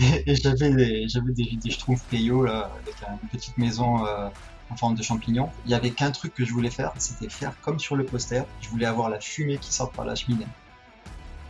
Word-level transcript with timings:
et, 0.26 0.34
j'avais 0.34 0.70
des, 0.70 1.06
des, 1.06 1.56
des 1.62 1.70
schtroumpfs 1.70 2.10
là, 2.10 2.72
avec 2.80 2.94
une 3.22 3.28
petite 3.28 3.58
maison 3.58 4.06
euh, 4.06 4.28
en 4.70 4.76
forme 4.76 4.94
de 4.94 5.02
champignon. 5.02 5.50
Il 5.66 5.70
y 5.70 5.74
avait 5.74 5.90
qu'un 5.90 6.10
truc 6.10 6.32
que 6.34 6.44
je 6.44 6.52
voulais 6.52 6.70
faire, 6.70 6.92
c'était 6.96 7.28
faire 7.28 7.52
comme 7.60 7.78
sur 7.78 7.96
le 7.96 8.04
poster. 8.04 8.44
Je 8.62 8.68
voulais 8.70 8.86
avoir 8.86 9.10
la 9.10 9.20
fumée 9.20 9.58
qui 9.58 9.72
sort 9.72 9.90
par 9.90 10.06
la 10.06 10.14
cheminée. 10.14 10.46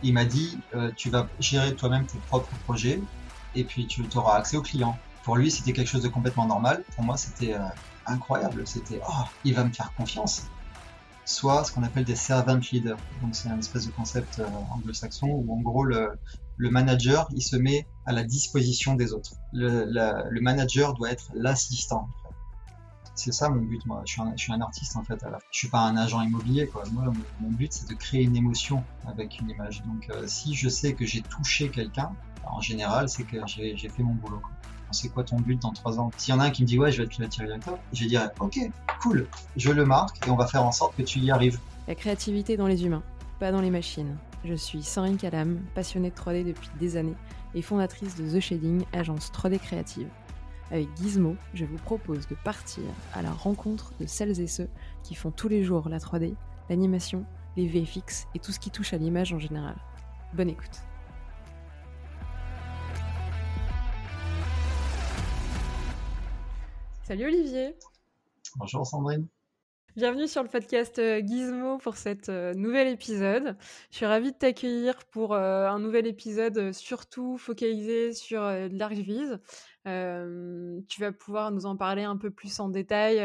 Il 0.03 0.13
m'a 0.13 0.25
dit, 0.25 0.57
euh, 0.75 0.91
tu 0.97 1.09
vas 1.09 1.27
gérer 1.39 1.75
toi-même 1.75 2.05
tes 2.05 2.17
propres 2.27 2.53
projets 2.65 2.99
et 3.55 3.63
puis 3.63 3.87
tu 3.87 4.03
auras 4.15 4.37
accès 4.37 4.57
aux 4.57 4.61
clients. 4.61 4.97
Pour 5.23 5.37
lui, 5.37 5.49
c'était 5.49 5.71
quelque 5.71 5.87
chose 5.87 6.03
de 6.03 6.09
complètement 6.09 6.47
normal. 6.47 6.83
Pour 6.95 7.05
moi, 7.05 7.15
c'était 7.15 7.53
euh, 7.53 7.59
incroyable. 8.05 8.67
C'était, 8.67 8.99
oh, 9.07 9.23
il 9.45 9.53
va 9.53 9.63
me 9.63 9.71
faire 9.71 9.93
confiance. 9.93 10.47
Soit 11.31 11.63
ce 11.63 11.71
qu'on 11.71 11.83
appelle 11.83 12.03
des 12.03 12.17
servant 12.17 12.59
leaders. 12.73 12.97
Donc, 13.21 13.33
c'est 13.35 13.47
un 13.47 13.57
espèce 13.57 13.87
de 13.87 13.91
concept 13.91 14.39
euh, 14.39 14.45
anglo-saxon 14.75 15.27
où, 15.27 15.53
en 15.53 15.61
gros, 15.61 15.85
le, 15.85 16.11
le, 16.57 16.69
manager, 16.69 17.29
il 17.33 17.41
se 17.41 17.55
met 17.55 17.87
à 18.05 18.11
la 18.11 18.25
disposition 18.25 18.95
des 18.95 19.13
autres. 19.13 19.35
Le, 19.53 20.41
manager 20.41 20.93
doit 20.93 21.09
être 21.09 21.31
l'assistant. 21.33 22.09
C'est 23.15 23.31
ça 23.31 23.47
mon 23.47 23.61
but, 23.61 23.85
moi. 23.85 24.03
Je 24.05 24.11
suis, 24.11 24.21
un, 24.21 24.33
je 24.35 24.43
suis, 24.43 24.51
un, 24.51 24.59
artiste 24.59 24.97
en 24.97 25.03
fait. 25.03 25.23
Je 25.51 25.57
suis 25.57 25.69
pas 25.69 25.79
un 25.79 25.95
agent 25.95 26.21
immobilier. 26.21 26.69
Moi, 26.91 27.13
mon, 27.39 27.49
but, 27.49 27.71
c'est 27.71 27.87
de 27.87 27.95
créer 27.95 28.23
une 28.23 28.35
émotion 28.35 28.83
avec 29.07 29.39
une 29.39 29.49
image. 29.49 29.83
Donc, 29.83 30.09
euh, 30.09 30.27
si 30.27 30.53
je 30.53 30.67
sais 30.67 30.95
que 30.95 31.05
j'ai 31.05 31.21
touché 31.21 31.69
quelqu'un, 31.69 32.11
en 32.43 32.59
général, 32.59 33.07
c'est 33.07 33.23
que 33.23 33.37
j'ai 33.47 33.89
fait 33.89 34.03
mon 34.03 34.15
boulot. 34.15 34.41
C'est 34.91 35.09
quoi 35.09 35.23
ton 35.23 35.37
but 35.37 35.61
dans 35.61 35.71
trois 35.71 35.99
ans 35.99 36.11
S'il 36.17 36.33
y 36.33 36.37
en 36.37 36.39
a 36.39 36.45
un 36.45 36.49
qui 36.49 36.63
me 36.63 36.67
dit 36.67 36.77
ouais, 36.77 36.91
je 36.91 36.97
vais 36.97 37.03
être 37.03 37.09
pilote 37.09 37.31
directeur, 37.31 37.77
je 37.93 38.05
dire 38.05 38.29
ok, 38.39 38.57
cool, 39.01 39.27
je 39.55 39.71
le 39.71 39.85
marque 39.85 40.25
et 40.27 40.29
on 40.29 40.35
va 40.35 40.47
faire 40.47 40.63
en 40.63 40.71
sorte 40.71 40.95
que 40.95 41.03
tu 41.03 41.19
y 41.19 41.31
arrives. 41.31 41.59
La 41.87 41.95
créativité 41.95 42.57
dans 42.57 42.67
les 42.67 42.85
humains, 42.85 43.03
pas 43.39 43.51
dans 43.51 43.61
les 43.61 43.71
machines. 43.71 44.17
Je 44.43 44.53
suis 44.53 44.83
Sandrine 44.83 45.17
Calam, 45.17 45.59
passionnée 45.75 46.09
de 46.09 46.15
3D 46.15 46.45
depuis 46.45 46.69
des 46.79 46.97
années 46.97 47.15
et 47.53 47.61
fondatrice 47.61 48.15
de 48.15 48.27
The 48.27 48.39
Shading, 48.39 48.85
agence 48.93 49.31
3D 49.31 49.59
créative. 49.59 50.07
Avec 50.71 50.87
Gizmo, 50.97 51.35
je 51.53 51.65
vous 51.65 51.77
propose 51.77 52.27
de 52.27 52.35
partir 52.43 52.83
à 53.13 53.21
la 53.21 53.31
rencontre 53.31 53.91
de 53.99 54.05
celles 54.05 54.39
et 54.39 54.47
ceux 54.47 54.69
qui 55.03 55.15
font 55.15 55.31
tous 55.31 55.49
les 55.49 55.63
jours 55.63 55.89
la 55.89 55.99
3D, 55.99 56.33
l'animation, 56.69 57.25
les 57.57 57.67
VFX 57.67 58.27
et 58.33 58.39
tout 58.39 58.51
ce 58.51 58.59
qui 58.59 58.71
touche 58.71 58.93
à 58.93 58.97
l'image 58.97 59.33
en 59.33 59.39
général. 59.39 59.75
Bonne 60.33 60.49
écoute. 60.49 60.81
Salut 67.11 67.25
Olivier. 67.25 67.75
Bonjour 68.55 68.87
Sandrine. 68.87 69.27
Bienvenue 69.97 70.29
sur 70.29 70.43
le 70.43 70.47
podcast 70.47 70.97
euh, 70.97 71.19
Gizmo 71.21 71.77
pour 71.77 71.97
cet 71.97 72.29
euh, 72.29 72.53
nouvel 72.53 72.87
épisode. 72.87 73.57
Je 73.89 73.97
suis 73.97 74.05
ravie 74.05 74.31
de 74.31 74.37
t'accueillir 74.37 74.95
pour 75.11 75.33
euh, 75.33 75.67
un 75.67 75.77
nouvel 75.77 76.07
épisode 76.07 76.71
surtout 76.71 77.37
focalisé 77.37 78.13
sur 78.13 78.39
l'ArcVise. 78.39 79.41
tu 79.83 81.01
vas 81.01 81.11
pouvoir 81.11 81.51
nous 81.51 81.65
en 81.65 81.75
parler 81.75 82.03
un 82.03 82.15
peu 82.15 82.31
plus 82.31 82.61
en 82.61 82.69
détail 82.69 83.19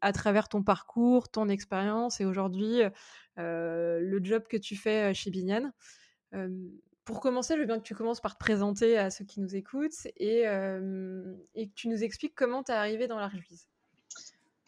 à 0.00 0.12
travers 0.14 0.48
ton 0.48 0.62
parcours, 0.62 1.28
ton 1.28 1.50
expérience 1.50 2.22
et 2.22 2.24
aujourd'hui 2.24 2.80
le 3.36 4.20
job 4.22 4.44
que 4.48 4.56
tu 4.56 4.76
fais 4.76 5.12
chez 5.12 5.30
Bignan. 5.30 5.70
Pour 7.10 7.20
commencer, 7.20 7.54
je 7.54 7.60
veux 7.60 7.66
bien 7.66 7.78
que 7.78 7.84
tu 7.84 7.94
commences 7.94 8.20
par 8.20 8.34
te 8.34 8.38
présenter 8.38 8.96
à 8.96 9.10
ceux 9.10 9.24
qui 9.24 9.40
nous 9.40 9.56
écoutent 9.56 10.06
et, 10.16 10.42
et 11.54 11.68
que 11.68 11.74
tu 11.74 11.88
nous 11.88 12.02
expliques 12.04 12.34
comment 12.34 12.62
tu 12.62 12.72
es 12.72 12.74
arrivé 12.74 13.08
dans 13.08 13.18
l'ArcVise. 13.18 13.66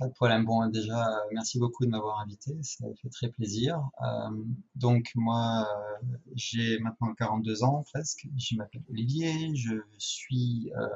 Pas 0.03 0.09
de 0.09 0.15
problème. 0.15 0.45
Bon, 0.45 0.67
déjà, 0.67 1.23
merci 1.31 1.61
beaucoup 1.61 1.85
de 1.85 1.91
m'avoir 1.91 2.19
invité. 2.19 2.57
Ça 2.63 2.87
fait 3.01 3.09
très 3.09 3.29
plaisir. 3.29 3.81
Euh, 4.03 4.31
donc, 4.75 5.13
moi, 5.15 5.65
euh, 6.03 6.17
j'ai 6.35 6.81
maintenant 6.81 7.15
42 7.15 7.63
ans 7.63 7.85
presque. 7.93 8.27
Je 8.37 8.57
m'appelle 8.57 8.83
Olivier. 8.91 9.55
Je 9.55 9.77
suis 9.99 10.73
euh, 10.77 10.89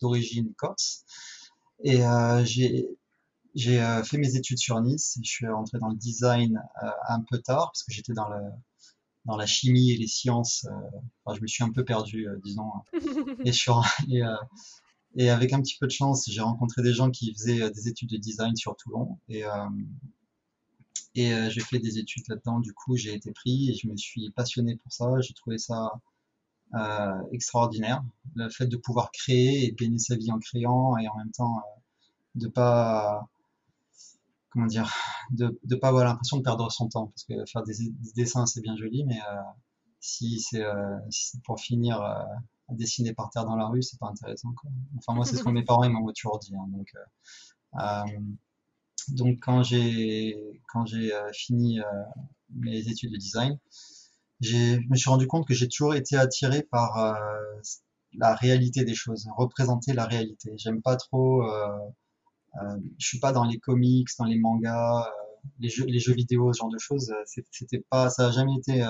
d'origine 0.00 0.52
corse. 0.54 1.04
Et 1.84 2.00
j'ai 2.44 2.88
j'ai 3.54 3.78
fait 4.04 4.18
mes 4.18 4.34
études 4.34 4.58
sur 4.58 4.80
Nice. 4.80 5.18
Je 5.22 5.30
suis 5.30 5.46
rentré 5.46 5.78
dans 5.78 5.88
le 5.90 5.96
design 5.96 6.60
un 7.08 7.22
peu 7.22 7.38
tard 7.38 7.70
parce 7.72 7.84
que 7.84 7.92
j'étais 7.92 8.12
dans 8.12 8.28
le 8.28 8.40
dans 9.28 9.36
la 9.36 9.46
chimie 9.46 9.92
et 9.92 9.96
les 9.96 10.08
sciences. 10.08 10.66
enfin, 11.24 11.36
je 11.36 11.42
me 11.42 11.46
suis 11.46 11.62
un 11.62 11.70
peu 11.70 11.84
perdu, 11.84 12.26
disons. 12.42 12.70
et, 13.44 13.52
suis, 13.52 13.70
et, 14.08 14.22
et 15.16 15.30
avec 15.30 15.52
un 15.52 15.60
petit 15.60 15.76
peu 15.78 15.86
de 15.86 15.92
chance, 15.92 16.28
j'ai 16.28 16.40
rencontré 16.40 16.82
des 16.82 16.92
gens 16.92 17.10
qui 17.10 17.32
faisaient 17.32 17.62
euh, 17.62 17.70
des 17.70 17.88
études 17.88 18.10
de 18.10 18.16
design 18.16 18.54
sur 18.56 18.76
Toulon. 18.76 19.18
Et, 19.28 19.44
euh, 19.44 19.68
et 21.14 21.32
euh, 21.32 21.50
j'ai 21.50 21.60
fait 21.60 21.78
des 21.78 21.98
études 21.98 22.24
là-dedans. 22.28 22.60
Du 22.60 22.72
coup, 22.72 22.96
j'ai 22.96 23.14
été 23.14 23.32
pris 23.32 23.70
et 23.70 23.74
je 23.74 23.88
me 23.88 23.96
suis 23.96 24.30
passionné 24.30 24.76
pour 24.76 24.92
ça. 24.92 25.20
J'ai 25.20 25.34
trouvé 25.34 25.58
ça 25.58 25.92
euh, 26.74 27.22
extraordinaire. 27.32 28.04
Le 28.34 28.48
fait 28.50 28.66
de 28.66 28.76
pouvoir 28.76 29.10
créer 29.10 29.64
et 29.66 29.70
de 29.72 29.76
gagner 29.76 29.98
sa 29.98 30.16
vie 30.16 30.30
en 30.30 30.38
créant 30.38 30.96
et 30.98 31.08
en 31.08 31.16
même 31.16 31.32
temps 31.32 31.58
euh, 31.58 31.80
de 32.36 32.48
pas 32.48 33.28
comment 34.50 34.66
dire 34.66 34.92
de 35.30 35.58
de 35.62 35.76
pas 35.76 35.88
avoir 35.88 36.04
l'impression 36.04 36.38
de 36.38 36.42
perdre 36.42 36.70
son 36.70 36.88
temps 36.88 37.08
parce 37.08 37.24
que 37.24 37.34
faire 37.50 37.62
des, 37.62 37.74
des 37.74 38.12
dessins 38.14 38.46
c'est 38.46 38.60
bien 38.60 38.76
joli 38.76 39.04
mais 39.04 39.18
euh, 39.18 39.40
si 40.00 40.40
c'est 40.40 40.64
si 41.10 41.40
pour 41.40 41.58
finir 41.58 42.00
dessiner 42.74 43.14
par 43.14 43.30
terre 43.30 43.44
dans 43.44 43.56
la 43.56 43.66
rue, 43.66 43.82
c'est 43.82 43.98
pas 43.98 44.08
intéressant. 44.08 44.52
Quoi. 44.52 44.70
Enfin, 44.98 45.14
moi, 45.14 45.24
c'est 45.24 45.36
ce 45.36 45.42
que 45.42 45.50
mes 45.50 45.64
parents 45.64 45.88
m'ont 45.88 46.12
toujours 46.12 46.38
dit. 46.38 46.54
Hein, 46.54 46.68
donc, 46.68 46.88
euh, 46.94 47.80
euh, 47.80 48.20
donc, 49.08 49.38
quand 49.40 49.62
j'ai 49.62 50.60
quand 50.68 50.84
j'ai 50.86 51.14
euh, 51.14 51.30
fini 51.32 51.80
euh, 51.80 51.84
mes 52.54 52.88
études 52.88 53.12
de 53.12 53.16
design, 53.16 53.58
je 54.40 54.78
me 54.88 54.96
suis 54.96 55.10
rendu 55.10 55.26
compte 55.26 55.46
que 55.46 55.54
j'ai 55.54 55.68
toujours 55.68 55.94
été 55.94 56.16
attiré 56.16 56.62
par 56.62 56.98
euh, 56.98 57.14
la 58.12 58.34
réalité 58.34 58.84
des 58.84 58.94
choses, 58.94 59.26
représenter 59.36 59.92
la 59.92 60.06
réalité. 60.06 60.52
J'aime 60.56 60.82
pas 60.82 60.96
trop. 60.96 61.42
Je 62.54 63.06
suis 63.06 63.18
pas 63.20 63.32
dans 63.32 63.44
les 63.44 63.58
comics, 63.58 64.08
dans 64.18 64.24
les 64.24 64.38
mangas, 64.38 65.08
les 65.60 65.68
jeux, 65.68 65.84
les 65.86 66.00
jeux 66.00 66.14
vidéo, 66.14 66.52
ce 66.52 66.58
genre 66.58 66.70
de 66.70 66.78
choses. 66.78 67.12
C'était 67.26 67.84
pas, 67.90 68.10
ça 68.10 68.28
a 68.28 68.30
jamais 68.30 68.54
été 68.56 68.84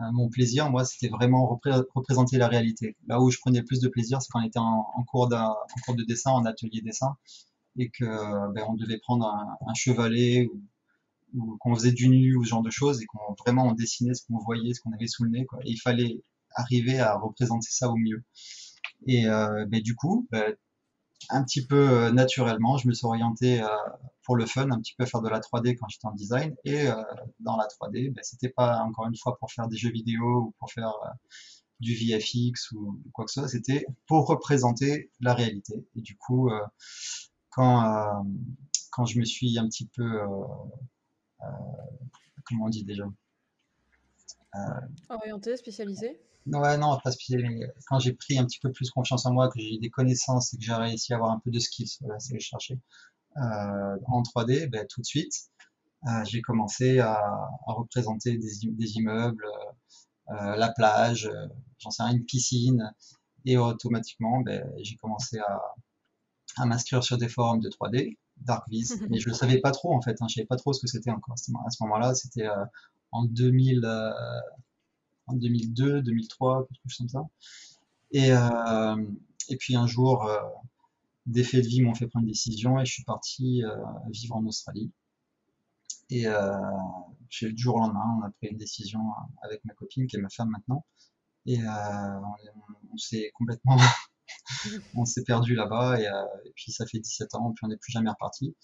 euh, 0.00 0.12
mon 0.12 0.28
plaisir, 0.28 0.70
moi, 0.70 0.84
c'était 0.84 1.08
vraiment 1.08 1.46
représenter 1.94 2.38
la 2.38 2.48
réalité. 2.48 2.96
Là 3.06 3.20
où 3.20 3.30
je 3.30 3.38
prenais 3.38 3.62
plus 3.62 3.80
de 3.80 3.88
plaisir, 3.88 4.22
c'est 4.22 4.28
quand 4.30 4.40
on 4.40 4.46
était 4.46 4.58
en, 4.58 4.84
cours, 5.08 5.28
en 5.32 5.80
cours 5.84 5.96
de 5.96 6.04
dessin, 6.04 6.30
en 6.30 6.44
atelier 6.44 6.80
dessin, 6.82 7.16
et 7.76 7.90
que 7.90 8.04
ben, 8.52 8.64
on 8.68 8.74
devait 8.74 8.98
prendre 8.98 9.26
un, 9.26 9.74
chevalet 9.74 10.48
ou, 11.34 11.56
qu'on 11.58 11.74
faisait 11.74 11.92
du 11.92 12.08
nu 12.08 12.36
ou 12.36 12.44
ce 12.44 12.50
genre 12.50 12.62
de 12.62 12.70
choses, 12.70 13.02
et 13.02 13.06
qu'on 13.06 13.34
vraiment 13.44 13.66
on 13.66 13.72
dessinait 13.72 14.14
ce 14.14 14.24
qu'on 14.26 14.38
voyait, 14.38 14.72
ce 14.72 14.80
qu'on 14.80 14.92
avait 14.92 15.08
sous 15.08 15.24
le 15.24 15.30
nez. 15.30 15.46
Quoi. 15.46 15.58
Et 15.64 15.70
il 15.70 15.80
fallait 15.80 16.22
arriver 16.54 17.00
à 17.00 17.16
représenter 17.16 17.68
ça 17.70 17.88
au 17.88 17.96
mieux. 17.96 18.22
Et 19.06 19.26
euh, 19.26 19.66
ben, 19.66 19.80
du 19.80 19.96
coup, 19.96 20.28
ben, 20.30 20.54
un 21.30 21.44
petit 21.44 21.66
peu 21.66 21.88
euh, 21.88 22.12
naturellement, 22.12 22.76
je 22.76 22.88
me 22.88 22.92
suis 22.92 23.06
orienté 23.06 23.60
euh, 23.60 23.66
pour 24.22 24.36
le 24.36 24.46
fun, 24.46 24.70
un 24.70 24.80
petit 24.80 24.94
peu 24.94 25.04
à 25.04 25.06
faire 25.06 25.20
de 25.20 25.28
la 25.28 25.40
3D 25.40 25.76
quand 25.76 25.88
j'étais 25.88 26.06
en 26.06 26.12
design. 26.12 26.54
Et 26.64 26.88
euh, 26.88 26.94
dans 27.40 27.56
la 27.56 27.66
3D, 27.66 28.12
ben, 28.12 28.22
c'était 28.22 28.48
pas 28.48 28.80
encore 28.80 29.06
une 29.06 29.16
fois 29.16 29.36
pour 29.38 29.50
faire 29.50 29.68
des 29.68 29.76
jeux 29.76 29.90
vidéo 29.90 30.24
ou 30.24 30.54
pour 30.58 30.70
faire 30.70 30.92
du 31.80 31.94
VFX 31.94 32.72
ou 32.72 33.00
quoi 33.12 33.24
que 33.24 33.30
ce 33.30 33.40
soit, 33.40 33.48
c'était 33.48 33.86
pour 34.06 34.26
représenter 34.26 35.10
la 35.20 35.34
réalité. 35.34 35.86
Et 35.96 36.00
du 36.00 36.16
coup, 36.16 36.50
quand, 37.50 38.24
quand 38.90 39.06
je 39.06 39.20
me 39.20 39.24
suis 39.24 39.58
un 39.58 39.68
petit 39.68 39.86
peu, 39.86 40.20
comment 42.44 42.66
on 42.66 42.68
dit 42.68 42.84
déjà 42.84 43.04
Orienté, 45.08 45.56
spécialisé 45.56 46.20
Ouais, 46.52 46.78
non, 46.78 46.98
pas 47.02 47.10
spécialisé, 47.10 47.48
mais 47.48 47.66
quand 47.86 47.98
j'ai 47.98 48.12
pris 48.12 48.38
un 48.38 48.44
petit 48.44 48.58
peu 48.58 48.72
plus 48.72 48.90
confiance 48.90 49.26
en 49.26 49.32
moi, 49.32 49.48
que 49.50 49.60
j'ai 49.60 49.78
des 49.78 49.90
connaissances 49.90 50.54
et 50.54 50.56
que 50.56 50.62
j'ai 50.64 50.72
réussi 50.72 51.12
à 51.12 51.16
avoir 51.16 51.32
un 51.32 51.40
peu 51.40 51.50
de 51.50 51.58
skills, 51.58 51.98
voilà, 52.00 52.18
c'est 52.18 52.38
je 52.38 52.44
cherchais, 52.44 52.78
euh, 53.36 53.96
en 54.06 54.22
3D, 54.22 54.68
ben, 54.68 54.86
tout 54.88 55.00
de 55.00 55.06
suite, 55.06 55.34
euh, 56.06 56.24
j'ai 56.24 56.40
commencé 56.40 57.00
à, 57.00 57.14
à, 57.14 57.72
représenter 57.72 58.38
des, 58.38 58.50
des 58.64 58.96
immeubles, 58.96 59.44
euh, 60.30 60.56
la 60.56 60.72
plage, 60.72 61.26
euh, 61.26 61.48
j'en 61.78 61.90
sais 61.90 62.02
rien, 62.02 62.12
une 62.16 62.24
piscine, 62.24 62.94
et 63.44 63.58
automatiquement, 63.58 64.40
ben, 64.40 64.64
j'ai 64.82 64.96
commencé 64.96 65.38
à, 65.38 65.60
à 66.56 66.66
m'inscrire 66.66 67.02
sur 67.04 67.18
des 67.18 67.28
forums 67.28 67.60
de 67.60 67.68
3D, 67.68 68.16
DarkViz, 68.38 69.00
mais 69.10 69.18
je 69.18 69.28
ne 69.28 69.34
savais 69.34 69.60
pas 69.60 69.70
trop 69.70 69.94
en 69.94 70.00
fait, 70.00 70.16
hein, 70.20 70.26
je 70.28 70.34
savais 70.34 70.46
pas 70.46 70.56
trop 70.56 70.72
ce 70.72 70.80
que 70.80 70.86
c'était 70.86 71.10
encore. 71.10 71.34
À 71.34 71.70
ce 71.70 71.82
moment-là, 71.82 72.14
c'était 72.14 72.46
euh, 72.46 72.64
en 73.12 73.24
2000, 73.24 73.84
en 75.28 75.34
2002, 75.34 76.02
2003, 76.02 76.66
quelque 76.68 76.80
chose 76.84 76.96
comme 76.98 77.08
ça. 77.08 77.28
Et, 78.10 78.32
euh, 78.32 79.04
et 79.48 79.56
puis 79.56 79.76
un 79.76 79.86
jour, 79.86 80.24
euh, 80.26 80.38
des 81.26 81.44
faits 81.44 81.62
de 81.62 81.68
vie 81.68 81.82
m'ont 81.82 81.94
fait 81.94 82.06
prendre 82.06 82.24
une 82.24 82.30
décision 82.30 82.80
et 82.80 82.86
je 82.86 82.92
suis 82.92 83.04
parti 83.04 83.62
euh, 83.64 83.76
vivre 84.10 84.36
en 84.36 84.44
Australie. 84.46 84.90
Et 86.10 86.24
du 87.42 87.58
jour 87.58 87.74
au 87.76 87.80
lendemain, 87.80 88.18
on 88.18 88.24
a 88.24 88.30
pris 88.30 88.48
une 88.48 88.56
décision 88.56 89.00
avec 89.42 89.62
ma 89.66 89.74
copine, 89.74 90.06
qui 90.06 90.16
est 90.16 90.20
ma 90.20 90.30
femme 90.30 90.48
maintenant. 90.48 90.86
Et 91.44 91.58
on, 91.62 92.96
s'est 92.96 93.30
complètement, 93.34 93.76
on 94.94 95.04
s'est 95.04 95.22
perdu 95.22 95.54
là-bas. 95.54 96.00
Et, 96.00 96.08
puis 96.54 96.72
ça 96.72 96.86
fait 96.86 96.98
17 96.98 97.34
ans, 97.34 97.52
puis 97.52 97.62
on 97.66 97.68
n'est 97.68 97.76
plus 97.76 97.92
jamais 97.92 98.08
reparti. 98.08 98.56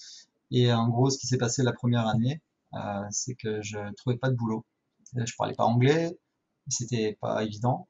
Et 0.52 0.72
en 0.72 0.88
gros, 0.88 1.10
ce 1.10 1.18
qui 1.18 1.26
s'est 1.26 1.36
passé 1.36 1.62
la 1.62 1.74
première 1.74 2.06
année, 2.06 2.40
c'est 3.10 3.34
que 3.34 3.60
je 3.60 3.76
trouvais 3.96 4.16
pas 4.16 4.30
de 4.30 4.36
boulot. 4.36 4.64
Je 5.14 5.34
parlais 5.36 5.54
pas 5.54 5.64
anglais, 5.64 6.18
c'était 6.68 7.16
pas 7.20 7.42
évident. 7.44 7.88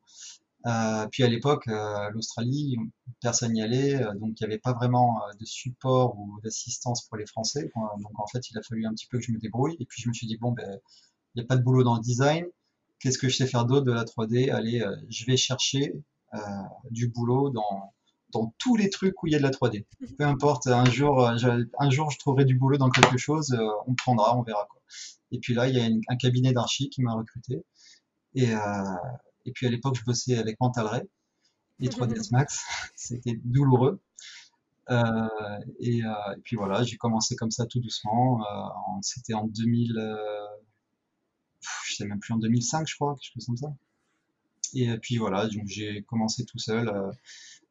Euh, 0.66 1.06
puis 1.10 1.22
à 1.22 1.28
l'époque, 1.28 1.68
euh, 1.68 2.08
l'Australie, 2.10 2.76
personne 3.20 3.52
n'y 3.52 3.62
allait, 3.62 4.02
euh, 4.02 4.14
donc 4.14 4.40
il 4.40 4.46
n'y 4.46 4.46
avait 4.46 4.58
pas 4.58 4.72
vraiment 4.72 5.20
de 5.38 5.44
support 5.44 6.18
ou 6.18 6.40
d'assistance 6.42 7.06
pour 7.06 7.18
les 7.18 7.26
Français. 7.26 7.70
Donc 7.74 8.18
en 8.18 8.26
fait, 8.26 8.48
il 8.50 8.58
a 8.58 8.62
fallu 8.62 8.86
un 8.86 8.92
petit 8.92 9.06
peu 9.06 9.18
que 9.18 9.24
je 9.24 9.32
me 9.32 9.38
débrouille. 9.38 9.76
Et 9.80 9.84
puis 9.84 10.02
je 10.02 10.08
me 10.08 10.14
suis 10.14 10.26
dit, 10.26 10.38
bon, 10.38 10.52
ben, 10.52 10.78
il 11.34 11.40
n'y 11.40 11.44
a 11.44 11.46
pas 11.46 11.56
de 11.56 11.62
boulot 11.62 11.84
dans 11.84 11.96
le 11.96 12.00
design. 12.00 12.46
Qu'est-ce 12.98 13.18
que 13.18 13.28
je 13.28 13.36
sais 13.36 13.46
faire 13.46 13.66
d'autre 13.66 13.84
de 13.84 13.92
la 13.92 14.04
3D 14.04 14.50
Allez, 14.50 14.82
je 15.10 15.26
vais 15.26 15.36
chercher 15.36 15.92
du 16.90 17.08
boulot 17.08 17.50
dans, 17.50 17.92
dans 18.32 18.54
tous 18.58 18.76
les 18.76 18.88
trucs 18.88 19.22
où 19.22 19.26
il 19.26 19.32
y 19.32 19.36
a 19.36 19.38
de 19.38 19.42
la 19.42 19.50
3D. 19.50 19.84
Peu 20.16 20.24
importe, 20.24 20.66
un 20.68 20.86
jour, 20.86 21.28
un 21.28 21.90
jour 21.90 22.10
je 22.10 22.18
trouverai 22.18 22.46
du 22.46 22.56
boulot 22.56 22.78
dans 22.78 22.88
quelque 22.88 23.18
chose, 23.18 23.54
on 23.86 23.94
prendra, 23.94 24.36
on 24.38 24.42
verra 24.42 24.66
quoi. 24.70 24.80
Et 25.32 25.38
puis 25.40 25.52
là, 25.52 25.68
il 25.68 25.76
y 25.76 25.80
a 25.80 25.84
un 25.84 26.16
cabinet 26.16 26.52
d'archi 26.52 26.88
qui 26.88 27.02
m'a 27.02 27.12
recruté. 27.12 27.64
Et, 28.34 28.52
et 29.46 29.52
puis 29.52 29.66
à 29.66 29.70
l'époque, 29.70 29.96
je 29.98 30.04
bossais 30.04 30.36
avec 30.36 30.58
Mental 30.60 30.86
Ray 30.86 31.02
et 31.80 31.88
3ds 31.88 32.30
Max. 32.32 32.64
C'était 32.96 33.40
douloureux. 33.44 34.00
Euh, 34.90 35.28
et, 35.80 36.04
euh, 36.04 36.34
et, 36.36 36.40
puis 36.42 36.56
voilà, 36.56 36.82
j'ai 36.82 36.96
commencé 36.96 37.36
comme 37.36 37.50
ça 37.50 37.66
tout 37.66 37.80
doucement. 37.80 38.42
Euh, 38.42 38.68
C'était 39.02 39.34
en 39.34 39.46
2000, 39.46 39.96
euh, 39.98 40.46
je 41.86 41.94
sais 41.94 42.06
même 42.06 42.20
plus 42.20 42.34
en 42.34 42.38
2005, 42.38 42.86
je 42.86 42.94
crois, 42.94 43.14
quelque 43.14 43.32
chose 43.34 43.46
comme 43.46 43.56
ça. 43.56 43.74
Et 44.74 44.98
puis 44.98 45.18
voilà, 45.18 45.46
donc 45.46 45.66
j'ai 45.66 46.02
commencé 46.02 46.44
tout 46.44 46.58
seul 46.58 46.88
euh, 46.88 47.10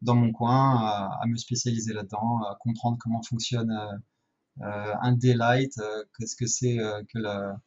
dans 0.02 0.16
mon 0.16 0.32
coin 0.32 0.78
à, 1.22 1.22
me 1.28 1.36
spécialiser 1.36 1.94
là-dedans, 1.94 2.40
à 2.44 2.56
comprendre 2.60 2.98
comment 3.00 3.22
fonctionne 3.22 3.72
euh, 4.62 4.94
un 5.02 5.12
daylight, 5.12 5.74
qu'est-ce 6.18 6.36
que 6.36 6.46
c'est 6.46 6.78
que 7.10 7.20
la 7.20 7.58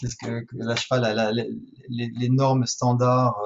qu'est-ce 0.00 0.16
que, 0.16 0.88
pas, 0.88 0.98
la, 0.98 1.32
les, 1.32 1.48
les, 1.88 2.28
normes 2.28 2.66
standards 2.66 3.38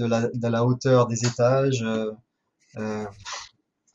euh, 0.00 0.30
de, 0.34 0.48
la, 0.48 0.64
hauteur 0.64 1.06
des 1.06 1.24
étages, 1.24 1.82
euh, 1.82 2.12
euh, 2.76 3.06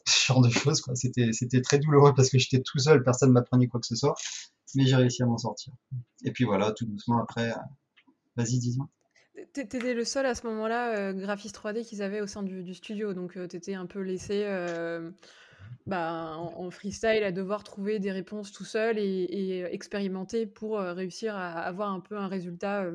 ce 0.05 0.25
genre 0.27 0.41
de 0.41 0.49
choses. 0.49 0.81
C'était, 0.95 1.31
c'était 1.31 1.61
très 1.61 1.79
douloureux 1.79 2.13
parce 2.15 2.29
que 2.29 2.39
j'étais 2.39 2.61
tout 2.61 2.79
seul, 2.79 3.03
personne 3.03 3.29
ne 3.29 3.33
m'apprenait 3.33 3.67
quoi 3.67 3.79
que 3.79 3.87
ce 3.87 3.95
soit, 3.95 4.15
mais 4.75 4.85
j'ai 4.85 4.95
réussi 4.95 5.23
à 5.23 5.25
m'en 5.25 5.37
sortir. 5.37 5.73
Et 6.23 6.31
puis 6.31 6.43
voilà, 6.43 6.71
tout 6.71 6.85
doucement 6.85 7.21
après, 7.21 7.53
vas-y, 8.35 8.57
dis-moi. 8.59 8.89
T'étais 9.53 9.93
le 9.93 10.05
seul 10.05 10.25
à 10.25 10.35
ce 10.35 10.45
moment-là, 10.47 11.13
graphiste 11.13 11.55
3D 11.55 11.85
qu'ils 11.85 12.01
avaient 12.01 12.21
au 12.21 12.27
sein 12.27 12.43
du, 12.43 12.73
studio, 12.73 13.13
donc 13.13 13.37
t'étais 13.47 13.75
un 13.75 13.85
peu 13.85 14.01
laissé 14.01 14.45
bah, 15.85 16.37
en, 16.37 16.69
freestyle 16.71 17.23
à 17.23 17.31
devoir 17.31 17.63
trouver 17.63 17.99
des 17.99 18.11
réponses 18.11 18.51
tout 18.51 18.65
seul 18.65 18.97
et, 18.97 19.65
expérimenter 19.71 20.45
pour 20.45 20.79
réussir 20.79 21.35
à 21.35 21.51
avoir 21.61 21.91
un 21.91 21.99
peu 21.99 22.17
un 22.17 22.27
résultat 22.27 22.85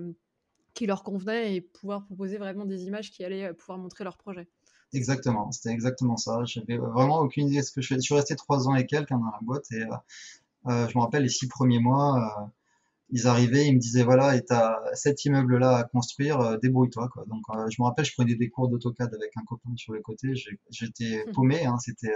qui 0.75 0.87
leur 0.87 1.03
convenait 1.03 1.57
et 1.57 1.61
pouvoir 1.61 2.05
proposer 2.05 2.39
vraiment 2.39 2.65
des 2.65 2.85
images 2.85 3.11
qui 3.11 3.25
allaient 3.25 3.53
pouvoir 3.55 3.79
montrer 3.79 4.05
leur 4.05 4.17
projet. 4.17 4.49
Exactement, 4.93 5.51
c'était 5.53 5.71
exactement 5.71 6.17
ça. 6.17 6.45
J'avais 6.45 6.77
vraiment 6.77 7.21
aucune 7.21 7.49
idée 7.49 7.59
de 7.59 7.63
ce 7.63 7.73
que 7.73 7.81
je 7.81 7.89
faisais. 7.89 8.01
Je 8.01 8.05
suis 8.05 8.15
resté 8.15 8.37
trois 8.37 8.69
ans 8.69 8.75
et 8.75 8.87
quelques 8.87 9.13
hein, 9.13 9.19
dans 9.19 9.31
la 9.31 9.41
boîte 9.43 9.71
et 9.73 9.83
euh, 9.83 10.89
je 10.89 10.97
me 10.97 11.03
rappelle 11.03 11.23
les 11.23 11.29
six 11.29 11.49
premiers 11.49 11.81
mois, 11.81 12.51
ils 13.11 13.27
arrivaient, 13.27 13.67
ils 13.67 13.75
me 13.75 13.79
disaient 13.79 14.03
voilà, 14.03 14.37
et 14.37 14.45
t'as 14.45 14.77
cet 14.95 15.25
immeuble-là 15.25 15.77
à 15.77 15.85
construire, 15.85 16.59
débrouille-toi 16.61 17.09
quoi. 17.13 17.25
Donc 17.27 17.43
je 17.71 17.81
me 17.81 17.85
rappelle, 17.85 18.05
je 18.05 18.13
prenais 18.15 18.35
des 18.35 18.49
cours 18.49 18.69
d'AutoCAD 18.69 19.15
avec 19.15 19.31
un 19.37 19.45
copain 19.45 19.71
sur 19.77 19.93
le 19.93 20.01
côté. 20.01 20.33
J'étais 20.71 21.25
mmh. 21.27 21.33
paumé, 21.33 21.65
hein, 21.67 21.79
c'était 21.79 22.15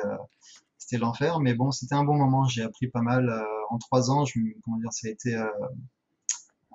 c'était 0.80 0.98
l'enfer, 0.98 1.38
mais 1.40 1.54
bon, 1.54 1.70
c'était 1.70 1.94
un 1.94 2.04
bon 2.04 2.16
moment. 2.16 2.46
J'ai 2.48 2.62
appris 2.62 2.88
pas 2.88 3.02
mal 3.02 3.28
euh, 3.28 3.44
en 3.68 3.78
trois 3.78 4.10
ans. 4.10 4.24
Je, 4.24 4.40
comment 4.64 4.78
dire, 4.78 4.92
ça 4.92 5.06
a 5.08 5.10
été 5.10 5.36
euh, 5.36 5.46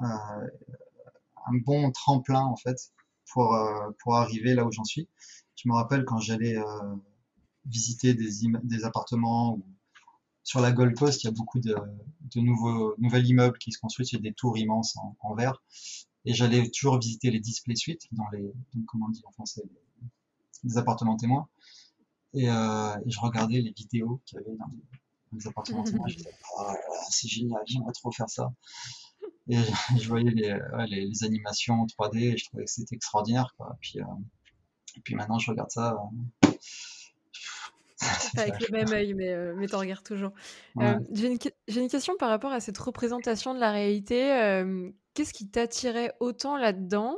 euh, 0.01 0.47
un 1.47 1.57
bon 1.65 1.91
tremplin 1.91 2.41
en 2.41 2.55
fait 2.55 2.77
pour 3.33 3.57
pour 3.99 4.15
arriver 4.15 4.53
là 4.53 4.63
où 4.65 4.71
j'en 4.71 4.83
suis. 4.83 5.09
Je 5.55 5.67
me 5.67 5.73
rappelle 5.73 6.05
quand 6.05 6.19
j'allais 6.19 6.55
visiter 7.65 8.13
des, 8.13 8.29
des 8.63 8.85
appartements 8.85 9.55
ou 9.55 9.65
sur 10.45 10.61
la 10.61 10.71
Gold 10.71 10.95
Coast, 10.95 11.23
il 11.23 11.25
y 11.25 11.27
a 11.27 11.31
beaucoup 11.31 11.59
de, 11.59 11.75
de 12.35 12.39
nouveaux 12.39 12.95
immeubles 12.97 13.57
qui 13.57 13.71
se 13.71 13.79
construisent, 13.79 14.11
il 14.11 14.17
y 14.17 14.19
a 14.19 14.21
des 14.21 14.33
tours 14.33 14.57
immenses 14.57 14.95
en, 14.95 15.17
en 15.19 15.33
verre. 15.33 15.61
Et 16.23 16.33
j'allais 16.33 16.69
toujours 16.69 16.99
visiter 16.99 17.31
les 17.31 17.39
display 17.39 17.75
suites 17.75 18.07
dans 18.11 18.29
les, 18.31 18.53
comment 18.87 19.07
on 19.07 19.09
dit 19.09 19.23
en 19.25 19.31
français, 19.31 19.63
les 20.63 20.77
appartements 20.77 21.17
témoins. 21.17 21.49
Euh, 22.35 22.95
et, 23.05 23.09
je 23.09 23.19
regardais 23.19 23.59
les 23.59 23.71
vidéos 23.71 24.21
qu'il 24.25 24.37
y 24.37 24.41
avait 24.41 24.55
dans 24.55 24.69
les, 25.33 25.47
appartements. 25.47 25.83
je 25.83 26.15
disais, 26.15 26.29
oh, 26.59 26.73
c'est 27.09 27.27
génial, 27.27 27.61
j'aimerais 27.65 27.93
trop 27.93 28.11
faire 28.11 28.29
ça. 28.29 28.53
Et 29.49 29.57
je 29.99 30.07
voyais 30.07 30.29
les, 30.29 30.59
les, 30.89 31.23
animations 31.23 31.85
3D 31.87 32.17
et 32.17 32.37
je 32.37 32.45
trouvais 32.45 32.65
que 32.65 32.71
c'était 32.71 32.95
extraordinaire. 32.95 33.51
Quoi. 33.57 33.75
Puis, 33.81 33.99
euh, 33.99 34.05
et 34.95 35.01
puis 35.01 35.15
maintenant, 35.15 35.39
je 35.39 35.49
regarde 35.49 35.71
ça. 35.71 35.97
Euh, 36.45 36.51
avec 38.37 38.67
le 38.67 38.71
même 38.71 38.91
œil, 38.91 39.13
mais, 39.13 39.35
mais 39.55 39.67
tu 39.67 39.75
regardes 39.75 40.03
toujours. 40.03 40.31
J'ai 41.13 41.27
une, 41.27 41.37
une, 41.67 41.89
question 41.89 42.15
par 42.17 42.29
rapport 42.29 42.51
à 42.51 42.59
cette 42.59 42.77
représentation 42.77 43.53
de 43.53 43.59
la 43.59 43.71
réalité. 43.71 44.63
Qu'est-ce 45.13 45.33
qui 45.33 45.49
t'attirait 45.49 46.13
autant 46.19 46.57
là-dedans? 46.57 47.15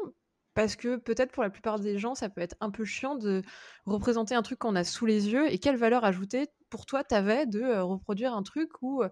Parce 0.53 0.75
que 0.75 0.95
peut-être 0.97 1.31
pour 1.31 1.43
la 1.43 1.51
plupart 1.51 1.79
des 1.79 1.99
gens, 1.99 2.15
ça 2.15 2.29
peut 2.29 2.41
être 2.41 2.55
un 2.61 2.71
peu 2.71 2.83
chiant 2.83 3.15
de 3.15 3.43
représenter 3.85 4.33
un 4.33 4.41
truc 4.41 4.59
qu'on 4.59 4.75
a 4.75 4.83
sous 4.83 5.05
les 5.05 5.29
yeux. 5.29 5.51
Et 5.51 5.59
quelle 5.59 5.77
valeur 5.77 6.03
ajoutée 6.03 6.47
pour 6.69 6.85
toi 6.85 7.03
t'avais 7.03 7.45
de 7.45 7.61
euh, 7.61 7.83
reproduire 7.83 8.33
un 8.33 8.43
truc 8.43 8.69
où 8.81 9.03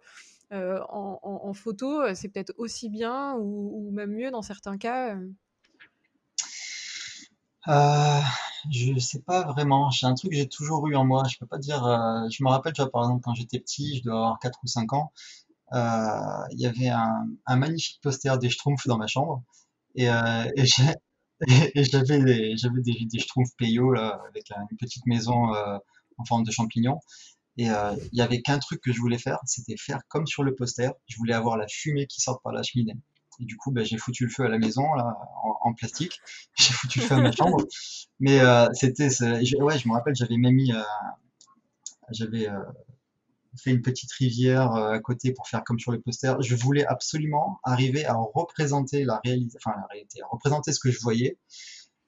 euh, 0.52 0.80
en, 0.90 1.54
photo, 1.54 2.02
euh, 2.02 2.14
c'est 2.14 2.30
peut-être 2.30 2.54
aussi 2.58 2.90
bien 2.90 3.34
ou, 3.36 3.90
même 3.92 4.12
mieux 4.12 4.30
dans 4.30 4.44
certains 4.44 4.78
cas 4.78 5.18
euh, 7.68 8.22
Je 8.72 9.00
sais 9.00 9.22
pas 9.22 9.44
vraiment. 9.44 9.92
C'est 9.92 10.06
un 10.06 10.16
truc 10.16 10.32
que 10.32 10.38
j'ai 10.38 10.48
toujours 10.48 10.88
eu 10.88 10.96
en 10.96 11.06
moi. 11.06 11.24
Je 11.30 11.38
peux 11.38 11.48
pas 11.48 11.58
dire. 11.58 11.82
je 12.32 12.44
me 12.44 12.50
rappelle, 12.50 12.74
tu 12.74 12.82
vois, 12.82 12.92
par 12.92 13.04
exemple, 13.04 13.22
quand 13.24 13.34
j'étais 13.36 13.60
petit, 13.60 13.98
je 13.98 14.04
dois 14.04 14.16
avoir 14.16 14.40
4 14.40 14.60
ou 14.64 14.68
5 14.68 14.94
ans, 14.94 15.12
il 15.74 16.60
y 16.60 16.66
avait 16.66 16.90
un, 16.90 17.28
magnifique 17.56 18.00
poster 18.02 18.38
des 18.40 18.50
Schtroumpfs 18.50 18.88
dans 18.88 18.98
ma 18.98 19.08
chambre. 19.08 19.44
Et, 19.96 20.06
et 20.06 20.66
et, 21.76 21.84
j'avais 21.84 22.20
des, 22.20 22.56
des, 23.06 23.20
schtroumpfs 23.20 23.56
payot 23.58 23.92
là, 23.92 24.22
avec 24.30 24.50
une 24.52 24.78
petite 24.78 25.06
maison 25.06 25.54
euh, 25.54 25.78
en 26.18 26.26
forme 26.26 26.44
de 26.44 26.52
champignon. 26.52 27.00
Et 27.58 27.70
euh, 27.70 27.96
il 28.12 28.20
y 28.20 28.22
avait 28.22 28.42
qu'un 28.42 28.60
truc 28.60 28.82
que 28.82 28.92
je 28.92 29.00
voulais 29.00 29.18
faire, 29.18 29.40
c'était 29.46 29.76
faire 29.78 30.02
comme 30.08 30.28
sur 30.28 30.44
le 30.44 30.56
poster. 30.56 30.92
Je 31.08 31.18
voulais 31.18 31.34
avoir 31.34 31.58
la 31.58 31.68
fumée 31.68 32.08
qui 32.08 32.22
sort 32.22 32.42
par 32.42 32.54
la 32.54 32.64
cheminée. 32.64 32.96
Et 33.40 33.46
du 33.46 33.58
coup, 33.58 33.72
ben, 33.72 33.84
j'ai 33.84 33.98
foutu 33.98 34.26
le 34.26 34.30
feu 34.30 34.44
à 34.44 34.50
la 34.50 34.58
maison 34.58 34.94
là, 34.94 35.18
en, 35.62 35.74
plastique. 35.74 36.22
J'ai 36.58 36.74
foutu 36.74 37.00
le 37.00 37.06
feu 37.06 37.16
à 37.16 37.22
ma 37.22 37.32
chambre. 37.32 37.58
Mais 38.20 38.40
euh, 38.40 38.68
c'était, 38.74 39.08
ouais, 39.08 39.78
je 39.78 39.88
me 39.88 39.94
rappelle, 39.94 40.16
j'avais 40.16 40.38
même 40.38 40.56
mis, 40.56 40.72
euh, 40.72 40.82
j'avais 42.12 42.48
euh, 42.48 42.60
fait 43.58 43.72
une 43.72 43.82
petite 43.82 44.12
rivière 44.14 44.72
à 44.74 45.00
côté 45.00 45.34
pour 45.34 45.48
faire 45.48 45.64
comme 45.64 45.80
sur 45.80 45.92
les 45.92 46.00
posters. 46.00 46.42
Je 46.42 46.56
voulais 46.56 46.86
absolument 46.86 47.60
arriver 47.64 48.06
à 48.06 48.16
représenter 48.16 49.04
la 49.04 49.20
réalité, 49.24 49.58
enfin 49.62 49.76
la 49.78 49.88
réalité, 49.88 50.22
à 50.22 50.28
représenter 50.28 50.72
ce 50.72 50.80
que 50.80 50.92
je 50.92 51.00
voyais. 51.00 51.38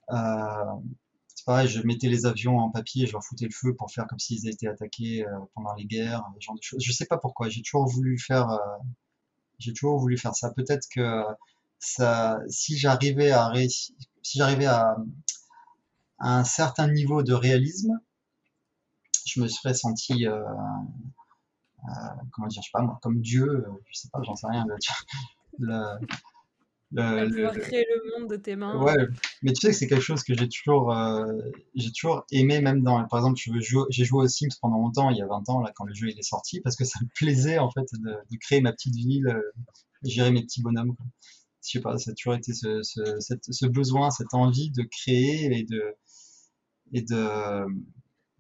C'est 0.10 1.46
pareil, 1.46 1.68
je 1.68 1.82
mettais 1.82 2.08
les 2.08 2.26
avions 2.26 2.58
en 2.60 2.70
papier, 2.70 3.06
je 3.06 3.14
leur 3.14 3.24
foutais 3.24 3.46
le 3.46 3.54
feu 3.54 3.76
pour 3.76 3.92
faire 3.92 4.08
comme 4.08 4.20
s'ils 4.20 4.48
étaient 4.48 4.68
attaqués 4.68 5.26
pendant 5.54 5.74
les 5.76 5.86
guerres, 5.86 6.24
ce 6.40 6.46
genre 6.46 6.56
de 6.56 6.64
choses. 6.64 6.84
Je 6.84 6.92
sais 6.92 7.06
pas 7.06 7.18
pourquoi, 7.18 7.50
j'ai 7.50 7.62
toujours 7.62 7.88
voulu 7.88 8.18
faire, 8.18 8.60
j'ai 9.60 9.74
toujours 9.74 10.00
voulu 10.00 10.18
faire 10.18 10.36
ça. 10.36 10.52
Peut-être 10.52 10.88
que 10.94 11.24
ça, 11.80 12.40
si 12.50 12.78
j'arrivais 12.78 13.32
à 13.32 13.52
si 13.68 14.38
j'arrivais 14.38 14.66
à, 14.66 14.96
un 16.20 16.44
certain 16.44 16.88
niveau 16.92 17.22
de 17.22 17.34
réalisme, 17.34 18.00
je 19.26 19.42
me 19.42 19.48
serais 19.48 19.74
senti 19.74 20.26
euh, 20.26 20.44
euh, 21.88 21.92
comment 22.32 22.48
dire, 22.48 22.62
je 22.62 22.68
sais 22.68 22.72
pas 22.74 22.82
moi, 22.82 23.00
comme 23.02 23.22
Dieu, 23.22 23.48
euh, 23.48 23.72
je 23.86 24.00
sais 24.00 24.10
pas, 24.12 24.22
j'en 24.24 24.36
sais 24.36 24.48
rien. 24.48 24.66
Le, 24.66 24.76
le, 25.60 26.08
le, 26.92 27.60
créer 27.60 27.86
le 27.90 28.20
monde 28.20 28.30
de 28.30 28.36
tes 28.38 28.56
mains. 28.56 28.82
Ouais, 28.82 28.96
mais 29.42 29.52
tu 29.54 29.62
sais 29.62 29.68
que 29.70 29.74
c'est 29.74 29.88
quelque 29.88 30.02
chose 30.02 30.24
que 30.24 30.34
j'ai 30.34 30.48
toujours, 30.48 30.94
euh, 30.94 31.26
j'ai 31.76 31.92
toujours 31.92 32.26
aimé, 32.32 32.62
même 32.62 32.82
dans, 32.82 33.06
par 33.08 33.20
exemple, 33.20 33.38
j'ai 33.38 34.06
joué 34.06 34.24
aux 34.24 34.28
Sims 34.28 34.48
pendant 34.62 34.78
longtemps, 34.78 35.10
il 35.10 35.18
y 35.18 35.22
a 35.22 35.28
20 35.28 35.50
ans, 35.50 35.60
là, 35.62 35.72
quand 35.76 35.86
le 35.86 35.94
jeu 35.94 36.10
il 36.10 36.18
est 36.18 36.24
sorti, 36.24 36.62
parce 36.62 36.76
que 36.76 36.86
ça 36.86 37.00
me 37.02 37.08
plaisait, 37.16 37.60
en 37.60 37.70
fait, 37.72 37.86
de, 37.94 38.10
de 38.10 38.38
créer 38.40 38.62
ma 38.62 38.72
petite 38.72 38.96
ville, 38.96 39.28
euh, 39.28 39.42
gérer 40.04 40.32
mes 40.32 40.44
petits 40.44 40.62
bonhommes, 40.62 40.96
quoi. 40.96 41.06
Je 41.64 41.72
sais 41.72 41.82
pas, 41.82 41.98
ça 41.98 42.12
a 42.12 42.14
toujours 42.14 42.36
été 42.36 42.54
ce, 42.54 42.82
ce, 42.82 43.20
cette, 43.20 43.44
ce 43.52 43.66
besoin, 43.66 44.10
cette 44.10 44.34
envie 44.34 44.72
de 44.72 44.84
créer 44.84 45.58
et 45.58 45.64
de, 45.64 45.84
et 46.94 47.02
de, 47.02 47.66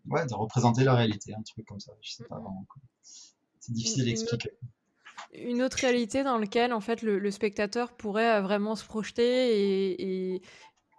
ouais, 0.05 0.25
de 0.25 0.33
représenter 0.33 0.85
la 0.85 0.95
réalité, 0.95 1.33
un 1.33 1.41
truc 1.41 1.65
comme 1.65 1.81
ça, 1.81 1.91
je 2.01 2.11
sais 2.11 2.23
pas 2.23 2.35
vraiment, 2.35 2.65
quoi 2.69 2.81
c'est 3.67 3.73
difficile 3.73 4.05
d'expliquer. 4.05 4.51
Une 5.33 5.61
autre 5.61 5.77
réalité 5.79 6.23
dans 6.23 6.37
laquelle 6.37 6.73
en 6.73 6.81
fait 6.81 7.01
le, 7.01 7.31
spectateur 7.31 7.91
pourrait 7.91 8.37
euh, 8.37 8.41
vraiment 8.41 8.75
se 8.75 8.85
projeter 8.85 9.93
et, 10.33 10.41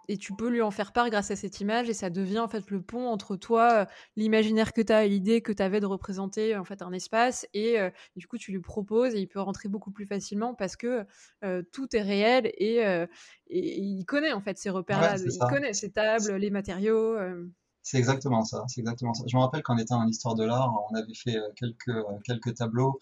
et 0.09 0.17
tu 0.17 0.33
peux 0.33 0.49
lui 0.49 0.61
en 0.61 0.71
faire 0.71 0.91
part 0.91 1.09
grâce 1.09 1.29
à 1.29 1.35
cette 1.35 1.61
image 1.61 1.87
et 1.87 1.93
ça 1.93 2.09
devient 2.09 2.39
en 2.39 2.47
fait 2.47 2.71
le 2.71 2.81
pont 2.81 3.07
entre 3.07 3.35
toi, 3.35 3.87
l'imaginaire 4.15 4.73
que 4.73 4.81
tu 4.81 4.91
as 4.91 5.05
et 5.05 5.09
l'idée 5.09 5.41
que 5.41 5.51
tu 5.51 5.61
avais 5.61 5.79
de 5.79 5.85
représenter 5.85 6.57
en 6.57 6.63
fait 6.63 6.81
un 6.81 6.91
espace 6.91 7.47
et 7.53 7.77
du 8.15 8.27
coup 8.27 8.39
tu 8.39 8.51
lui 8.51 8.59
proposes 8.59 9.13
et 9.13 9.19
il 9.19 9.27
peut 9.27 9.39
rentrer 9.39 9.69
beaucoup 9.69 9.91
plus 9.91 10.07
facilement 10.07 10.55
parce 10.55 10.75
que 10.75 11.05
tout 11.71 11.95
est 11.95 12.01
réel 12.01 12.51
et, 12.57 12.77
et, 13.47 13.79
il 13.79 14.03
connaît 14.05 14.33
en 14.33 14.41
fait 14.41 14.57
ces 14.57 14.71
repères-là, 14.71 15.17
il 15.17 15.37
connaît 15.47 15.73
ces 15.73 15.91
tables, 15.91 16.33
les 16.33 16.49
matériaux. 16.49 17.15
C'est 17.83 17.97
exactement 17.97 18.43
ça, 18.43 18.65
c'est 18.67 18.81
exactement 18.81 19.13
ça. 19.13 19.23
Je 19.27 19.37
me 19.37 19.41
rappelle 19.41 19.61
qu'en 19.61 19.77
étant 19.77 19.99
en 19.99 20.07
histoire 20.07 20.35
de 20.35 20.43
l'art, 20.43 20.73
on 20.91 20.95
avait 20.95 21.13
fait 21.13 21.37
quelques, 21.55 22.03
quelques 22.25 22.55
tableaux 22.55 22.99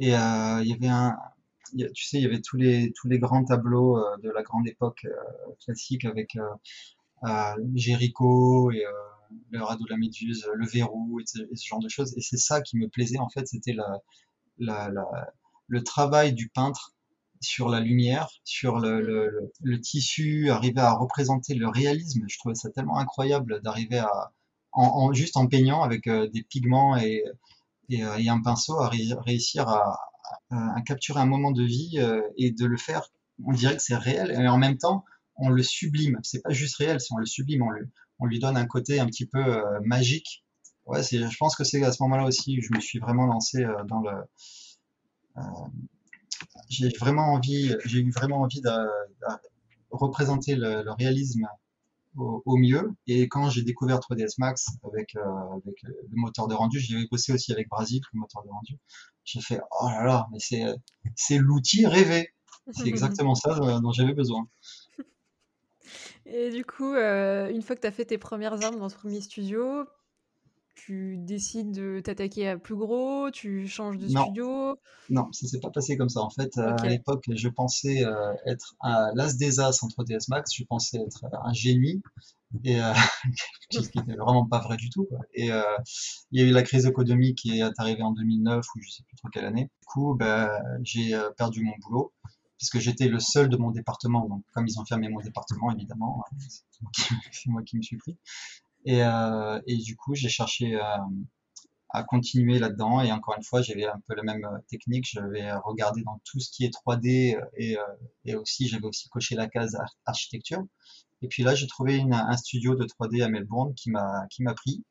et 0.00 0.08
il 0.08 0.66
y 0.68 0.72
avait 0.72 0.88
un, 0.88 1.16
tu 1.76 2.04
sais, 2.04 2.18
il 2.18 2.22
y 2.22 2.26
avait 2.26 2.40
tous 2.40 2.56
les, 2.56 2.92
tous 2.92 3.08
les 3.08 3.18
grands 3.18 3.44
tableaux 3.44 3.98
euh, 3.98 4.16
de 4.22 4.30
la 4.30 4.42
grande 4.42 4.66
époque 4.66 5.04
euh, 5.04 5.52
classique 5.64 6.04
avec 6.04 6.36
euh, 6.36 7.54
Jéricho 7.74 8.70
et 8.70 8.84
le 9.50 9.62
radeau 9.62 9.84
de 9.84 9.90
la 9.90 9.96
Méduse, 9.96 10.48
le 10.54 10.66
verrou 10.66 11.20
et 11.20 11.24
ce, 11.26 11.42
genre 11.66 11.80
de 11.80 11.88
choses. 11.88 12.16
Et 12.16 12.20
c'est 12.20 12.38
ça 12.38 12.62
qui 12.62 12.76
me 12.78 12.88
plaisait 12.88 13.18
en 13.18 13.28
fait, 13.28 13.46
c'était 13.46 13.74
la, 13.74 13.98
la, 14.58 14.90
le 15.66 15.84
travail 15.84 16.32
du 16.32 16.48
peintre 16.48 16.94
sur 17.40 17.68
la 17.68 17.80
lumière, 17.80 18.28
sur 18.44 18.78
le, 18.78 19.00
le, 19.00 19.52
le, 19.62 19.80
tissu, 19.80 20.50
arriver 20.50 20.80
à 20.80 20.92
représenter 20.92 21.54
le 21.54 21.68
réalisme. 21.68 22.24
Je 22.28 22.38
trouvais 22.38 22.54
ça 22.54 22.70
tellement 22.70 22.98
incroyable 22.98 23.60
d'arriver 23.62 23.98
à, 23.98 24.32
en, 24.72 25.12
juste 25.12 25.36
en 25.36 25.46
peignant 25.46 25.82
avec 25.82 26.08
des 26.08 26.42
pigments 26.42 26.96
et, 26.96 27.24
et, 27.88 28.00
et, 28.00 28.28
un 28.28 28.40
pinceau, 28.40 28.78
à 28.80 28.88
réussir 28.88 29.68
à, 29.68 29.98
capturer 30.86 31.20
un 31.20 31.26
moment 31.26 31.52
de 31.52 31.62
vie 31.62 31.98
euh, 31.98 32.22
et 32.36 32.50
de 32.50 32.66
le 32.66 32.76
faire, 32.76 33.10
on 33.44 33.52
dirait 33.52 33.76
que 33.76 33.82
c'est 33.82 33.96
réel, 33.96 34.30
et 34.30 34.48
en 34.48 34.58
même 34.58 34.78
temps, 34.78 35.04
on 35.36 35.48
le 35.48 35.62
sublime. 35.62 36.18
C'est 36.22 36.42
pas 36.42 36.50
juste 36.50 36.76
réel, 36.76 37.00
si 37.00 37.12
on 37.12 37.18
le 37.18 37.26
sublime, 37.26 37.62
on, 38.18 38.26
lui 38.26 38.38
donne 38.38 38.56
un 38.56 38.66
côté 38.66 38.98
un 39.00 39.06
petit 39.06 39.26
peu 39.26 39.38
euh, 39.38 39.80
magique. 39.84 40.44
Ouais, 40.86 41.02
je 41.02 41.36
pense 41.38 41.54
que 41.54 41.64
c'est 41.64 41.82
à 41.84 41.92
ce 41.92 42.02
moment-là 42.02 42.24
aussi 42.24 42.56
que 42.56 42.62
je 42.62 42.72
me 42.74 42.80
suis 42.80 42.98
vraiment 42.98 43.26
lancé 43.26 43.64
euh, 43.64 43.84
dans 43.84 44.00
le. 44.00 44.10
j'ai 46.68 46.88
vraiment 46.98 47.34
envie, 47.34 47.74
j'ai 47.84 48.00
eu 48.00 48.10
vraiment 48.10 48.40
envie 48.40 48.60
de, 48.60 48.70
représenter 49.90 50.54
le 50.54 50.90
réalisme 50.92 51.48
au, 52.16 52.56
mieux. 52.56 52.92
Et 53.06 53.28
quand 53.28 53.50
j'ai 53.50 53.62
découvert 53.62 53.98
3ds 53.98 54.34
Max 54.38 54.66
avec, 54.84 55.14
euh, 55.16 55.20
avec 55.52 55.82
le 55.82 56.16
moteur 56.16 56.48
de 56.48 56.54
rendu, 56.54 56.80
j'ai 56.80 57.06
bossé 57.10 57.32
aussi 57.32 57.52
avec 57.52 57.68
Brasil, 57.68 58.00
le 58.12 58.20
moteur 58.20 58.42
de 58.44 58.48
rendu. 58.48 58.78
J'ai 59.24 59.40
fait, 59.40 59.60
oh 59.80 59.88
là 59.88 60.04
là, 60.04 60.26
mais 60.32 60.38
c'est, 60.40 60.64
c'est 61.14 61.38
l'outil 61.38 61.86
rêvé. 61.86 62.32
C'est 62.72 62.86
exactement 62.88 63.34
ça 63.34 63.54
dont 63.54 63.92
j'avais 63.92 64.14
besoin. 64.14 64.48
Et 66.26 66.50
du 66.50 66.64
coup, 66.64 66.92
euh, 66.92 67.50
une 67.50 67.62
fois 67.62 67.76
que 67.76 67.80
tu 67.80 67.86
as 67.86 67.92
fait 67.92 68.04
tes 68.04 68.18
premières 68.18 68.62
armes 68.64 68.78
dans 68.78 68.88
ce 68.88 68.96
premier 68.96 69.20
studio, 69.20 69.84
tu 70.78 71.16
décides 71.18 71.72
de 71.72 72.00
t'attaquer 72.00 72.48
à 72.48 72.56
plus 72.56 72.76
gros, 72.76 73.30
tu 73.30 73.66
changes 73.66 73.98
de 73.98 74.06
studio? 74.06 74.78
Non, 75.10 75.30
ça 75.32 75.46
s'est 75.46 75.58
pas 75.58 75.70
passé 75.70 75.96
comme 75.96 76.08
ça. 76.08 76.20
En 76.20 76.30
fait, 76.30 76.56
euh, 76.58 76.76
à 76.78 76.86
l'époque, 76.86 77.24
je 77.28 77.48
pensais 77.48 78.04
euh, 78.04 78.32
être 78.46 78.76
l'as 79.14 79.36
des 79.36 79.58
as 79.58 79.82
entre 79.82 80.04
DS 80.04 80.28
Max, 80.28 80.54
je 80.54 80.64
pensais 80.64 80.98
être 80.98 81.26
un 81.42 81.52
génie, 81.52 82.00
et 82.64 82.80
euh, 82.80 82.92
ce 83.72 83.88
qui 83.88 83.98
n'était 83.98 84.14
vraiment 84.14 84.46
pas 84.46 84.60
vrai 84.60 84.76
du 84.76 84.88
tout. 84.90 85.04
Quoi. 85.06 85.18
Et 85.34 85.50
euh, 85.50 85.62
il 86.30 86.40
y 86.40 86.44
a 86.44 86.48
eu 86.48 86.52
la 86.52 86.62
crise 86.62 86.86
économique 86.86 87.38
qui 87.38 87.58
est 87.58 87.80
arrivée 87.80 88.02
en 88.02 88.12
2009 88.12 88.64
ou 88.64 88.80
je 88.80 88.90
sais 88.90 89.02
plus 89.02 89.16
trop 89.16 89.28
quelle 89.28 89.46
année. 89.46 89.64
Du 89.64 89.86
coup, 89.86 90.14
ben, 90.14 90.48
j'ai 90.82 91.18
perdu 91.36 91.64
mon 91.64 91.74
boulot 91.80 92.12
puisque 92.56 92.78
j'étais 92.78 93.08
le 93.08 93.20
seul 93.20 93.48
de 93.48 93.56
mon 93.56 93.70
département. 93.70 94.26
Donc, 94.28 94.44
comme 94.52 94.66
ils 94.66 94.78
ont 94.78 94.84
fermé 94.84 95.08
mon 95.08 95.20
département, 95.20 95.72
évidemment, 95.72 96.24
c'est 97.32 97.48
moi 97.48 97.62
qui 97.62 97.76
me 97.76 97.82
suis 97.82 97.96
pris. 97.96 98.16
Et, 98.88 99.02
euh, 99.02 99.60
et 99.66 99.76
du 99.76 99.96
coup, 99.96 100.14
j'ai 100.14 100.30
cherché 100.30 100.74
euh, 100.74 100.82
à 101.90 102.04
continuer 102.04 102.58
là-dedans. 102.58 103.02
Et 103.02 103.12
encore 103.12 103.34
une 103.36 103.42
fois, 103.44 103.60
j'avais 103.62 103.84
un 103.84 104.00
peu 104.06 104.14
la 104.14 104.22
même 104.22 104.44
euh, 104.44 104.58
technique. 104.68 105.06
J'avais 105.12 105.52
regardé 105.52 106.02
dans 106.02 106.20
tout 106.24 106.40
ce 106.40 106.50
qui 106.50 106.64
est 106.64 106.74
3D 106.74 107.38
et, 107.58 108.34
aussi, 108.34 108.66
j'avais 108.68 108.86
aussi 108.86 109.08
coché 109.10 109.34
la 109.34 109.48
case 109.48 109.76
architecture. 110.06 110.64
Et 111.22 111.28
puis 111.28 111.42
là, 111.42 111.54
j'ai 111.54 111.66
trouvé 111.66 112.00
un 112.10 112.36
studio 112.36 112.76
de 112.76 112.84
3D 112.84 113.22
à 113.22 113.28
Melbourne 113.28 113.74
qui 113.74 113.90
m'a 113.90 114.54
pris, 114.54 114.84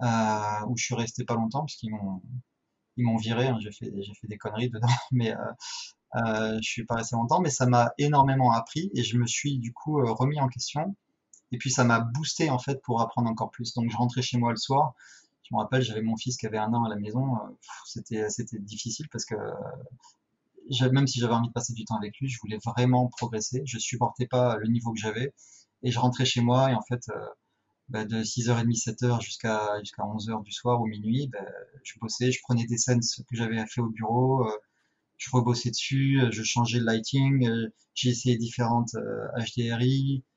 où 0.00 0.76
je 0.76 0.84
suis 0.84 0.94
resté 0.94 1.24
pas 1.24 1.34
longtemps 1.34 1.60
parce 1.60 1.76
qu'ils 1.76 1.90
m'ont 1.90 2.22
ils 2.98 3.04
m'ont 3.04 3.16
viré. 3.16 3.46
Hein, 3.46 3.58
j'ai 3.60 3.72
fait 3.72 3.90
fait 4.20 4.26
des 4.26 4.36
conneries 4.36 4.70
dedans, 4.70 4.88
mais 5.12 5.34
euh, 5.34 5.52
euh, 6.16 6.58
je 6.62 6.68
suis 6.68 6.84
pas 6.84 6.96
resté 6.96 7.16
longtemps. 7.16 7.40
Mais 7.40 7.50
ça 7.50 7.66
m'a 7.66 7.92
énormément 7.98 8.52
appris 8.52 8.90
et 8.94 9.02
je 9.02 9.16
me 9.16 9.26
suis 9.26 9.58
du 9.58 9.72
coup 9.72 10.02
remis 10.14 10.40
en 10.40 10.48
question 10.48 10.96
et 11.52 11.58
puis 11.58 11.70
ça 11.70 11.84
m'a 11.84 12.00
boosté 12.00 12.50
en 12.50 12.58
fait 12.58 12.80
pour 12.82 13.00
apprendre 13.00 13.30
encore 13.30 13.50
plus. 13.50 13.74
Donc 13.74 13.90
je 13.90 13.96
rentrais 13.96 14.22
chez 14.22 14.38
moi 14.38 14.50
le 14.50 14.56
soir. 14.56 14.94
Je 15.42 15.54
me 15.54 15.60
rappelle, 15.60 15.82
j'avais 15.82 16.02
mon 16.02 16.16
fils 16.16 16.36
qui 16.36 16.46
avait 16.46 16.58
un 16.58 16.72
an 16.74 16.84
à 16.84 16.88
la 16.88 16.96
maison. 16.96 17.36
Euh, 17.36 17.48
c'était 17.86 18.28
c'était 18.30 18.58
difficile 18.58 19.08
parce 19.10 19.24
que 19.24 19.34
même 20.92 21.06
si 21.06 21.20
j'avais 21.20 21.34
envie 21.34 21.48
de 21.48 21.52
passer 21.52 21.72
du 21.72 21.84
temps 21.84 21.96
avec 21.96 22.18
lui, 22.18 22.28
je 22.28 22.38
voulais 22.40 22.58
vraiment 22.64 23.08
progresser. 23.08 23.62
Je 23.64 23.78
supportais 23.78 24.26
pas 24.26 24.56
le 24.58 24.68
niveau 24.68 24.92
que 24.92 25.00
j'avais. 25.00 25.32
Et 25.82 25.90
je 25.90 25.98
rentrais 25.98 26.24
chez 26.24 26.40
moi 26.40 26.70
et 26.70 26.74
en 26.74 26.82
fait, 26.82 27.08
euh, 27.10 27.26
bah, 27.88 28.04
de 28.04 28.22
6h30, 28.22 28.76
7h 28.76 29.20
jusqu'à 29.22 29.78
jusqu'à 29.80 30.02
11h 30.02 30.42
du 30.44 30.52
soir 30.52 30.80
ou 30.80 30.86
minuit, 30.86 31.28
bah, 31.28 31.44
je 31.84 31.94
bossais, 32.00 32.32
je 32.32 32.40
prenais 32.42 32.66
des 32.66 32.78
scènes 32.78 33.00
que 33.00 33.36
j'avais 33.36 33.64
fait 33.66 33.80
au 33.80 33.88
bureau, 33.88 34.46
euh, 34.46 34.52
je 35.18 35.30
rebossais 35.30 35.70
dessus, 35.70 36.20
je 36.30 36.42
changeais 36.42 36.78
le 36.80 36.84
lighting, 36.84 37.48
j'ai 37.94 38.10
essayé 38.10 38.36
différentes 38.36 38.94
HDRI, 38.94 40.24
euh, 40.24 40.28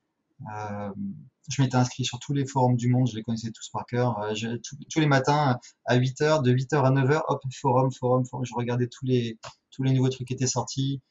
je 1.48 1.62
m'étais 1.62 1.76
inscrit 1.76 2.04
sur 2.04 2.18
tous 2.18 2.32
les 2.32 2.46
forums 2.46 2.76
du 2.76 2.88
monde, 2.88 3.08
je 3.08 3.16
les 3.16 3.22
connaissais 3.22 3.50
tous 3.50 3.68
par 3.70 3.84
cœur. 3.86 4.18
Euh, 4.20 4.58
tous 4.90 5.00
les 5.00 5.06
matins 5.06 5.58
à 5.84 5.98
8h, 5.98 6.42
de 6.42 6.52
8h 6.52 6.84
à 6.84 6.90
9h, 6.90 7.22
hop, 7.28 7.42
forum, 7.60 7.90
forum, 7.92 8.24
forum. 8.24 8.44
Je 8.44 8.54
regardais 8.54 8.86
tous 8.88 9.04
les, 9.04 9.38
tous 9.70 9.82
les 9.82 9.92
nouveaux 9.92 10.08
trucs 10.08 10.28
qui 10.28 10.34
étaient 10.34 10.46
sortis, 10.46 11.02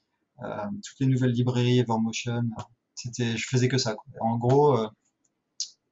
euh, 0.43 0.65
toutes 0.83 0.99
les 0.99 1.07
nouvelles 1.07 1.31
librairies, 1.31 1.79
Evermotion. 1.79 2.43
C'était, 2.95 3.35
je 3.35 3.47
faisais 3.47 3.67
que 3.67 3.77
ça. 3.77 3.95
En 4.21 4.37
gros, 4.37 4.77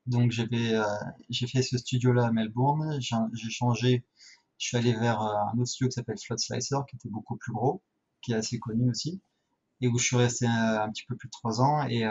donc 0.05 0.31
j'ai 0.31 1.47
fait 1.47 1.61
ce 1.61 1.77
studio-là 1.77 2.27
à 2.27 2.31
Melbourne. 2.31 2.99
J'ai 3.01 3.49
changé, 3.49 4.05
je 4.57 4.67
suis 4.67 4.77
allé 4.77 4.93
vers 4.93 5.19
un 5.21 5.53
autre 5.57 5.67
studio 5.67 5.89
qui 5.89 5.93
s'appelle 5.93 6.17
Flood 6.23 6.39
Slicer, 6.39 6.77
qui 6.89 6.95
était 6.95 7.09
beaucoup 7.09 7.35
plus 7.35 7.51
gros, 7.51 7.81
qui 8.21 8.31
est 8.33 8.35
assez 8.35 8.59
connu 8.59 8.89
aussi, 8.89 9.21
et 9.81 9.87
où 9.87 9.97
je 9.97 10.05
suis 10.05 10.17
resté 10.17 10.45
un, 10.45 10.89
petit 10.91 11.05
peu 11.07 11.15
plus 11.15 11.27
de 11.27 11.31
trois 11.31 11.61
ans. 11.61 11.87
Et 11.87 12.05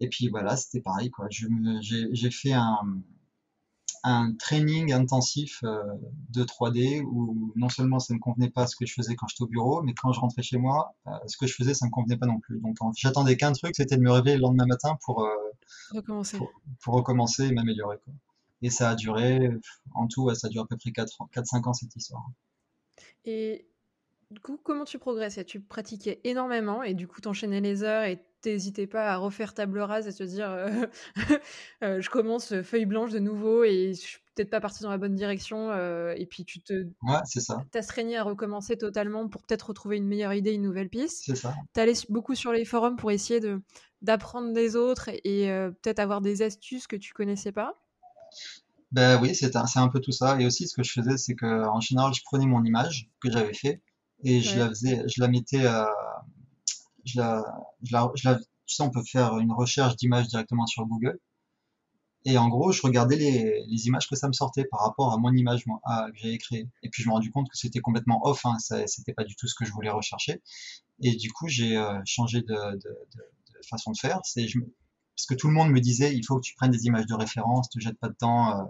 et 0.00 0.08
puis 0.08 0.28
voilà, 0.28 0.56
c'était 0.56 0.80
pareil, 0.80 1.10
quoi. 1.10 1.26
J'ai 1.30 2.30
fait 2.30 2.52
un, 2.52 3.02
un 4.04 4.32
training 4.34 4.92
intensif 4.92 5.60
euh, 5.64 5.82
de 6.30 6.44
3D 6.44 7.02
où 7.02 7.52
non 7.56 7.68
seulement 7.68 7.98
ça 7.98 8.14
ne 8.14 8.18
convenait 8.18 8.50
pas 8.50 8.66
ce 8.66 8.76
que 8.76 8.86
je 8.86 8.94
faisais 8.94 9.14
quand 9.16 9.26
j'étais 9.28 9.42
au 9.42 9.48
bureau, 9.48 9.82
mais 9.82 9.94
quand 9.94 10.12
je 10.12 10.20
rentrais 10.20 10.42
chez 10.42 10.58
moi, 10.58 10.94
euh, 11.06 11.10
ce 11.26 11.36
que 11.36 11.46
je 11.46 11.54
faisais, 11.54 11.74
ça 11.74 11.86
ne 11.86 11.88
me 11.88 11.92
convenait 11.92 12.16
pas 12.16 12.26
non 12.26 12.38
plus. 12.40 12.60
Donc 12.60 12.76
j'attendais 12.96 13.36
qu'un 13.36 13.52
truc, 13.52 13.74
c'était 13.76 13.96
de 13.96 14.02
me 14.02 14.10
réveiller 14.10 14.36
le 14.36 14.42
lendemain 14.42 14.66
matin 14.66 14.96
pour, 15.04 15.24
euh, 15.24 15.30
recommencer. 15.90 16.38
Pour, 16.82 16.94
recommencer 16.94 17.46
et 17.46 17.52
m'améliorer. 17.52 17.98
Et 18.62 18.70
ça 18.70 18.90
a 18.90 18.94
duré, 18.94 19.50
en 19.94 20.08
tout, 20.08 20.32
ça 20.34 20.48
a 20.48 20.50
duré 20.50 20.64
à 20.64 20.66
peu 20.66 20.76
près 20.76 20.90
4-5 20.90 21.68
ans 21.68 21.72
cette 21.72 21.94
histoire. 21.94 22.24
Et 23.24 23.68
du 24.30 24.40
coup, 24.40 24.58
comment 24.62 24.84
tu 24.84 24.98
progressais? 24.98 25.44
Tu 25.44 25.60
pratiquais 25.60 26.20
énormément 26.24 26.82
et 26.82 26.94
du 26.94 27.06
coup, 27.06 27.20
t'enchaînais 27.20 27.60
les 27.60 27.82
heures 27.82 28.04
et 28.04 28.22
t'hésitais 28.40 28.86
pas 28.86 29.12
à 29.12 29.16
refaire 29.16 29.54
table 29.54 29.80
rase 29.80 30.06
et 30.06 30.12
te 30.12 30.22
dire 30.22 30.50
euh, 30.50 30.86
euh, 31.82 32.00
je 32.00 32.10
commence 32.10 32.60
feuille 32.62 32.86
blanche 32.86 33.12
de 33.12 33.18
nouveau 33.18 33.64
et 33.64 33.92
je 33.94 34.00
suis 34.00 34.18
peut-être 34.34 34.50
pas 34.50 34.60
parti 34.60 34.82
dans 34.82 34.90
la 34.90 34.98
bonne 34.98 35.14
direction 35.14 35.70
euh, 35.70 36.14
et 36.16 36.26
puis 36.26 36.44
tu 36.44 36.60
te 36.60 36.72
ouais, 36.72 37.18
c'est 37.24 37.40
ça. 37.40 37.64
à 37.74 38.22
recommencer 38.22 38.76
totalement 38.76 39.28
pour 39.28 39.42
peut-être 39.42 39.68
retrouver 39.68 39.96
une 39.96 40.06
meilleure 40.06 40.34
idée, 40.34 40.52
une 40.52 40.62
nouvelle 40.62 40.88
piste. 40.88 41.24
C'est 41.26 41.36
ça. 41.36 41.54
T'allais 41.72 41.94
beaucoup 42.08 42.34
sur 42.34 42.52
les 42.52 42.64
forums 42.64 42.96
pour 42.96 43.10
essayer 43.10 43.40
de 43.40 43.60
d'apprendre 44.00 44.52
des 44.52 44.76
autres 44.76 45.10
et 45.24 45.48
peut-être 45.82 45.98
avoir 45.98 46.20
des 46.20 46.42
astuces 46.42 46.86
que 46.86 46.94
tu 46.94 47.12
connaissais 47.12 47.50
pas? 47.50 47.74
Ben 48.92 49.20
oui, 49.20 49.34
c'est 49.34 49.56
un, 49.56 49.64
un, 49.76 49.88
peu 49.88 50.00
tout 50.00 50.12
ça. 50.12 50.40
Et 50.40 50.46
aussi, 50.46 50.66
ce 50.66 50.74
que 50.74 50.82
je 50.82 50.92
faisais, 50.92 51.18
c'est 51.18 51.34
que 51.34 51.66
en 51.66 51.80
général, 51.80 52.14
je 52.14 52.22
prenais 52.24 52.46
mon 52.46 52.64
image 52.64 53.10
que 53.20 53.30
j'avais 53.30 53.52
fait 53.52 53.82
et 54.24 54.40
je 54.40 54.58
la 54.58 54.68
faisais, 54.68 55.04
je 55.06 55.20
la 55.20 55.28
mettais, 55.28 55.64
euh, 55.64 55.84
tu 57.12 58.74
sais, 58.74 58.82
on 58.82 58.90
peut 58.90 59.02
faire 59.02 59.38
une 59.38 59.52
recherche 59.52 59.96
d'images 59.96 60.28
directement 60.28 60.66
sur 60.66 60.86
Google. 60.86 61.18
Et 62.24 62.36
en 62.36 62.48
gros, 62.48 62.72
je 62.72 62.82
regardais 62.82 63.16
les, 63.16 63.86
images 63.86 64.08
que 64.08 64.16
ça 64.16 64.28
me 64.28 64.32
sortait 64.32 64.64
par 64.64 64.80
rapport 64.80 65.12
à 65.12 65.18
mon 65.18 65.32
image 65.32 65.64
que 65.64 65.70
j'avais 66.14 66.38
créée. 66.38 66.68
Et 66.82 66.90
puis 66.90 67.02
je 67.02 67.08
me 67.08 67.14
rendu 67.14 67.30
compte 67.30 67.48
que 67.48 67.56
c'était 67.56 67.80
complètement 67.80 68.20
off, 68.24 68.44
hein, 68.44 68.56
c'était 68.58 69.14
pas 69.14 69.24
du 69.24 69.34
tout 69.36 69.46
ce 69.46 69.54
que 69.54 69.64
je 69.64 69.72
voulais 69.72 69.90
rechercher. 69.90 70.42
Et 71.00 71.14
du 71.14 71.30
coup, 71.30 71.48
j'ai 71.48 71.76
euh, 71.76 72.00
changé 72.04 72.42
de, 72.42 72.56
façon 73.70 73.92
de 73.92 73.98
faire. 73.98 74.20
Parce 74.20 75.26
que 75.26 75.34
tout 75.34 75.48
le 75.48 75.54
monde 75.54 75.70
me 75.70 75.80
disait, 75.80 76.14
il 76.14 76.24
faut 76.24 76.36
que 76.36 76.42
tu 76.42 76.54
prennes 76.54 76.70
des 76.70 76.84
images 76.86 77.06
de 77.06 77.14
référence, 77.14 77.70
te 77.70 77.80
jette 77.80 77.98
pas 77.98 78.08
de 78.08 78.14
temps 78.14 78.60
euh, 78.60 78.64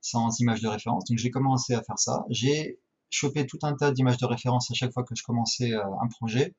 sans 0.00 0.40
images 0.40 0.60
de 0.60 0.68
référence. 0.68 1.04
Donc 1.04 1.18
j'ai 1.18 1.30
commencé 1.30 1.74
à 1.74 1.82
faire 1.82 1.98
ça. 1.98 2.24
J'ai 2.30 2.78
choper 3.10 3.46
tout 3.46 3.58
un 3.62 3.74
tas 3.74 3.92
d'images 3.92 4.18
de 4.18 4.26
référence 4.26 4.70
à 4.70 4.74
chaque 4.74 4.92
fois 4.92 5.04
que 5.04 5.14
je 5.14 5.22
commençais 5.22 5.72
euh, 5.72 5.84
un 6.02 6.08
projet. 6.08 6.54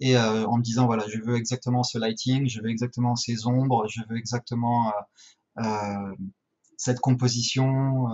Et 0.00 0.16
euh, 0.16 0.46
en 0.46 0.58
me 0.58 0.62
disant 0.62 0.86
voilà, 0.86 1.06
je 1.08 1.18
veux 1.20 1.36
exactement 1.36 1.82
ce 1.82 1.98
lighting, 1.98 2.48
je 2.48 2.60
veux 2.60 2.70
exactement 2.70 3.16
ces 3.16 3.46
ombres, 3.46 3.86
je 3.88 4.00
veux 4.08 4.16
exactement 4.16 4.92
euh, 5.58 6.14
cette 6.76 7.00
composition, 7.00 8.06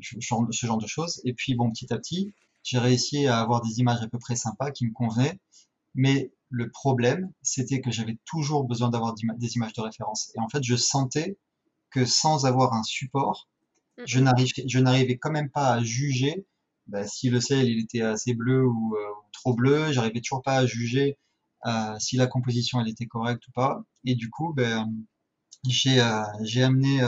ce 0.00 0.66
genre 0.66 0.78
de 0.78 0.86
choses. 0.86 1.20
Et 1.24 1.32
puis 1.32 1.54
bon, 1.54 1.70
petit 1.70 1.92
à 1.92 1.98
petit, 1.98 2.34
j'ai 2.62 2.78
réussi 2.78 3.26
à 3.26 3.40
avoir 3.40 3.62
des 3.62 3.80
images 3.80 4.02
à 4.02 4.08
peu 4.08 4.18
près 4.18 4.36
sympas 4.36 4.70
qui 4.70 4.86
me 4.86 4.92
convenaient, 4.92 5.38
mais 5.94 6.32
le 6.50 6.70
problème, 6.70 7.32
c'était 7.42 7.80
que 7.80 7.90
j'avais 7.90 8.18
toujours 8.24 8.64
besoin 8.64 8.90
d'avoir 8.90 9.14
des 9.14 9.56
images 9.56 9.72
de 9.72 9.80
référence. 9.80 10.30
Et 10.36 10.40
en 10.40 10.48
fait, 10.48 10.62
je 10.62 10.76
sentais 10.76 11.36
que 11.90 12.04
sans 12.04 12.46
avoir 12.46 12.74
un 12.74 12.82
support, 12.82 13.48
je 14.04 14.20
n'arrivais 14.20 15.18
quand 15.18 15.30
même 15.30 15.50
pas 15.50 15.72
à 15.72 15.82
juger 15.82 16.46
bah, 16.86 17.06
si 17.06 17.30
le 17.30 17.40
ciel 17.40 17.66
il 17.68 17.80
était 17.80 18.02
assez 18.02 18.34
bleu 18.34 18.66
ou, 18.66 18.96
euh, 18.96 19.10
trop 19.32 19.54
bleu. 19.54 19.92
J'arrivais 19.92 20.20
toujours 20.20 20.42
pas 20.42 20.56
à 20.56 20.66
juger 20.66 21.18
euh, 21.66 21.98
si 21.98 22.16
la 22.16 22.26
composition 22.26 22.80
elle 22.80 22.88
était 22.88 23.06
correcte 23.06 23.46
ou 23.48 23.52
pas. 23.52 23.82
Et 24.04 24.14
du 24.14 24.30
coup, 24.30 24.52
ben, 24.54 24.90
j'ai 25.68 26.00
euh, 26.00 26.22
amené 26.64 27.02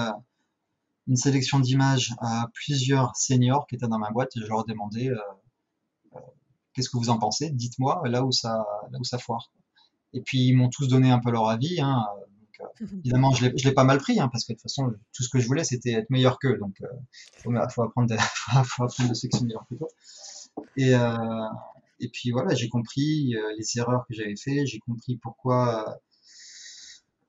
une 1.06 1.16
sélection 1.16 1.60
d'images 1.60 2.14
à 2.20 2.48
plusieurs 2.54 3.14
seniors 3.16 3.66
qui 3.66 3.76
étaient 3.76 3.88
dans 3.88 3.98
ma 3.98 4.10
boîte 4.10 4.36
et 4.36 4.40
je 4.40 4.46
leur 4.46 4.64
demandais 4.64 5.10
qu'est-ce 6.72 6.90
que 6.90 6.96
vous 6.96 7.10
en 7.10 7.18
pensez? 7.18 7.50
Dites-moi 7.50 8.02
là 8.06 8.24
où 8.24 8.32
ça 8.32 8.66
là 8.90 8.98
où 8.98 9.04
ça 9.04 9.18
foire. 9.18 9.52
Et 10.12 10.22
puis 10.22 10.46
ils 10.48 10.54
m'ont 10.54 10.70
tous 10.70 10.88
donné 10.88 11.10
un 11.10 11.18
peu 11.20 11.30
leur 11.30 11.48
avis. 11.48 11.80
Hein. 11.80 12.06
Donc, 12.58 12.92
évidemment, 12.92 13.32
je 13.32 13.46
l'ai 13.46 13.72
pas 13.72 13.84
mal 13.84 13.98
pris, 13.98 14.20
hein, 14.20 14.28
parce 14.28 14.44
que 14.44 14.52
de 14.52 14.56
toute 14.56 14.62
façon, 14.62 14.94
tout 15.12 15.22
ce 15.22 15.28
que 15.28 15.38
je 15.38 15.46
voulais, 15.46 15.64
c'était 15.64 15.92
être 15.92 16.10
meilleur 16.10 16.38
qu'eux. 16.38 16.58
Donc, 16.58 16.76
il 16.80 17.42
faut, 17.42 17.52
faut, 17.70 17.82
apprendre 17.82 18.08
de, 18.08 18.16
faut 18.64 18.84
apprendre 18.84 19.08
de 19.10 19.14
sectionner 19.14 19.54
plutôt. 19.66 19.88
Et, 20.76 20.94
euh, 20.94 21.46
et 22.00 22.08
puis 22.08 22.30
voilà, 22.30 22.54
j'ai 22.54 22.68
compris 22.68 23.34
euh, 23.36 23.54
les 23.58 23.78
erreurs 23.78 24.06
que 24.08 24.14
j'avais 24.14 24.36
fait, 24.36 24.66
j'ai 24.66 24.78
compris 24.78 25.16
pourquoi, 25.16 26.00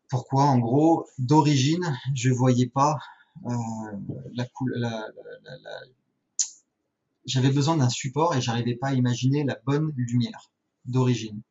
pourquoi 0.09 0.43
en 0.43 0.59
gros, 0.59 1.07
d'origine, 1.17 1.97
je 2.15 2.29
voyais 2.29 2.67
pas 2.67 2.97
euh, 3.45 3.51
la, 4.33 4.47
la, 4.75 4.89
la, 5.43 5.57
la 5.57 5.79
j'avais 7.25 7.51
besoin 7.51 7.75
d'un 7.75 7.89
support 7.89 8.35
et 8.35 8.41
j'arrivais 8.41 8.75
pas 8.75 8.87
à 8.87 8.93
imaginer 8.93 9.43
la 9.43 9.57
bonne 9.65 9.93
lumière 9.97 10.49
d'origine. 10.87 11.41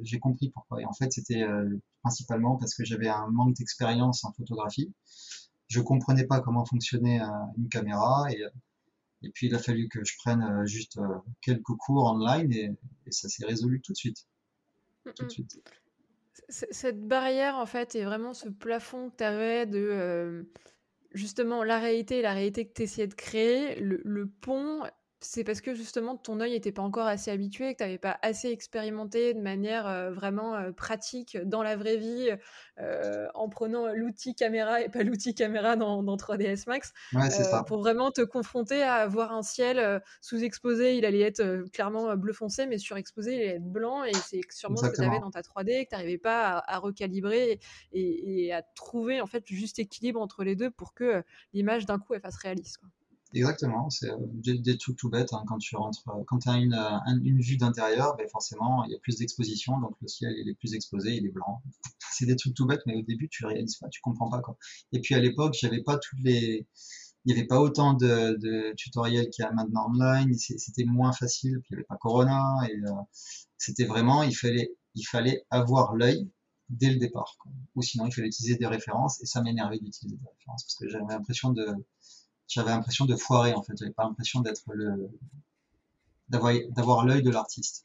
J'ai 0.00 0.18
compris 0.18 0.50
pourquoi. 0.50 0.80
Et 0.80 0.84
en 0.84 0.92
fait, 0.92 1.12
c'était 1.12 1.42
euh, 1.42 1.78
principalement 2.02 2.56
parce 2.56 2.74
que 2.74 2.84
j'avais 2.84 3.08
un 3.08 3.28
manque 3.28 3.54
d'expérience 3.54 4.24
en 4.24 4.32
photographie. 4.32 4.92
Je 5.68 5.80
comprenais 5.80 6.26
pas 6.26 6.40
comment 6.40 6.64
fonctionnait 6.64 7.20
euh, 7.20 7.26
une 7.58 7.68
caméra 7.68 8.26
et, 8.32 8.42
et 9.22 9.30
puis 9.30 9.48
il 9.48 9.54
a 9.54 9.58
fallu 9.58 9.88
que 9.88 10.04
je 10.04 10.14
prenne 10.18 10.42
euh, 10.42 10.66
juste 10.66 10.98
quelques 11.42 11.74
cours 11.78 12.04
online 12.04 12.52
et, 12.52 12.70
et 13.06 13.12
ça 13.12 13.28
s'est 13.28 13.44
résolu 13.46 13.80
tout 13.80 13.92
de 13.92 13.98
suite. 13.98 14.26
Tout 15.14 15.24
de 15.24 15.30
suite. 15.30 15.60
Cette 16.48 17.06
barrière, 17.06 17.56
en 17.56 17.66
fait, 17.66 17.94
est 17.94 18.04
vraiment 18.04 18.34
ce 18.34 18.48
plafond 18.48 19.10
que 19.10 19.16
tu 19.16 19.24
avais 19.24 19.66
de 19.66 20.48
justement 21.12 21.64
la 21.64 21.78
réalité 21.78 22.18
et 22.18 22.22
la 22.22 22.32
réalité 22.32 22.66
que 22.66 22.72
tu 22.72 22.82
essayais 22.82 23.06
de 23.06 23.14
créer. 23.14 23.80
Le, 23.80 24.00
le 24.04 24.28
pont 24.28 24.82
c'est 25.26 25.44
parce 25.44 25.60
que 25.60 25.74
justement 25.74 26.16
ton 26.16 26.40
œil 26.40 26.52
n'était 26.52 26.72
pas 26.72 26.82
encore 26.82 27.06
assez 27.06 27.30
habitué, 27.30 27.72
que 27.72 27.78
tu 27.78 27.84
n'avais 27.84 27.98
pas 27.98 28.18
assez 28.22 28.48
expérimenté 28.48 29.34
de 29.34 29.40
manière 29.40 30.12
vraiment 30.12 30.72
pratique 30.72 31.36
dans 31.44 31.62
la 31.62 31.76
vraie 31.76 31.96
vie, 31.96 32.30
en 33.34 33.48
prenant 33.48 33.92
l'outil 33.92 34.34
caméra 34.34 34.80
et 34.80 34.88
pas 34.88 35.02
l'outil 35.02 35.34
caméra 35.34 35.76
dans, 35.76 36.02
3ds 36.16 36.64
Max, 36.66 36.92
pour 37.66 37.78
vraiment 37.78 38.10
te 38.10 38.22
confronter 38.22 38.82
à 38.82 39.06
voir 39.06 39.32
un 39.32 39.42
ciel 39.42 40.02
sous-exposé, 40.20 40.96
il 40.96 41.04
allait 41.04 41.20
être 41.20 41.64
clairement 41.72 42.16
bleu 42.16 42.32
foncé, 42.32 42.66
mais 42.66 42.78
surexposé, 42.78 43.34
il 43.34 43.40
allait 43.40 43.56
être 43.56 43.70
blanc, 43.70 44.04
et 44.04 44.14
c'est 44.14 44.40
sûrement 44.50 44.76
ce 44.76 44.86
que 44.86 44.96
tu 44.96 45.02
avais 45.02 45.20
dans 45.20 45.30
ta 45.30 45.40
3D, 45.40 45.84
que 45.84 45.88
tu 45.90 45.94
n'arrivais 45.94 46.18
pas 46.18 46.62
à, 46.66 46.78
recalibrer 46.78 47.58
et, 47.92 48.46
et, 48.46 48.52
à 48.52 48.62
trouver 48.62 49.20
en 49.20 49.26
fait 49.26 49.48
le 49.50 49.56
juste 49.56 49.78
équilibre 49.78 50.20
entre 50.20 50.44
les 50.44 50.54
deux 50.54 50.70
pour 50.70 50.94
que 50.94 51.22
l'image 51.52 51.86
d'un 51.86 51.98
coup 51.98 52.14
elle 52.14 52.20
fasse 52.20 52.36
réaliste. 52.36 52.78
Quoi. 52.78 52.88
Exactement, 53.36 53.90
c'est 53.90 54.10
euh, 54.10 54.16
des, 54.44 54.78
trucs 54.78 54.96
tout 54.96 55.10
bêtes. 55.10 55.34
Hein, 55.34 55.44
quand 55.46 55.58
tu 55.58 55.76
euh, 55.76 55.80
as 56.46 56.56
une, 56.56 56.72
euh, 56.72 57.20
une 57.22 57.38
vue 57.38 57.58
d'intérieur, 57.58 58.16
ben 58.16 58.26
forcément, 58.30 58.82
il 58.84 58.92
y 58.92 58.94
a 58.94 58.98
plus 58.98 59.18
d'exposition, 59.18 59.78
donc 59.78 59.94
le 60.00 60.08
ciel 60.08 60.32
est 60.32 60.54
plus 60.54 60.72
exposé, 60.72 61.16
il 61.16 61.26
est 61.26 61.30
blanc. 61.30 61.60
C'est 62.12 62.24
des 62.24 62.36
trucs 62.36 62.54
tout 62.54 62.64
bêtes, 62.64 62.80
mais 62.86 62.96
au 62.96 63.02
début, 63.02 63.28
tu 63.28 63.44
réalises 63.44 63.76
pas, 63.76 63.88
tu 63.90 64.00
comprends 64.00 64.30
pas. 64.30 64.40
Et 64.92 65.00
puis 65.00 65.14
à 65.14 65.20
l'époque, 65.20 65.54
j'avais 65.60 65.82
pas 65.82 65.98
toutes 65.98 66.18
les, 66.20 66.66
il 67.26 67.34
y 67.34 67.38
avait 67.38 67.46
pas 67.46 67.60
autant 67.60 67.92
de, 67.92 68.72
tutoriels 68.74 69.28
qu'il 69.28 69.44
y 69.44 69.46
a 69.46 69.52
maintenant 69.52 69.90
online. 69.90 70.32
C'était 70.32 70.84
moins 70.84 71.12
facile, 71.12 71.60
puis 71.60 71.68
il 71.72 71.74
y 71.74 71.76
avait 71.76 71.84
pas 71.84 71.96
Corona, 71.96 72.56
et 72.70 72.80
c'était 73.58 73.84
vraiment, 73.84 74.22
il 74.22 74.34
fallait, 74.34 74.72
il 74.94 75.04
fallait 75.04 75.44
avoir 75.50 75.94
l'œil 75.94 76.30
dès 76.70 76.90
le 76.90 76.96
départ, 76.96 77.36
ou 77.74 77.82
sinon 77.82 78.06
il 78.06 78.14
fallait 78.14 78.28
utiliser 78.28 78.56
des 78.56 78.66
références, 78.66 79.22
et 79.22 79.26
ça 79.26 79.42
m'énervait 79.42 79.78
d'utiliser 79.78 80.16
des 80.16 80.28
références 80.28 80.64
parce 80.64 80.76
que 80.76 80.88
j'avais 80.88 81.12
l'impression 81.12 81.52
de 81.52 81.66
j'avais 82.48 82.70
l'impression 82.70 83.04
de 83.04 83.16
foirer 83.16 83.54
en 83.54 83.62
fait. 83.62 83.74
J'avais 83.78 83.92
pas 83.92 84.04
l'impression 84.04 84.40
d'être 84.40 84.62
le 84.72 85.10
d'avoir 86.28 87.06
l'œil 87.06 87.22
de 87.22 87.30
l'artiste. 87.30 87.84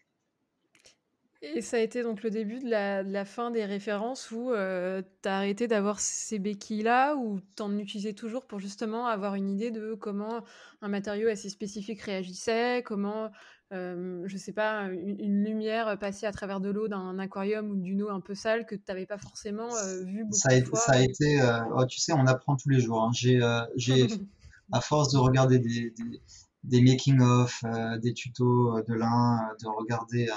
Et 1.43 1.61
ça 1.61 1.77
a 1.77 1.79
été 1.79 2.03
donc 2.03 2.21
le 2.21 2.29
début 2.29 2.59
de 2.59 2.69
la, 2.69 3.25
fin 3.25 3.49
des 3.49 3.65
références 3.65 4.29
où 4.29 4.51
euh, 4.51 5.01
tu 5.23 5.29
as 5.29 5.37
arrêté 5.37 5.67
d'avoir 5.67 5.99
ces 5.99 6.37
béquilles-là 6.37 7.15
ou 7.15 7.39
tu 7.55 7.63
en 7.63 7.75
utilisais 7.79 8.13
toujours 8.13 8.45
pour 8.45 8.59
justement 8.59 9.07
avoir 9.07 9.33
une 9.33 9.49
idée 9.49 9.71
de 9.71 9.95
comment 9.95 10.43
un 10.83 10.87
matériau 10.87 11.29
assez 11.29 11.49
spécifique 11.49 12.01
réagissait, 12.01 12.83
comment, 12.85 13.31
euh, 13.73 14.21
je 14.25 14.37
sais 14.37 14.53
pas, 14.53 14.83
une, 14.83 15.43
lumière 15.43 15.97
passait 15.97 16.27
à 16.27 16.31
travers 16.31 16.59
de 16.59 16.69
l'eau 16.69 16.87
d'un 16.87 17.17
aquarium 17.17 17.71
ou 17.71 17.75
d'une 17.75 18.03
eau 18.03 18.09
un 18.09 18.21
peu 18.21 18.35
sale 18.35 18.67
que 18.67 18.75
tu 18.75 18.83
n'avais 18.89 19.07
pas 19.07 19.17
forcément 19.17 19.75
euh, 19.77 20.03
vu 20.03 20.23
beaucoup 20.25 20.37
ça 20.37 20.49
a, 20.51 20.59
de 20.59 20.65
fois. 20.65 20.79
Ça 20.79 20.91
a 20.91 21.01
été, 21.01 21.41
oh, 21.73 21.85
tu 21.87 21.99
sais, 21.99 22.13
on 22.13 22.27
apprend 22.27 22.55
tous 22.55 22.69
les 22.69 22.81
jours. 22.81 23.01
Hein. 23.01 23.11
J'ai 23.13 23.39
à 24.71 24.81
force 24.81 25.11
de 25.11 25.17
regarder 25.17 25.59
des, 25.59 26.81
making-of, 26.81 27.63
euh, 27.65 27.97
des 27.97 28.13
tutos 28.13 28.77
euh, 28.77 28.83
de 28.87 28.93
l'un, 28.93 29.39
euh, 29.39 29.55
de 29.61 29.67
regarder 29.67 30.29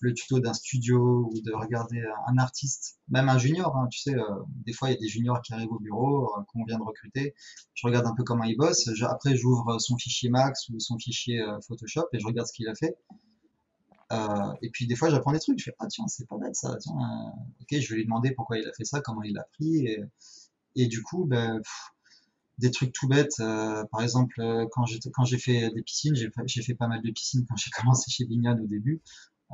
le 0.00 0.12
tuto 0.14 0.40
d'un 0.40 0.52
studio 0.52 1.30
ou 1.32 1.40
de 1.40 1.52
regarder 1.52 2.02
un 2.26 2.38
artiste, 2.38 2.98
même 3.08 3.28
un 3.28 3.38
junior, 3.38 3.76
hein, 3.76 3.86
tu 3.90 4.00
sais, 4.00 4.14
des 4.66 4.72
fois 4.72 4.88
il 4.88 4.94
y 4.94 4.96
a 4.96 5.00
des 5.00 5.08
juniors 5.08 5.40
qui 5.42 5.52
arrivent 5.52 5.72
au 5.72 5.78
bureau, 5.78 6.32
qu'on 6.48 6.64
vient 6.64 6.78
de 6.78 6.82
recruter, 6.82 7.34
je 7.74 7.86
regarde 7.86 8.06
un 8.06 8.14
peu 8.14 8.24
comment 8.24 8.44
il 8.44 8.56
bosse, 8.56 8.88
après 9.02 9.36
j'ouvre 9.36 9.78
son 9.78 9.96
fichier 9.96 10.30
Max 10.30 10.68
ou 10.70 10.80
son 10.80 10.98
fichier 10.98 11.42
Photoshop 11.66 12.06
et 12.12 12.18
je 12.18 12.26
regarde 12.26 12.48
ce 12.48 12.52
qu'il 12.52 12.68
a 12.68 12.74
fait. 12.74 12.96
et 14.62 14.70
puis 14.70 14.86
des 14.86 14.96
fois 14.96 15.10
j'apprends 15.10 15.32
des 15.32 15.40
trucs, 15.40 15.58
je 15.58 15.64
fais 15.64 15.76
ah 15.78 15.86
tiens 15.88 16.06
c'est 16.08 16.26
pas 16.26 16.38
bête 16.38 16.56
ça, 16.56 16.76
tiens, 16.80 16.94
ok 17.60 17.78
je 17.78 17.88
vais 17.90 17.96
lui 17.96 18.04
demander 18.04 18.32
pourquoi 18.32 18.58
il 18.58 18.66
a 18.66 18.72
fait 18.72 18.84
ça, 18.84 19.00
comment 19.00 19.22
il 19.22 19.34
l'a 19.34 19.44
pris. 19.52 19.86
Et, 19.86 20.02
et 20.76 20.86
du 20.86 21.02
coup 21.02 21.26
ben 21.26 21.60
des 22.60 22.70
trucs 22.70 22.92
tout 22.92 23.08
bêtes. 23.08 23.40
Euh, 23.40 23.84
par 23.90 24.02
exemple, 24.02 24.40
euh, 24.40 24.66
quand 24.70 24.84
j'étais, 24.86 25.10
quand 25.10 25.24
j'ai 25.24 25.38
fait 25.38 25.70
des 25.70 25.82
piscines, 25.82 26.14
j'ai, 26.14 26.30
j'ai 26.46 26.62
fait 26.62 26.74
pas 26.74 26.86
mal 26.86 27.02
de 27.02 27.10
piscines 27.10 27.44
quand 27.48 27.56
j'ai 27.56 27.70
commencé 27.76 28.10
chez 28.10 28.24
Bignone 28.24 28.60
au 28.60 28.66
début. 28.66 29.02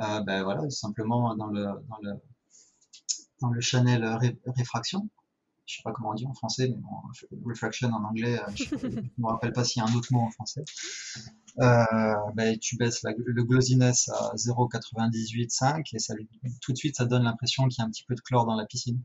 Euh, 0.03 0.21
ben 0.23 0.43
voilà, 0.43 0.69
simplement 0.69 1.35
dans 1.37 1.47
le 1.47 1.65
dans 1.65 1.99
le 2.03 2.13
dans 3.41 3.49
le 3.49 3.61
channel 3.61 4.05
réfraction. 4.47 5.09
Je 5.65 5.77
sais 5.77 5.83
pas 5.83 5.93
comment 5.93 6.11
on 6.11 6.15
dit 6.15 6.27
en 6.27 6.35
français, 6.35 6.69
mais 6.69 6.77
bon, 6.77 7.45
refraction 7.45 7.89
en 7.89 8.05
anglais. 8.05 8.39
je, 8.55 8.73
ne 8.75 9.01
me 9.19 9.27
rappelle 9.27 9.53
pas 9.53 9.65
s'il 9.65 9.83
y 9.83 9.85
a 9.85 9.89
un 9.89 9.95
autre 9.97 10.13
mot 10.13 10.21
en 10.21 10.31
français. 10.31 10.65
ben, 11.57 12.59
tu 12.61 12.77
baisses 12.77 13.03
le 13.03 13.43
glossiness 13.43 14.09
à 14.11 14.35
0,98,5 14.37 15.83
et 15.93 15.99
ça 15.99 16.15
tout 16.61 16.73
de 16.73 16.77
suite 16.77 16.97
ça 16.97 17.05
donne 17.05 17.25
l'impression 17.25 17.67
qu'il 17.67 17.81
y 17.81 17.83
a 17.83 17.85
un 17.87 17.91
petit 17.91 18.05
peu 18.05 18.15
de 18.15 18.21
chlore 18.21 18.47
dans 18.47 18.55
la 18.55 18.67
piscine. 18.67 19.03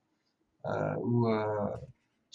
ou 1.02 1.28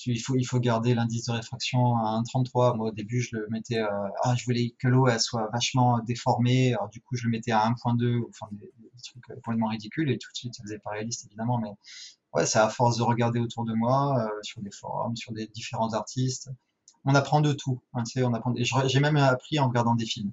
il 0.05 0.19
faut, 0.21 0.37
il 0.37 0.45
faut 0.45 0.61
garder 0.61 0.95
l'indice 0.95 1.27
de 1.27 1.33
réfraction 1.33 1.97
à 1.97 2.21
1,33. 2.23 2.77
Moi, 2.77 2.89
au 2.89 2.93
début, 2.93 3.21
je 3.21 3.37
le 3.37 3.47
mettais, 3.51 3.79
euh, 3.79 4.09
ah, 4.23 4.35
je 4.37 4.45
voulais 4.45 4.75
que 4.79 4.89
l'eau, 4.89 5.09
elle 5.09 5.21
soit 5.21 5.49
vachement 5.53 5.99
déformée. 6.01 6.75
Alors, 6.75 6.89
du 6.91 7.01
coup, 7.01 7.17
je 7.17 7.25
le 7.25 7.31
mettais 7.31 7.53
à 7.53 7.67
1,2, 7.67 8.23
enfin, 8.29 8.49
des, 8.53 8.71
trucs 9.03 9.25
complètement 9.43 9.69
ridicules, 9.69 10.11
et 10.11 10.19
tout 10.19 10.31
de 10.33 10.37
suite, 10.37 10.55
ça 10.55 10.63
faisait 10.63 10.79
pas 10.79 10.91
réaliste, 10.91 11.27
évidemment, 11.27 11.59
mais 11.59 11.71
ouais, 12.35 12.47
c'est 12.47 12.59
à 12.59 12.69
force 12.69 12.97
de 12.99 13.03
regarder 13.03 13.39
autour 13.41 13.65
de 13.65 13.75
moi, 13.75 14.19
euh, 14.21 14.29
sur 14.43 14.61
des 14.63 14.71
forums, 14.71 15.17
sur 15.17 15.33
des 15.33 15.47
différents 15.49 15.93
artistes. 15.93 16.51
On 17.05 17.15
apprend 17.15 17.41
de 17.41 17.53
tout, 17.53 17.81
hein, 17.95 18.03
tu 18.05 18.13
sais, 18.13 18.25
on 18.25 18.35
apprend, 18.35 18.55
j'ai 18.57 19.01
même 19.01 19.17
appris 19.17 19.59
en 19.61 19.69
regardant 19.69 19.95
des 19.95 20.07
films. 20.07 20.33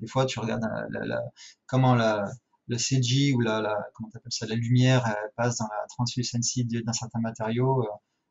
Des 0.00 0.06
fois, 0.06 0.26
tu 0.26 0.38
regardes 0.40 0.62
la, 0.90 1.06
la, 1.06 1.22
comment 1.66 1.94
la, 1.94 2.30
le 2.68 2.78
CG 2.78 3.32
ou 3.34 3.40
la, 3.40 3.60
la 3.60 3.76
comment 3.94 4.10
ça, 4.28 4.46
la 4.46 4.54
lumière 4.54 5.14
passe 5.36 5.58
dans 5.58 5.66
la 5.66 5.86
translucency 5.88 6.64
d'un 6.64 6.92
certain 6.92 7.20
matériau. 7.20 7.86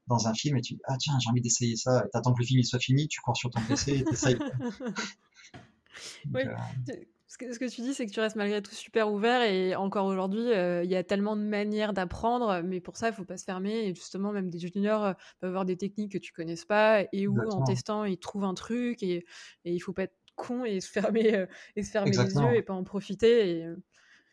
Dans 0.10 0.28
un 0.28 0.34
film 0.34 0.58
et 0.58 0.62
tu 0.62 0.74
dis 0.74 0.82
ah 0.86 0.98
tiens 0.98 1.17
j'ai 1.24 1.30
envie 1.30 1.41
d'essayer 1.41 1.76
ça 1.76 2.04
et 2.06 2.10
t'attends 2.10 2.34
que 2.34 2.39
le 2.39 2.45
film 2.45 2.60
il 2.60 2.65
soit 2.65 2.80
fini 2.80 3.08
tu 3.08 3.22
cours 3.22 3.38
sur 3.38 3.50
ton 3.50 3.62
PC 3.62 4.00
et 4.00 4.04
t'essayes 4.04 4.38
oui. 6.34 6.41
Euh, 6.45 6.93
ce 7.28 7.38
que, 7.38 7.54
ce 7.54 7.60
que, 7.60 7.69
tu 7.69 7.82
dis, 7.82 7.93
c'est 7.93 8.08
que 8.08 8.12
tu 8.12 8.19
restes 8.19 8.36
malgré 8.36 8.60
tout 8.60 8.74
super 8.74 9.12
ouvert 9.12 9.43
et 9.43 9.76
encore 9.76 10.08
aujourd'hui, 10.08 10.52
euh, 10.52 10.84
il 10.84 10.89
y 10.89 10.95
a 10.95 11.04
tellement 11.04 11.36
de 11.36 11.43
manières 11.43 11.93
d'apprendre, 11.93 12.62
mais 12.63 12.80
pour 12.80 12.98
ça, 12.98 13.10
il 13.10 13.13
faut 13.13 13.24
pas 13.24 13.38
se 13.38 13.43
fermer. 13.43 13.86
Et 13.86 13.93
justement, 13.93 14.32
même 14.32 14.50
des 14.50 14.58
juniors 14.58 15.04
euh, 15.04 15.13
peuvent 15.39 15.52
avoir 15.52 15.65
des 15.65 15.78
techniques 15.78 16.12
que 16.13 16.17
tu 16.17 16.34
connaisses 16.34 16.65
pas 16.65 17.04
et 17.13 17.28
où 17.28 17.39
en 17.52 17.63
testant, 17.63 18.04
ils 18.04 18.17
trouvent 18.17 18.45
un 18.45 18.56
truc 18.56 19.04
et, 19.04 19.26
et 19.63 19.74
il 19.74 19.80
faut 19.80 19.93
pas 19.93 20.04
être 20.04 20.15
con 20.36 20.65
et 20.65 20.82
se 20.82 20.89
fermer, 20.89 21.45
et 21.76 21.84
se 21.84 21.91
fermer 21.91 22.10
les 22.10 22.17
yeux 22.17 22.56
et 22.56 22.63
pas 22.63 22.74
en 22.74 22.84
profiter. 22.84 23.60
Et, 23.60 23.67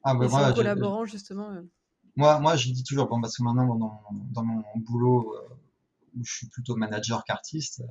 Ah, 0.03 0.15
bah, 0.15 0.27
moi, 0.29 0.49
en 0.49 0.55
collaborant 0.55 1.05
justement. 1.05 1.51
Moi, 2.15 2.41
moi, 2.41 2.57
je 2.57 2.71
dis 2.71 2.83
toujours, 2.83 3.09
bon, 3.09 3.21
parce 3.21 3.37
que 3.37 3.43
maintenant, 3.43 3.75
dans, 3.75 4.01
dans 4.33 4.43
mon 4.43 4.63
boulot, 4.77 5.35
où 6.17 6.25
je 6.25 6.33
suis 6.33 6.49
plutôt 6.49 6.77
manager 6.77 7.25
qu'artiste, 7.25 7.83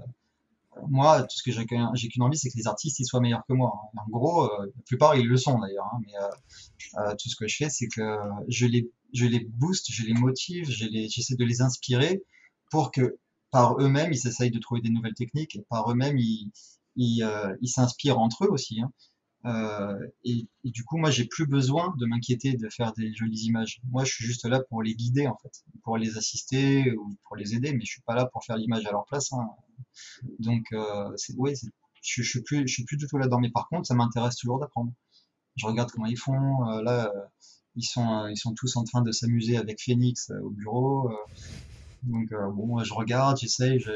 moi, 0.87 1.23
tout 1.23 1.37
ce 1.37 1.43
que 1.43 1.51
j'ai 1.51 1.65
qu'une 1.65 2.21
envie, 2.21 2.37
c'est 2.37 2.49
que 2.49 2.57
les 2.57 2.67
artistes 2.67 2.99
ils 2.99 3.05
soient 3.05 3.21
meilleurs 3.21 3.45
que 3.47 3.53
moi. 3.53 3.73
En 3.95 4.09
gros, 4.09 4.43
euh, 4.43 4.65
la 4.65 4.81
plupart 4.85 5.15
ils 5.15 5.27
le 5.27 5.37
sont 5.37 5.59
d'ailleurs. 5.59 5.89
Hein, 5.93 5.99
mais 6.05 6.13
euh, 6.17 7.09
euh, 7.09 7.15
tout 7.15 7.29
ce 7.29 7.35
que 7.35 7.47
je 7.47 7.55
fais, 7.55 7.69
c'est 7.69 7.87
que 7.87 8.17
je 8.47 8.65
les, 8.65 8.89
je 9.13 9.25
les 9.25 9.39
booste, 9.39 9.87
je 9.91 10.03
les 10.03 10.13
motive, 10.13 10.69
j'essaie 10.69 11.35
de 11.35 11.45
les 11.45 11.61
inspirer 11.61 12.23
pour 12.71 12.91
que 12.91 13.17
par 13.51 13.79
eux-mêmes 13.79 14.11
ils 14.11 14.27
essayent 14.27 14.51
de 14.51 14.59
trouver 14.59 14.81
des 14.81 14.89
nouvelles 14.89 15.13
techniques, 15.13 15.55
et 15.55 15.65
par 15.69 15.89
eux-mêmes 15.91 16.17
ils, 16.17 16.51
ils, 16.95 17.57
ils 17.61 17.69
s'inspirent 17.69 18.19
entre 18.19 18.45
eux 18.45 18.49
aussi. 18.49 18.81
Hein. 18.81 18.91
Euh, 19.45 20.07
et, 20.23 20.47
du 20.63 20.83
coup, 20.83 20.97
moi, 20.97 21.11
j'ai 21.11 21.25
plus 21.25 21.45
besoin 21.45 21.93
de 21.99 22.05
m'inquiéter 22.05 22.53
de 22.53 22.69
faire 22.69 22.93
des 22.93 23.13
jolies 23.13 23.45
images. 23.45 23.79
Moi, 23.91 24.03
je 24.03 24.13
suis 24.13 24.25
juste 24.25 24.45
là 24.45 24.61
pour 24.69 24.81
les 24.81 24.95
guider, 24.95 25.27
en 25.27 25.37
fait, 25.37 25.63
pour 25.83 25.97
les 25.97 26.17
assister 26.17 26.91
ou 26.93 27.15
pour 27.23 27.35
les 27.35 27.53
aider, 27.53 27.73
mais 27.73 27.85
je 27.85 27.91
suis 27.91 28.01
pas 28.01 28.15
là 28.15 28.25
pour 28.25 28.43
faire 28.43 28.57
l'image 28.57 28.85
à 28.85 28.91
leur 28.91 29.05
place. 29.05 29.31
Hein. 29.33 29.47
Donc, 30.39 30.65
euh, 30.73 31.11
c'est, 31.15 31.33
je, 32.01 32.21
je 32.21 32.29
suis 32.29 32.41
plus, 32.41 32.67
je 32.67 32.73
suis 32.73 32.85
plus 32.85 32.97
du 32.97 33.07
tout 33.07 33.17
là-dedans. 33.17 33.39
Mais 33.39 33.51
par 33.51 33.67
contre, 33.69 33.87
ça 33.87 33.93
m'intéresse 33.93 34.35
toujours 34.35 34.59
d'apprendre. 34.59 34.91
Je 35.55 35.67
regarde 35.67 35.91
comment 35.91 36.07
ils 36.07 36.17
font. 36.17 36.69
Euh, 36.69 36.81
là, 36.81 37.11
euh, 37.15 37.19
ils 37.75 37.83
sont, 37.83 38.27
ils 38.27 38.37
sont 38.37 38.53
tous 38.53 38.77
en 38.77 38.83
train 38.83 39.01
de 39.01 39.11
s'amuser 39.11 39.57
avec 39.57 39.81
Phoenix 39.81 40.31
au 40.43 40.49
bureau. 40.49 41.11
donc, 42.03 42.29
bon, 42.53 42.83
je 42.83 42.93
regarde, 42.93 43.37
j'essaye. 43.37 43.79
Je, 43.79 43.91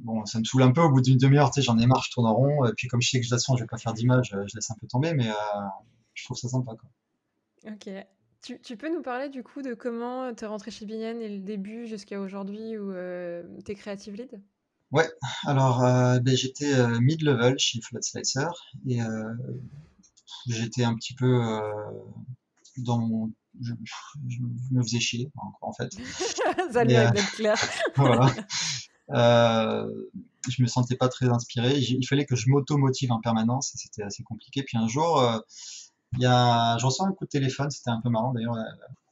bon, 0.00 0.24
ça 0.26 0.38
me 0.38 0.44
saoule 0.44 0.62
un 0.62 0.72
peu 0.72 0.80
au 0.80 0.90
bout 0.90 1.00
d'une 1.00 1.18
demi-heure, 1.18 1.50
tu 1.50 1.60
sais, 1.60 1.64
j'en 1.64 1.78
ai 1.78 1.86
marre, 1.86 2.02
je 2.04 2.10
tourne 2.12 2.26
en 2.26 2.34
rond, 2.34 2.64
et 2.66 2.72
puis 2.76 2.88
comme 2.88 3.02
je 3.02 3.10
sais 3.10 3.18
que 3.18 3.24
de 3.24 3.28
toute 3.28 3.38
façon 3.38 3.56
je 3.56 3.64
vais 3.64 3.68
pas 3.68 3.78
faire 3.78 3.92
d'image, 3.92 4.30
je 4.30 4.54
laisse 4.54 4.70
un 4.70 4.76
peu 4.80 4.86
tomber, 4.86 5.14
mais 5.14 5.28
je 6.14 6.24
trouve 6.24 6.36
ça 6.36 6.48
sympa, 6.48 6.72
quoi. 6.72 6.90
Ok. 7.66 7.90
Tu, 8.42 8.58
tu, 8.60 8.76
peux 8.76 8.90
nous 8.90 9.02
parler 9.02 9.28
du 9.28 9.42
coup 9.42 9.60
de 9.60 9.74
comment 9.74 10.34
tu 10.34 10.44
es 10.44 10.46
rentré 10.46 10.70
chez 10.70 10.86
Binyan 10.86 11.20
et 11.20 11.28
le 11.28 11.40
début 11.40 11.86
jusqu'à 11.86 12.18
aujourd'hui 12.18 12.78
où 12.78 12.90
euh, 12.90 13.42
tu 13.66 13.72
es 13.72 13.74
creative 13.74 14.14
lead? 14.14 14.42
Ouais, 14.92 15.08
alors 15.44 15.84
euh, 15.84 16.18
ben, 16.20 16.34
j'étais 16.34 16.74
euh, 16.74 16.98
mid-level 17.00 17.58
chez 17.58 17.80
Flood 17.82 18.02
Slicer 18.02 18.48
et 18.88 18.98
j'étais 20.48 20.84
un 20.84 20.94
petit 20.94 21.14
peu 21.14 21.38
dans 22.78 22.98
mon. 22.98 23.30
Je, 23.60 23.72
me 24.70 24.82
faisais 24.82 25.00
chier, 25.00 25.30
en 25.60 25.72
fait. 25.72 25.90
Ça 26.72 26.84
lui 26.84 26.94
être 26.94 27.32
clair. 27.32 27.56
voilà. 27.96 28.32
je 29.12 30.62
me 30.62 30.66
sentais 30.66 30.96
pas 30.96 31.08
très 31.08 31.28
inspiré. 31.28 31.78
Il 31.78 32.06
fallait 32.06 32.26
que 32.26 32.36
je 32.36 32.48
m'auto-motive 32.48 33.12
en 33.12 33.20
permanence 33.20 33.72
c'était 33.74 34.02
assez 34.02 34.22
compliqué. 34.22 34.62
Puis 34.62 34.78
un 34.78 34.88
jour, 34.88 35.22
il 36.16 36.22
y 36.22 36.26
a, 36.26 36.76
je 36.78 36.86
reçois 36.86 37.06
un 37.06 37.12
coup 37.12 37.24
de 37.24 37.30
téléphone, 37.30 37.70
c'était 37.70 37.90
un 37.90 38.00
peu 38.00 38.08
marrant 38.10 38.32
d'ailleurs 38.32 38.56
euh, 38.56 38.62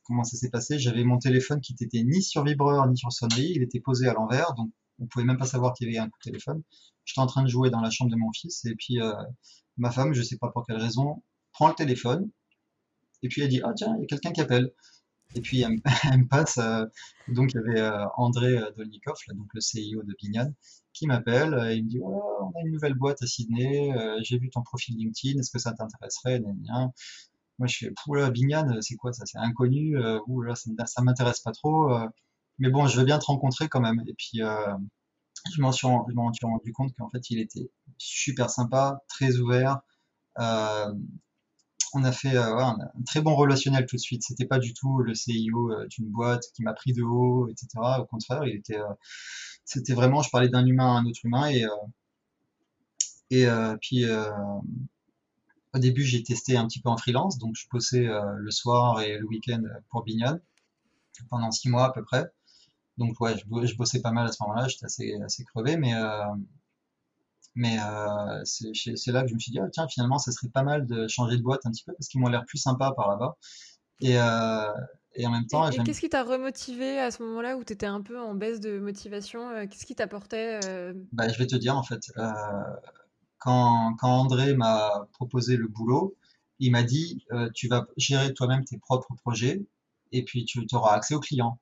comment 0.05 0.25
ça 0.25 0.37
s'est 0.37 0.51
passé. 0.51 0.79
J'avais 0.79 1.05
mon 1.05 1.19
téléphone 1.19 1.61
qui 1.61 1.75
n'était 1.81 2.03
ni 2.03 2.23
sur 2.23 2.45
vibreur 2.45 2.87
ni 2.89 2.97
sur 2.97 3.13
sonnerie, 3.13 3.53
il 3.55 3.63
était 3.63 3.81
posé 3.81 4.09
à 4.09 4.15
l'envers, 4.15 4.55
donc 4.55 4.71
on 4.99 5.07
pouvait 5.07 5.25
même 5.25 5.37
pas 5.37 5.47
savoir 5.47 5.75
qu'il 5.75 5.87
y 5.87 5.91
avait 5.91 6.05
un 6.05 6.09
coup 6.09 6.19
de 6.19 6.31
téléphone. 6.31 6.63
J'étais 7.05 7.21
en 7.21 7.27
train 7.27 7.43
de 7.43 7.49
jouer 7.49 7.71
dans 7.71 7.81
la 7.81 7.91
chambre 7.91 8.11
de 8.11 8.17
mon 8.17 8.33
fils 8.33 8.65
et 8.65 8.75
puis 8.75 9.01
euh, 9.01 9.13
ma 9.77 9.91
femme, 9.91 10.13
je 10.13 10.23
sais 10.23 10.37
pas 10.39 10.49
pour 10.49 10.67
quelle 10.67 10.79
raison, 10.79 11.23
prend 11.53 11.69
le 11.69 11.75
téléphone 11.75 12.29
et 13.23 13.29
puis 13.29 13.43
elle 13.43 13.49
dit 13.49 13.61
ah 13.65 13.73
tiens 13.77 13.95
il 13.97 14.03
y 14.03 14.05
a 14.05 14.07
quelqu'un 14.07 14.33
qui 14.33 14.41
appelle. 14.41 14.73
Et 15.35 15.41
puis 15.41 15.65
passe, 16.31 16.59
euh, 16.59 16.87
donc 17.29 17.53
il 17.53 17.57
y 17.57 17.59
avait 17.59 17.81
euh, 17.81 18.07
André 18.17 18.57
euh, 18.57 18.71
Dolnikov, 18.77 19.17
donc 19.35 19.49
le 19.53 19.61
CEO 19.61 20.03
de 20.03 20.15
Binyan, 20.19 20.53
qui 20.93 21.07
m'appelle 21.07 21.55
et 21.71 21.77
il 21.77 21.85
me 21.85 21.89
dit 21.89 22.01
oh, 22.03 22.23
on 22.43 22.59
a 22.59 22.63
une 22.65 22.73
nouvelle 22.73 22.95
boîte 22.95 23.23
à 23.23 23.27
Sydney, 23.27 23.93
j'ai 24.23 24.39
vu 24.39 24.51
ton 24.51 24.63
profil 24.63 24.97
LinkedIn, 24.97 25.39
est-ce 25.39 25.51
que 25.51 25.59
ça 25.59 25.73
t'intéresserait? 25.73 26.41
Moi 27.59 27.67
je 27.67 27.77
fais 27.77 27.93
oula 28.07 28.31
Binyan, 28.31 28.81
c'est 28.81 28.97
quoi 28.97 29.13
ça? 29.13 29.25
C'est 29.27 29.39
inconnu, 29.39 29.97
ça, 30.55 30.87
ça 30.87 31.03
m'intéresse 31.03 31.41
pas 31.41 31.53
trop, 31.53 31.91
mais 32.59 32.71
bon 32.71 32.87
je 32.87 32.99
veux 32.99 33.05
bien 33.05 33.19
te 33.19 33.27
rencontrer 33.27 33.69
quand 33.69 33.81
même. 33.81 34.03
Et 34.07 34.15
puis 34.15 34.41
je 35.53 35.61
m'en 35.61 35.73
suis, 35.73 35.87
rendu 35.87 36.73
compte 36.73 36.95
qu'en 36.97 37.11
fait 37.11 37.31
il 37.31 37.39
était 37.39 37.71
super 37.99 38.51
sympa, 38.51 39.03
très 39.09 39.37
ouvert. 39.37 39.81
On 41.95 42.05
a 42.05 42.13
fait 42.13 42.37
euh, 42.37 42.59
un 42.59 42.79
très 43.07 43.21
bon 43.21 43.35
relationnel 43.35 43.87
tout 43.87 43.97
de 43.97 44.01
suite. 44.01 44.23
C'était 44.23 44.47
pas 44.47 44.59
du 44.59 44.75
tout 44.75 44.99
le 44.99 45.15
CIO 45.15 45.73
euh, 45.73 45.87
d'une 45.89 46.07
boîte 46.07 46.45
qui 46.55 46.63
m'a 46.63 46.73
pris 46.75 46.93
de 46.93 47.03
haut, 47.03 47.49
etc. 47.49 47.69
Au 48.01 48.05
contraire, 48.07 48.43
euh, 48.43 48.83
c'était 49.65 49.95
vraiment, 49.95 50.23
je 50.23 50.31
parlais 50.31 50.49
d'un 50.49 50.67
humain 50.67 50.97
à 50.97 50.99
un 50.99 51.07
autre 51.07 51.21
humain 51.25 51.51
et 51.51 51.65
et 53.31 53.47
puis 53.83 54.07
au 55.75 55.79
début 55.79 56.03
j'ai 56.03 56.23
testé 56.23 56.57
un 56.57 56.67
petit 56.67 56.81
peu 56.81 56.89
en 56.89 56.97
freelance, 56.97 57.37
donc 57.37 57.57
je 57.57 57.67
bossais 57.71 58.07
le 58.07 58.51
soir 58.51 59.03
et 59.03 59.19
le 59.19 59.27
week-end 59.27 59.63
pour 59.91 60.03
Bignon 60.03 60.41
pendant 61.29 61.51
six 61.51 61.69
mois 61.69 61.85
à 61.87 61.93
peu 61.93 62.03
près. 62.03 62.27
Donc 62.97 63.21
ouais, 63.21 63.37
je, 63.37 63.77
bossais 63.77 64.01
pas 64.01 64.13
mal 64.13 64.27
à 64.27 64.33
ce 64.33 64.43
moment-là, 64.43 64.67
j'étais 64.69 64.87
assez 64.87 65.15
assez 65.23 65.45
crevé, 65.45 65.77
mais 65.77 65.93
mais 67.55 67.77
euh, 67.81 68.45
c'est 68.45 69.13
là 69.13 69.23
que 69.23 69.29
je 69.29 69.35
me 69.35 69.39
suis 69.39 69.53
dit, 69.53 69.59
ah, 69.59 69.69
tiens, 69.73 69.89
finalement, 69.89 70.19
ça 70.19 70.33
serait 70.33 70.49
pas 70.49 70.63
mal 70.63 70.87
de 70.87 71.09
changer 71.09 71.37
de 71.37 71.43
boîte 71.43 71.65
un 71.65 71.71
petit 71.71 71.85
peu 71.85 71.93
parce 71.93 72.09
qu'ils 72.09 72.21
m'ont 72.21 72.29
l'air 72.29 72.45
plus 72.47 72.59
sympa 72.59 72.93
par 72.97 73.09
là-bas. 73.09 73.37
Et, 74.01 74.17
euh, 74.17 74.73
et, 75.17 75.27
en 75.27 75.31
même 75.31 75.47
temps. 75.47 75.69
Et, 75.69 75.83
qu'est-ce 75.83 76.01
qui 76.01 76.09
t'a 76.09 76.23
remotivé 76.23 77.01
à 77.01 77.11
ce 77.11 77.23
moment-là 77.25 77.57
où 77.57 77.65
tu 77.65 77.73
étais 77.73 77.87
un 77.87 78.01
peu 78.01 78.21
en 78.21 78.35
baisse 78.35 78.61
de 78.61 78.79
motivation 78.79 79.51
euh, 79.51 79.67
Qu'est-ce 79.67 79.87
qui 79.87 79.97
t'apportait 79.97 80.61
bah, 81.13 81.29
Je 81.29 81.37
vais 81.39 81.47
te 81.47 81.57
dire, 81.57 81.77
en 81.77 81.83
fait, 81.83 82.13
quand, 83.39 83.97
quand 83.99 84.09
André 84.09 84.55
m'a 84.55 85.09
proposé 85.13 85.57
le 85.57 85.67
boulot, 85.67 86.17
il 86.61 86.71
m'a 86.71 86.85
dit, 86.85 87.25
tu 87.55 87.67
vas 87.67 87.87
gérer 87.97 88.35
toi-même 88.35 88.65
tes 88.65 88.79
propres 88.79 89.15
projets 89.17 89.65
et 90.13 90.25
puis 90.25 90.45
tu 90.45 90.65
auras 90.73 90.95
accès 90.95 91.15
aux 91.15 91.21
clients. 91.21 91.59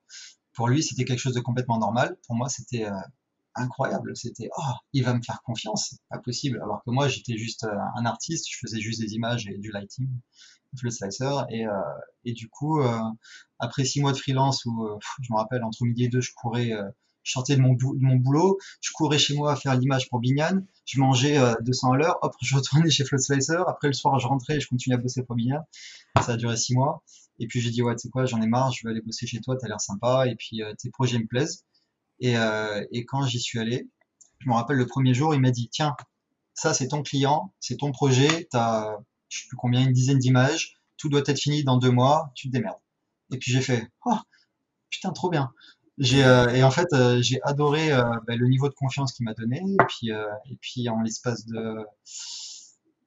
Pour 0.53 0.69
lui, 0.69 0.83
c'était 0.83 1.05
quelque 1.05 1.21
chose 1.21 1.35
de 1.35 1.41
complètement 1.41 1.79
normal. 1.79 2.19
Pour 2.27 2.37
moi, 2.37 2.49
c'était 2.49 2.87
incroyable. 3.57 4.17
C'était, 4.17 4.49
oh, 4.57 4.73
il 4.93 5.05
va 5.05 5.15
me 5.15 5.23
faire 5.23 5.43
confiance, 5.43 5.97
pas 6.11 6.19
possible. 6.19 6.61
Alors 6.63 6.83
que 6.85 6.91
moi, 6.91 7.09
j'étais 7.09 7.37
juste 7.37 7.65
euh, 7.65 7.77
un 7.97 8.05
artiste, 8.07 8.47
je 8.51 8.59
faisais 8.59 8.81
juste 8.81 9.01
des 9.01 9.15
images 9.15 9.47
et 9.49 9.59
du 9.59 9.71
lighting, 9.71 10.09
le 10.83 10.91
slicer. 10.91 11.45
Et, 11.51 11.67
euh, 11.67 11.73
et 12.25 12.33
du 12.33 12.49
coup, 12.49 12.81
euh, 12.81 12.99
après 13.59 13.85
six 13.85 14.01
mois 14.01 14.13
de 14.13 14.19
freelance 14.19 14.65
où, 14.67 14.89
je 15.23 15.33
me 15.33 15.39
rappelle, 15.39 15.65
entre 15.65 15.85
midi 15.85 16.05
et 16.05 16.09
deux, 16.09 16.21
je 16.21 16.33
courais, 16.35 16.71
je 17.23 17.33
sortais 17.33 17.57
de 17.57 17.61
mon, 17.61 17.75
boulot, 18.17 18.59
je 18.81 18.91
courais 18.93 19.19
chez 19.19 19.35
moi 19.35 19.53
à 19.53 19.57
faire 19.57 19.75
l'image 19.77 20.09
pour 20.11 20.21
Bignan, 20.21 20.63
je 20.85 21.01
mangeais 21.01 21.39
200 21.63 21.93
à 21.93 21.97
l'heure, 21.97 22.19
hop, 22.23 22.35
je 22.43 22.55
retournais 22.55 22.91
chez 22.91 23.05
Flood 23.05 23.21
Slicer, 23.21 23.63
après 23.67 23.89
le 23.89 23.95
soir, 23.95 24.19
je 24.19 24.27
rentrais 24.27 24.57
et 24.57 24.61
je 24.61 24.69
continuais 24.69 24.97
à 24.97 25.01
bosser 25.01 25.23
pour 25.23 25.37
Bignan. 25.37 25.67
Ça 26.23 26.33
a 26.33 26.37
duré 26.37 26.57
six 26.57 26.75
mois. 26.75 27.03
Et 27.39 27.47
puis 27.47 27.61
j'ai 27.61 27.71
dit, 27.71 27.83
ouais, 27.83 27.95
tu 27.97 28.03
sais 28.03 28.09
quoi, 28.11 28.27
j'en 28.27 28.41
ai 28.41 28.47
marre, 28.47 28.73
je 28.73 28.87
vais 28.87 28.91
aller 28.91 29.03
bosser 29.03 29.27
chez 29.27 29.41
toi, 29.41 29.57
t'as 29.59 29.69
l'air 29.69 29.81
sympa, 29.81 30.27
et 30.27 30.37
puis 30.37 30.61
tes 30.79 30.91
projets 30.91 31.19
me 31.19 31.27
plaisent. 31.27 31.65
Et, 32.21 32.37
euh, 32.37 32.85
et 32.93 33.05
quand 33.05 33.23
j'y 33.27 33.41
suis 33.41 33.59
allé, 33.59 33.89
je 34.39 34.49
me 34.49 34.55
rappelle 34.55 34.77
le 34.77 34.87
premier 34.87 35.15
jour, 35.15 35.35
il 35.35 35.41
m'a 35.41 35.51
dit, 35.51 35.69
tiens, 35.71 35.97
ça 36.55 36.75
c'est 36.75 36.89
ton 36.89 37.03
client, 37.03 37.55
c'est 37.61 37.77
ton 37.77 37.93
projet, 37.93 38.49
tu 38.51 38.57
as, 38.57 38.97
je 39.29 39.41
sais 39.41 39.49
plus 39.49 39.57
combien, 39.57 39.83
une 39.83 39.93
dizaine 39.93 40.19
d'images, 40.19 40.77
tout 40.97 41.09
doit 41.09 41.23
être 41.27 41.39
fini 41.39 41.65
dans 41.65 41.77
deux 41.77 41.91
mois, 41.91 42.33
tu 42.35 42.49
te 42.49 42.53
démerdes. 42.53 42.79
Et 43.33 43.39
puis 43.39 43.53
j'ai 43.53 43.61
fait, 43.61 43.89
oh, 44.05 44.17
putain, 44.91 45.13
trop 45.13 45.31
bien. 45.31 45.53
Euh, 45.99 46.49
et 46.51 46.63
en 46.63 46.71
fait 46.71 46.89
euh, 46.93 47.23
j'ai 47.23 47.41
adoré 47.43 47.89
bah, 47.89 48.37
le 48.37 48.47
niveau 48.49 48.69
de 48.69 48.75
confiance 48.75 49.15
qu'il 49.15 49.25
m'a 49.25 49.33
donné 49.33 49.63
et 49.63 49.85
puis 49.89 50.11
et 50.11 50.57
puis 50.61 50.91
en 50.91 51.01
l'espace 51.01 51.47
de 51.47 51.87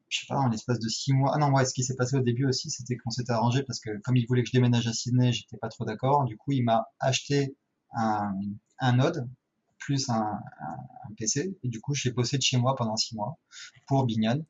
je 0.08 0.22
sais 0.22 0.26
pas 0.28 0.38
en 0.38 0.48
l'espace 0.48 0.80
de 0.80 0.90
six 0.90 1.14
mois 1.14 1.34
ah 1.36 1.38
non 1.38 1.52
ouais 1.52 1.66
ce 1.66 1.74
qui 1.76 1.84
s'est 1.84 1.96
passé 1.96 2.16
au 2.16 2.22
début 2.22 2.48
aussi 2.48 2.72
c'était 2.72 2.98
qu'on 2.98 3.12
s'était 3.12 3.32
arrangé 3.32 3.62
parce 3.62 3.80
que 3.80 3.96
comme 4.00 4.18
il 4.18 4.26
voulait 4.26 4.42
que 4.42 4.48
je 4.48 4.54
déménage 4.54 4.88
à 4.88 4.94
Sydney 4.94 5.32
j'étais 5.32 5.58
pas 5.58 5.70
trop 5.70 5.86
d'accord 5.86 6.26
du 6.26 6.36
coup 6.36 6.52
il 6.52 6.64
m'a 6.64 6.88
acheté 7.00 7.56
un, 7.94 8.34
un 8.80 8.94
node 8.94 9.28
plus 9.80 10.10
un, 10.10 10.40
PC. 11.18 11.58
Et 11.64 11.68
du 11.68 11.82
coup, 11.82 11.96
j'ai 11.96 12.12
bossé 12.12 12.38
de 12.38 12.44
chez 12.44 12.58
moi 12.58 12.76
pendant 12.76 12.96
six 12.96 13.16
mois 13.16 13.40
pour 13.88 14.06
Bignan, 14.06 14.42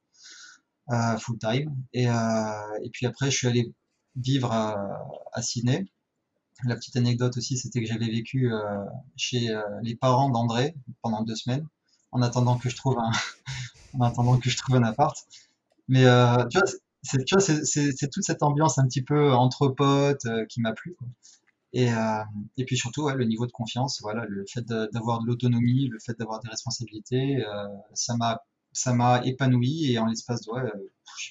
euh, 0.92 1.18
full 1.18 1.40
time. 1.40 1.74
Et, 1.94 2.10
euh, 2.10 2.80
et 2.84 2.90
puis 2.90 3.06
après, 3.06 3.32
je 3.32 3.38
suis 3.38 3.48
allé 3.48 3.74
vivre 4.18 4.52
à, 4.52 5.08
à 5.32 5.42
Sydney. 5.42 5.88
La 6.66 6.76
petite 6.76 6.98
anecdote 6.98 7.38
aussi, 7.38 7.58
c'était 7.58 7.80
que 7.80 7.88
j'avais 7.88 8.10
vécu 8.10 8.52
euh, 8.52 8.84
chez 9.16 9.48
les 9.82 9.96
parents 9.96 10.30
d'André 10.30 10.76
pendant 11.02 11.24
deux 11.24 11.36
semaines, 11.36 11.66
en 12.12 12.22
attendant 12.22 12.58
que 12.58 12.70
je 12.70 12.76
trouve 12.76 13.00
un, 13.00 13.12
en 13.98 14.02
attendant 14.02 14.38
que 14.38 14.50
je 14.50 14.58
trouve 14.58 14.76
un 14.76 14.84
appart. 14.84 15.18
Mais 15.88 16.04
tu 16.50 16.58
vois, 16.58 17.40
c'est, 17.42 18.10
toute 18.12 18.24
cette 18.24 18.44
ambiance 18.44 18.78
un 18.78 18.86
petit 18.86 19.02
peu 19.02 19.32
entre 19.32 19.70
potes 19.70 20.28
qui 20.50 20.60
m'a 20.60 20.74
plu. 20.74 20.98
Et, 21.74 21.92
euh, 21.94 22.24
et 22.58 22.66
puis 22.66 22.78
surtout, 22.78 23.04
ouais, 23.04 23.16
le 23.16 23.26
niveau 23.26 23.46
de 23.46 23.52
confiance, 23.52 24.00
voilà, 24.02 24.26
le 24.28 24.46
fait 24.52 24.66
d'avoir 24.66 25.22
de, 25.22 25.28
l'autonomie, 25.28 25.88
le 25.88 26.00
fait 26.00 26.18
d'avoir 26.18 26.40
des 26.42 26.50
responsabilités, 26.50 27.46
euh, 27.46 27.68
ça 27.94 28.16
m'a 28.18 28.42
ça 28.72 28.94
m'a 28.94 29.22
épanoui 29.26 29.92
et 29.92 30.00
en 30.00 30.06
l'espace 30.06 30.42
de 30.42 30.52
ouais, 30.52 30.72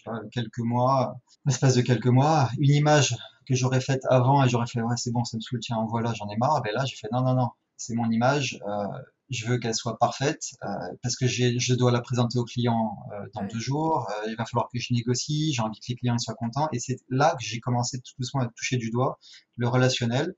pas 0.04 0.20
quelques 0.32 0.58
mois, 0.58 1.20
l'espace 1.46 1.74
de 1.76 1.82
quelques 1.82 2.06
mois, 2.08 2.50
une 2.58 2.72
image 2.72 3.16
que 3.46 3.54
j'aurais 3.54 3.80
faite 3.80 4.02
avant 4.10 4.44
et 4.44 4.48
j'aurais 4.48 4.66
fait 4.66 4.82
ouais 4.82 4.96
c'est 4.96 5.12
bon 5.12 5.24
ça 5.24 5.36
me 5.36 5.40
saoule 5.40 5.60
tiens 5.60 5.86
voilà 5.88 6.12
j'en 6.14 6.28
ai 6.28 6.36
marre, 6.36 6.60
ben 6.62 6.72
là 6.74 6.84
j'ai 6.84 6.96
fait 6.96 7.08
non 7.12 7.22
non 7.22 7.34
non 7.34 7.48
c'est 7.78 7.94
mon 7.94 8.10
image, 8.10 8.58
euh, 8.66 8.84
je 9.30 9.46
veux 9.46 9.58
qu'elle 9.58 9.74
soit 9.74 9.98
parfaite 9.98 10.54
euh, 10.64 10.68
parce 11.02 11.16
que 11.16 11.26
je 11.26 11.74
dois 11.74 11.90
la 11.90 12.00
présenter 12.00 12.38
au 12.38 12.44
client 12.44 12.96
euh, 13.12 13.26
dans 13.34 13.44
deux 13.44 13.58
jours. 13.58 14.08
Euh, 14.10 14.30
il 14.30 14.36
va 14.36 14.46
falloir 14.46 14.68
que 14.72 14.78
je 14.78 14.92
négocie. 14.94 15.52
J'ai 15.52 15.62
envie 15.62 15.78
que 15.80 15.86
les 15.88 15.96
clients 15.96 16.18
soient 16.18 16.34
contents. 16.34 16.68
Et 16.72 16.78
c'est 16.78 16.98
là 17.08 17.34
que 17.38 17.44
j'ai 17.44 17.60
commencé 17.60 18.00
tout 18.00 18.14
doucement 18.18 18.40
à 18.40 18.48
toucher 18.48 18.76
du 18.76 18.90
doigt 18.90 19.18
le 19.56 19.68
relationnel 19.68 20.34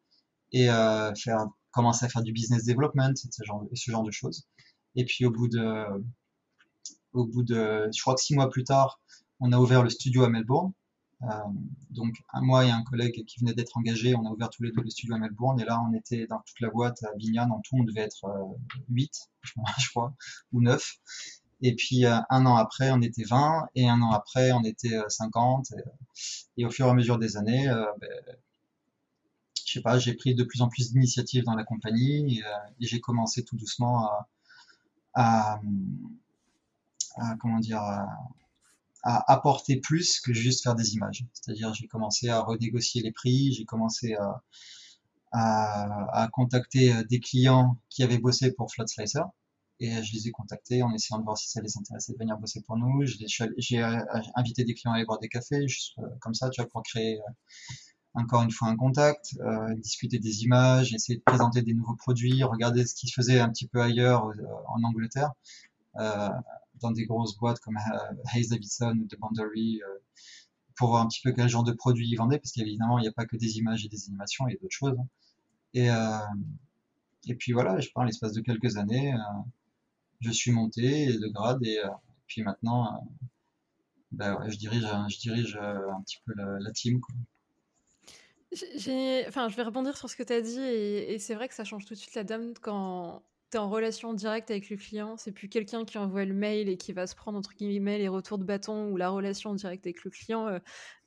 et 0.52 0.66
faire 0.66 1.46
commencer 1.70 2.04
à 2.04 2.08
faire 2.08 2.22
du 2.22 2.32
business 2.32 2.64
development, 2.64 3.14
ce 3.14 3.44
genre, 3.44 3.64
ce 3.72 3.90
genre 3.90 4.02
de 4.02 4.10
choses. 4.10 4.48
Et 4.96 5.04
puis 5.04 5.24
au 5.24 5.30
bout 5.30 5.46
de, 5.46 5.84
au 7.12 7.26
bout 7.26 7.44
de, 7.44 7.88
je 7.94 8.00
crois 8.00 8.14
que 8.14 8.20
six 8.20 8.34
mois 8.34 8.50
plus 8.50 8.64
tard, 8.64 9.00
on 9.38 9.52
a 9.52 9.58
ouvert 9.58 9.84
le 9.84 9.90
studio 9.90 10.24
à 10.24 10.28
Melbourne. 10.28 10.72
Euh, 11.22 11.26
donc, 11.90 12.14
un 12.32 12.40
mois 12.40 12.64
et 12.64 12.70
un 12.70 12.82
collègue 12.82 13.24
qui 13.26 13.40
venait 13.40 13.52
d'être 13.52 13.76
engagé, 13.76 14.14
on 14.14 14.26
a 14.26 14.30
ouvert 14.30 14.48
tous 14.50 14.62
les 14.62 14.72
deux 14.72 14.82
le 14.82 14.90
studio 14.90 15.14
à 15.14 15.18
Melbourne. 15.18 15.60
Et 15.60 15.64
là, 15.64 15.80
on 15.86 15.92
était 15.92 16.26
dans 16.26 16.40
toute 16.40 16.60
la 16.60 16.70
boîte 16.70 17.02
à 17.04 17.14
Bignan. 17.16 17.50
En 17.50 17.60
tout, 17.60 17.76
on 17.76 17.84
devait 17.84 18.00
être 18.00 18.26
8, 18.88 19.30
euh, 19.58 19.62
je 19.78 19.90
crois, 19.90 20.14
ou 20.52 20.62
9. 20.62 20.96
Et 21.62 21.74
puis, 21.74 22.06
euh, 22.06 22.18
un 22.30 22.46
an 22.46 22.56
après, 22.56 22.90
on 22.90 23.02
était 23.02 23.24
20. 23.24 23.68
Et 23.74 23.88
un 23.88 24.00
an 24.00 24.12
après, 24.12 24.52
on 24.52 24.62
était 24.64 24.98
50. 25.08 25.72
Et, 26.56 26.64
au 26.64 26.70
fur 26.70 26.86
et 26.86 26.90
à 26.90 26.94
mesure 26.94 27.18
des 27.18 27.36
années, 27.36 27.66
ben, 28.00 28.08
je 29.66 29.72
sais 29.72 29.82
pas, 29.82 29.98
j'ai 29.98 30.14
pris 30.14 30.34
de 30.34 30.42
plus 30.42 30.62
en 30.62 30.68
plus 30.68 30.92
d'initiatives 30.92 31.44
dans 31.44 31.54
la 31.54 31.64
compagnie. 31.64 32.38
Et, 32.38 32.42
j'ai 32.80 33.00
commencé 33.00 33.44
tout 33.44 33.56
doucement 33.56 34.06
à, 34.06 34.28
à, 35.14 35.60
à 37.16 37.36
comment 37.36 37.58
dire, 37.58 37.82
apporter 39.02 39.76
plus 39.76 40.20
que 40.20 40.32
juste 40.32 40.62
faire 40.62 40.74
des 40.74 40.94
images. 40.94 41.24
C'est-à-dire, 41.32 41.72
j'ai 41.74 41.86
commencé 41.86 42.28
à 42.28 42.40
renégocier 42.40 43.02
les 43.02 43.12
prix, 43.12 43.52
j'ai 43.52 43.64
commencé 43.64 44.14
à, 44.14 44.42
à, 45.32 46.22
à, 46.22 46.28
contacter 46.28 46.92
euh, 46.92 47.04
des 47.04 47.20
clients 47.20 47.78
qui 47.88 48.02
avaient 48.02 48.18
bossé 48.18 48.52
pour 48.52 48.70
Flood 48.70 48.88
Slicer. 48.88 49.22
Et 49.82 49.90
je 50.02 50.12
les 50.12 50.28
ai 50.28 50.30
contactés 50.30 50.82
en 50.82 50.92
essayant 50.92 51.18
de 51.18 51.24
voir 51.24 51.38
si 51.38 51.48
ça 51.48 51.62
les 51.62 51.78
intéressait 51.78 52.12
de 52.12 52.18
venir 52.18 52.36
bosser 52.36 52.60
pour 52.60 52.76
nous. 52.76 53.02
J'ai 53.06 53.82
euh, 53.82 54.04
invité 54.34 54.64
des 54.64 54.74
clients 54.74 54.92
à 54.92 54.96
aller 54.96 55.06
boire 55.06 55.18
des 55.18 55.28
cafés, 55.28 55.64
euh, 55.98 56.02
comme 56.20 56.34
ça, 56.34 56.50
tu 56.50 56.60
vois, 56.60 56.68
pour 56.68 56.82
créer 56.82 57.18
encore 58.12 58.42
une 58.42 58.50
fois 58.50 58.68
un 58.68 58.76
contact, 58.76 59.36
discuter 59.76 60.18
des 60.18 60.42
images, 60.42 60.92
essayer 60.92 61.16
de 61.16 61.22
présenter 61.22 61.62
des 61.62 61.74
nouveaux 61.74 61.94
produits, 61.94 62.42
regarder 62.42 62.84
ce 62.84 62.96
qui 62.96 63.06
se 63.06 63.14
faisait 63.14 63.38
un 63.38 63.48
petit 63.48 63.68
peu 63.68 63.80
ailleurs 63.80 64.24
en 64.66 64.82
Angleterre. 64.82 65.30
Dans 66.80 66.90
des 66.90 67.04
grosses 67.06 67.36
boîtes 67.36 67.60
comme 67.60 67.76
euh, 67.76 68.14
Hayes 68.34 68.48
Davidson 68.48 68.98
ou 69.00 69.06
The 69.06 69.18
Boundary 69.18 69.80
euh, 69.82 69.98
pour 70.76 70.90
voir 70.90 71.02
un 71.02 71.08
petit 71.08 71.20
peu 71.22 71.32
quel 71.32 71.48
genre 71.48 71.64
de 71.64 71.72
produits 71.72 72.08
ils 72.08 72.16
vendaient, 72.16 72.38
parce 72.38 72.52
qu'évidemment, 72.52 72.98
il 72.98 73.02
n'y 73.02 73.08
a 73.08 73.12
pas 73.12 73.26
que 73.26 73.36
des 73.36 73.58
images 73.58 73.84
et 73.84 73.88
des 73.88 74.08
animations, 74.08 74.48
il 74.48 74.52
y 74.52 74.56
a 74.56 74.58
d'autres 74.60 74.74
choses. 74.74 74.96
Hein. 74.98 75.06
Et, 75.74 75.90
euh, 75.90 76.18
et 77.26 77.34
puis 77.34 77.52
voilà, 77.52 77.78
je 77.80 77.90
parle 77.90 78.06
l'espace 78.06 78.32
de 78.32 78.40
quelques 78.40 78.76
années, 78.76 79.14
je 80.20 80.30
suis 80.30 80.52
monté 80.52 81.06
de 81.12 81.28
grade, 81.28 81.62
et 81.64 81.78
puis 82.26 82.42
maintenant, 82.42 83.06
ben 84.10 84.38
je 84.48 84.56
dirige, 84.56 84.86
je 85.08 85.18
dirige 85.18 85.56
un 85.56 86.00
petit 86.00 86.16
peu 86.24 86.32
la, 86.34 86.72
team. 86.72 86.98
Enfin, 89.28 89.48
je 89.48 89.56
vais 89.56 89.62
rebondir 89.62 89.98
sur 89.98 90.08
ce 90.08 90.16
que 90.16 90.22
tu 90.22 90.32
as 90.32 90.40
dit, 90.40 90.60
et, 90.60 91.18
c'est 91.18 91.34
vrai 91.34 91.46
que 91.46 91.54
ça 91.54 91.64
change 91.64 91.84
tout 91.84 91.92
de 91.92 91.98
suite 91.98 92.14
la 92.14 92.24
dame 92.24 92.54
quand 92.60 93.22
tu 93.50 93.58
en 93.58 93.68
relation 93.68 94.14
directe 94.14 94.50
avec 94.50 94.70
le 94.70 94.76
client, 94.76 95.16
c'est 95.16 95.32
plus 95.32 95.48
quelqu'un 95.48 95.84
qui 95.84 95.98
envoie 95.98 96.24
le 96.24 96.34
mail 96.34 96.68
et 96.68 96.76
qui 96.76 96.92
va 96.92 97.06
se 97.06 97.14
prendre 97.14 97.38
entre 97.38 97.54
guillemets 97.54 97.98
les 97.98 98.08
retours 98.08 98.38
de 98.38 98.44
bâton 98.44 98.90
ou 98.90 98.96
la 98.96 99.10
relation 99.10 99.54
directe 99.54 99.86
avec 99.86 100.04
le 100.04 100.10
client. 100.10 100.46
Euh, 100.48 100.58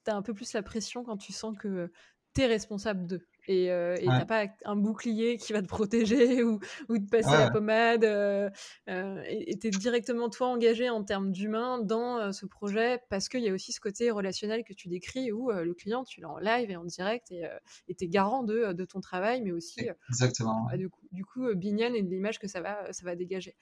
tu 0.06 0.12
as 0.12 0.16
un 0.16 0.22
peu 0.22 0.34
plus 0.34 0.54
la 0.54 0.64
pression 0.64 1.04
quand 1.04 1.18
tu 1.18 1.34
sens 1.34 1.58
que 1.58 1.92
tu 2.36 2.42
es 2.42 2.46
responsable 2.48 3.08
d'eux 3.08 3.28
et 3.48 3.72
euh, 3.72 3.96
t'as 4.06 4.26
pas 4.26 4.46
un 4.66 4.76
bouclier 4.76 5.38
qui 5.38 5.54
va 5.54 5.62
te 5.62 5.68
protéger 5.68 6.44
ou, 6.44 6.60
ou 6.90 6.98
te 6.98 7.10
passer 7.10 7.32
la 7.32 7.52
pommade. 7.52 8.04
Euh, 8.04 8.50
euh, 8.90 9.24
et 9.28 9.58
t'es 9.58 9.70
directement 9.70 10.30
toi 10.30 10.48
engagé 10.48 10.90
en 10.90 11.04
termes 11.04 11.32
d'humain 11.32 11.80
dans 11.80 12.32
ce 12.32 12.46
projet 12.46 13.02
parce 13.10 13.30
qu'il 13.30 13.42
y 13.42 13.50
a 13.50 13.54
aussi 13.54 13.72
ce 13.72 13.80
côté 13.80 14.12
relationnel 14.12 14.64
que 14.64 14.74
tu 14.74 14.88
décris 14.88 15.32
où 15.32 15.52
le 15.52 15.74
client 15.74 16.04
tu 16.04 16.22
l'as 16.22 16.30
en 16.30 16.38
live 16.38 16.70
et 16.70 16.76
en 16.76 16.86
direct 16.86 17.32
et 17.32 17.96
t'es 17.96 18.08
garant 18.08 18.44
de, 18.44 18.74
de, 18.74 18.86
ton 18.86 19.02
travail, 19.02 19.42
mais 19.42 19.52
aussi 19.52 19.88
exactement. 20.10 20.68
Bah, 20.70 20.78
du 20.78 20.90
coup, 20.90 21.08
du 21.12 21.26
coup 21.26 21.50
et 21.50 21.56
de 21.56 22.10
l'image 22.10 22.40
que 22.40 22.48
ça 22.48 22.62
va, 22.62 22.92
ça 22.92 23.06
va 23.06 23.16
dégager. 23.16 23.56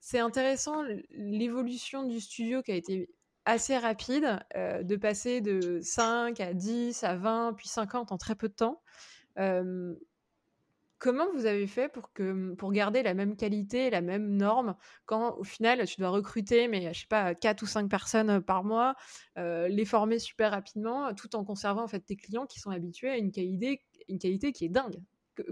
C'est 0.00 0.18
intéressant 0.18 0.82
l'évolution 1.10 2.04
du 2.04 2.20
studio 2.20 2.62
qui 2.62 2.72
a 2.72 2.76
été 2.76 3.08
assez 3.44 3.76
rapide, 3.76 4.40
de 4.54 4.96
passer 4.96 5.40
de 5.40 5.80
5 5.82 6.40
à 6.40 6.54
10 6.54 7.04
à 7.04 7.16
20, 7.16 7.54
puis 7.54 7.68
50 7.68 8.12
en 8.12 8.18
très 8.18 8.34
peu 8.34 8.48
de 8.48 8.54
temps. 8.54 8.82
comment 10.98 11.26
vous 11.34 11.44
avez 11.44 11.66
fait 11.66 11.88
pour, 11.90 12.12
que, 12.12 12.54
pour 12.54 12.72
garder 12.72 13.02
la 13.02 13.12
même 13.12 13.36
qualité, 13.36 13.90
la 13.90 14.00
même 14.00 14.36
norme, 14.36 14.74
quand 15.04 15.36
au 15.36 15.44
final 15.44 15.86
tu 15.86 16.00
dois 16.00 16.08
recruter, 16.08 16.68
mais 16.68 16.92
je 16.94 17.00
sais 17.00 17.06
pas, 17.06 17.34
4 17.34 17.62
ou 17.62 17.66
5 17.66 17.90
personnes 17.90 18.40
par 18.40 18.64
mois, 18.64 18.94
les 19.36 19.84
former 19.84 20.18
super 20.18 20.52
rapidement, 20.52 21.12
tout 21.14 21.36
en 21.36 21.44
conservant 21.44 21.84
en 21.84 21.88
fait 21.88 22.00
tes 22.00 22.16
clients 22.16 22.46
qui 22.46 22.60
sont 22.60 22.70
habitués 22.70 23.10
à 23.10 23.18
une 23.18 23.30
qualité, 23.32 23.82
une 24.08 24.18
qualité 24.18 24.52
qui 24.52 24.64
est 24.64 24.70
dingue? 24.70 25.00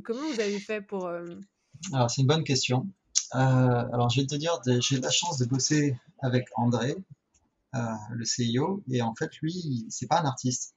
comment 0.04 0.20
vous 0.32 0.40
avez 0.40 0.58
fait 0.58 0.80
pour... 0.80 1.10
Alors 1.92 2.10
c'est 2.10 2.22
une 2.22 2.28
bonne 2.28 2.44
question. 2.44 2.86
Alors 3.30 4.10
je 4.10 4.20
vais 4.20 4.26
te 4.26 4.34
dire, 4.34 4.60
j'ai 4.80 5.00
la 5.00 5.10
chance 5.10 5.38
de 5.38 5.46
bosser 5.46 5.96
avec 6.20 6.46
André, 6.56 6.96
le 7.72 8.24
CIO. 8.24 8.82
Et 8.90 9.02
en 9.02 9.14
fait, 9.14 9.30
lui, 9.40 9.86
c'est 9.88 10.06
pas 10.06 10.20
un 10.20 10.24
artiste. 10.24 10.74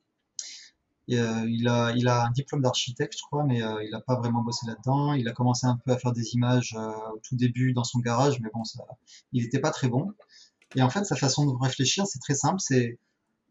Euh, 1.11 1.45
il, 1.47 1.67
a, 1.67 1.91
il 1.95 2.07
a 2.07 2.25
un 2.25 2.31
diplôme 2.31 2.61
d'architecte, 2.61 3.15
je 3.15 3.23
crois, 3.23 3.43
mais 3.43 3.61
euh, 3.61 3.83
il 3.83 3.91
n'a 3.91 4.01
pas 4.01 4.15
vraiment 4.15 4.41
bossé 4.41 4.65
là-dedans. 4.65 5.13
Il 5.13 5.27
a 5.27 5.33
commencé 5.33 5.67
un 5.67 5.77
peu 5.77 5.91
à 5.91 5.97
faire 5.97 6.13
des 6.13 6.33
images 6.33 6.75
au 6.75 7.19
tout 7.19 7.35
début 7.35 7.73
dans 7.73 7.83
son 7.83 7.99
garage, 7.99 8.39
mais 8.39 8.49
bon, 8.53 8.63
ça, 8.63 8.83
il 9.31 9.43
n'était 9.43 9.59
pas 9.59 9.71
très 9.71 9.87
bon. 9.87 10.13
Et 10.75 10.81
en 10.81 10.89
fait, 10.89 11.03
sa 11.05 11.15
façon 11.15 11.45
de 11.45 11.63
réfléchir, 11.63 12.07
c'est 12.07 12.19
très 12.19 12.33
simple. 12.33 12.59
C'est, 12.59 12.97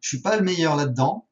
je 0.01 0.09
suis 0.09 0.21
pas 0.21 0.37
le 0.37 0.43
meilleur 0.43 0.77
là-dedans, 0.77 1.29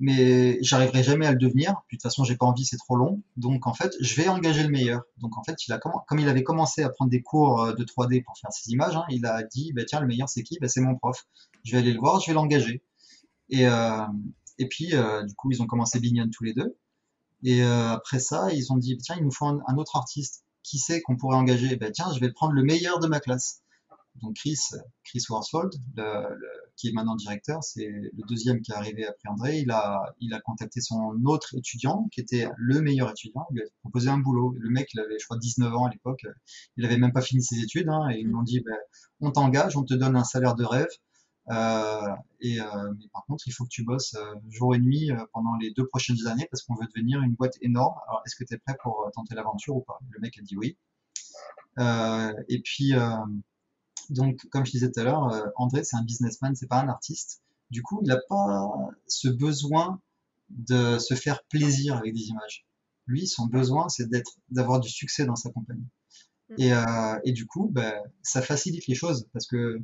mais 0.00 0.58
j'arriverai 0.62 1.02
jamais 1.02 1.26
à 1.26 1.32
le 1.32 1.38
devenir. 1.38 1.82
Puis 1.86 1.96
de 1.96 2.00
toute 2.00 2.10
façon, 2.10 2.24
j'ai 2.24 2.36
pas 2.36 2.46
envie, 2.46 2.64
c'est 2.64 2.76
trop 2.76 2.96
long. 2.96 3.22
Donc 3.36 3.66
en 3.66 3.74
fait, 3.74 3.94
je 4.00 4.14
vais 4.16 4.28
engager 4.28 4.62
le 4.62 4.68
meilleur. 4.68 5.02
Donc 5.18 5.36
en 5.38 5.44
fait, 5.44 5.66
il 5.66 5.72
a 5.72 5.78
comme 5.78 6.18
il 6.18 6.28
avait 6.28 6.42
commencé 6.42 6.82
à 6.82 6.88
prendre 6.88 7.10
des 7.10 7.22
cours 7.22 7.62
euh, 7.62 7.72
de 7.74 7.84
3D 7.84 8.22
pour 8.24 8.36
faire 8.38 8.52
ses 8.52 8.70
images, 8.72 8.96
hein, 8.96 9.04
il 9.10 9.24
a 9.26 9.42
dit 9.42 9.72
bah 9.72 9.84
tiens, 9.84 10.00
le 10.00 10.06
meilleur 10.06 10.28
c'est 10.28 10.42
qui? 10.42 10.58
Bah, 10.60 10.68
c'est 10.68 10.80
mon 10.80 10.96
prof. 10.96 11.26
Je 11.64 11.72
vais 11.72 11.78
aller 11.78 11.92
le 11.92 12.00
voir, 12.00 12.20
je 12.20 12.26
vais 12.26 12.34
l'engager. 12.34 12.82
Et 13.50 13.66
euh, 13.66 14.06
et 14.58 14.68
puis 14.68 14.94
euh, 14.94 15.22
du 15.22 15.34
coup, 15.34 15.50
ils 15.50 15.62
ont 15.62 15.66
commencé 15.66 16.00
Bignon 16.00 16.28
tous 16.32 16.44
les 16.44 16.54
deux. 16.54 16.76
Et 17.42 17.62
après 17.62 18.20
ça, 18.20 18.48
ils 18.52 18.72
ont 18.72 18.78
dit 18.78 18.96
tiens, 18.96 19.16
il 19.18 19.24
nous 19.24 19.32
faut 19.32 19.46
un, 19.46 19.76
autre 19.76 19.96
artiste. 19.96 20.44
Qui 20.62 20.78
sait 20.78 21.02
qu'on 21.02 21.16
pourrait 21.16 21.36
engager? 21.36 21.76
Bah 21.76 21.90
tiens, 21.90 22.10
je 22.14 22.20
vais 22.20 22.32
prendre 22.32 22.54
le 22.54 22.62
meilleur 22.62 22.98
de 23.00 23.06
ma 23.06 23.20
classe 23.20 23.60
donc 24.22 24.36
Chris, 24.36 24.58
Chris 25.04 25.22
Worsfold, 25.28 25.72
qui 26.76 26.88
est 26.88 26.92
maintenant 26.92 27.16
directeur, 27.16 27.62
c'est 27.62 27.86
le 27.86 28.22
deuxième 28.28 28.60
qui 28.60 28.72
est 28.72 28.74
arrivé 28.74 29.06
après 29.06 29.28
André. 29.28 29.58
Il 29.58 29.70
a, 29.70 30.14
il 30.20 30.32
a 30.34 30.40
contacté 30.40 30.80
son 30.80 31.14
autre 31.24 31.54
étudiant, 31.56 32.08
qui 32.12 32.20
était 32.20 32.48
le 32.56 32.80
meilleur 32.80 33.10
étudiant. 33.10 33.46
Il 33.50 33.54
lui 33.54 33.62
a 33.62 33.66
proposé 33.80 34.08
un 34.08 34.18
boulot. 34.18 34.54
Le 34.58 34.70
mec, 34.70 34.88
il 34.94 35.00
avait, 35.00 35.18
je 35.18 35.24
crois, 35.24 35.38
19 35.38 35.74
ans 35.74 35.86
à 35.86 35.90
l'époque. 35.90 36.24
Il 36.76 36.84
avait 36.84 36.96
même 36.96 37.12
pas 37.12 37.22
fini 37.22 37.42
ses 37.42 37.58
études. 37.60 37.88
Hein, 37.88 38.08
et 38.10 38.20
ils 38.20 38.26
lui 38.26 38.34
ont 38.34 38.42
dit, 38.42 38.60
ben, 38.60 38.76
on 39.20 39.30
t'engage, 39.30 39.76
on 39.76 39.84
te 39.84 39.94
donne 39.94 40.16
un 40.16 40.24
salaire 40.24 40.54
de 40.54 40.64
rêve. 40.64 40.88
Euh, 41.50 42.08
et 42.40 42.60
euh, 42.60 42.92
mais 42.98 43.06
par 43.12 43.24
contre, 43.26 43.44
il 43.46 43.52
faut 43.52 43.64
que 43.64 43.70
tu 43.70 43.84
bosses 43.84 44.14
euh, 44.14 44.34
jour 44.48 44.74
et 44.74 44.78
nuit 44.78 45.10
euh, 45.10 45.16
pendant 45.32 45.56
les 45.56 45.72
deux 45.72 45.86
prochaines 45.86 46.26
années 46.26 46.46
parce 46.50 46.62
qu'on 46.62 46.74
veut 46.74 46.86
devenir 46.94 47.20
une 47.20 47.34
boîte 47.34 47.56
énorme. 47.60 47.94
Alors, 48.08 48.22
est-ce 48.24 48.36
que 48.36 48.44
tu 48.44 48.54
es 48.54 48.58
prêt 48.58 48.76
pour 48.82 49.10
tenter 49.14 49.34
l'aventure 49.34 49.76
ou 49.76 49.82
pas? 49.82 49.98
Le 50.10 50.20
mec 50.20 50.38
a 50.38 50.42
dit 50.42 50.56
oui. 50.56 50.78
et 51.78 52.60
puis 52.62 52.92
donc, 54.10 54.40
comme 54.50 54.64
je 54.64 54.72
disais 54.72 54.90
tout 54.90 55.00
à 55.00 55.04
l'heure, 55.04 55.32
euh, 55.32 55.46
André, 55.56 55.84
c'est 55.84 55.96
un 55.96 56.02
businessman, 56.02 56.54
c'est 56.54 56.66
pas 56.66 56.80
un 56.80 56.88
artiste. 56.88 57.42
Du 57.70 57.82
coup, 57.82 58.00
il 58.02 58.08
n'a 58.08 58.18
pas 58.28 58.70
ce 59.06 59.28
besoin 59.28 60.00
de 60.50 60.98
se 60.98 61.14
faire 61.14 61.42
plaisir 61.44 61.96
avec 61.96 62.14
des 62.14 62.28
images. 62.28 62.66
Lui, 63.06 63.26
son 63.26 63.46
besoin, 63.46 63.88
c'est 63.88 64.08
d'être, 64.08 64.36
d'avoir 64.50 64.80
du 64.80 64.88
succès 64.88 65.24
dans 65.24 65.36
sa 65.36 65.50
compagnie. 65.50 65.86
Mm. 66.50 66.54
Et, 66.58 66.72
euh, 66.72 67.20
et 67.24 67.32
du 67.32 67.46
coup, 67.46 67.68
ben, 67.72 67.94
ça 68.22 68.42
facilite 68.42 68.86
les 68.86 68.94
choses 68.94 69.26
parce 69.32 69.46
que 69.46 69.82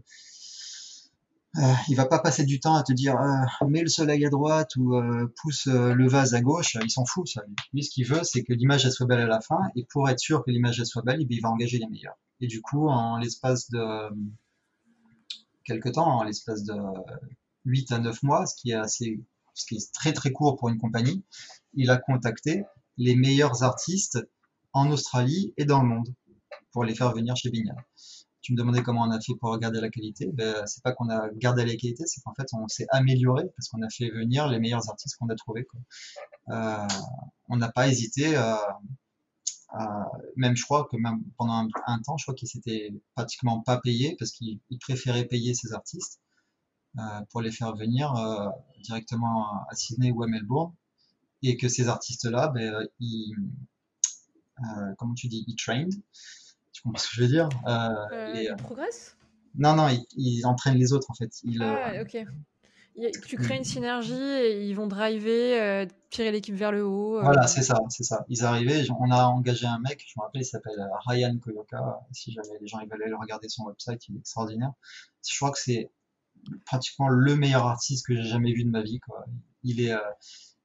euh, 1.56 1.74
il 1.88 1.96
va 1.96 2.06
pas 2.06 2.20
passer 2.20 2.44
du 2.44 2.60
temps 2.60 2.76
à 2.76 2.84
te 2.84 2.92
dire 2.92 3.16
euh, 3.16 3.66
mets 3.66 3.82
le 3.82 3.88
soleil 3.88 4.24
à 4.24 4.30
droite 4.30 4.76
ou 4.76 4.94
euh, 4.94 5.32
pousse 5.42 5.66
euh, 5.66 5.94
le 5.94 6.08
vase 6.08 6.34
à 6.34 6.40
gauche. 6.40 6.76
Il 6.82 6.90
s'en 6.90 7.04
fout 7.04 7.26
ça. 7.26 7.42
Lui, 7.72 7.82
ce 7.82 7.90
qu'il 7.90 8.06
veut, 8.06 8.22
c'est 8.22 8.44
que 8.44 8.52
l'image 8.52 8.84
elle 8.84 8.92
soit 8.92 9.06
belle 9.06 9.20
à 9.20 9.26
la 9.26 9.40
fin. 9.40 9.58
Et 9.74 9.84
pour 9.84 10.08
être 10.08 10.20
sûr 10.20 10.44
que 10.44 10.50
l'image 10.50 10.78
elle 10.78 10.86
soit 10.86 11.02
belle, 11.02 11.26
il 11.28 11.40
va 11.40 11.50
engager 11.50 11.78
les 11.78 11.88
meilleurs. 11.88 12.18
Et 12.40 12.46
du 12.46 12.62
coup, 12.62 12.88
en 12.88 13.18
l'espace 13.18 13.68
de 13.70 14.10
quelques 15.64 15.92
temps, 15.92 16.18
en 16.18 16.24
l'espace 16.24 16.64
de 16.64 16.74
8 17.64 17.92
à 17.92 17.98
9 17.98 18.22
mois, 18.22 18.46
ce 18.46 18.54
qui 18.56 18.70
est 18.70 18.74
assez, 18.74 19.20
ce 19.54 19.66
qui 19.66 19.76
est 19.76 19.92
très 19.92 20.12
très 20.12 20.32
court 20.32 20.56
pour 20.56 20.68
une 20.68 20.78
compagnie, 20.78 21.24
il 21.74 21.90
a 21.90 21.96
contacté 21.96 22.64
les 22.96 23.14
meilleurs 23.14 23.62
artistes 23.62 24.18
en 24.72 24.90
Australie 24.90 25.52
et 25.56 25.64
dans 25.64 25.82
le 25.82 25.88
monde 25.88 26.08
pour 26.72 26.84
les 26.84 26.94
faire 26.94 27.12
venir 27.12 27.36
chez 27.36 27.50
Bignal 27.50 27.84
tu 28.42 28.52
me 28.52 28.58
demandais 28.58 28.82
comment 28.82 29.02
on 29.02 29.10
a 29.10 29.20
fait 29.20 29.34
pour 29.34 29.56
garder 29.58 29.80
la 29.80 29.90
qualité. 29.90 30.30
Ben, 30.32 30.66
c'est 30.66 30.82
pas 30.82 30.92
qu'on 30.92 31.10
a 31.10 31.28
gardé 31.34 31.64
la 31.64 31.76
qualité, 31.76 32.04
c'est 32.06 32.20
qu'en 32.22 32.34
fait 32.34 32.46
on 32.52 32.66
s'est 32.68 32.86
amélioré 32.90 33.44
parce 33.56 33.68
qu'on 33.68 33.82
a 33.82 33.88
fait 33.90 34.10
venir 34.10 34.48
les 34.48 34.58
meilleurs 34.58 34.88
artistes 34.88 35.16
qu'on 35.18 35.28
a 35.28 35.34
trouvés. 35.34 35.66
Euh, 36.48 36.86
on 37.48 37.56
n'a 37.56 37.70
pas 37.70 37.88
hésité 37.88 38.36
à, 38.36 38.80
même 40.36 40.56
je 40.56 40.64
crois 40.64 40.88
que 40.90 40.96
même 40.96 41.22
pendant 41.36 41.68
un, 41.86 41.98
temps, 42.00 42.16
je 42.16 42.24
crois 42.24 42.34
qu'il 42.34 42.48
s'était 42.48 42.92
pratiquement 43.14 43.60
pas 43.60 43.78
payé 43.78 44.16
parce 44.18 44.32
qu'il 44.32 44.60
préférait 44.80 45.24
payer 45.24 45.54
ses 45.54 45.72
artistes 45.72 46.20
euh, 46.98 47.20
pour 47.30 47.40
les 47.40 47.52
faire 47.52 47.74
venir 47.76 48.14
euh, 48.16 48.48
directement 48.82 49.66
à 49.68 49.74
Sydney 49.74 50.10
ou 50.10 50.22
à 50.22 50.26
Melbourne 50.26 50.72
et 51.42 51.56
que 51.56 51.68
ces 51.68 51.88
artistes-là, 51.88 52.48
ben, 52.48 52.86
ils, 52.98 53.34
comment 54.98 55.14
tu 55.14 55.28
dis, 55.28 55.44
ils 55.46 55.56
trained. 55.56 55.94
Tu 56.72 56.82
comprends 56.82 56.98
ce 56.98 57.08
que 57.08 57.14
je 57.16 57.22
veux 57.22 57.28
dire? 57.28 57.48
Ils 57.66 58.54
progressent? 58.58 59.16
Non, 59.54 59.74
non, 59.74 59.88
ils, 60.16 60.46
entraînent 60.46 60.78
les 60.78 60.92
autres 60.92 61.10
en 61.10 61.14
fait. 61.14 61.32
ah, 61.60 62.02
ok 62.02 62.26
tu 63.26 63.36
crées 63.36 63.56
une 63.56 63.64
synergie 63.64 64.12
et 64.12 64.64
ils 64.64 64.74
vont 64.74 64.86
driver, 64.86 65.60
euh, 65.60 65.86
tirer 66.10 66.32
l'équipe 66.32 66.54
vers 66.54 66.72
le 66.72 66.84
haut. 66.84 67.18
Euh. 67.18 67.22
Voilà, 67.22 67.46
c'est 67.46 67.62
ça, 67.62 67.78
c'est 67.88 68.02
ça. 68.02 68.24
Ils 68.28 68.44
arrivaient, 68.44 68.84
on 68.98 69.10
a 69.10 69.24
engagé 69.24 69.66
un 69.66 69.78
mec, 69.78 70.04
je 70.06 70.14
me 70.18 70.24
rappelle, 70.24 70.42
il 70.42 70.46
s'appelle 70.46 70.78
euh, 70.78 70.96
Ryan 71.06 71.36
Koyoka. 71.38 72.00
Si 72.12 72.32
jamais 72.32 72.58
les 72.60 72.66
gens 72.66 72.80
ils 72.80 72.88
veulent 72.88 73.02
aller 73.02 73.10
le 73.10 73.16
regarder 73.16 73.48
son 73.48 73.64
website, 73.64 74.06
il 74.08 74.16
est 74.16 74.20
extraordinaire. 74.20 74.72
Je 75.28 75.36
crois 75.36 75.50
que 75.50 75.58
c'est 75.58 75.90
pratiquement 76.66 77.08
le 77.08 77.36
meilleur 77.36 77.66
artiste 77.66 78.06
que 78.06 78.16
j'ai 78.16 78.24
jamais 78.24 78.52
vu 78.52 78.64
de 78.64 78.70
ma 78.70 78.82
vie. 78.82 78.98
Quoi. 79.00 79.24
Il 79.62 79.80
est, 79.80 79.94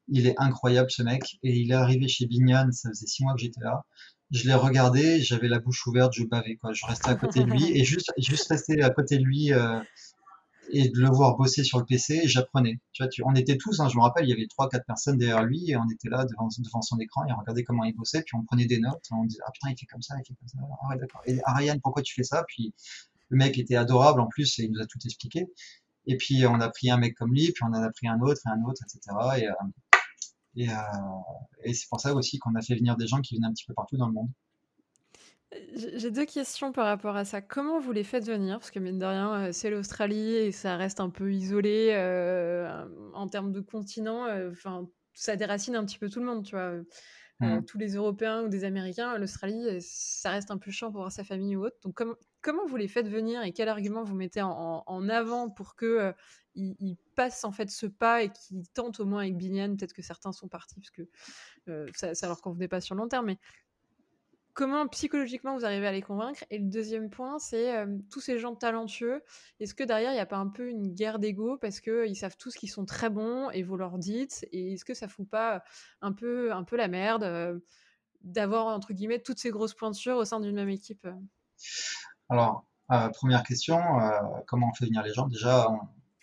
il 0.07 0.25
est 0.27 0.35
incroyable 0.37 0.89
ce 0.89 1.03
mec. 1.03 1.37
Et 1.43 1.57
il 1.57 1.71
est 1.71 1.75
arrivé 1.75 2.07
chez 2.07 2.25
Bignan, 2.25 2.71
ça 2.71 2.89
faisait 2.89 3.07
six 3.07 3.23
mois 3.23 3.33
que 3.33 3.41
j'étais 3.41 3.61
là. 3.61 3.85
Je 4.31 4.47
l'ai 4.47 4.55
regardé, 4.55 5.21
j'avais 5.21 5.47
la 5.47 5.59
bouche 5.59 5.85
ouverte, 5.85 6.13
je 6.13 6.23
bavais 6.23 6.55
quoi. 6.55 6.73
Je 6.73 6.85
restais 6.85 7.09
à 7.09 7.15
côté 7.15 7.43
de 7.43 7.51
lui 7.51 7.71
et 7.77 7.83
juste, 7.83 8.11
juste 8.17 8.47
rester 8.49 8.81
à 8.81 8.89
côté 8.89 9.17
de 9.17 9.23
lui 9.23 9.51
et 10.69 10.89
de 10.89 10.99
le 10.99 11.09
voir 11.09 11.35
bosser 11.35 11.63
sur 11.63 11.79
le 11.79 11.85
PC, 11.85 12.27
j'apprenais. 12.27 12.79
Tu 12.91 13.03
vois, 13.03 13.31
on 13.31 13.35
était 13.35 13.57
tous, 13.57 13.79
hein, 13.79 13.89
je 13.89 13.97
me 13.97 14.01
rappelle, 14.01 14.25
il 14.25 14.29
y 14.29 14.33
avait 14.33 14.47
trois, 14.47 14.69
quatre 14.69 14.85
personnes 14.85 15.17
derrière 15.17 15.43
lui 15.43 15.71
et 15.71 15.77
on 15.77 15.87
était 15.89 16.09
là 16.09 16.25
devant, 16.25 16.49
devant 16.59 16.81
son 16.81 16.97
écran 16.99 17.25
et 17.25 17.31
on 17.31 17.37
regardait 17.37 17.63
comment 17.63 17.83
il 17.83 17.95
bossait, 17.95 18.21
puis 18.23 18.35
on 18.35 18.43
prenait 18.43 18.65
des 18.65 18.79
notes, 18.79 19.05
on 19.11 19.25
disait 19.25 19.41
ah 19.45 19.51
putain 19.51 19.69
il 19.71 19.77
fait 19.77 19.85
comme 19.85 20.01
ça, 20.01 20.15
il 20.17 20.27
fait 20.27 20.35
comme 20.35 20.47
ça, 20.47 20.57
ah 20.61 20.89
ouais 20.89 20.97
d'accord. 20.97 21.21
Et 21.25 21.39
Ariane 21.43 21.81
pourquoi 21.81 22.01
tu 22.01 22.13
fais 22.13 22.23
ça? 22.23 22.43
Puis 22.47 22.73
le 23.29 23.37
mec 23.37 23.57
était 23.57 23.75
adorable 23.75 24.21
en 24.21 24.27
plus 24.27 24.59
et 24.59 24.63
il 24.63 24.71
nous 24.71 24.81
a 24.81 24.85
tout 24.85 24.99
expliqué. 25.05 25.47
Et 26.07 26.17
puis 26.17 26.45
on 26.45 26.59
a 26.59 26.69
pris 26.69 26.89
un 26.89 26.97
mec 26.97 27.15
comme 27.15 27.33
lui, 27.33 27.51
puis 27.51 27.63
on 27.63 27.73
en 27.73 27.81
a 27.81 27.91
pris 27.91 28.07
un 28.07 28.19
autre 28.21 28.41
et 28.45 28.49
un 28.49 28.63
autre, 28.63 28.81
etc. 28.83 29.17
Et, 29.37 29.47
euh, 29.47 29.53
et, 30.55 30.69
euh, 30.69 30.73
et 31.63 31.73
c'est 31.73 31.87
pour 31.89 31.99
ça 31.99 32.13
aussi 32.13 32.39
qu'on 32.39 32.55
a 32.55 32.61
fait 32.61 32.75
venir 32.75 32.95
des 32.95 33.07
gens 33.07 33.21
qui 33.21 33.35
venaient 33.35 33.47
un 33.47 33.53
petit 33.53 33.65
peu 33.65 33.73
partout 33.73 33.97
dans 33.97 34.07
le 34.07 34.13
monde. 34.13 34.29
J'ai 35.75 36.11
deux 36.11 36.25
questions 36.25 36.71
par 36.71 36.85
rapport 36.85 37.15
à 37.15 37.25
ça. 37.25 37.41
Comment 37.41 37.79
vous 37.79 37.91
les 37.91 38.03
faites 38.03 38.25
venir? 38.25 38.59
Parce 38.59 38.71
que 38.71 38.79
mine 38.79 38.97
de 38.97 39.05
rien, 39.05 39.33
euh, 39.35 39.51
c'est 39.51 39.69
l'Australie 39.69 40.35
et 40.35 40.51
ça 40.51 40.77
reste 40.77 40.99
un 40.99 41.09
peu 41.09 41.31
isolé 41.33 41.91
euh, 41.93 42.85
en 43.13 43.27
termes 43.27 43.51
de 43.51 43.61
continent. 43.61 44.25
Euh, 44.25 44.51
enfin, 44.51 44.87
ça 45.13 45.35
déracine 45.35 45.75
un 45.75 45.85
petit 45.85 45.99
peu 45.99 46.09
tout 46.09 46.19
le 46.19 46.25
monde, 46.25 46.45
tu 46.45 46.55
vois. 46.55 46.73
Mmh. 47.41 47.65
tous 47.65 47.77
les 47.77 47.95
Européens 47.95 48.43
ou 48.43 48.47
des 48.47 48.63
Américains, 48.63 49.17
l'Australie, 49.17 49.81
ça 49.81 50.29
reste 50.29 50.51
un 50.51 50.57
peu 50.57 50.71
chiant 50.71 50.89
pour 50.89 51.01
voir 51.01 51.11
sa 51.11 51.25
famille 51.25 51.57
ou 51.57 51.65
autre. 51.65 51.75
Donc, 51.83 52.01
comment 52.41 52.65
vous 52.65 52.77
les 52.77 52.87
faites 52.87 53.09
venir 53.09 53.43
et 53.43 53.51
quel 53.51 53.67
argument 53.67 54.05
vous 54.05 54.15
mettez 54.15 54.41
en, 54.41 55.09
avant 55.09 55.49
pour 55.49 55.75
que 55.75 56.13
ils, 56.53 56.95
passent 57.17 57.43
en 57.43 57.51
fait 57.51 57.69
ce 57.69 57.87
pas 57.87 58.23
et 58.23 58.29
qu'ils 58.29 58.69
tentent 58.69 59.01
au 59.01 59.05
moins 59.05 59.23
avec 59.23 59.35
Binian? 59.35 59.75
Peut-être 59.75 59.91
que 59.91 60.01
certains 60.01 60.31
sont 60.31 60.47
partis 60.47 60.75
parce 60.75 60.91
que 60.91 61.09
ça, 61.93 62.15
ça 62.15 62.27
leur 62.27 62.39
convenait 62.39 62.69
pas 62.69 62.79
sur 62.79 62.95
le 62.95 63.01
long 63.01 63.09
terme, 63.09 63.25
mais 63.25 63.37
comment 64.55 64.87
psychologiquement 64.87 65.55
vous 65.55 65.65
arrivez 65.65 65.85
à 65.85 65.91
les 65.91 66.01
convaincre 66.01 66.43
Et 66.49 66.57
le 66.57 66.65
deuxième 66.65 67.09
point, 67.09 67.37
c'est 67.37 67.77
euh, 67.77 67.85
tous 68.09 68.21
ces 68.21 68.39
gens 68.39 68.55
talentueux. 68.55 69.21
Est-ce 69.59 69.75
que 69.75 69.83
derrière, 69.83 70.11
il 70.11 70.15
n'y 70.15 70.21
a 70.21 70.25
pas 70.25 70.37
un 70.37 70.47
peu 70.47 70.69
une 70.69 70.93
guerre 70.93 71.19
d'ego 71.19 71.57
parce 71.57 71.81
qu'ils 71.81 72.15
savent 72.15 72.37
tous 72.37 72.55
qu'ils 72.55 72.71
sont 72.71 72.85
très 72.85 73.09
bons 73.09 73.51
et 73.51 73.61
vous 73.61 73.77
leur 73.77 73.99
dites 73.99 74.47
Et 74.51 74.73
est-ce 74.73 74.85
que 74.85 74.95
ça 74.95 75.07
fout 75.07 75.29
pas 75.29 75.61
un 76.01 76.13
peu, 76.13 76.51
un 76.53 76.63
peu 76.63 76.77
la 76.77 76.87
merde 76.87 77.23
euh, 77.23 77.59
d'avoir, 78.21 78.67
entre 78.67 78.93
guillemets, 78.93 79.19
toutes 79.19 79.39
ces 79.39 79.51
grosses 79.51 79.75
pointures 79.75 80.15
au 80.15 80.25
sein 80.25 80.39
d'une 80.39 80.55
même 80.55 80.69
équipe? 80.69 81.05
Alors, 82.29 82.65
euh, 82.91 83.09
première 83.09 83.43
question, 83.43 83.77
comment 84.47 84.69
on 84.71 84.73
fait 84.73 84.85
venir 84.85 85.03
les 85.03 85.13
gens? 85.13 85.27
Déjà, 85.27 85.69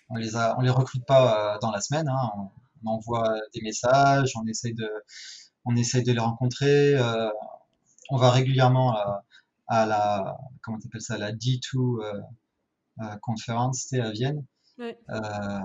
on, 0.08 0.16
ne 0.16 0.20
les 0.20 0.36
on 0.36 0.60
les 0.62 0.70
recrute 0.70 1.04
pas 1.04 1.58
dans 1.60 1.70
la 1.70 1.80
semaine. 1.80 2.08
Hein. 2.08 2.30
on, 2.34 2.50
envoie 2.84 3.34
des 3.54 3.60
messages, 3.60 4.32
on 4.36 4.44
essaye 4.46 4.74
de, 4.74 4.90
on 5.64 5.76
essaye 5.76 6.02
de 6.02 6.12
les 6.12 6.18
rencontrer 6.18 6.96
on 8.10 8.16
va 8.16 8.30
régulièrement 8.30 8.96
à, 9.68 9.86
la 9.86 10.36
comment 10.62 10.78
t'appelles 10.78 11.00
ça 11.00 11.18
la 11.18 11.32
D2 11.32 11.76
euh, 11.76 12.20
euh, 13.00 14.02
à 14.02 14.10
Vienne. 14.10 14.44
Euh, 14.80 15.60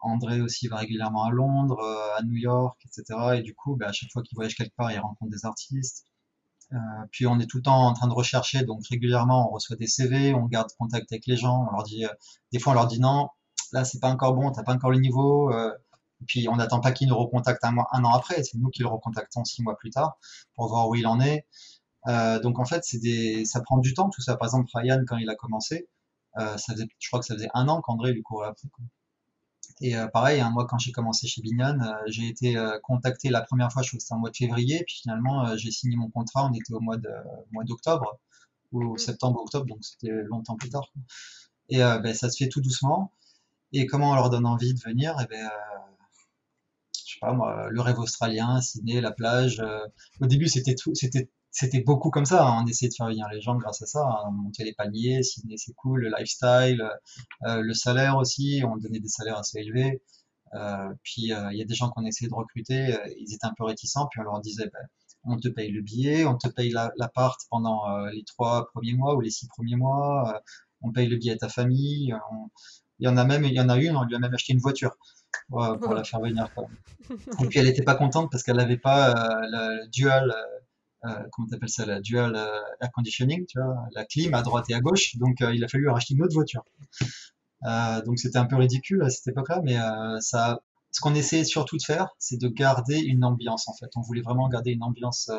André 0.00 0.40
aussi 0.40 0.68
va 0.68 0.76
régulièrement 0.76 1.24
à 1.24 1.30
Londres, 1.30 1.82
à 2.16 2.22
New 2.22 2.36
York, 2.36 2.78
etc. 2.84 3.18
Et 3.36 3.42
du 3.42 3.54
coup, 3.54 3.76
bah, 3.76 3.88
à 3.88 3.92
chaque 3.92 4.10
fois 4.12 4.22
qu'il 4.22 4.36
voyage 4.36 4.54
quelque 4.54 4.74
part, 4.76 4.92
il 4.92 4.98
rencontre 4.98 5.30
des 5.30 5.44
artistes. 5.44 6.06
puis 7.10 7.26
on 7.26 7.38
est 7.40 7.46
tout 7.46 7.58
le 7.58 7.62
temps 7.64 7.86
en 7.86 7.94
train 7.94 8.08
de 8.08 8.12
rechercher, 8.12 8.64
donc 8.64 8.86
régulièrement 8.88 9.48
on 9.48 9.54
reçoit 9.54 9.76
des 9.76 9.86
CV, 9.86 10.34
on 10.34 10.44
garde 10.46 10.70
contact 10.78 11.10
avec 11.12 11.26
les 11.26 11.36
gens, 11.36 11.66
on 11.68 11.72
leur 11.72 11.82
dit, 11.84 12.04
des 12.52 12.58
fois 12.58 12.72
on 12.72 12.76
leur 12.76 12.86
dit 12.86 13.00
non, 13.00 13.28
là 13.72 13.84
c'est 13.84 14.00
pas 14.00 14.10
encore 14.10 14.34
bon, 14.34 14.52
t'as 14.52 14.62
pas 14.62 14.74
encore 14.74 14.90
le 14.90 14.98
niveau, 14.98 15.50
puis 16.26 16.48
on 16.48 16.56
n'attend 16.56 16.80
pas 16.80 16.92
qu'ils 16.92 17.08
nous 17.08 17.16
recontactent 17.16 17.64
un, 17.64 17.72
mois, 17.72 17.88
un 17.92 18.04
an 18.04 18.12
après, 18.12 18.42
c'est 18.42 18.58
nous 18.58 18.70
qui 18.70 18.82
le 18.82 18.88
recontactons 18.88 19.44
six 19.44 19.62
mois 19.62 19.76
plus 19.76 19.90
tard 19.90 20.18
pour 20.54 20.68
voir 20.68 20.88
où 20.88 20.94
il 20.94 21.06
en 21.06 21.20
est. 21.20 21.46
Euh, 22.08 22.40
donc 22.40 22.58
en 22.58 22.64
fait, 22.64 22.84
c'est 22.84 22.98
des, 22.98 23.44
ça 23.44 23.60
prend 23.60 23.78
du 23.78 23.94
temps 23.94 24.10
tout 24.10 24.22
ça. 24.22 24.36
Par 24.36 24.46
exemple, 24.48 24.70
Ryan 24.74 25.02
quand 25.06 25.16
il 25.16 25.28
a 25.30 25.34
commencé, 25.34 25.88
euh, 26.38 26.56
ça 26.56 26.72
faisait, 26.74 26.88
je 26.98 27.08
crois 27.08 27.20
que 27.20 27.26
ça 27.26 27.34
faisait 27.34 27.50
un 27.54 27.68
an 27.68 27.80
qu'André 27.80 28.12
lui 28.12 28.22
courait 28.22 28.48
après. 28.48 28.68
Quoi. 28.68 28.84
Et 29.80 29.96
euh, 29.96 30.08
pareil, 30.08 30.40
hein, 30.40 30.50
moi 30.50 30.66
quand 30.66 30.78
j'ai 30.78 30.92
commencé 30.92 31.28
chez 31.28 31.40
Bignan, 31.40 31.80
euh, 31.80 31.92
j'ai 32.06 32.26
été 32.28 32.56
euh, 32.56 32.78
contacté 32.82 33.28
la 33.30 33.42
première 33.42 33.72
fois, 33.72 33.82
je 33.82 33.88
crois 33.88 33.98
que 33.98 34.02
c'était 34.02 34.14
en 34.14 34.18
mois 34.18 34.30
de 34.30 34.36
février, 34.36 34.82
puis 34.84 34.96
finalement 35.02 35.56
j'ai 35.56 35.70
signé 35.70 35.96
mon 35.96 36.10
contrat, 36.10 36.46
on 36.46 36.52
était 36.52 36.72
au 36.72 36.80
mois 36.80 36.96
de 36.96 37.10
mois 37.52 37.64
d'octobre 37.64 38.18
ou 38.72 38.94
mm. 38.94 38.98
septembre 38.98 39.40
octobre, 39.40 39.66
donc 39.66 39.78
c'était 39.82 40.12
longtemps 40.24 40.56
plus 40.56 40.70
tard. 40.70 40.92
Et 41.68 41.78
ben, 41.78 42.14
ça 42.14 42.30
se 42.30 42.42
fait 42.42 42.48
tout 42.48 42.60
doucement. 42.60 43.12
Et 43.72 43.86
comment 43.86 44.12
on 44.12 44.14
leur 44.14 44.30
donne 44.30 44.46
envie 44.46 44.74
de 44.74 44.80
venir? 44.80 45.12
Et 45.20 45.24
eh 45.24 45.26
ben 45.26 45.50
le 47.22 47.80
rêve 47.80 47.98
australien, 47.98 48.60
Sydney, 48.60 49.00
la 49.00 49.12
plage. 49.12 49.62
au 50.20 50.26
début, 50.26 50.48
c'était 51.50 51.80
beaucoup 51.80 52.10
comme 52.10 52.24
ça. 52.24 52.46
Hein. 52.46 52.62
On 52.64 52.66
essayait 52.66 52.88
de 52.88 52.94
faire 52.94 53.08
venir 53.08 53.26
les 53.32 53.40
gens 53.40 53.56
grâce 53.56 53.82
à 53.82 53.86
ça. 53.86 54.00
Hein. 54.00 54.24
On 54.28 54.32
montait 54.32 54.64
les 54.64 54.74
paniers, 54.74 55.22
Sydney 55.22 55.56
c'est 55.56 55.74
cool, 55.74 56.02
le 56.02 56.10
lifestyle, 56.16 56.82
euh, 57.46 57.60
le 57.62 57.74
salaire 57.74 58.16
aussi. 58.16 58.62
On 58.64 58.76
donnait 58.76 59.00
des 59.00 59.08
salaires 59.08 59.38
assez 59.38 59.58
élevés. 59.58 60.02
Euh, 60.54 60.88
puis 61.02 61.32
euh, 61.32 61.52
il 61.52 61.58
y 61.58 61.62
a 61.62 61.64
des 61.64 61.74
gens 61.74 61.90
qu'on 61.90 62.04
essayait 62.06 62.30
de 62.30 62.34
recruter, 62.34 62.96
ils 63.20 63.34
étaient 63.34 63.46
un 63.46 63.54
peu 63.56 63.64
réticents. 63.64 64.06
Puis 64.10 64.20
on 64.20 64.24
leur 64.24 64.40
disait, 64.40 64.70
ben, 64.72 64.86
on 65.24 65.36
te 65.36 65.48
paye 65.48 65.70
le 65.70 65.82
billet, 65.82 66.24
on 66.24 66.36
te 66.36 66.48
paye 66.48 66.70
l'appart 66.70 67.40
pendant 67.50 68.06
les 68.06 68.24
trois 68.24 68.68
premiers 68.72 68.94
mois 68.94 69.16
ou 69.16 69.20
les 69.20 69.30
six 69.30 69.48
premiers 69.48 69.76
mois. 69.76 70.40
on 70.82 70.92
paye 70.92 71.08
le 71.08 71.16
billet 71.16 71.32
à 71.32 71.36
ta 71.36 71.48
famille. 71.48 72.14
Il 73.00 73.06
y 73.06 73.08
en 73.08 73.16
a 73.16 73.24
même, 73.24 73.44
il 73.44 73.52
y 73.52 73.60
en 73.60 73.68
a 73.68 73.76
une, 73.76 73.96
on 73.96 74.04
lui 74.04 74.14
a 74.14 74.18
même 74.18 74.34
acheté 74.34 74.52
une 74.52 74.60
voiture. 74.60 74.96
Pour 75.48 75.94
la 75.94 76.04
faire 76.04 76.20
venir. 76.20 76.48
Et 77.42 77.46
puis 77.46 77.58
elle 77.58 77.66
n'était 77.66 77.82
pas 77.82 77.94
contente 77.94 78.30
parce 78.30 78.42
qu'elle 78.42 78.56
n'avait 78.56 78.78
pas 78.78 79.14
le 79.42 79.88
dual 79.88 80.34
euh, 81.04 81.10
comment 81.30 81.46
t'appelles 81.46 81.68
ça, 81.68 81.86
la 81.86 82.00
dual 82.00 82.34
euh, 82.34 82.60
air 82.80 82.90
conditioning, 82.92 83.46
tu 83.46 83.60
vois, 83.60 83.76
la 83.92 84.04
clim 84.04 84.34
à 84.34 84.42
droite 84.42 84.68
et 84.68 84.74
à 84.74 84.80
gauche. 84.80 85.16
Donc 85.16 85.40
euh, 85.42 85.54
il 85.54 85.62
a 85.64 85.68
fallu 85.68 85.88
racheter 85.88 86.14
une 86.14 86.22
autre 86.22 86.34
voiture. 86.34 86.64
donc 88.04 88.18
c'était 88.18 88.38
un 88.38 88.46
peu 88.46 88.56
ridicule 88.56 89.02
à 89.02 89.10
cette 89.10 89.28
époque-là, 89.28 89.60
mais 89.64 89.76
ça, 90.20 90.60
ce 90.90 91.00
qu'on 91.00 91.14
essayait 91.14 91.44
surtout 91.44 91.76
de 91.76 91.82
faire, 91.82 92.08
c'est 92.18 92.40
de 92.40 92.48
garder 92.48 92.98
une 92.98 93.24
ambiance 93.24 93.68
en 93.68 93.74
fait. 93.74 93.90
On 93.96 94.00
voulait 94.00 94.22
vraiment 94.22 94.48
garder 94.48 94.72
une 94.72 94.82
ambiance 94.82 95.30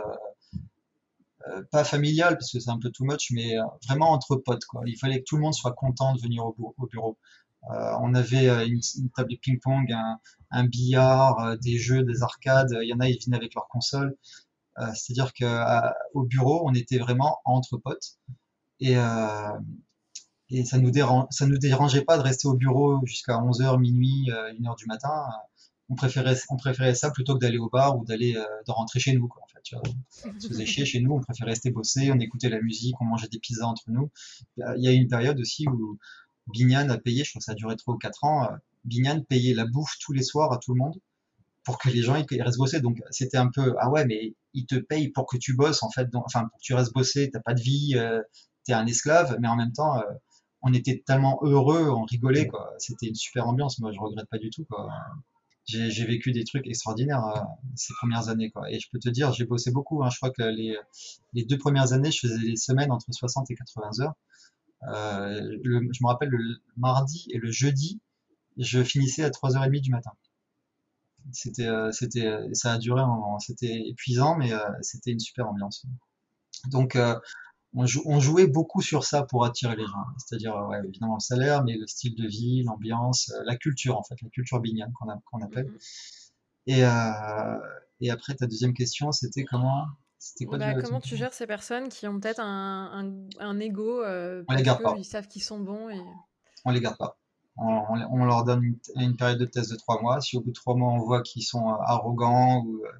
pas 1.72 1.84
familiale 1.84 2.38
parce 2.38 2.52
que 2.52 2.60
c'est 2.60 2.70
un 2.70 2.80
peu 2.80 2.92
too 2.92 3.06
much, 3.06 3.32
mais 3.32 3.58
vraiment 3.88 4.12
entre 4.12 4.36
potes 4.36 4.66
quoi. 4.66 4.82
Il 4.86 4.98
fallait 4.98 5.20
que 5.20 5.26
tout 5.26 5.36
le 5.36 5.42
monde 5.42 5.54
soit 5.54 5.74
content 5.74 6.14
de 6.14 6.22
venir 6.22 6.46
au, 6.46 6.56
bureau. 6.92 7.18
On 7.64 8.14
avait 8.14 8.68
une, 8.68 8.82
table 9.16 9.32
de 9.32 9.36
ping-pong, 9.36 9.94
un, 10.52 10.64
billard, 10.66 11.58
des 11.60 11.78
jeux, 11.78 12.04
des 12.04 12.24
arcades. 12.24 12.76
Il 12.82 12.88
y 12.88 12.94
en 12.94 13.00
a, 13.00 13.10
ils 13.10 13.20
venaient 13.24 13.38
avec 13.38 13.54
leur 13.54 13.68
console. 13.68 14.16
Euh, 14.80 14.88
c'est-à-dire 14.96 15.34
qu'au 15.34 16.24
bureau, 16.24 16.62
on 16.66 16.74
était 16.74 17.00
vraiment 17.00 17.40
entre 17.46 17.78
potes. 17.78 18.18
Et, 18.80 18.98
euh, 18.98 19.60
et 20.50 20.64
ça 20.66 20.78
nous 20.78 20.92
nous 20.92 21.58
dérangeait 21.58 22.06
pas 22.06 22.18
de 22.18 22.24
rester 22.24 22.48
au 22.48 22.56
bureau 22.56 23.00
jusqu'à 23.06 23.34
11h, 23.34 23.80
minuit, 23.80 24.30
1h 24.30 24.78
du 24.78 24.86
matin. 24.86 25.28
On 25.90 25.96
préférait, 25.96 26.36
ça 26.94 27.12
plutôt 27.12 27.34
que 27.34 27.40
d'aller 27.40 27.58
au 27.58 27.70
bar 27.70 27.98
ou 27.98 28.06
d'aller 28.06 28.34
de 28.34 28.72
rentrer 28.72 29.00
chez 29.00 29.14
nous. 29.14 29.28
On 29.74 30.40
se 30.40 30.48
faisait 30.48 30.66
chier 30.66 30.86
chez 30.86 31.02
nous, 31.02 31.14
on 31.14 31.20
préférait 31.20 31.52
rester 31.52 31.72
bosser, 31.72 32.12
on 32.12 32.20
écoutait 32.20 32.50
la 32.50 32.62
musique, 32.62 33.00
on 33.02 33.06
mangeait 33.06 33.28
des 33.28 33.40
pizzas 33.40 33.66
entre 33.66 33.84
nous. 33.88 34.10
Il 34.58 34.84
y 34.84 34.88
a 34.88 34.92
eu 34.92 34.96
une 34.96 35.08
période 35.08 35.40
aussi 35.40 35.68
où 35.68 36.00
Bignan 36.52 36.90
a 36.90 36.98
payé, 36.98 37.24
je 37.24 37.32
crois 37.32 37.40
que 37.40 37.46
ça 37.46 37.52
a 37.54 37.56
duré 37.56 37.76
3 37.76 37.96
ou 37.96 37.98
4 37.98 38.24
ans, 38.24 38.50
Bignan 38.86 39.22
payait 39.28 39.54
la 39.54 39.66
bouffe 39.66 39.96
tous 40.00 40.14
les 40.14 40.24
soirs 40.24 40.52
à 40.52 40.58
tout 40.58 40.74
le 40.74 40.80
monde 40.80 41.00
pour 41.64 41.78
que 41.78 41.90
les 41.90 42.02
gens 42.02 42.16
ils 42.16 42.42
restent 42.42 42.58
bosser. 42.58 42.80
Donc 42.82 43.00
c'était 43.12 43.38
un 43.38 43.50
peu 43.50 43.76
ah 43.80 43.90
ouais 43.90 44.06
mais 44.06 44.34
ils 44.54 44.66
te 44.66 44.76
payent 44.76 45.10
pour 45.10 45.28
que 45.28 45.38
tu 45.38 45.56
bosses 45.56 45.84
en 45.84 45.90
fait, 45.90 46.08
enfin 46.14 46.42
pour 46.42 46.58
que 46.58 46.64
tu 46.64 46.74
restes 46.74 46.94
bosser, 46.94 47.30
t'as 47.32 47.42
pas 47.42 47.54
de 47.54 47.62
vie, 47.62 47.94
euh, 47.96 48.22
t'es 48.66 48.74
un 48.74 48.86
esclave, 48.88 49.38
mais 49.40 49.48
en 49.48 49.56
même 49.56 49.72
temps 49.74 49.98
euh, 49.98 50.04
on 50.62 50.74
était 50.74 51.04
tellement 51.06 51.40
heureux, 51.44 51.90
on 51.90 52.04
rigolait 52.04 52.48
quoi. 52.48 52.74
C'était 52.80 53.08
une 53.08 53.16
super 53.16 53.48
ambiance, 53.48 53.80
moi 53.80 53.92
je 53.92 54.00
regrette 54.00 54.28
pas 54.30 54.40
du 54.40 54.50
tout 54.50 54.66
quoi. 54.66 54.90
j'ai 55.66 56.06
vécu 56.06 56.32
des 56.32 56.44
trucs 56.44 56.66
extraordinaires 56.68 57.24
euh, 57.26 57.40
ces 57.76 57.94
premières 57.94 58.30
années. 58.30 58.50
Quoi. 58.50 58.72
Et 58.72 58.80
je 58.80 58.88
peux 58.92 59.00
te 59.00 59.10
dire, 59.10 59.32
j'ai 59.34 59.46
bossé 59.46 59.72
beaucoup. 59.72 60.04
Hein. 60.04 60.10
Je 60.10 60.18
crois 60.18 60.32
que 60.32 60.42
les, 60.42 60.76
les 61.34 61.46
deux 61.46 61.58
premières 61.58 61.94
années, 61.94 62.12
je 62.12 62.28
faisais 62.28 62.40
des 62.40 62.56
semaines 62.56 62.92
entre 62.92 63.06
60 63.12 63.52
et 63.52 63.56
80 63.56 64.00
heures. 64.02 64.16
Euh, 64.88 65.58
le, 65.64 65.82
je 65.92 66.00
me 66.02 66.08
rappelle 66.08 66.30
le 66.30 66.58
mardi 66.78 67.28
et 67.32 67.38
le 67.38 67.52
jeudi, 67.52 68.00
je 68.58 68.84
finissais 68.84 69.24
à 69.24 69.30
3h30 69.30 69.82
du 69.82 69.92
matin. 69.92 70.12
C'était, 71.32 71.68
euh, 71.68 71.92
c'était, 71.92 72.32
ça 72.54 72.74
a 72.74 72.78
duré 72.78 73.02
un 73.02 73.08
moment. 73.08 73.40
C'était 73.40 73.88
épuisant, 73.88 74.36
mais 74.36 74.54
euh, 74.54 74.60
c'était 74.82 75.12
une 75.12 75.20
super 75.20 75.48
ambiance. 75.48 75.86
Donc, 76.72 76.96
euh, 76.96 77.16
on, 77.74 77.86
on, 78.06 78.20
jouait 78.20 78.48
beaucoup 78.48 78.82
sur 78.82 79.04
ça 79.04 79.24
pour 79.24 79.46
attirer 79.46 79.76
les 79.76 79.86
gens. 79.86 80.06
C'est-à-dire, 80.18 80.56
ouais, 80.70 80.80
évidemment, 80.84 81.16
le 81.16 81.20
salaire, 81.20 81.64
mais 81.64 81.78
le 81.78 81.88
style 81.88 82.16
de 82.16 82.28
vie, 82.28 82.64
l'ambiance, 82.64 83.32
la 83.46 83.56
culture, 83.58 83.98
en 83.98 84.04
fait, 84.04 84.16
la 84.22 84.30
culture 84.30 84.60
bignane 84.60 84.92
qu'on, 84.94 85.42
appelle. 85.42 85.72
Et, 86.66 86.80
et 88.02 88.10
après, 88.10 88.36
ta 88.36 88.48
deuxième 88.48 88.74
question, 88.74 89.12
c'était 89.12 89.44
comment 89.44 89.86
Quoi, 90.46 90.58
bah, 90.58 90.74
comment 90.82 91.00
tu 91.00 91.16
gères 91.16 91.34
ces 91.34 91.48
personnes 91.48 91.88
qui 91.88 92.06
ont 92.08 92.20
peut-être 92.20 92.42
un, 92.42 92.92
un, 92.94 93.30
un 93.40 93.60
ego 93.60 94.04
euh, 94.04 94.44
on 94.50 94.54
les 94.54 94.64
garde 94.64 94.84
pas. 94.84 94.96
ils 94.98 95.06
savent 95.06 95.28
qu'ils 95.28 95.44
sont 95.44 95.60
bons 95.60 95.90
et... 95.90 96.02
On 96.66 96.72
les 96.72 96.82
garde 96.82 96.98
pas. 96.98 97.18
On, 97.56 97.84
on, 98.12 98.26
leur 98.26 98.44
donne 98.44 98.76
une, 98.96 99.16
période 99.16 99.40
de 99.40 99.46
test 99.46 99.72
de 99.72 99.78
trois 99.78 100.02
mois. 100.02 100.20
Si 100.20 100.38
au 100.38 100.42
bout 100.42 100.50
de 100.50 100.56
trois 100.56 100.76
mois 100.76 100.92
on 100.92 101.00
voit 101.00 101.22
qu'ils 101.22 101.44
sont 101.44 101.70
euh, 101.70 101.76
arrogants 101.86 102.64
ou 102.66 102.84
euh, 102.86 102.92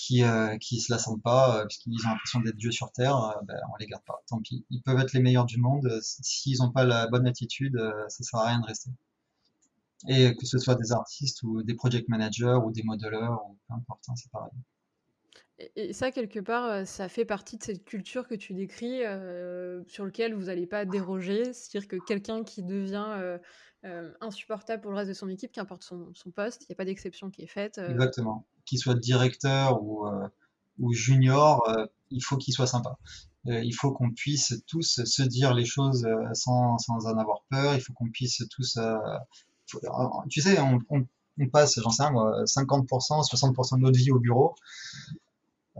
qui 0.00 0.22
euh, 0.24 0.56
qui 0.58 0.80
se 0.80 0.92
la 0.92 0.98
sentent 0.98 1.22
pas 1.22 1.56
euh, 1.56 1.62
parce 1.62 1.76
qu'ils 1.76 2.06
ont 2.06 2.10
l'impression 2.10 2.40
d'être 2.40 2.56
dieu 2.56 2.70
sur 2.70 2.90
terre, 2.92 3.16
euh, 3.16 3.42
ben, 3.44 3.58
on 3.72 3.76
les 3.78 3.86
garde 3.86 4.04
pas. 4.04 4.22
Tant 4.26 4.40
pis. 4.40 4.64
Ils 4.70 4.82
peuvent 4.82 4.98
être 4.98 5.12
les 5.12 5.20
meilleurs 5.20 5.44
du 5.44 5.58
monde. 5.58 5.98
S'ils 6.02 6.58
n'ont 6.58 6.72
pas 6.72 6.84
la 6.84 7.06
bonne 7.06 7.26
attitude, 7.26 7.78
ça 8.08 8.24
sert 8.24 8.40
à 8.40 8.48
rien 8.48 8.60
de 8.60 8.66
rester. 8.66 8.90
Et 10.08 10.34
que 10.34 10.46
ce 10.46 10.58
soit 10.58 10.76
des 10.76 10.92
artistes 10.92 11.42
ou 11.42 11.62
des 11.62 11.74
project 11.74 12.08
managers 12.08 12.58
ou 12.64 12.72
des 12.72 12.82
modeleurs 12.82 13.40
ou 13.46 13.58
peu 13.68 13.74
importe, 13.74 14.04
hein, 14.08 14.14
c'est 14.16 14.30
pareil. 14.30 14.50
Et 15.76 15.92
ça, 15.92 16.10
quelque 16.10 16.40
part, 16.40 16.86
ça 16.86 17.08
fait 17.08 17.26
partie 17.26 17.58
de 17.58 17.62
cette 17.62 17.84
culture 17.84 18.26
que 18.26 18.34
tu 18.34 18.54
décris, 18.54 19.00
sur 19.86 20.04
lequel 20.04 20.34
vous 20.34 20.44
n'allez 20.44 20.66
pas 20.66 20.84
déroger. 20.84 21.52
C'est-à-dire 21.52 21.88
que 21.88 21.96
quelqu'un 22.06 22.44
qui 22.44 22.62
devient 22.62 23.38
insupportable 24.20 24.82
pour 24.82 24.90
le 24.90 24.96
reste 24.96 25.10
de 25.10 25.14
son 25.14 25.28
équipe, 25.28 25.52
qu'importe 25.52 25.82
son, 25.82 26.12
poste, 26.34 26.62
il 26.62 26.66
n'y 26.70 26.74
a 26.74 26.76
pas 26.76 26.84
d'exception 26.84 27.30
qui 27.30 27.42
est 27.42 27.46
faite. 27.46 27.78
Exactement. 27.78 28.46
Qu'il 28.64 28.78
soit 28.78 28.94
directeur 28.94 29.82
ou, 29.82 30.92
junior, 30.92 31.62
il 32.10 32.24
faut 32.24 32.38
qu'il 32.38 32.54
soit 32.54 32.66
sympa. 32.66 32.96
il 33.44 33.74
faut 33.74 33.92
qu'on 33.92 34.12
puisse 34.12 34.54
tous 34.66 35.04
se 35.04 35.22
dire 35.22 35.52
les 35.52 35.66
choses 35.66 36.08
sans, 36.32 36.76
en 36.88 37.18
avoir 37.18 37.42
peur. 37.50 37.74
Il 37.74 37.80
faut 37.82 37.92
qu'on 37.92 38.08
puisse 38.08 38.42
tous... 38.50 38.78
tu 40.30 40.40
sais, 40.40 40.58
on, 40.58 41.48
passe, 41.52 41.80
j'en 41.80 41.90
sais 41.90 42.02
rien, 42.02 42.12
moi, 42.12 42.44
50%, 42.44 43.26
60% 43.26 43.76
de 43.76 43.80
notre 43.80 43.98
vie 43.98 44.10
au 44.10 44.18
bureau. 44.18 44.54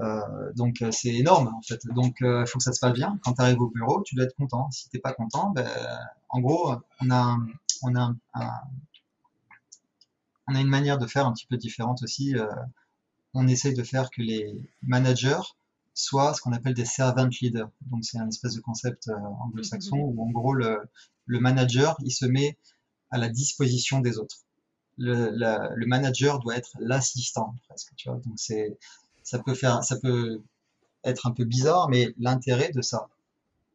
Euh, 0.00 0.52
donc 0.54 0.80
euh, 0.82 0.90
c'est 0.90 1.14
énorme 1.14 1.48
en 1.54 1.62
fait. 1.62 1.80
Donc 1.94 2.16
il 2.20 2.26
euh, 2.26 2.46
faut 2.46 2.58
que 2.58 2.64
ça 2.64 2.72
se 2.72 2.80
passe 2.80 2.94
bien. 2.94 3.18
Quand 3.22 3.34
tu 3.34 3.42
arrives 3.42 3.60
au 3.60 3.68
bureau, 3.68 4.02
tu 4.02 4.14
dois 4.14 4.24
être 4.24 4.36
content. 4.36 4.70
Si 4.70 4.88
t'es 4.88 4.98
pas 4.98 5.12
content, 5.12 5.50
ben, 5.50 5.68
en 6.30 6.40
gros, 6.40 6.72
on 7.00 7.10
a, 7.10 7.38
on 7.82 7.96
a, 7.96 8.14
on 10.46 10.54
a 10.54 10.60
une 10.60 10.68
manière 10.68 10.98
de 10.98 11.06
faire 11.06 11.26
un 11.26 11.32
petit 11.32 11.46
peu 11.46 11.56
différente 11.56 12.02
aussi. 12.02 12.34
on 13.34 13.46
essaye 13.46 13.74
de 13.74 13.82
faire 13.82 14.10
que 14.10 14.22
les 14.22 14.56
managers 14.82 15.40
soient 15.94 16.34
ce 16.34 16.40
qu'on 16.40 16.52
appelle 16.52 16.74
des 16.74 16.84
servant 16.84 17.28
leaders. 17.40 17.70
Donc 17.90 18.04
c'est 18.04 18.18
un 18.18 18.28
espèce 18.28 18.54
de 18.54 18.60
concept 18.60 19.10
anglo-saxon 19.40 19.96
mmh. 19.96 20.00
où 20.00 20.22
en 20.22 20.30
gros 20.30 20.54
le, 20.54 20.80
le 21.26 21.40
manager 21.40 21.96
il 22.00 22.12
se 22.12 22.26
met 22.26 22.56
à 23.10 23.18
la 23.18 23.28
disposition 23.28 24.00
des 24.00 24.18
autres. 24.18 24.38
Le, 24.96 25.30
le 25.74 25.86
manager 25.86 26.38
doit 26.40 26.56
être 26.56 26.76
l'assistant 26.78 27.54
presque. 27.68 27.92
Tu 27.96 28.08
vois. 28.08 28.18
Donc 28.18 28.34
c'est 28.36 28.78
ça 29.30 29.38
peut 29.38 29.54
faire, 29.54 29.84
ça 29.84 29.96
peut 29.96 30.42
être 31.04 31.28
un 31.28 31.30
peu 31.30 31.44
bizarre, 31.44 31.88
mais 31.88 32.12
l'intérêt 32.18 32.72
de 32.72 32.82
ça, 32.82 33.08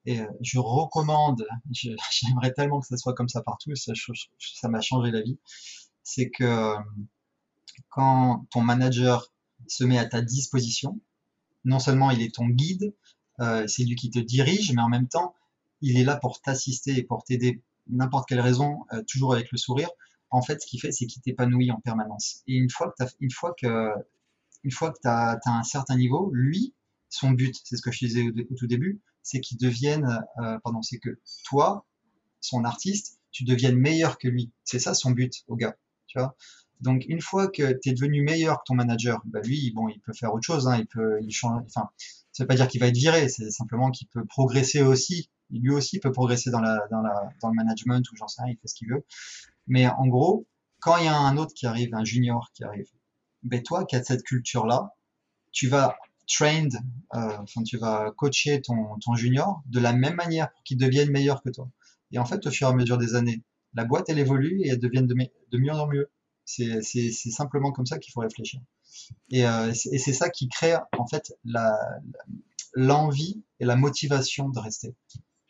et 0.06 0.20
euh, 0.20 0.28
je 0.42 0.60
recommande, 0.60 1.48
j'aimerais 1.72 2.52
tellement 2.52 2.82
que 2.82 2.88
ça 2.88 2.98
soit 2.98 3.14
comme 3.14 3.30
ça 3.30 3.42
partout, 3.42 3.72
ça 3.76 4.68
m'a 4.68 4.82
changé 4.82 5.12
la 5.12 5.22
vie, 5.22 5.38
c'est 6.04 6.30
que 6.30 6.76
quand 7.88 8.46
ton 8.52 8.62
manager 8.62 9.32
se 9.68 9.86
met 9.86 9.98
à 9.98 10.06
ta 10.06 10.22
disposition, 10.22 11.00
non 11.64 11.80
seulement 11.80 12.12
il 12.12 12.22
est 12.22 12.36
ton 12.36 12.48
guide, 12.48 12.94
euh, 13.40 13.66
c'est 13.66 13.86
lui 13.86 13.96
qui 13.96 14.10
te 14.10 14.20
dirige, 14.20 14.74
mais 14.74 14.82
en 14.82 14.90
même 14.90 15.08
temps, 15.08 15.36
il 15.80 15.98
est 15.98 16.04
là 16.04 16.18
pour 16.18 16.42
t'assister 16.42 16.98
et 16.98 17.04
pour 17.04 17.24
t'aider 17.24 17.62
n'importe 17.88 18.28
quelle 18.28 18.42
raison, 18.42 18.86
euh, 18.92 19.02
toujours 19.08 19.34
avec 19.34 19.54
le 19.54 19.58
sourire. 19.58 19.90
En 20.32 20.42
fait, 20.42 20.62
ce 20.62 20.68
qu'il 20.68 20.82
fait, 20.82 20.92
c'est 20.92 21.06
qu'il 21.06 21.22
t'épanouit 21.22 21.72
en 21.72 21.80
permanence. 21.80 22.44
Et 22.46 22.56
une 22.56 22.70
fois 22.70 22.94
que 23.58 23.88
une 24.66 24.72
fois 24.72 24.92
que 24.92 24.98
tu 25.02 25.08
as, 25.08 25.40
un 25.46 25.64
certain 25.64 25.96
niveau, 25.96 26.32
lui, 26.34 26.74
son 27.10 27.32
but, 27.32 27.56
c'est 27.64 27.78
ce 27.78 27.84
que 27.84 27.92
je 27.92 28.06
disais 28.06 28.24
au, 28.24 28.56
tout 28.56 28.68
début, 28.68 29.00
c'est 29.22 29.40
qu'il 29.40 29.58
devienne, 29.58 30.24
euh, 30.42 30.58
pardon, 30.64 30.82
c'est 30.82 30.98
que 30.98 31.20
toi, 31.46 31.86
son 32.42 32.66
artiste, 32.66 33.20
tu 33.32 33.44
deviennes 33.44 33.78
meilleur 33.78 34.18
que 34.18 34.28
lui. 34.28 34.52
C'est 34.64 34.80
ça 34.80 34.96
son 34.96 35.12
but 35.12 35.44
au 35.48 35.56
gars, 35.56 35.78
tu 36.08 36.18
vois. 36.18 36.36
Donc 36.82 37.06
une 37.08 37.22
fois 37.22 37.48
que 37.48 37.80
tu 37.80 37.90
es 37.90 37.94
devenu 37.94 38.24
meilleur 38.24 38.58
que 38.58 38.64
ton 38.66 38.74
manager, 38.74 39.22
bah 39.26 39.40
lui, 39.42 39.72
bon, 39.72 39.88
il 39.88 40.00
peut 40.02 40.14
faire 40.14 40.34
autre 40.34 40.46
chose, 40.46 40.68
hein, 40.68 40.78
il 40.78 40.88
peut, 40.88 41.20
il 41.22 41.32
change, 41.32 41.62
enfin, 41.68 41.90
ça 42.32 42.44
veut 42.44 42.48
pas 42.48 42.56
dire 42.56 42.68
qu'il 42.68 42.82
va 42.82 42.88
être 42.88 42.98
viré, 42.98 43.30
c'est 43.30 43.52
simplement 43.52 43.92
qu'il 43.92 44.08
peut 44.08 44.26
progresser 44.26 44.82
aussi. 44.82 45.30
Lui 45.52 45.70
aussi 45.70 46.00
peut 46.00 46.12
progresser 46.12 46.50
dans 46.50 46.60
dans 46.60 47.02
la, 47.02 47.30
dans 47.42 47.50
le 47.50 47.56
management 47.56 48.02
ou 48.12 48.16
j'en 48.16 48.28
sais 48.28 48.42
rien, 48.42 48.54
il 48.54 48.58
fait 48.58 48.68
ce 48.68 48.74
qu'il 48.74 48.90
veut. 48.90 49.06
Mais 49.68 49.88
en 49.88 50.08
gros, 50.08 50.48
quand 50.80 50.98
il 50.98 51.06
y 51.06 51.08
a 51.08 51.16
un 51.16 51.38
autre 51.38 51.54
qui 51.54 51.68
arrive, 51.68 51.94
un 51.94 52.04
junior 52.04 52.52
qui 52.54 52.64
arrive, 52.64 52.90
ben 53.46 53.64
toi 53.64 53.86
qui 53.86 53.96
as 53.96 54.04
cette 54.04 54.24
culture-là, 54.24 54.96
tu 55.52 55.68
vas 55.68 55.96
euh, 56.42 56.58
enfin 57.14 57.64
tu 57.64 57.78
vas 57.78 58.12
coacher 58.18 58.62
ton, 58.62 59.16
junior 59.16 59.62
de 59.68 59.80
la 59.80 59.94
même 59.94 60.16
manière 60.16 60.52
pour 60.52 60.64
qu'il 60.64 60.78
devienne 60.78 61.12
meilleur 61.12 61.42
que 61.42 61.50
toi. 61.50 61.70
Et 62.12 62.20
en 62.20 62.26
fait, 62.26 62.46
au 62.48 62.52
fur 62.52 62.68
et 62.68 62.72
à 62.72 62.74
mesure 62.74 62.98
des 62.98 63.16
années, 63.16 63.44
la 63.74 63.86
boîte 63.86 64.10
elle 64.10 64.20
évolue 64.20 64.62
et 64.62 64.70
elle 64.70 64.80
devient 64.80 65.04
de, 65.04 65.58
mieux 65.58 65.72
en 65.72 65.88
mieux. 65.88 66.10
C'est 66.46 66.82
simplement 66.82 67.72
comme 67.72 67.86
ça 67.86 68.00
qu'il 68.00 68.12
faut 68.12 68.22
réfléchir. 68.22 68.62
Et, 69.30 69.46
euh, 69.46 69.74
c'est 69.74 70.14
ça 70.14 70.30
qui 70.30 70.48
crée 70.48 70.76
en 70.98 71.08
fait 71.08 71.34
l'envie 72.74 73.44
et 73.60 73.66
la 73.66 73.76
motivation 73.76 74.50
de 74.50 74.60
rester. 74.60 74.96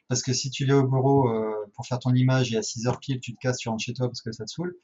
Parce 0.08 0.22
que 0.22 0.34
si 0.34 0.50
tu 0.52 0.66
viens 0.66 0.78
au 0.78 0.88
bureau 0.88 1.30
euh, 1.30 1.54
pour 1.74 1.86
faire 1.88 2.00
ton 2.00 2.14
image 2.14 2.54
et 2.54 2.58
à 2.58 2.62
6 2.62 2.88
heures 2.88 3.00
pile 3.00 3.20
tu 3.20 3.34
te 3.34 3.40
casses, 3.40 3.58
tu 3.58 3.70
rentres 3.70 3.84
chez 3.84 3.94
toi 3.94 4.08
parce 4.08 4.22
que 4.22 4.32
ça 4.32 4.46
te 4.46 4.52
saoule, 4.52 4.76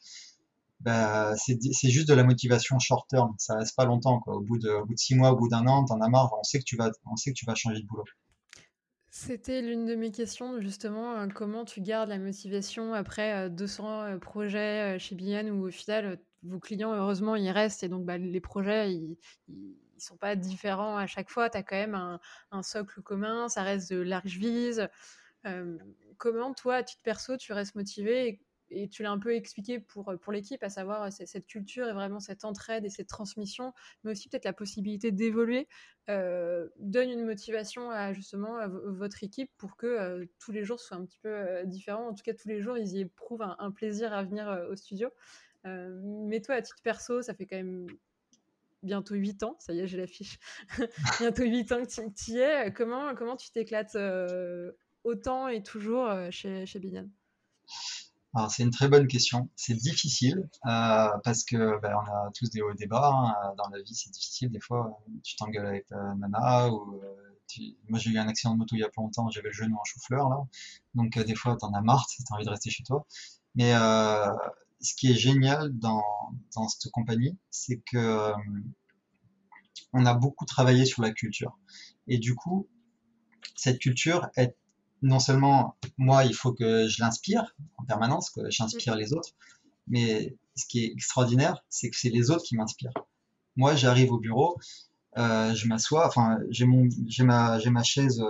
bah, 0.84 1.34
c'est 1.38 1.90
juste 1.90 2.08
de 2.08 2.14
la 2.14 2.24
motivation 2.24 2.80
short 2.80 3.10
term. 3.10 3.34
Ça 3.38 3.56
reste 3.56 3.76
pas 3.76 3.86
longtemps. 3.86 4.20
Quoi. 4.20 4.36
Au, 4.36 4.42
bout 4.42 4.58
de, 4.58 4.84
bout 4.86 4.94
de 4.94 5.00
six 5.00 5.16
mois, 5.16 5.32
au 5.32 5.36
bout 5.38 5.48
d'un 5.48 5.68
an, 5.68 5.86
t'en 5.86 6.02
as 6.02 6.10
marre. 6.10 6.32
On 6.40 6.44
sait 6.44 6.60
que 6.60 6.64
tu 6.64 6.76
vas, 6.76 6.92
on 7.06 7.16
sait 7.16 7.32
que 7.32 7.38
tu 7.38 7.46
vas 7.46 7.56
changer 7.56 7.82
de 7.82 7.88
boulot. 7.88 8.04
C'était 9.14 9.62
l'une 9.62 9.86
de 9.86 9.96
mes 9.96 10.10
questions, 10.10 10.62
justement, 10.62 11.18
euh, 11.20 11.28
comment 11.28 11.66
tu 11.66 11.82
gardes 11.82 12.08
la 12.08 12.18
motivation 12.18 12.94
après 12.94 13.50
200 13.50 13.84
euh, 13.84 14.16
euh, 14.16 14.18
projets 14.18 14.98
chez 15.00 15.16
Bian 15.16 15.48
où 15.50 15.68
au 15.68 15.70
final, 15.70 16.18
vos 16.44 16.60
clients, 16.60 16.94
heureusement, 16.94 17.36
ils 17.36 17.52
restent 17.52 17.84
et 17.84 17.90
donc 17.90 18.06
bah, 18.06 18.18
les 18.18 18.40
projets, 18.40 18.94
ils, 18.94 19.18
ils, 19.50 19.76
sont 19.98 20.16
pas 20.16 20.38
différents 20.38 20.96
à 20.98 21.08
chaque 21.08 21.30
fois. 21.30 21.50
Tu 21.50 21.58
as 21.58 21.64
quand 21.64 21.76
même 21.76 21.94
un, 21.94 22.22
un, 22.52 22.64
socle 22.64 23.02
commun, 23.02 23.50
ça 23.50 23.64
reste 23.64 23.92
de 23.92 24.00
large 24.00 24.38
vise. 24.38 24.88
comment 26.18 26.54
toi, 26.54 26.76
à 26.76 26.84
titre 26.84 27.04
perso, 27.04 27.36
tu 27.38 27.52
restes 27.52 27.76
motivé 27.76 28.42
et 28.72 28.88
tu 28.88 29.04
l'as 29.04 29.12
un 29.12 29.20
peu 29.20 29.36
expliqué 29.36 29.80
pour, 29.80 30.10
euh, 30.10 30.18
pour 30.18 30.32
l'équipe, 30.32 30.64
à 30.64 30.70
savoir 30.70 31.04
euh, 31.04 31.10
cette 31.12 31.46
culture 31.46 31.88
et 31.88 31.94
vraiment 31.94 32.20
cette 32.20 32.46
entraide 32.46 32.86
et 32.86 32.90
cette 32.90 33.08
transmission, 33.08 33.74
mais 34.04 34.12
aussi 34.12 34.30
peut-être 34.30 34.46
la 34.46 34.54
possibilité 34.54 35.12
d'évoluer, 35.12 35.68
euh, 36.10 36.68
donne 36.80 37.10
une 37.10 37.26
motivation 37.26 37.92
à 37.92 38.14
justement 38.14 38.58
à 38.58 38.68
votre 38.68 39.24
équipe 39.24 39.52
pour 39.58 39.78
que 39.78 40.28
tous 40.40 40.52
les 40.52 40.64
jours 40.64 40.80
soient 40.80 40.98
un 40.98 41.06
petit 41.06 41.20
peu 41.20 41.64
différents. 41.66 42.08
En 42.08 42.14
tout 42.14 42.24
cas, 42.24 42.34
tous 42.34 42.48
les 42.48 42.62
jours, 42.62 42.78
ils 42.78 42.88
y 42.94 43.02
éprouvent 43.02 43.44
un, 43.44 43.72
plaisir 43.72 44.14
à 44.14 44.24
venir 44.24 44.66
au 44.70 44.76
studio. 44.76 45.10
mais 45.64 46.42
toi, 46.42 46.56
à 46.56 46.62
titre 46.62 46.82
perso, 46.84 47.22
ça 47.22 47.34
fait 47.34 47.46
quand 47.46 47.58
même 47.58 47.88
bientôt 48.84 49.14
8 49.14 49.44
ans, 49.44 49.56
ça 49.60 49.74
y 49.74 49.80
est, 49.80 49.88
j'ai 49.88 49.98
l'affiche, 49.98 50.40
bientôt 51.20 51.44
8 51.44 51.72
ans 51.72 51.84
que 51.84 52.10
tu 52.14 52.32
y 52.32 52.40
es. 52.40 52.74
Comment, 52.74 53.14
comment 53.14 53.36
tu 53.36 53.52
t'éclates 53.52 53.98
autant 55.04 55.48
et 55.48 55.62
toujours 55.62 56.10
chez, 56.32 56.66
chez 56.66 56.80
alors 58.34 58.50
c'est 58.50 58.64
une 58.64 58.72
très 58.72 58.88
bonne 58.88 59.08
question. 59.08 59.50
C'est 59.56 59.74
difficile 59.76 60.50
euh, 60.66 61.10
parce 61.24 61.44
que 61.44 61.80
ben, 61.82 61.94
on 61.96 62.12
a 62.12 62.32
tous 62.34 62.50
des 62.50 62.62
hauts 62.62 62.72
et 62.72 62.76
des 62.76 62.88
bas. 62.88 63.12
Hein. 63.14 63.54
Dans 63.58 63.68
la 63.70 63.82
vie, 63.82 63.94
c'est 63.94 64.10
difficile. 64.12 64.50
Des 64.52 64.62
fois, 64.62 65.00
tu 65.24 65.36
t'engueules 65.36 65.66
avec 65.66 65.88
ta 65.88 66.16
nana 66.16 66.70
ou 66.70 67.02
euh, 67.04 67.38
tu... 67.48 67.76
moi 67.90 68.00
j'ai 68.00 68.10
eu 68.12 68.18
un 68.18 68.28
accident 68.28 68.54
de 68.54 68.60
moto 68.60 68.76
il 68.76 68.80
y 68.80 68.84
a 68.84 68.90
pas 68.90 69.02
longtemps. 69.02 69.30
J'avais 69.30 69.50
le 69.50 69.54
genou 69.54 69.76
en 69.76 69.84
chou-fleur 69.84 70.30
là. 70.30 70.38
Donc 70.96 71.18
euh, 71.18 71.24
des 71.26 71.36
fois, 71.36 71.58
t'en 71.58 71.74
as 71.74 71.82
marre, 71.82 72.08
t'as 72.30 72.36
envie 72.36 72.46
de 72.46 72.50
rester 72.50 72.70
chez 72.70 72.84
toi. 72.84 73.06
Mais 73.56 73.74
euh, 73.76 74.32
ce 74.80 74.96
qui 74.96 75.12
est 75.12 75.16
génial 75.16 75.78
dans 75.78 76.04
dans 76.56 76.68
cette 76.70 76.90
compagnie, 76.92 77.38
c'est 77.50 77.82
que 77.82 77.98
euh, 77.98 78.34
on 79.94 80.06
a 80.06 80.14
beaucoup 80.14 80.46
travaillé 80.46 80.86
sur 80.86 81.02
la 81.02 81.12
culture. 81.12 81.58
Et 82.08 82.18
du 82.18 82.34
coup, 82.36 82.70
cette 83.56 83.80
culture 83.80 84.30
est 84.38 84.56
non 85.02 85.20
seulement 85.20 85.76
moi, 85.98 86.26
il 86.26 86.34
faut 86.34 86.54
que 86.54 86.88
je 86.88 87.02
l'inspire 87.02 87.56
en 87.78 87.84
permanence, 87.86 88.30
que 88.30 88.50
j'inspire 88.50 88.96
les 88.96 89.14
autres, 89.14 89.32
Mais 89.88 90.36
ce 90.56 90.66
qui 90.68 90.84
est 90.84 90.92
extraordinaire, 90.92 91.64
c'est 91.70 91.90
que 91.90 91.98
c'est 91.98 92.10
les 92.10 92.32
autres 92.32 92.44
qui 92.44 92.56
m'inspirent. 92.56 92.94
Moi, 93.56 93.76
j'arrive 93.76 94.12
au 94.12 94.20
bureau, 94.20 94.58
euh, 95.18 95.54
je 95.54 95.68
m'assois, 95.68 96.08
enfin, 96.08 96.40
j'ai 96.50 96.66
mon, 96.66 96.88
ma, 97.20 97.60
ma 97.60 97.84
chaise, 97.84 98.22
euh, 98.22 98.28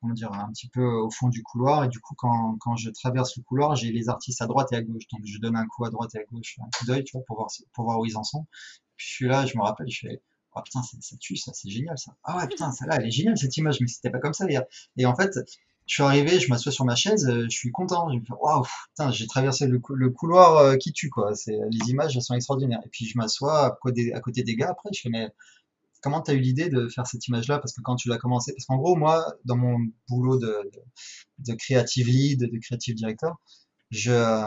comment 0.00 0.12
dire, 0.14 0.32
un 0.32 0.50
petit 0.52 0.68
peu 0.68 0.84
au 0.84 1.10
fond 1.10 1.28
du 1.28 1.42
couloir, 1.42 1.84
et 1.84 1.88
du 1.88 2.00
coup, 2.00 2.14
quand, 2.16 2.56
quand 2.60 2.76
je 2.76 2.90
traverse 2.90 3.36
le 3.36 3.42
couloir, 3.42 3.76
j'ai 3.76 3.92
les 3.92 4.08
artistes 4.08 4.42
à 4.42 4.46
droite 4.46 4.72
et 4.72 4.76
à 4.76 4.82
gauche, 4.82 5.06
donc 5.10 5.22
je 5.24 5.38
donne 5.38 5.56
un 5.56 5.66
coup 5.66 5.84
à 5.84 5.90
droite 5.90 6.14
et 6.14 6.18
à 6.18 6.24
gauche, 6.24 6.58
un 6.60 6.68
coup 6.76 6.84
d'œil, 6.86 7.04
tu 7.04 7.12
vois, 7.16 7.24
pour 7.26 7.36
voir, 7.36 7.48
pour 7.72 7.84
voir 7.84 7.98
où 8.00 8.06
ils 8.06 8.16
en 8.16 8.24
sont. 8.24 8.46
Puis 8.96 9.06
je 9.08 9.14
suis 9.14 9.28
là, 9.28 9.46
je 9.46 9.56
me 9.56 9.62
rappelle, 9.62 9.88
je 9.88 10.00
fais, 10.00 10.22
oh 10.54 10.60
putain, 10.62 10.82
ça, 10.82 10.96
ça 11.00 11.16
tue, 11.18 11.36
ça, 11.36 11.52
c'est 11.54 11.70
génial, 11.70 11.98
ça. 11.98 12.12
Ah 12.24 12.38
ouais, 12.38 12.48
putain, 12.48 12.72
ça 12.72 12.86
là, 12.86 12.96
elle 13.00 13.06
est 13.08 13.10
géniale, 13.10 13.38
cette 13.38 13.56
image, 13.56 13.80
mais 13.80 13.86
c'était 13.88 14.10
pas 14.10 14.18
comme 14.20 14.34
ça, 14.34 14.48
hier. 14.48 14.62
Et 14.96 15.06
en 15.06 15.14
fait, 15.16 15.32
je 15.86 15.94
suis 15.94 16.02
arrivé, 16.02 16.40
je 16.40 16.48
m'assois 16.48 16.72
sur 16.72 16.84
ma 16.86 16.94
chaise, 16.96 17.26
euh, 17.28 17.44
je 17.44 17.56
suis 17.56 17.70
content. 17.70 18.10
Je 18.10 18.16
me 18.18 18.24
fais, 18.24 18.32
waouh, 18.40 18.64
putain, 18.90 19.10
j'ai 19.10 19.26
traversé 19.26 19.66
le, 19.66 19.78
cou- 19.78 19.94
le 19.94 20.10
couloir 20.10 20.56
euh, 20.58 20.76
qui 20.76 20.92
tue, 20.92 21.10
quoi. 21.10 21.34
C'est, 21.34 21.58
les 21.70 21.90
images, 21.90 22.16
elles 22.16 22.22
sont 22.22 22.34
extraordinaires. 22.34 22.80
Et 22.86 22.88
puis, 22.88 23.06
je 23.06 23.18
m'assois 23.18 23.66
à 23.66 23.70
côté, 23.72 24.12
à 24.14 24.20
côté 24.20 24.42
des 24.42 24.56
gars 24.56 24.70
après, 24.70 24.88
je 24.94 25.00
fais, 25.02 25.10
mais 25.10 25.28
comment 26.02 26.20
t'as 26.20 26.34
eu 26.34 26.40
l'idée 26.40 26.68
de 26.68 26.88
faire 26.88 27.06
cette 27.06 27.26
image-là? 27.28 27.58
Parce 27.58 27.72
que 27.72 27.80
quand 27.82 27.96
tu 27.96 28.08
l'as 28.08 28.18
commencé, 28.18 28.52
parce 28.52 28.66
qu'en 28.66 28.76
gros, 28.76 28.96
moi, 28.96 29.34
dans 29.44 29.56
mon 29.56 29.78
boulot 30.08 30.38
de, 30.38 30.46
de, 30.72 30.82
de 31.52 31.54
creative 31.56 32.06
lead, 32.08 32.40
de 32.50 32.58
creative 32.58 32.94
director, 32.96 33.36
je, 33.90 34.12
euh, 34.12 34.46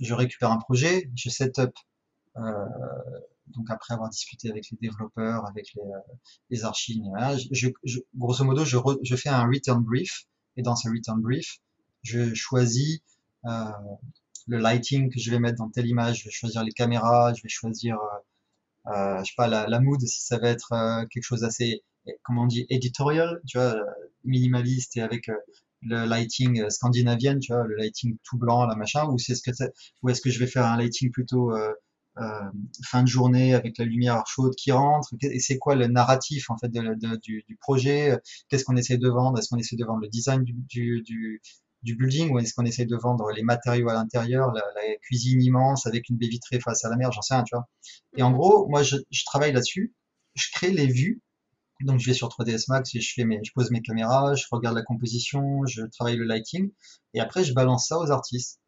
je 0.00 0.14
récupère 0.14 0.50
un 0.52 0.58
projet, 0.58 1.10
je 1.16 1.30
set 1.30 1.58
up, 1.60 1.74
euh, 2.38 2.66
donc 3.52 3.70
après 3.70 3.94
avoir 3.94 4.10
discuté 4.10 4.50
avec 4.50 4.70
les 4.70 4.78
développeurs, 4.80 5.46
avec 5.48 5.66
les, 5.74 5.82
euh, 5.82 5.98
les 6.50 6.64
archives, 6.64 7.02
je, 7.52 7.68
je- 7.84 8.00
grosso 8.16 8.44
modo, 8.44 8.64
je, 8.64 8.76
je 9.02 9.16
fais 9.16 9.28
un 9.28 9.44
return 9.46 9.82
brief, 9.82 10.24
et 10.56 10.62
dans 10.62 10.76
ce 10.76 10.88
return 10.88 11.20
brief, 11.20 11.58
je 12.02 12.34
choisis 12.34 13.00
euh, 13.46 13.64
le 14.48 14.58
lighting 14.58 15.10
que 15.10 15.18
je 15.20 15.30
vais 15.30 15.38
mettre 15.40 15.58
dans 15.58 15.70
telle 15.70 15.86
image, 15.86 16.20
je 16.20 16.24
vais 16.26 16.30
choisir 16.30 16.64
les 16.64 16.72
caméras, 16.72 17.34
je 17.34 17.42
vais 17.42 17.48
choisir, 17.48 17.96
euh, 18.86 18.92
euh, 18.92 19.18
je 19.20 19.24
sais 19.30 19.34
pas, 19.36 19.48
la, 19.48 19.66
la 19.68 19.80
mood, 19.80 20.00
si 20.00 20.22
ça 20.22 20.38
va 20.38 20.48
être 20.48 20.72
euh, 20.72 21.06
quelque 21.06 21.24
chose 21.24 21.40
d'assez, 21.40 21.82
eh, 22.06 22.12
comment 22.22 22.42
on 22.42 22.46
dit, 22.46 22.66
editorial, 22.70 23.40
tu 23.46 23.58
vois, 23.58 23.74
euh, 23.76 23.84
minimaliste 24.24 24.96
et 24.96 25.02
avec 25.02 25.28
le 25.82 26.04
lighting 26.06 26.68
scandinavienne, 26.70 27.38
tu 27.40 27.52
vois, 27.52 27.64
le 27.66 27.76
lighting 27.76 28.16
tout 28.24 28.38
blanc, 28.38 28.66
la 28.66 28.76
machin, 28.76 29.06
ou 29.08 29.18
c'est 29.18 29.34
ce 29.34 29.42
que 29.42 29.50
ou 30.02 30.08
est-ce 30.10 30.20
que 30.20 30.30
je 30.30 30.38
vais 30.38 30.46
faire 30.46 30.66
un 30.66 30.76
lighting 30.76 31.10
plutôt 31.10 31.52
euh, 31.54 31.72
fin 32.84 33.02
de 33.02 33.08
journée 33.08 33.54
avec 33.54 33.78
la 33.78 33.84
lumière 33.84 34.22
chaude 34.26 34.54
qui 34.56 34.72
rentre, 34.72 35.08
et 35.22 35.38
c'est 35.40 35.58
quoi 35.58 35.74
le 35.74 35.86
narratif 35.86 36.50
en 36.50 36.56
fait 36.58 36.68
de, 36.68 36.80
de- 36.94 37.16
du, 37.16 37.44
du 37.48 37.56
projet, 37.56 38.18
qu'est-ce 38.48 38.64
qu'on 38.64 38.76
essaie 38.76 38.98
de 38.98 39.08
vendre, 39.08 39.38
est-ce 39.38 39.48
qu'on 39.48 39.56
essaie 39.58 39.76
de 39.76 39.84
vendre 39.84 40.00
le 40.02 40.08
design 40.08 40.42
du, 40.44 40.52
du, 40.54 41.02
du, 41.02 41.40
du 41.82 41.96
building 41.96 42.30
ou 42.32 42.38
est-ce 42.38 42.54
qu'on 42.54 42.64
essaie 42.64 42.86
de 42.86 42.96
vendre 42.96 43.30
les 43.32 43.42
matériaux 43.42 43.88
à 43.88 43.94
l'intérieur, 43.94 44.52
la, 44.52 44.60
la 44.74 44.96
cuisine 45.02 45.42
immense 45.42 45.86
avec 45.86 46.08
une 46.08 46.16
baie 46.16 46.28
vitrée 46.28 46.60
face 46.60 46.84
à 46.84 46.90
la 46.90 46.96
mer, 46.96 47.12
j'en 47.12 47.22
sais 47.22 47.34
rien, 47.34 47.44
tu 47.44 47.54
vois. 47.56 47.68
Et 48.16 48.22
en 48.22 48.30
Mhm. 48.30 48.36
gros, 48.36 48.68
moi 48.68 48.82
je, 48.82 48.96
je 49.10 49.24
travaille 49.24 49.52
là-dessus, 49.52 49.94
je 50.34 50.48
crée 50.52 50.70
les 50.72 50.86
vues, 50.86 51.20
donc 51.82 52.00
je 52.00 52.06
vais 52.06 52.14
sur 52.14 52.28
3ds 52.30 52.68
Max 52.68 52.94
et 52.96 53.00
je 53.00 53.12
fais 53.14 53.24
mes, 53.26 53.40
je 53.44 53.52
pose 53.54 53.70
mes 53.72 53.82
caméras, 53.82 54.34
je 54.36 54.44
regarde 54.52 54.76
la 54.76 54.82
composition, 54.84 55.66
je 55.66 55.82
travaille 55.84 56.16
le 56.16 56.24
lighting. 56.26 56.72
Et 57.14 57.20
après 57.20 57.44
je 57.44 57.54
balance 57.54 57.88
ça 57.88 57.98
aux 57.98 58.10
artistes. 58.12 58.60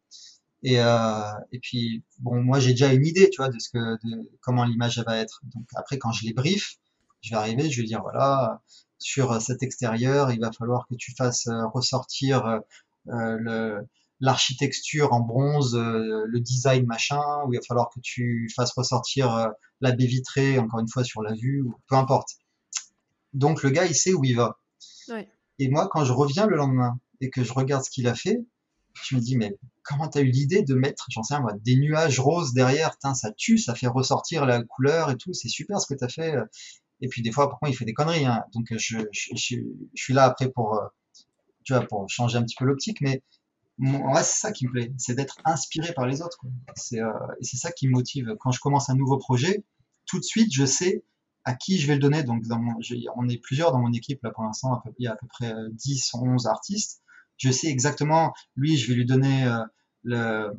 Et, 0.67 0.79
euh, 0.79 1.31
et 1.51 1.59
puis, 1.59 2.03
bon, 2.19 2.41
moi 2.41 2.59
j'ai 2.59 2.71
déjà 2.71 2.91
une 2.91 3.05
idée, 3.05 3.29
tu 3.29 3.37
vois, 3.37 3.49
de 3.49 3.59
ce 3.59 3.69
que, 3.69 3.77
de 3.77 4.31
comment 4.41 4.65
l'image 4.65 4.97
va 5.05 5.17
être. 5.17 5.41
Donc 5.53 5.67
après, 5.75 5.99
quand 5.99 6.11
je 6.11 6.25
les 6.25 6.33
brief, 6.33 6.77
je 7.21 7.29
vais 7.29 7.35
arriver, 7.35 7.69
je 7.69 7.81
vais 7.81 7.87
dire 7.87 8.01
voilà, 8.01 8.63
sur 8.97 9.39
cet 9.39 9.61
extérieur, 9.61 10.31
il 10.31 10.39
va 10.39 10.51
falloir 10.51 10.87
que 10.87 10.95
tu 10.95 11.13
fasses 11.15 11.45
euh, 11.47 11.67
ressortir 11.67 12.61
euh, 13.09 13.81
l'architecture 14.19 15.13
en 15.13 15.19
bronze, 15.19 15.75
euh, 15.75 16.23
le 16.25 16.39
design 16.39 16.87
machin, 16.87 17.21
ou 17.45 17.53
il 17.53 17.57
va 17.57 17.61
falloir 17.67 17.91
que 17.93 17.99
tu 18.01 18.49
fasses 18.55 18.71
ressortir 18.71 19.35
euh, 19.35 19.47
la 19.81 19.91
baie 19.91 20.07
vitrée, 20.07 20.57
encore 20.57 20.79
une 20.79 20.89
fois 20.89 21.03
sur 21.03 21.21
la 21.21 21.33
vue, 21.33 21.61
ou 21.61 21.75
peu 21.87 21.95
importe. 21.95 22.29
Donc 23.33 23.61
le 23.61 23.69
gars, 23.69 23.85
il 23.85 23.93
sait 23.93 24.13
où 24.13 24.23
il 24.23 24.35
va. 24.35 24.57
Ouais. 25.09 25.29
Et 25.59 25.69
moi, 25.69 25.87
quand 25.91 26.05
je 26.05 26.13
reviens 26.13 26.47
le 26.47 26.55
lendemain 26.55 26.99
et 27.21 27.29
que 27.29 27.43
je 27.43 27.53
regarde 27.53 27.83
ce 27.83 27.91
qu'il 27.91 28.07
a 28.07 28.15
fait, 28.15 28.39
je 29.03 29.15
me 29.15 29.21
dis, 29.21 29.37
mais 29.37 29.57
comment 29.83 30.07
t'as 30.07 30.21
eu 30.21 30.29
l'idée 30.29 30.63
de 30.63 30.73
mettre, 30.75 31.05
j'en 31.09 31.23
sais 31.23 31.39
moi, 31.39 31.53
des 31.63 31.75
nuages 31.75 32.19
roses 32.19 32.53
derrière, 32.53 32.95
ça 33.13 33.31
tue, 33.31 33.57
ça 33.57 33.75
fait 33.75 33.87
ressortir 33.87 34.45
la 34.45 34.63
couleur 34.63 35.11
et 35.11 35.17
tout, 35.17 35.33
c'est 35.33 35.49
super 35.49 35.79
ce 35.79 35.87
que 35.87 35.97
t'as 35.97 36.09
fait. 36.09 36.35
Et 37.01 37.07
puis 37.07 37.21
des 37.21 37.31
fois, 37.31 37.49
par 37.49 37.59
contre, 37.59 37.71
il 37.71 37.75
fait 37.75 37.85
des 37.85 37.93
conneries, 37.93 38.25
hein. 38.25 38.43
Donc 38.53 38.65
je, 38.71 38.97
je, 39.11 39.55
suis 39.93 40.13
là 40.13 40.23
après 40.23 40.49
pour, 40.49 40.75
euh, 40.75 40.85
tu 41.63 41.73
vois, 41.73 41.85
pour 41.85 42.09
changer 42.09 42.37
un 42.37 42.43
petit 42.43 42.55
peu 42.57 42.65
l'optique, 42.65 43.01
mais 43.01 43.21
moi, 43.77 44.23
c'est 44.23 44.39
ça 44.39 44.51
qui 44.51 44.65
me 44.67 44.71
plaît, 44.71 44.93
c'est 44.97 45.15
d'être 45.15 45.37
inspiré 45.43 45.93
par 45.93 46.07
les 46.07 46.21
autres. 46.21 46.39
C'est, 46.75 47.01
euh, 47.01 47.11
et 47.41 47.43
c'est 47.43 47.57
ça 47.57 47.71
qui 47.71 47.87
me 47.87 47.93
motive. 47.93 48.35
Quand 48.39 48.51
je 48.51 48.59
commence 48.59 48.89
un 48.89 48.95
nouveau 48.95 49.17
projet, 49.17 49.65
tout 50.05 50.17
de 50.19 50.23
suite, 50.23 50.53
je 50.53 50.65
sais 50.65 51.03
à 51.43 51.55
qui 51.55 51.77
je 51.77 51.87
vais 51.87 51.93
le 51.95 51.99
donner. 51.99 52.23
Donc, 52.23 52.43
dans 52.43 52.59
mon, 52.59 52.73
on 53.15 53.27
est 53.27 53.37
plusieurs 53.37 53.71
dans 53.71 53.79
mon 53.79 53.91
équipe, 53.91 54.23
là, 54.23 54.31
pour 54.31 54.43
l'instant, 54.43 54.81
il 54.97 55.03
y 55.03 55.07
a 55.07 55.11
à 55.11 55.15
peu 55.15 55.27
près 55.27 55.53
euh, 55.53 55.69
10, 55.73 56.11
11 56.13 56.47
artistes. 56.47 57.01
Je 57.37 57.51
sais 57.51 57.67
exactement, 57.67 58.33
lui, 58.55 58.77
je 58.77 58.87
vais 58.87 58.95
lui 58.95 59.05
donner 59.05 59.45
euh, 59.45 59.63
le, 60.03 60.51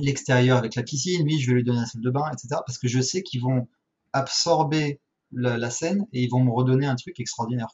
l'extérieur 0.00 0.58
avec 0.58 0.74
la 0.74 0.82
piscine, 0.82 1.24
lui, 1.24 1.40
je 1.40 1.48
vais 1.48 1.54
lui 1.54 1.64
donner 1.64 1.80
la 1.80 1.86
salle 1.86 2.02
de 2.02 2.10
bain, 2.10 2.30
etc. 2.32 2.60
Parce 2.66 2.78
que 2.78 2.88
je 2.88 3.00
sais 3.00 3.22
qu'ils 3.22 3.42
vont 3.42 3.68
absorber 4.12 5.00
la, 5.32 5.70
scène 5.70 6.06
et 6.12 6.22
ils 6.22 6.30
vont 6.30 6.42
me 6.42 6.50
redonner 6.50 6.86
un 6.86 6.94
truc 6.94 7.18
extraordinaire. 7.18 7.68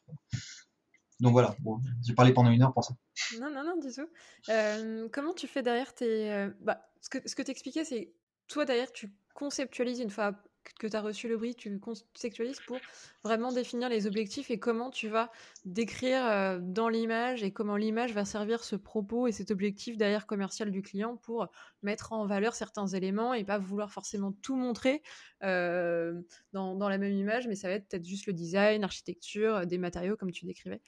Donc 1.20 1.32
voilà, 1.32 1.54
j'ai 2.02 2.14
parlé 2.14 2.32
pendant 2.32 2.50
une 2.50 2.62
heure 2.62 2.72
pour 2.72 2.84
ça. 2.84 2.94
Non, 3.38 3.50
non, 3.50 3.62
non, 3.62 3.76
du 3.76 3.92
tout. 3.94 4.08
Euh, 4.48 5.08
comment 5.12 5.34
tu 5.34 5.46
fais 5.46 5.62
derrière 5.62 5.94
tes... 5.94 6.32
euh, 6.32 6.50
bah, 6.60 6.90
ce 7.02 7.10
que, 7.10 7.28
ce 7.28 7.34
que 7.34 7.42
tu 7.42 7.50
expliquais, 7.50 7.84
c'est 7.84 8.14
toi 8.48 8.64
derrière, 8.64 8.90
tu 8.90 9.12
conceptualises 9.34 10.00
une 10.00 10.10
fois 10.10 10.32
que 10.78 10.86
tu 10.86 10.96
as 10.96 11.00
reçu 11.00 11.28
le 11.28 11.36
brief, 11.36 11.56
tu 11.56 11.78
conceptualises 11.78 12.60
pour 12.66 12.78
vraiment 13.24 13.52
définir 13.52 13.88
les 13.88 14.06
objectifs 14.06 14.50
et 14.50 14.58
comment 14.58 14.90
tu 14.90 15.08
vas 15.08 15.30
décrire 15.64 16.24
euh, 16.26 16.58
dans 16.60 16.88
l'image 16.88 17.42
et 17.42 17.52
comment 17.52 17.76
l'image 17.76 18.12
va 18.12 18.24
servir 18.24 18.64
ce 18.64 18.76
propos 18.76 19.26
et 19.26 19.32
cet 19.32 19.50
objectif 19.50 19.96
derrière 19.96 20.26
commercial 20.26 20.70
du 20.70 20.82
client 20.82 21.16
pour 21.16 21.48
mettre 21.82 22.12
en 22.12 22.26
valeur 22.26 22.54
certains 22.54 22.86
éléments 22.86 23.34
et 23.34 23.44
pas 23.44 23.58
vouloir 23.58 23.90
forcément 23.90 24.32
tout 24.32 24.56
montrer 24.56 25.02
euh, 25.42 26.20
dans, 26.52 26.74
dans 26.74 26.88
la 26.88 26.98
même 26.98 27.12
image, 27.12 27.46
mais 27.46 27.54
ça 27.54 27.68
va 27.68 27.74
être 27.74 27.88
peut-être 27.88 28.06
juste 28.06 28.26
le 28.26 28.32
design, 28.32 28.82
l'architecture, 28.82 29.66
des 29.66 29.78
matériaux 29.78 30.16
comme 30.16 30.30
tu 30.30 30.46
décrivais. 30.46 30.80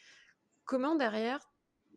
Comment 0.64 0.96
derrière 0.96 1.51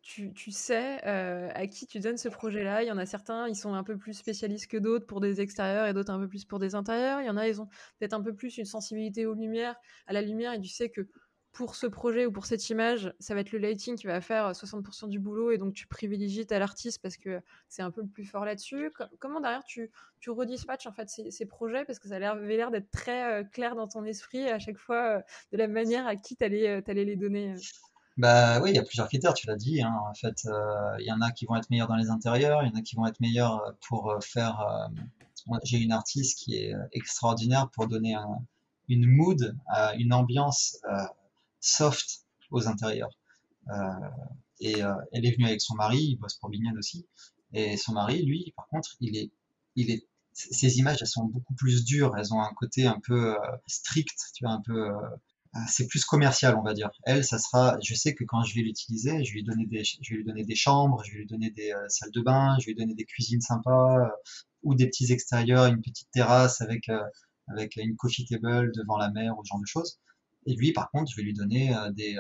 tu, 0.06 0.52
sais 0.52 1.02
euh, 1.08 1.50
à 1.56 1.66
qui 1.66 1.88
tu 1.88 2.00
donnes 2.00 2.18
ce 2.18 2.30
projet-là. 2.30 2.84
Il 2.84 2.88
y 2.88 2.92
en 2.92 2.98
a 2.98 3.08
certains, 3.08 3.48
ils 3.48 3.56
sont 3.56 3.74
un 3.74 3.84
peu 3.84 3.98
plus 3.98 4.14
spécialistes 4.14 4.68
que 4.68 4.78
d'autres 4.78 5.08
pour 5.08 5.20
des 5.20 5.42
extérieurs 5.42 5.88
et 5.88 5.94
d'autres 5.94 6.12
un 6.12 6.20
peu 6.20 6.28
plus 6.28 6.46
pour 6.46 6.60
des 6.60 6.76
intérieurs. 6.76 7.22
Il 7.22 7.26
y 7.26 7.30
en 7.30 7.38
a, 7.38 7.48
ils 7.48 7.60
ont 7.60 7.68
peut-être 8.00 8.14
un 8.14 8.22
peu 8.22 8.34
plus 8.34 8.58
une 8.60 8.66
sensibilité 8.66 9.26
aux 9.26 9.34
lumières, 9.34 9.76
à 10.06 10.14
la 10.14 10.22
lumière, 10.22 10.54
et 10.54 10.62
tu 10.62 10.70
sais 10.70 10.90
que 10.90 11.08
pour 11.54 11.76
ce 11.76 11.88
projet 11.88 12.26
ou 12.26 12.32
pour 12.32 12.46
cette 12.46 12.70
image, 12.70 13.14
ça 13.20 13.34
va 13.34 13.40
être 13.40 13.52
le 13.52 13.60
lighting 13.60 13.96
qui 13.96 14.06
va 14.06 14.22
faire 14.22 14.52
60% 14.52 15.08
du 15.08 15.20
boulot 15.20 15.52
et 15.52 15.58
donc 15.58 15.74
tu 15.74 15.88
privilégies 15.88 16.46
à 16.50 16.60
l'artiste 16.60 17.02
parce 17.02 17.18
que 17.18 17.42
c'est 17.70 17.82
un 17.82 17.92
peu 17.92 18.02
le 18.02 18.08
plus 18.08 18.26
fort 18.26 18.46
là-dessus. 18.46 18.92
Comment 19.20 19.40
derrière 19.40 19.64
tu, 19.64 19.90
tu 20.20 20.30
redispatches 20.30 20.86
en 20.86 20.92
fait 20.92 21.10
ces, 21.10 21.46
projets? 21.46 21.86
Parce 21.86 21.98
que 21.98 22.10
ça 22.10 22.18
avait 22.18 22.58
l'air 22.58 22.72
d'être 22.72 22.92
très 22.92 23.40
euh, 23.40 23.44
clair 23.46 23.76
dans 23.76 23.88
ton 23.88 24.04
esprit 24.04 24.50
à 24.50 24.60
chaque 24.60 24.78
fois 24.78 25.18
euh, 25.18 25.22
de 25.54 25.58
la 25.58 25.70
manière 25.70 26.06
à 26.06 26.18
qui 26.18 26.36
tu 26.36 26.44
allais, 26.44 26.68
euh, 26.68 26.94
les 26.94 27.16
donner 27.16 27.54
euh. 27.54 27.58
Bah 28.18 28.62
oui, 28.62 28.70
il 28.72 28.76
y 28.76 28.80
a 28.80 28.84
plusieurs 28.84 29.08
critères, 29.10 29.34
tu 29.34 29.48
l'as 29.48 29.56
dit. 29.58 29.82
Hein. 29.82 29.94
En 30.10 30.14
fait, 30.14 30.46
euh, 30.46 30.96
il 31.00 31.06
y 31.06 31.12
en 31.12 31.22
a 31.22 31.32
qui 31.32 31.46
vont 31.46 31.56
être 31.58 31.70
meilleurs 31.70 31.88
dans 31.88 31.96
les 31.96 32.10
intérieurs, 32.10 32.64
il 32.64 32.70
y 32.70 32.72
en 32.72 32.80
a 32.80 32.82
qui 32.82 32.96
vont 32.96 33.06
être 33.08 33.20
meilleurs 33.20 33.76
pour 33.88 34.10
euh, 34.12 34.20
faire. 34.22 34.62
Euh, 34.62 34.88
J'ai 35.64 35.80
une 35.80 35.92
artiste 35.92 36.38
qui 36.40 36.56
est 36.56 36.74
extraordinaire 36.94 37.70
pour 37.72 37.88
donner 37.88 38.16
un, 38.16 38.40
une 38.90 39.06
mood, 39.08 39.58
euh, 39.78 39.92
une 39.98 40.14
ambiance 40.14 40.78
euh, 40.90 41.04
soft 41.60 42.22
aux 42.52 42.68
intérieurs. 42.68 43.10
Euh, 43.70 43.74
et 44.62 44.80
elle 45.12 45.26
est 45.26 45.32
venue 45.32 45.48
avec 45.48 45.62
son 45.62 45.76
mari, 45.76 46.00
il 46.00 46.18
bosse 46.18 46.36
pour 46.36 46.50
Bignone 46.50 46.78
aussi. 46.78 47.06
Et 47.54 47.76
son 47.78 47.94
mari, 47.94 48.24
lui, 48.24 48.54
par 48.56 48.68
contre, 48.68 48.96
il 49.02 49.18
est, 49.18 49.32
il 49.76 49.92
est, 49.92 50.08
ces 50.34 50.80
images, 50.80 51.00
elles 51.02 51.08
sont 51.08 51.26
beaucoup 51.26 51.54
plus 51.56 51.84
dures. 51.86 52.16
Elles 52.18 52.34
ont 52.34 52.42
un 52.42 52.54
côté 52.54 52.88
un 52.88 53.00
peu 53.06 53.36
strict, 53.68 54.18
tu 54.34 54.46
vois, 54.46 54.54
un 54.54 54.62
peu 54.62 54.92
c'est 55.68 55.88
plus 55.88 56.04
commercial, 56.06 56.56
on 56.56 56.62
va 56.62 56.74
dire. 56.74 56.90
Elle, 57.04 57.24
ça 57.24 57.38
sera, 57.38 57.78
je 57.82 57.94
sais 57.96 58.14
que 58.14 58.24
quand 58.26 58.44
je 58.44 58.56
vais 58.56 58.62
l'utiliser, 58.62 59.24
je 59.24 59.32
vais 59.32 59.40
lui 59.40 59.44
donner 59.44 59.66
des, 59.66 59.84
je 59.84 60.10
vais 60.10 60.18
lui 60.18 60.26
donner 60.26 60.44
des 60.44 60.56
chambres, 60.56 61.02
je 61.06 61.12
vais 61.14 61.20
lui 61.20 61.28
donner 61.28 61.50
des 61.50 61.72
euh, 61.72 61.88
salles 61.88 62.12
de 62.12 62.22
bain, 62.22 62.58
je 62.60 62.66
vais 62.66 62.74
lui 62.74 62.80
donner 62.80 62.94
des 62.94 63.06
cuisines 63.06 63.42
sympas, 63.42 64.00
euh, 64.00 64.10
ou 64.64 64.76
des 64.76 64.88
petits 64.88 65.12
extérieurs, 65.12 65.68
une 65.68 65.82
petite 65.82 66.10
terrasse 66.12 66.62
avec, 66.62 66.90
euh, 66.90 67.02
avec 67.48 67.78
une 67.78 67.96
coffee 67.96 68.26
table 68.26 68.72
devant 68.76 68.98
la 68.98 69.12
mer, 69.12 69.38
ou 69.38 69.46
ce 69.46 69.50
genre 69.50 69.62
de 69.62 69.66
choses. 69.66 70.00
Et 70.46 70.56
lui, 70.56 70.74
par 70.74 70.92
contre, 70.92 71.10
je 71.12 71.16
vais 71.16 71.24
lui 71.24 71.34
donner 71.34 71.74
des, 71.94 72.18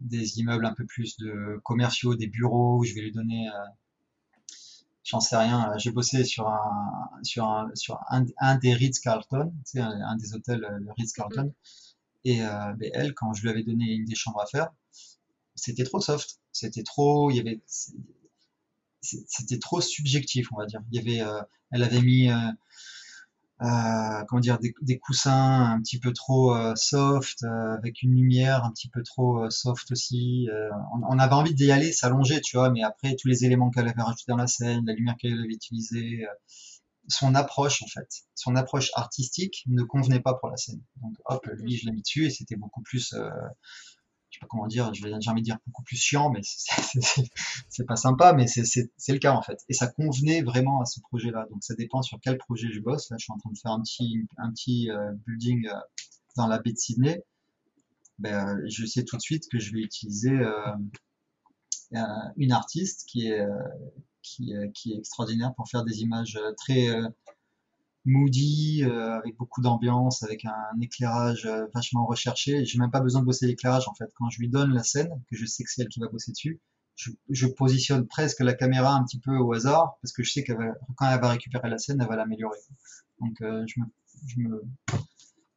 des 0.00 0.40
immeubles 0.40 0.66
un 0.66 0.74
peu 0.74 0.84
plus 0.84 1.16
de 1.16 1.58
commerciaux, 1.64 2.14
des 2.16 2.26
bureaux, 2.26 2.84
je 2.84 2.94
vais 2.94 3.00
lui 3.00 3.12
donner, 3.12 3.48
j'en 5.04 5.20
sais 5.20 5.36
rien, 5.36 5.72
j'ai 5.78 5.90
bossé 5.90 6.24
sur 6.24 6.48
un, 6.48 7.08
sur 7.22 7.46
un, 7.46 7.70
sur 7.74 7.98
un, 8.10 8.56
des 8.58 8.74
Ritz-Carlton, 8.74 9.54
tu 9.64 9.70
sais, 9.72 9.80
un, 9.80 10.02
un, 10.02 10.16
des 10.16 10.34
hôtels, 10.34 10.60
le 10.60 10.92
Ritz-Carlton. 10.98 11.44
Mmh. 11.44 11.91
Et 12.24 12.42
euh, 12.42 12.72
ben 12.76 12.90
elle, 12.94 13.14
quand 13.14 13.32
je 13.34 13.42
lui 13.42 13.50
avais 13.50 13.62
donné 13.62 13.84
une 13.84 14.04
des 14.04 14.14
chambres 14.14 14.40
à 14.40 14.46
faire, 14.46 14.72
c'était 15.54 15.84
trop 15.84 16.00
soft. 16.00 16.38
C'était 16.52 16.82
trop, 16.82 17.30
il 17.30 17.36
y 17.36 17.40
avait, 17.40 17.60
c'était 19.00 19.58
trop 19.58 19.80
subjectif, 19.80 20.48
on 20.52 20.56
va 20.58 20.66
dire. 20.66 20.80
Il 20.92 20.96
y 20.96 21.00
avait, 21.00 21.20
euh, 21.22 21.42
elle 21.70 21.82
avait 21.82 22.02
mis, 22.02 22.30
euh, 22.30 24.24
comment 24.28 24.40
dire, 24.40 24.58
des, 24.58 24.74
des, 24.82 24.98
coussins 24.98 25.72
un 25.72 25.80
petit 25.80 25.98
peu 25.98 26.12
trop 26.12 26.54
soft, 26.76 27.44
avec 27.44 28.02
une 28.02 28.14
lumière 28.14 28.64
un 28.64 28.70
petit 28.70 28.88
peu 28.88 29.02
trop 29.02 29.48
soft 29.50 29.90
aussi. 29.92 30.48
On, 30.94 31.02
on, 31.08 31.18
avait 31.18 31.34
envie 31.34 31.54
d'y 31.54 31.72
aller, 31.72 31.92
s'allonger, 31.92 32.40
tu 32.40 32.56
vois, 32.56 32.70
mais 32.70 32.82
après 32.82 33.16
tous 33.16 33.28
les 33.28 33.44
éléments 33.44 33.70
qu'elle 33.70 33.88
avait 33.88 34.02
rajoutés 34.02 34.24
dans 34.28 34.36
la 34.36 34.46
scène, 34.46 34.84
la 34.86 34.94
lumière 34.94 35.16
qu'elle 35.16 35.38
avait 35.38 35.54
utilisée, 35.54 36.26
son 37.08 37.34
approche 37.34 37.82
en 37.82 37.86
fait, 37.86 38.08
son 38.34 38.56
approche 38.56 38.90
artistique 38.94 39.64
ne 39.66 39.82
convenait 39.82 40.20
pas 40.20 40.34
pour 40.34 40.48
la 40.50 40.56
scène. 40.56 40.82
Donc 41.02 41.16
hop, 41.24 41.46
lui 41.58 41.76
je 41.76 41.86
l'ai 41.86 41.92
mis 41.92 42.02
dessus 42.02 42.26
et 42.26 42.30
c'était 42.30 42.56
beaucoup 42.56 42.82
plus 42.82 43.14
je 44.32 44.38
sais 44.38 44.40
pas 44.40 44.46
comment 44.48 44.66
dire, 44.66 44.94
je 44.94 45.02
vais 45.04 45.12
jamais 45.20 45.42
dire 45.42 45.58
beaucoup 45.66 45.82
plus 45.82 45.96
chiant, 45.96 46.30
mais 46.30 46.40
c'est 46.42 47.84
pas 47.86 47.96
sympa, 47.96 48.32
mais 48.32 48.46
c'est 48.46 49.12
le 49.12 49.18
cas 49.18 49.34
en 49.34 49.42
fait. 49.42 49.58
Et 49.68 49.74
ça 49.74 49.88
convenait 49.88 50.40
vraiment 50.40 50.80
à 50.80 50.86
ce 50.86 51.00
projet-là. 51.00 51.46
Donc 51.50 51.62
ça 51.62 51.74
dépend 51.74 52.00
sur 52.00 52.18
quel 52.18 52.38
projet 52.38 52.68
je 52.72 52.80
bosse. 52.80 53.10
Là, 53.10 53.18
je 53.18 53.24
suis 53.24 53.32
en 53.32 53.36
train 53.36 53.50
de 53.50 53.58
faire 53.58 53.72
un 53.72 53.82
petit, 53.82 54.26
un 54.38 54.50
petit 54.50 54.90
euh, 54.90 55.12
building 55.26 55.68
euh, 55.68 55.74
dans 56.36 56.46
la 56.46 56.58
baie 56.58 56.72
de 56.72 56.78
Sydney. 56.78 57.22
Ben, 58.18 58.56
euh, 58.56 58.62
je 58.70 58.86
sais 58.86 59.04
tout 59.04 59.18
de 59.18 59.22
suite 59.22 59.44
que 59.52 59.58
je 59.58 59.70
vais 59.70 59.80
utiliser 59.80 60.32
une 62.36 62.52
artiste 62.52 63.06
qui 63.06 63.26
est, 63.28 63.46
qui, 64.22 64.52
qui 64.74 64.92
est 64.92 64.98
extraordinaire 64.98 65.54
pour 65.54 65.68
faire 65.68 65.84
des 65.84 66.00
images 66.00 66.38
très 66.56 66.88
moody, 68.04 68.84
euh, 68.84 69.18
avec 69.18 69.36
beaucoup 69.36 69.60
d'ambiance, 69.60 70.22
avec 70.22 70.44
un 70.44 70.80
éclairage 70.80 71.46
euh, 71.46 71.66
vachement 71.74 72.06
recherché. 72.06 72.64
J'ai 72.64 72.78
même 72.78 72.90
pas 72.90 73.00
besoin 73.00 73.20
de 73.20 73.26
bosser 73.26 73.46
l'éclairage 73.46 73.88
en 73.88 73.94
fait. 73.94 74.10
Quand 74.16 74.28
je 74.30 74.40
lui 74.40 74.48
donne 74.48 74.72
la 74.72 74.82
scène, 74.82 75.10
que 75.30 75.36
je 75.36 75.46
sais 75.46 75.64
que 75.64 75.70
c'est 75.70 75.82
elle 75.82 75.88
qui 75.88 76.00
va 76.00 76.08
bosser 76.08 76.32
dessus, 76.32 76.60
je, 76.96 77.46
positionne 77.46 78.06
presque 78.06 78.40
la 78.40 78.54
caméra 78.54 78.94
un 78.94 79.04
petit 79.04 79.18
peu 79.18 79.36
au 79.36 79.52
hasard 79.52 79.96
parce 80.02 80.12
que 80.12 80.22
je 80.22 80.32
sais 80.32 80.44
que 80.44 80.52
quand 80.96 81.10
elle 81.10 81.20
va 81.20 81.30
récupérer 81.30 81.68
la 81.70 81.78
scène, 81.78 82.00
elle 82.00 82.08
va 82.08 82.16
l'améliorer. 82.16 82.58
Donc 83.20 83.40
euh, 83.40 83.64
je 83.66 83.80
me 83.80 83.86
me 84.36 84.62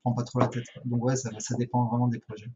prends 0.01 0.13
pas 0.13 0.23
trop 0.23 0.39
la 0.39 0.47
tête. 0.47 0.65
Donc 0.85 1.03
ouais, 1.03 1.15
ça 1.15 1.29
dépend 1.57 1.85
vraiment 1.85 2.07
des 2.07 2.19
projets. 2.19 2.49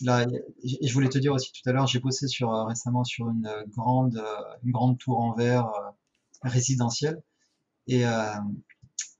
Là, 0.00 0.26
je 0.64 0.92
voulais 0.92 1.08
te 1.08 1.18
dire 1.18 1.32
aussi 1.32 1.52
tout 1.52 1.68
à 1.68 1.72
l'heure, 1.72 1.86
j'ai 1.86 2.00
bossé 2.00 2.26
sur 2.26 2.50
récemment 2.66 3.04
sur 3.04 3.28
une 3.30 3.48
grande 3.68 4.22
une 4.64 4.72
grande 4.72 4.98
tour 4.98 5.20
en 5.20 5.34
verre 5.34 5.70
résidentielle 6.42 7.22
et 7.86 8.04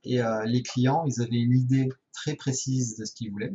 et 0.05 0.21
euh, 0.21 0.45
les 0.45 0.63
clients, 0.63 1.05
ils 1.07 1.21
avaient 1.23 1.41
une 1.41 1.57
idée 1.57 1.89
très 2.13 2.35
précise 2.35 2.97
de 2.97 3.05
ce 3.05 3.13
qu'ils 3.15 3.31
voulaient. 3.31 3.55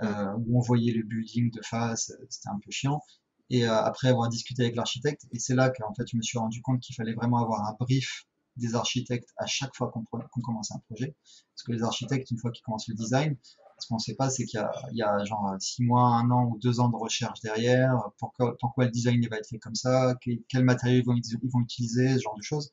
Euh, 0.00 0.32
où 0.46 0.58
on 0.58 0.60
voyait 0.60 0.92
le 0.92 1.02
building 1.02 1.50
de 1.50 1.60
face, 1.62 2.10
euh, 2.10 2.26
c'était 2.30 2.50
un 2.50 2.58
peu 2.64 2.70
chiant. 2.70 3.02
Et 3.50 3.66
euh, 3.66 3.74
après 3.82 4.08
avoir 4.08 4.28
discuté 4.28 4.62
avec 4.62 4.76
l'architecte, 4.76 5.26
et 5.32 5.40
c'est 5.40 5.56
là 5.56 5.70
qu'en 5.70 5.92
fait 5.94 6.04
je 6.06 6.16
me 6.16 6.22
suis 6.22 6.38
rendu 6.38 6.62
compte 6.62 6.80
qu'il 6.80 6.94
fallait 6.94 7.14
vraiment 7.14 7.38
avoir 7.38 7.66
un 7.66 7.74
brief 7.80 8.26
des 8.56 8.76
architectes 8.76 9.30
à 9.38 9.46
chaque 9.46 9.74
fois 9.74 9.90
qu'on 9.90 10.04
qu 10.04 10.40
commence 10.42 10.70
un 10.70 10.78
projet. 10.88 11.16
Parce 11.54 11.62
que 11.64 11.72
les 11.72 11.82
architectes, 11.82 12.30
une 12.30 12.38
fois 12.38 12.52
qu'ils 12.52 12.62
commencent 12.62 12.86
le 12.88 12.94
design, 12.94 13.36
ce 13.78 13.86
qu'on 13.88 13.94
ne 13.96 14.00
sait 14.00 14.14
pas, 14.14 14.28
c'est 14.30 14.44
qu'il 14.44 14.60
y, 14.92 14.98
y, 14.98 15.02
a 15.02 15.24
genre 15.24 15.54
six 15.60 15.82
mois, 15.84 16.02
un 16.02 16.30
an 16.30 16.46
ou 16.46 16.58
deux 16.58 16.80
ans 16.80 16.88
de 16.88 16.96
recherche 16.96 17.40
derrière. 17.40 17.94
Pourquoi, 18.18 18.56
pourquoi 18.58 18.86
le 18.86 18.90
design 18.90 19.26
va 19.28 19.36
être 19.36 19.48
fait 19.48 19.58
comme 19.58 19.74
ça 19.74 20.14
Quels 20.48 20.64
matériaux 20.64 21.00
ils 21.00 21.50
vont, 21.50 21.60
utiliser 21.60 22.14
Ce 22.14 22.22
genre 22.22 22.36
de 22.36 22.42
choses. 22.42 22.70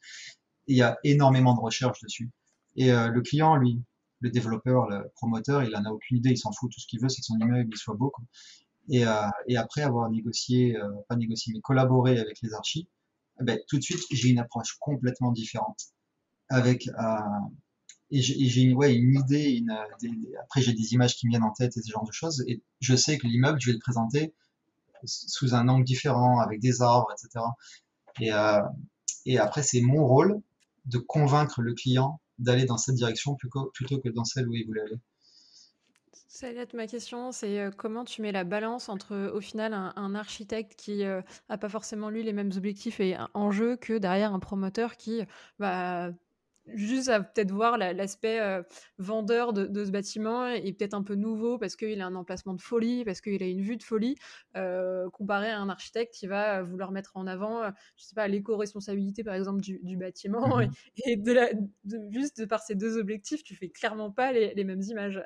Il 0.68 0.78
y 0.78 0.82
a 0.82 0.98
énormément 1.04 1.54
de 1.54 1.60
recherche 1.62 2.02
dessus. 2.02 2.32
Et 2.76 2.92
euh, 2.92 3.10
le 3.10 3.22
client, 3.22 3.56
lui, 3.56 3.82
le 4.22 4.30
développeur, 4.32 4.90
le 4.90 5.12
promoteur, 5.16 5.64
il 5.64 5.76
en 5.76 5.86
a 5.86 5.90
aucune 5.90 6.18
idée, 6.18 6.32
il 6.32 6.38
s'en 6.38 6.52
fout. 6.52 6.72
Tout 6.72 6.80
ce 6.80 6.88
qu'il 6.88 7.00
veut, 7.00 7.10
c'est 7.10 7.22
que 7.22 7.26
son 7.26 7.38
immeuble 7.40 7.76
soit 7.78 7.96
beau. 7.96 8.10
Quoi. 8.10 8.26
Et, 8.90 9.06
euh, 9.06 9.28
et 9.48 9.58
après 9.58 9.82
avoir 9.82 10.10
négocié, 10.10 10.76
euh, 10.78 10.90
pas 11.08 11.16
négocié, 11.16 11.54
mais 11.54 11.62
collaboré 11.62 12.20
avec 12.20 12.42
les 12.42 12.54
archis, 12.54 12.88
eh 13.40 13.44
ben, 13.44 13.60
tout 13.68 13.78
de 13.78 13.84
suite, 13.84 14.00
j'ai 14.12 14.30
une 14.30 14.40
approche 14.40 14.78
complètement 14.80 15.32
différente. 15.32 15.80
Avec 16.50 16.88
et 18.18 18.22
j'ai 18.22 18.62
une, 18.62 19.14
idée, 19.14 19.64
après 20.42 20.62
j'ai 20.62 20.74
des 20.74 20.94
images 20.94 21.16
qui 21.16 21.28
me 21.28 21.32
viennent 21.32 21.44
en 21.44 21.52
tête 21.52 21.76
et 21.76 21.82
ce 21.82 21.92
genre 21.92 22.06
de 22.06 22.14
choses, 22.14 22.44
et 22.48 22.62
je 22.80 22.96
sais 22.96 23.18
que 23.18 23.28
l'immeuble, 23.28 23.60
je 23.60 23.68
vais 23.68 23.74
le 23.74 23.80
présenter 23.80 24.34
sous 25.04 25.54
un 25.54 25.68
angle 25.68 25.84
différent, 25.84 26.40
avec 26.40 26.60
des 26.60 26.82
arbres, 26.82 27.12
etc. 27.12 27.46
Et, 28.20 28.34
euh, 28.34 28.62
et 29.26 29.38
après, 29.38 29.64
c'est 29.64 29.82
mon 29.82 30.06
rôle 30.06 30.42
de 30.86 30.98
convaincre 30.98 31.62
le 31.62 31.74
client 31.74 32.22
d'aller 32.40 32.66
dans 32.66 32.78
cette 32.78 32.96
direction 32.96 33.36
plutôt, 33.36 33.72
que 33.72 34.10
dans 34.10 34.26
celle 34.26 34.48
où 34.48 34.54
il 34.54 34.66
voulait 34.66 34.82
aller. 34.82 35.00
Ça 36.28 36.48
ma 36.74 36.88
question, 36.88 37.32
c'est 37.32 37.60
euh, 37.60 37.72
comment 37.72 38.04
tu 38.04 38.22
mets 38.22 38.34
la 38.34 38.44
balance 38.44 38.90
entre 38.90 39.32
au 39.34 39.40
final 39.40 39.74
un, 39.74 40.16
architecte 40.16 40.76
qui 40.76 40.98
n'a 40.98 41.24
euh, 41.52 41.58
pas 41.58 41.70
forcément 41.70 42.10
lui 42.10 42.24
les 42.24 42.34
mêmes 42.34 42.52
objectifs 42.58 43.00
et 43.00 43.16
en 43.34 43.52
jeu 43.52 43.78
que 43.78 43.98
derrière 43.98 44.34
un 44.34 44.40
promoteur 44.40 44.98
qui 44.98 45.22
va 45.60 46.12
juste 46.68 47.10
à 47.10 47.22
peut-être 47.22 47.52
voir 47.52 47.78
l'aspect 47.78 48.40
euh, 48.40 48.64
vendeur 48.98 49.54
de, 49.54 49.86
ce 49.86 49.92
bâtiment 49.92 50.48
et 50.48 50.74
peut-être 50.74 50.94
un 50.94 51.04
peu 51.04 51.16
nouveau 51.16 51.58
parce 51.58 51.76
qu'il 51.76 52.02
a 52.02 52.06
un 52.06 52.16
emplacement 52.16 52.54
de 52.54 52.62
folie, 52.62 53.06
parce 53.06 53.22
qu'il 53.22 53.42
a 53.42 53.46
une 53.46 53.62
vue 53.62 53.78
de 53.78 53.84
folie, 53.84 54.18
euh, 54.56 55.10
comparé 55.12 55.50
à 55.50 55.60
un 55.60 55.70
architecte 55.70 56.14
qui 56.14 56.28
va 56.28 56.62
vouloir 56.64 56.92
mettre 56.92 57.12
en 57.16 57.28
avant, 57.28 57.64
euh, 57.64 57.70
je 57.98 58.06
sais 58.06 58.16
pas, 58.16 58.28
l'éco-responsabilité 58.28 59.24
par 59.24 59.36
exemple 59.36 59.62
du, 59.62 59.98
bâtiment 59.98 60.58
mmh 60.58 60.72
et, 61.06 61.16
de 61.16 61.32
la, 61.32 61.50
juste 62.12 62.42
de 62.42 62.46
par 62.46 62.62
ces 62.62 62.76
deux 62.76 62.98
objectifs, 62.98 63.44
tu 63.44 63.56
fais 63.56 63.70
clairement 63.70 64.12
pas 64.12 64.32
les, 64.32 64.64
mêmes 64.64 64.82
images. 64.82 65.24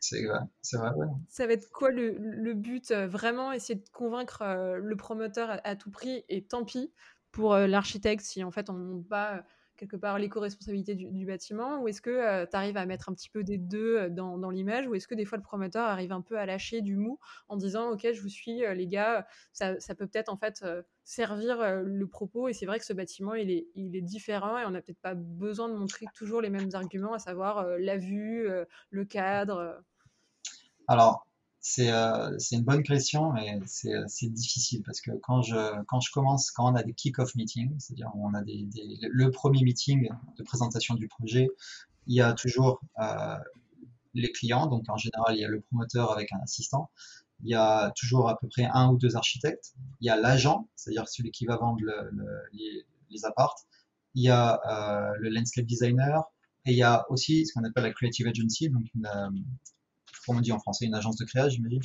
c'est 0.00 0.24
vrai, 0.24 0.40
c'est 0.62 0.78
vrai. 0.78 0.90
Ça 1.28 1.46
va 1.46 1.52
être 1.52 1.70
quoi 1.70 1.90
le, 1.90 2.54
but 2.54 2.92
Vraiment 2.92 3.52
essayer 3.52 3.78
de 3.78 3.88
convaincre 3.90 4.42
le 4.80 4.96
promoteur 4.96 5.50
à, 5.50 5.54
à, 5.68 5.76
tout 5.76 5.90
prix 5.90 6.24
et 6.28 6.44
tant 6.44 6.64
pis 6.64 6.92
pour 7.30 7.54
l'architecte 7.56 8.22
si 8.22 8.42
en 8.42 8.50
fait 8.50 8.70
on 8.70 8.74
ne 8.74 8.84
monte 8.84 9.08
pas 9.08 9.44
quelque 9.76 9.96
part 9.96 10.18
l'éco-responsabilité 10.18 10.94
du, 10.94 11.26
bâtiment 11.26 11.80
Ou 11.80 11.88
est-ce 11.88 12.00
que 12.00 12.10
euh, 12.10 12.46
tu 12.46 12.56
arrives 12.56 12.76
à 12.76 12.86
mettre 12.86 13.08
un 13.08 13.14
petit 13.14 13.30
peu 13.30 13.44
des 13.44 13.58
deux 13.58 13.98
euh, 13.98 14.08
dans, 14.08 14.50
l'image 14.50 14.86
Ou 14.86 14.94
est-ce 14.94 15.06
que 15.06 15.14
des 15.14 15.24
fois 15.24 15.38
le 15.38 15.42
promoteur 15.42 15.86
arrive 15.86 16.12
un 16.12 16.20
peu 16.20 16.38
à 16.38 16.46
lâcher 16.46 16.80
du 16.80 16.96
mou 16.96 17.18
en 17.48 17.56
disant 17.56 17.90
Ok, 17.90 18.06
je 18.12 18.20
vous 18.20 18.28
suis, 18.28 18.64
euh, 18.64 18.74
les 18.74 18.86
gars, 18.86 19.26
ça, 19.52 19.78
ça 19.80 19.94
peut 19.94 20.06
peut-être 20.06 20.32
en 20.32 20.36
fait 20.36 20.64
servir 21.04 21.82
le 21.82 22.06
propos. 22.06 22.48
Et 22.48 22.52
c'est 22.52 22.66
vrai 22.66 22.78
que 22.78 22.84
ce 22.84 22.92
bâtiment, 22.92 23.34
il 23.34 23.50
est, 23.50 23.68
il 23.74 23.94
est 23.96 24.02
différent 24.02 24.58
et 24.58 24.64
on 24.64 24.70
n'a 24.70 24.80
peut-être 24.80 25.00
pas 25.00 25.14
besoin 25.14 25.68
de 25.68 25.74
montrer 25.74 26.06
toujours 26.14 26.40
les 26.40 26.50
mêmes 26.50 26.70
arguments, 26.72 27.12
à 27.12 27.18
savoir 27.18 27.66
la 27.78 27.96
vue, 27.96 28.48
le 28.90 29.04
cadre. 29.04 29.82
Alors, 30.88 31.25
euh, 31.78 32.34
c'est 32.38 32.56
une 32.56 32.64
bonne 32.64 32.82
question, 32.82 33.32
mais 33.32 33.58
euh, 33.86 34.04
c'est 34.06 34.28
difficile 34.28 34.82
parce 34.82 35.00
que 35.00 35.10
quand 35.22 35.42
je, 35.42 35.82
quand 35.84 36.00
je 36.00 36.10
commence, 36.12 36.50
quand 36.50 36.70
on 36.72 36.74
a 36.74 36.82
des 36.82 36.92
kick-off 36.92 37.34
meetings, 37.34 37.74
c'est-à-dire 37.78 38.10
on 38.14 38.34
a 38.34 38.42
des, 38.42 38.68
le 39.00 39.30
premier 39.30 39.62
meeting 39.62 40.08
de 40.36 40.42
présentation 40.42 40.94
du 40.94 41.08
projet, 41.08 41.48
il 42.06 42.14
y 42.14 42.20
a 42.20 42.34
toujours 42.34 42.80
euh, 43.00 43.36
les 44.14 44.30
clients, 44.32 44.66
donc 44.66 44.88
en 44.88 44.96
général 44.96 45.34
il 45.36 45.40
y 45.40 45.44
a 45.44 45.48
le 45.48 45.60
promoteur 45.60 46.12
avec 46.12 46.32
un 46.32 46.38
assistant, 46.40 46.90
il 47.42 47.50
y 47.50 47.54
a 47.54 47.92
toujours 47.96 48.28
à 48.28 48.38
peu 48.38 48.48
près 48.48 48.64
un 48.72 48.88
ou 48.90 48.96
deux 48.96 49.16
architectes, 49.16 49.74
il 50.00 50.06
y 50.06 50.10
a 50.10 50.16
l'agent, 50.16 50.68
c'est-à-dire 50.76 51.08
celui 51.08 51.30
qui 51.30 51.46
va 51.46 51.56
vendre 51.56 51.78
le, 51.80 52.10
le, 52.12 52.26
les, 52.52 52.86
les 53.10 53.24
apparts, 53.24 53.56
il 54.14 54.22
y 54.24 54.30
a 54.30 54.60
le 55.18 55.28
landscape 55.30 55.66
designer, 55.66 56.22
et 56.64 56.72
il 56.72 56.76
y 56.76 56.82
a 56.82 57.04
aussi 57.10 57.46
ce 57.46 57.52
qu'on 57.52 57.64
appelle 57.64 57.84
la 57.84 57.92
creative 57.92 58.26
agency, 58.26 58.70
donc 58.70 58.84
une, 58.94 59.08
on 60.28 60.40
dit 60.40 60.52
en 60.52 60.58
français, 60.58 60.86
une 60.86 60.94
agence 60.94 61.16
de 61.16 61.24
créa, 61.24 61.48
j'imagine, 61.48 61.80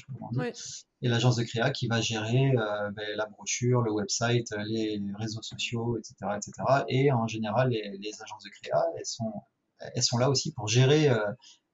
Et 1.02 1.08
l'agence 1.08 1.36
de 1.36 1.44
créa 1.44 1.72
qui 1.72 1.88
va 1.88 2.02
gérer 2.02 2.52
euh, 2.58 2.92
ben, 2.92 3.16
la 3.16 3.26
brochure, 3.26 3.82
le 3.82 3.92
website, 3.92 4.54
les 4.66 5.02
réseaux 5.16 5.42
sociaux, 5.42 5.98
etc., 5.98 6.16
etc. 6.36 6.52
Et 6.90 7.12
en 7.12 7.28
général, 7.28 7.70
les, 7.70 8.22
agences 8.22 8.44
de 8.44 8.50
créa, 8.50 8.84
elles 8.98 9.06
sont, 9.06 9.34
elles 9.80 10.04
sont 10.04 10.18
là 10.18 10.30
aussi 10.30 10.54
pour 10.54 10.68
gérer 10.68 11.10
euh, 11.10 11.26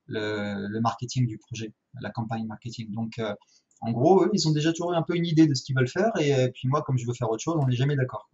le, 0.08 0.80
marketing 0.80 1.28
du 1.28 1.38
projet, 1.38 1.74
la 2.02 2.10
campagne 2.10 2.46
marketing. 2.46 2.92
Donc, 2.92 3.20
euh, 3.20 3.34
en 3.82 3.92
gros, 3.92 4.24
eux, 4.24 4.32
ils 4.34 4.48
ont 4.48 4.52
déjà 4.52 4.72
toujours 4.72 4.94
un 4.94 5.04
peu 5.04 5.16
une 5.16 5.26
idée 5.26 5.46
de 5.46 5.54
ce 5.54 5.64
qu'ils 5.64 5.76
veulent 5.76 5.88
faire, 5.88 6.12
et, 6.20 6.50
puis 6.52 6.68
moi, 6.68 6.82
comme 6.82 6.98
je 6.98 7.06
veux 7.06 7.14
faire 7.14 7.30
autre 7.30 7.44
chose, 7.44 7.58
on 7.62 7.68
n'est 7.68 7.76
jamais 7.76 7.96
d'accord. 7.96 8.28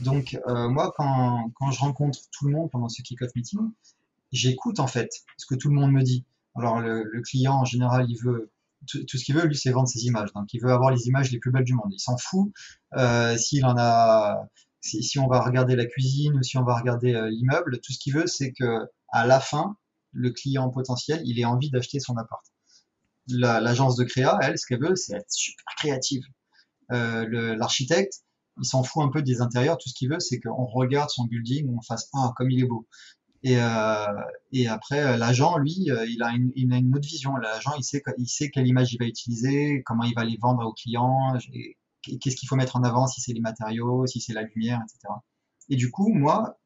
Donc, 0.00 0.38
moi, 0.46 0.92
quand, 0.96 1.50
quand 1.54 1.70
je 1.70 1.80
rencontre 1.80 2.18
tout 2.32 2.46
le 2.46 2.52
monde 2.52 2.70
pendant 2.70 2.88
ce 2.88 3.02
kick-off 3.02 3.30
meeting, 3.34 3.60
j'écoute 4.32 4.80
en 4.80 4.86
fait 4.86 5.10
ce 5.36 5.46
que 5.46 5.54
tout 5.54 5.68
le 5.68 5.74
monde 5.74 5.92
me 5.92 6.02
dit. 6.02 6.24
Alors 6.56 6.80
le, 6.80 7.04
client 7.22 7.54
en 7.54 7.64
général, 7.64 8.06
il 8.08 8.18
veut 8.22 8.50
tout, 8.86 9.18
ce 9.18 9.24
qu'il 9.24 9.34
veut, 9.34 9.46
lui, 9.46 9.56
c'est 9.56 9.70
vendre 9.70 9.88
ses 9.88 10.06
images. 10.06 10.32
Donc 10.32 10.52
il 10.52 10.60
veut 10.60 10.72
avoir 10.72 10.90
les 10.90 11.06
images 11.06 11.30
les 11.30 11.38
plus 11.38 11.50
belles 11.50 11.64
du 11.64 11.74
monde. 11.74 11.92
Il 11.92 12.00
s'en 12.00 12.16
fout 12.16 12.52
euh, 12.96 13.36
s'il 13.36 13.64
en 13.64 13.76
a. 13.78 14.48
Si, 14.82 15.18
on 15.18 15.26
va 15.26 15.42
regarder 15.42 15.76
la 15.76 15.84
cuisine 15.84 16.38
ou 16.38 16.42
si 16.42 16.56
on 16.56 16.64
va 16.64 16.74
regarder 16.74 17.14
euh, 17.14 17.28
l'immeuble, 17.28 17.80
tout 17.80 17.92
ce 17.92 17.98
qu'il 17.98 18.14
veut, 18.14 18.26
c'est 18.26 18.52
que 18.52 18.88
à 19.10 19.26
la 19.26 19.38
fin, 19.38 19.76
le 20.12 20.30
client 20.30 20.70
potentiel, 20.70 21.20
il 21.26 21.38
ait 21.38 21.44
envie 21.44 21.70
d'acheter 21.70 22.00
son 22.00 22.16
appart. 22.16 22.42
L'agence 23.28 23.96
de 23.96 24.04
créa, 24.04 24.38
elle, 24.40 24.58
ce 24.58 24.66
qu'elle 24.66 24.80
veut, 24.80 24.96
c'est 24.96 25.16
être 25.16 25.30
super 25.30 25.64
créative. 25.76 26.22
Euh, 26.92 27.54
L'architecte, 27.56 28.22
il 28.58 28.64
s'en 28.64 28.82
fout 28.82 29.04
un 29.04 29.08
peu 29.08 29.22
des 29.22 29.40
intérieurs. 29.40 29.78
Tout 29.78 29.88
ce 29.88 29.94
qu'il 29.94 30.10
veut, 30.10 30.20
c'est 30.20 30.40
qu'on 30.40 30.64
regarde 30.64 31.10
son 31.10 31.24
building, 31.24 31.68
on 31.76 31.82
fasse 31.82 32.08
ah 32.14 32.32
comme 32.36 32.50
il 32.50 32.60
est 32.60 32.66
beau. 32.66 32.88
Et, 33.42 33.56
euh, 33.56 34.06
et 34.52 34.68
après, 34.68 35.00
euh, 35.00 35.16
l'agent, 35.16 35.56
lui, 35.56 35.90
euh, 35.90 36.04
il 36.06 36.22
a, 36.22 36.30
une, 36.30 36.52
il 36.56 36.72
a 36.72 36.76
une 36.76 36.94
autre 36.94 37.08
vision. 37.08 37.36
L'agent, 37.36 37.72
il 37.78 37.84
sait, 37.84 38.02
il 38.18 38.28
sait 38.28 38.50
quelle 38.50 38.66
image 38.66 38.92
il 38.92 38.98
va 38.98 39.06
utiliser, 39.06 39.82
comment 39.84 40.04
il 40.04 40.14
va 40.14 40.24
les 40.24 40.36
vendre 40.36 40.66
aux 40.66 40.74
clients, 40.74 41.38
qu'est-ce 42.02 42.36
qu'il 42.36 42.48
faut 42.48 42.56
mettre 42.56 42.76
en 42.76 42.82
avant, 42.82 43.06
si 43.06 43.20
c'est 43.20 43.32
les 43.32 43.40
matériaux, 43.40 44.06
si 44.06 44.20
c'est 44.20 44.34
la 44.34 44.42
lumière, 44.42 44.80
etc. 44.84 45.14
Et 45.70 45.76
du 45.76 45.90
coup, 45.90 46.12
moi, 46.12 46.58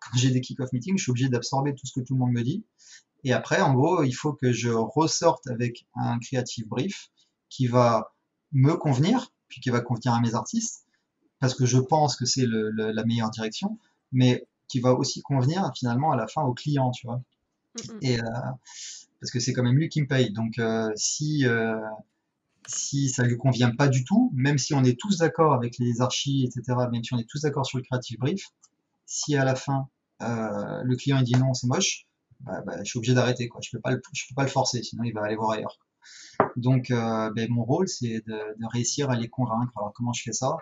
quand 0.00 0.16
j'ai 0.16 0.30
des 0.30 0.40
kick-off 0.40 0.72
meetings, 0.72 0.96
je 0.96 1.02
suis 1.02 1.10
obligé 1.10 1.28
d'absorber 1.28 1.74
tout 1.74 1.86
ce 1.86 1.92
que 1.92 2.04
tout 2.04 2.14
le 2.14 2.20
monde 2.20 2.32
me 2.32 2.42
dit. 2.42 2.64
Et 3.24 3.32
après, 3.32 3.60
en 3.60 3.74
gros, 3.74 4.02
il 4.02 4.12
faut 4.12 4.32
que 4.32 4.52
je 4.52 4.70
ressorte 4.70 5.46
avec 5.48 5.86
un 5.96 6.18
creative 6.18 6.66
brief 6.68 7.10
qui 7.50 7.66
va 7.66 8.14
me 8.52 8.74
convenir, 8.74 9.32
puis 9.48 9.60
qui 9.60 9.68
va 9.68 9.80
convenir 9.80 10.14
à 10.14 10.20
mes 10.20 10.34
artistes, 10.34 10.86
parce 11.40 11.54
que 11.54 11.66
je 11.66 11.78
pense 11.78 12.16
que 12.16 12.24
c'est 12.24 12.46
la 12.46 13.04
meilleure 13.04 13.30
direction, 13.30 13.78
mais 14.12 14.46
qui 14.68 14.80
va 14.80 14.92
aussi 14.92 15.22
convenir 15.22 15.70
finalement 15.76 16.12
à 16.12 16.16
la 16.16 16.26
fin 16.26 16.42
au 16.42 16.54
client, 16.54 16.90
tu 16.90 17.06
vois. 17.06 17.20
Et 18.02 18.18
euh, 18.18 18.24
parce 19.20 19.30
que 19.30 19.40
c'est 19.40 19.52
quand 19.52 19.62
même 19.62 19.76
lui 19.76 19.88
qui 19.88 20.02
me 20.02 20.06
paye. 20.06 20.32
Donc 20.32 20.58
euh, 20.58 20.90
si 20.96 21.46
euh, 21.46 21.80
si 22.66 23.08
ça 23.08 23.22
lui 23.22 23.36
convient 23.36 23.74
pas 23.74 23.88
du 23.88 24.04
tout, 24.04 24.32
même 24.34 24.58
si 24.58 24.74
on 24.74 24.82
est 24.82 24.98
tous 24.98 25.18
d'accord 25.18 25.54
avec 25.54 25.78
les 25.78 26.00
archis, 26.00 26.44
etc., 26.44 26.78
même 26.90 27.04
si 27.04 27.14
on 27.14 27.18
est 27.18 27.28
tous 27.28 27.42
d'accord 27.42 27.66
sur 27.66 27.78
le 27.78 27.84
creative 27.84 28.18
brief, 28.18 28.46
si 29.06 29.36
à 29.36 29.44
la 29.44 29.54
fin 29.54 29.88
le 30.20 30.94
client 30.96 31.18
il 31.18 31.24
dit 31.24 31.36
non, 31.36 31.54
c'est 31.54 31.66
moche, 31.66 32.06
bah, 32.40 32.62
bah, 32.66 32.78
je 32.78 32.84
suis 32.84 32.98
obligé 32.98 33.14
d'arrêter 33.14 33.48
quoi. 33.48 33.60
Je 33.62 33.70
peux 33.70 33.80
pas 33.80 33.92
le, 33.92 34.02
je 34.12 34.24
peux 34.28 34.34
pas 34.34 34.42
le 34.42 34.48
forcer, 34.48 34.82
sinon 34.82 35.04
il 35.04 35.12
va 35.12 35.22
aller 35.22 35.36
voir 35.36 35.50
ailleurs. 35.50 35.78
Donc 36.56 36.88
ben, 36.88 37.46
mon 37.50 37.64
rôle 37.64 37.88
c'est 37.88 38.22
de, 38.26 38.32
de, 38.58 38.66
réussir 38.72 39.10
à 39.10 39.16
les 39.16 39.28
convaincre. 39.28 39.72
Alors 39.76 39.92
comment 39.94 40.12
je 40.12 40.22
fais 40.22 40.32
ça? 40.32 40.56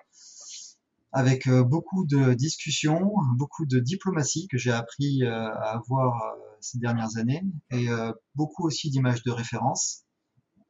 Avec 1.14 1.46
euh, 1.46 1.62
beaucoup 1.62 2.04
de 2.04 2.34
discussions, 2.34 3.12
beaucoup 3.36 3.66
de 3.66 3.78
diplomatie 3.78 4.48
que 4.48 4.58
j'ai 4.58 4.72
appris 4.72 5.22
euh, 5.22 5.30
à 5.30 5.76
avoir 5.76 6.20
euh, 6.20 6.36
ces 6.60 6.78
dernières 6.78 7.16
années, 7.16 7.42
et 7.70 7.86
beaucoup 8.34 8.66
aussi 8.66 8.90
d'images 8.90 9.22
de 9.22 9.30
référence. 9.30 10.04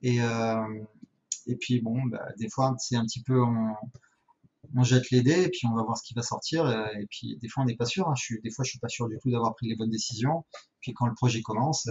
Et, 0.03 0.19
puis 1.61 1.81
bon, 1.81 2.03
bah, 2.07 2.27
des 2.39 2.49
fois 2.51 2.75
c'est 2.79 2.97
un 2.97 3.05
petit 3.05 3.23
peu 3.23 3.41
on, 3.43 4.83
jette 4.83 5.11
les 5.11 5.23
dés 5.23 5.45
et 5.45 5.49
puis 5.49 5.67
on 5.67 5.75
va 5.75 5.83
voir 5.83 5.97
ce 5.97 6.03
qui 6.03 6.15
va 6.15 6.23
sortir. 6.23 6.69
Et, 6.99 7.07
puis 7.07 7.39
des 7.41 7.49
fois 7.49 7.63
on 7.63 7.67
n'est 7.67 7.77
pas 7.77 7.87
sûr. 7.87 8.09
Hein. 8.09 8.15
Des 8.43 8.51
fois 8.51 8.65
je 8.65 8.71
suis 8.71 8.81
pas 8.81 8.89
sûr 8.89 9.09
du 9.09 9.19
tout 9.23 9.31
d'avoir 9.31 9.55
pris 9.55 9.69
les 9.69 9.77
bonnes 9.77 9.91
décisions. 9.91 10.45
Puis 10.81 10.93
quand 10.95 11.07
le 11.07 11.15
projet 11.15 11.43
commence, 11.43 11.89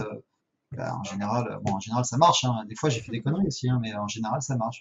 bah, 0.72 0.94
en 0.94 1.02
général, 1.04 1.58
bon 1.62 1.72
en 1.72 1.80
général 1.80 2.04
ça 2.04 2.18
marche. 2.18 2.44
Hein. 2.44 2.64
Des 2.68 2.74
fois 2.76 2.90
j'ai 2.90 3.00
fait 3.00 3.12
des 3.12 3.22
conneries 3.22 3.46
aussi, 3.46 3.70
hein, 3.70 3.78
mais 3.80 3.94
en 3.94 4.06
général 4.06 4.42
ça 4.42 4.56
marche. 4.56 4.80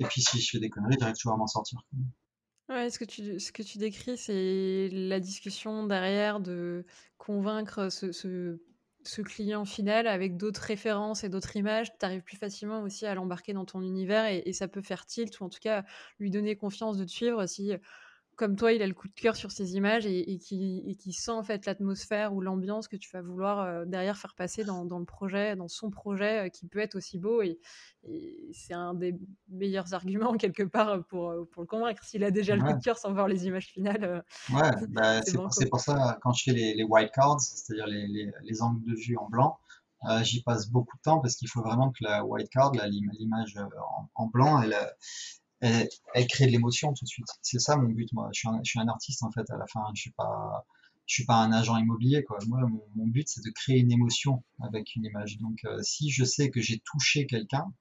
Et 0.00 0.04
puis 0.04 0.22
si 0.22 0.40
je 0.40 0.50
fais 0.50 0.58
des 0.58 0.70
conneries, 0.70 0.96
j'arrive 0.98 1.14
toujours 1.14 1.34
à 1.34 1.36
m'en 1.36 1.46
sortir. 1.46 1.80
Ouais, 2.68 2.90
ce 2.90 2.98
que 2.98 3.04
tu, 3.06 3.40
ce 3.40 3.50
que 3.50 3.62
tu 3.62 3.78
décris, 3.78 4.18
c'est 4.18 4.90
la 4.92 5.20
discussion 5.20 5.86
derrière 5.86 6.38
de 6.38 6.84
convaincre 7.16 7.88
ce, 7.90 8.12
ce, 8.12 9.22
client 9.22 9.64
final 9.64 10.06
avec 10.06 10.36
d'autres 10.36 10.60
références 10.60 11.24
et 11.24 11.30
d'autres 11.30 11.56
images. 11.56 11.90
Tu 11.98 12.04
arrives 12.04 12.22
plus 12.22 12.36
facilement 12.36 12.82
aussi 12.82 13.06
à 13.06 13.14
l'embarquer 13.14 13.54
dans 13.54 13.64
ton 13.64 13.80
univers 13.80 14.26
et, 14.26 14.42
et, 14.44 14.52
ça 14.52 14.68
peut 14.68 14.82
faire 14.82 15.06
tilt 15.06 15.40
ou 15.40 15.44
en 15.44 15.48
tout 15.48 15.60
cas 15.60 15.82
lui 16.18 16.30
donner 16.30 16.56
confiance 16.56 16.98
de 16.98 17.04
te 17.04 17.10
suivre 17.10 17.46
si 17.46 17.72
comme 18.38 18.54
toi, 18.54 18.72
il 18.72 18.80
a 18.82 18.86
le 18.86 18.94
coup 18.94 19.08
de 19.08 19.14
cœur 19.14 19.34
sur 19.34 19.50
ces 19.50 19.74
images 19.74 20.06
et, 20.06 20.38
qui, 20.38 21.12
sent 21.12 21.32
en 21.32 21.42
fait 21.42 21.66
l'atmosphère 21.66 22.32
ou 22.32 22.40
l'ambiance 22.40 22.86
que 22.86 22.96
tu 22.96 23.10
vas 23.12 23.20
vouloir 23.20 23.58
euh, 23.58 23.84
derrière 23.84 24.16
faire 24.16 24.34
passer 24.36 24.62
dans, 24.62 24.84
le 24.84 25.04
projet, 25.04 25.56
dans 25.56 25.66
son 25.66 25.90
projet, 25.90 26.46
euh, 26.46 26.48
qui 26.48 26.68
peut 26.68 26.78
être 26.78 26.94
aussi 26.94 27.18
beau. 27.18 27.42
Et, 27.42 27.58
c'est 28.52 28.74
un 28.74 28.94
des 28.94 29.18
meilleurs 29.48 29.92
arguments 29.92 30.32
quelque 30.38 30.62
part 30.62 31.04
pour, 31.06 31.30
euh, 31.30 31.48
pour 31.52 31.62
le 31.62 31.66
convaincre. 31.66 32.04
S'il 32.04 32.22
a 32.22 32.30
déjà 32.30 32.54
le 32.54 32.62
coup 32.62 32.72
de 32.72 32.82
cœur 32.82 32.96
sans 32.96 33.12
voir 33.12 33.26
les 33.26 33.46
images 33.46 33.66
finales. 33.66 34.24
ouais, 34.54 34.70
bah, 34.88 35.20
c'est 35.22 35.68
pour, 35.68 35.80
ça 35.80 36.18
quand 36.22 36.32
je 36.32 36.44
fais 36.44 36.52
les, 36.52 36.74
les 36.74 36.84
white 36.84 37.10
cards, 37.12 37.40
c'est-à-dire 37.40 37.86
les, 37.88 38.62
angles 38.62 38.84
de 38.84 38.94
vue 38.94 39.16
en 39.16 39.28
blanc. 39.28 39.58
j'y 40.22 40.44
passe 40.44 40.70
beaucoup 40.70 40.96
de 40.96 41.02
temps 41.02 41.18
parce 41.18 41.34
qu'il 41.34 41.48
faut 41.48 41.62
vraiment 41.62 41.90
que 41.90 42.04
la 42.04 42.24
white 42.24 42.50
card, 42.50 42.72
l'image 42.72 43.56
en, 43.56 44.08
en, 44.14 44.26
blanc, 44.26 44.62
elle, 44.62 44.76
elle, 45.60 45.88
elle 46.14 46.26
crée 46.26 46.46
de 46.46 46.52
l'émotion 46.52 46.92
tout 46.92 47.04
de 47.04 47.08
suite. 47.08 47.26
C'est 47.42 47.58
ça 47.58 47.76
mon 47.76 47.88
but, 47.88 48.12
moi. 48.12 48.30
Je 48.32 48.40
suis, 48.40 48.48
un, 48.48 48.60
je 48.64 48.70
suis 48.70 48.80
un 48.80 48.88
artiste 48.88 49.22
en 49.22 49.30
fait 49.30 49.48
à 49.50 49.56
la 49.56 49.66
fin. 49.66 49.82
Je 49.94 50.00
suis 50.02 50.12
pas, 50.12 50.66
je 51.06 51.14
suis 51.14 51.24
pas 51.24 51.36
un 51.36 51.52
agent 51.52 51.76
immobilier 51.76 52.22
quoi. 52.22 52.38
Moi, 52.46 52.60
mon, 52.94 53.06
but 53.06 53.28
c'est 53.28 53.44
de 53.44 53.50
créer 53.50 53.78
une 53.78 53.92
émotion 53.92 54.44
avec 54.60 54.94
une 54.94 55.04
image. 55.04 55.38
Donc, 55.38 55.58
euh, 55.64 55.80
si 55.82 56.10
je 56.10 56.24
sais 56.24 56.50
que 56.50 56.60
j'ai 56.60 56.80
touché 56.80 57.26
quelqu'un, 57.26 57.72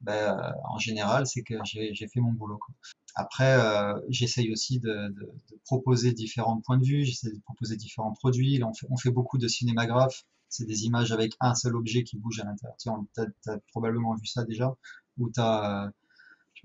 ben, 0.00 0.38
euh, 0.38 0.52
en 0.70 0.78
général, 0.78 1.26
c'est 1.26 1.42
que 1.42 1.54
j'ai 1.64 2.08
fait 2.08 2.20
mon 2.20 2.32
boulot. 2.32 2.58
Quoi. 2.58 2.74
Après, 3.16 3.58
euh, 3.58 3.98
j'essaye 4.08 4.52
aussi 4.52 4.78
de, 4.78 5.08
de, 5.08 5.32
de, 5.50 5.60
proposer 5.64 6.12
différents 6.12 6.60
points 6.60 6.78
de 6.78 6.84
vue. 6.84 7.04
J'essaie 7.04 7.32
de 7.32 7.40
proposer 7.40 7.76
différents 7.76 8.12
produits. 8.12 8.62
On 8.62 8.74
fait, 8.74 8.86
on 8.90 8.96
fait 8.96 9.10
beaucoup 9.10 9.38
de 9.38 9.48
cinémagraphes. 9.48 10.22
C'est 10.48 10.66
des 10.66 10.84
images 10.84 11.12
avec 11.12 11.32
un 11.40 11.54
seul 11.54 11.74
objet 11.76 12.04
qui 12.04 12.18
bouge 12.18 12.40
à 12.40 12.44
l'intérieur. 12.44 12.76
Tu 13.14 13.20
as, 13.50 13.58
probablement 13.72 14.14
vu 14.14 14.26
ça 14.26 14.44
déjà, 14.44 14.76
où 15.18 15.30
tu 15.30 15.40
as 15.40 15.90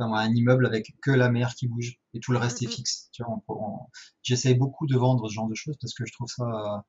un 0.01 0.33
immeuble 0.33 0.65
avec 0.65 0.95
que 1.01 1.11
la 1.11 1.29
mer 1.29 1.55
qui 1.55 1.67
bouge 1.67 1.99
et 2.13 2.19
tout 2.19 2.31
le 2.31 2.37
reste 2.37 2.61
est 2.63 2.67
fixe. 2.67 3.09
Tu 3.11 3.23
vois, 3.23 3.41
j'essaie 4.23 4.53
beaucoup 4.53 4.87
de 4.87 4.97
vendre 4.97 5.27
ce 5.29 5.33
genre 5.33 5.47
de 5.47 5.55
choses 5.55 5.77
parce 5.79 5.93
que 5.93 6.05
je 6.05 6.13
trouve 6.13 6.27
ça 6.27 6.83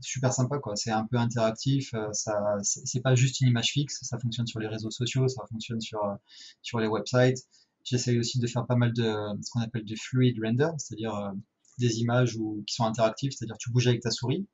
super 0.00 0.32
sympa 0.32 0.58
quoi. 0.58 0.76
C'est 0.76 0.90
un 0.90 1.06
peu 1.06 1.16
interactif, 1.16 1.92
euh, 1.94 2.12
ça, 2.12 2.56
c'est 2.62 3.00
pas 3.00 3.14
juste 3.14 3.40
une 3.40 3.48
image 3.48 3.70
fixe, 3.70 3.98
ça 4.02 4.18
fonctionne 4.18 4.46
sur 4.46 4.60
les 4.60 4.66
réseaux 4.68 4.90
sociaux, 4.90 5.28
ça 5.28 5.42
fonctionne 5.50 5.80
sur 5.80 6.04
euh, 6.04 6.14
sur 6.62 6.80
les 6.80 6.86
websites. 6.86 7.46
J'essaie 7.84 8.16
aussi 8.18 8.38
de 8.38 8.46
faire 8.46 8.66
pas 8.66 8.76
mal 8.76 8.92
de 8.92 9.02
ce 9.42 9.50
qu'on 9.50 9.60
appelle 9.60 9.84
du 9.84 9.96
fluid 9.96 10.36
render, 10.42 10.70
c'est-à-dire 10.78 11.14
euh, 11.14 11.32
des 11.78 11.98
images 12.00 12.36
où, 12.36 12.62
qui 12.66 12.74
sont 12.74 12.84
interactives, 12.84 13.32
c'est-à-dire 13.32 13.58
tu 13.58 13.70
bouges 13.70 13.88
avec 13.88 14.02
ta 14.02 14.10
souris 14.10 14.46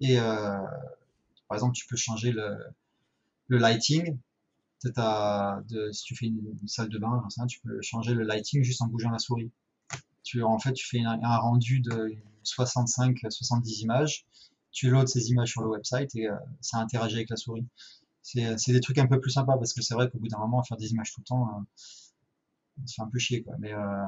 et 0.00 0.16
par 0.16 1.54
exemple 1.54 1.74
tu 1.74 1.86
peux 1.86 1.96
changer 1.96 2.32
le, 2.32 2.56
le 3.46 3.58
lighting 3.58 4.18
de, 4.90 5.92
si 5.92 6.04
tu 6.04 6.16
fais 6.16 6.26
une, 6.26 6.56
salle 6.66 6.88
de 6.88 6.98
bain, 6.98 7.22
tu 7.48 7.60
peux 7.60 7.80
changer 7.82 8.14
le 8.14 8.24
lighting 8.24 8.62
juste 8.62 8.82
en 8.82 8.86
bougeant 8.86 9.10
la 9.10 9.18
souris. 9.18 9.52
Tu, 10.22 10.42
en 10.42 10.58
fait, 10.58 10.72
tu 10.72 10.86
fais 10.86 11.02
un, 11.02 11.36
rendu 11.36 11.80
de 11.80 12.14
65-70 12.44 13.82
images, 13.82 14.26
tu 14.70 14.90
loads 14.90 15.06
ces 15.06 15.30
images 15.30 15.50
sur 15.50 15.62
le 15.62 15.68
website 15.68 16.14
et 16.14 16.28
euh, 16.28 16.36
ça 16.60 16.78
interagit 16.78 17.16
avec 17.16 17.30
la 17.30 17.36
souris. 17.36 17.66
C'est 18.22 18.72
des 18.72 18.80
trucs 18.80 18.98
un 18.98 19.06
peu 19.06 19.20
plus 19.20 19.30
sympas 19.30 19.56
parce 19.56 19.72
que 19.72 19.82
c'est 19.82 19.94
vrai 19.94 20.08
qu'au 20.08 20.18
bout 20.18 20.28
d'un 20.28 20.38
moment, 20.38 20.62
faire 20.62 20.76
des 20.76 20.92
images 20.92 21.12
tout 21.12 21.20
le 21.20 21.24
temps, 21.24 21.48
euh, 21.48 21.62
ça 22.86 22.94
fait 22.94 23.02
un 23.02 23.10
peu 23.10 23.18
chier. 23.18 23.42
Quoi. 23.42 23.54
Mais, 23.58 23.72
euh, 23.72 24.04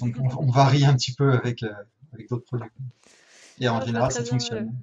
donc 0.00 0.16
on, 0.18 0.50
varie 0.50 0.84
un 0.84 0.94
petit 0.94 1.12
peu 1.12 1.32
avec, 1.32 1.62
avec 2.12 2.28
d'autres 2.28 2.46
produits. 2.46 2.70
Et 3.58 3.68
en 3.68 3.84
général, 3.84 4.10
ça 4.10 4.24
fonctionne 4.24 4.74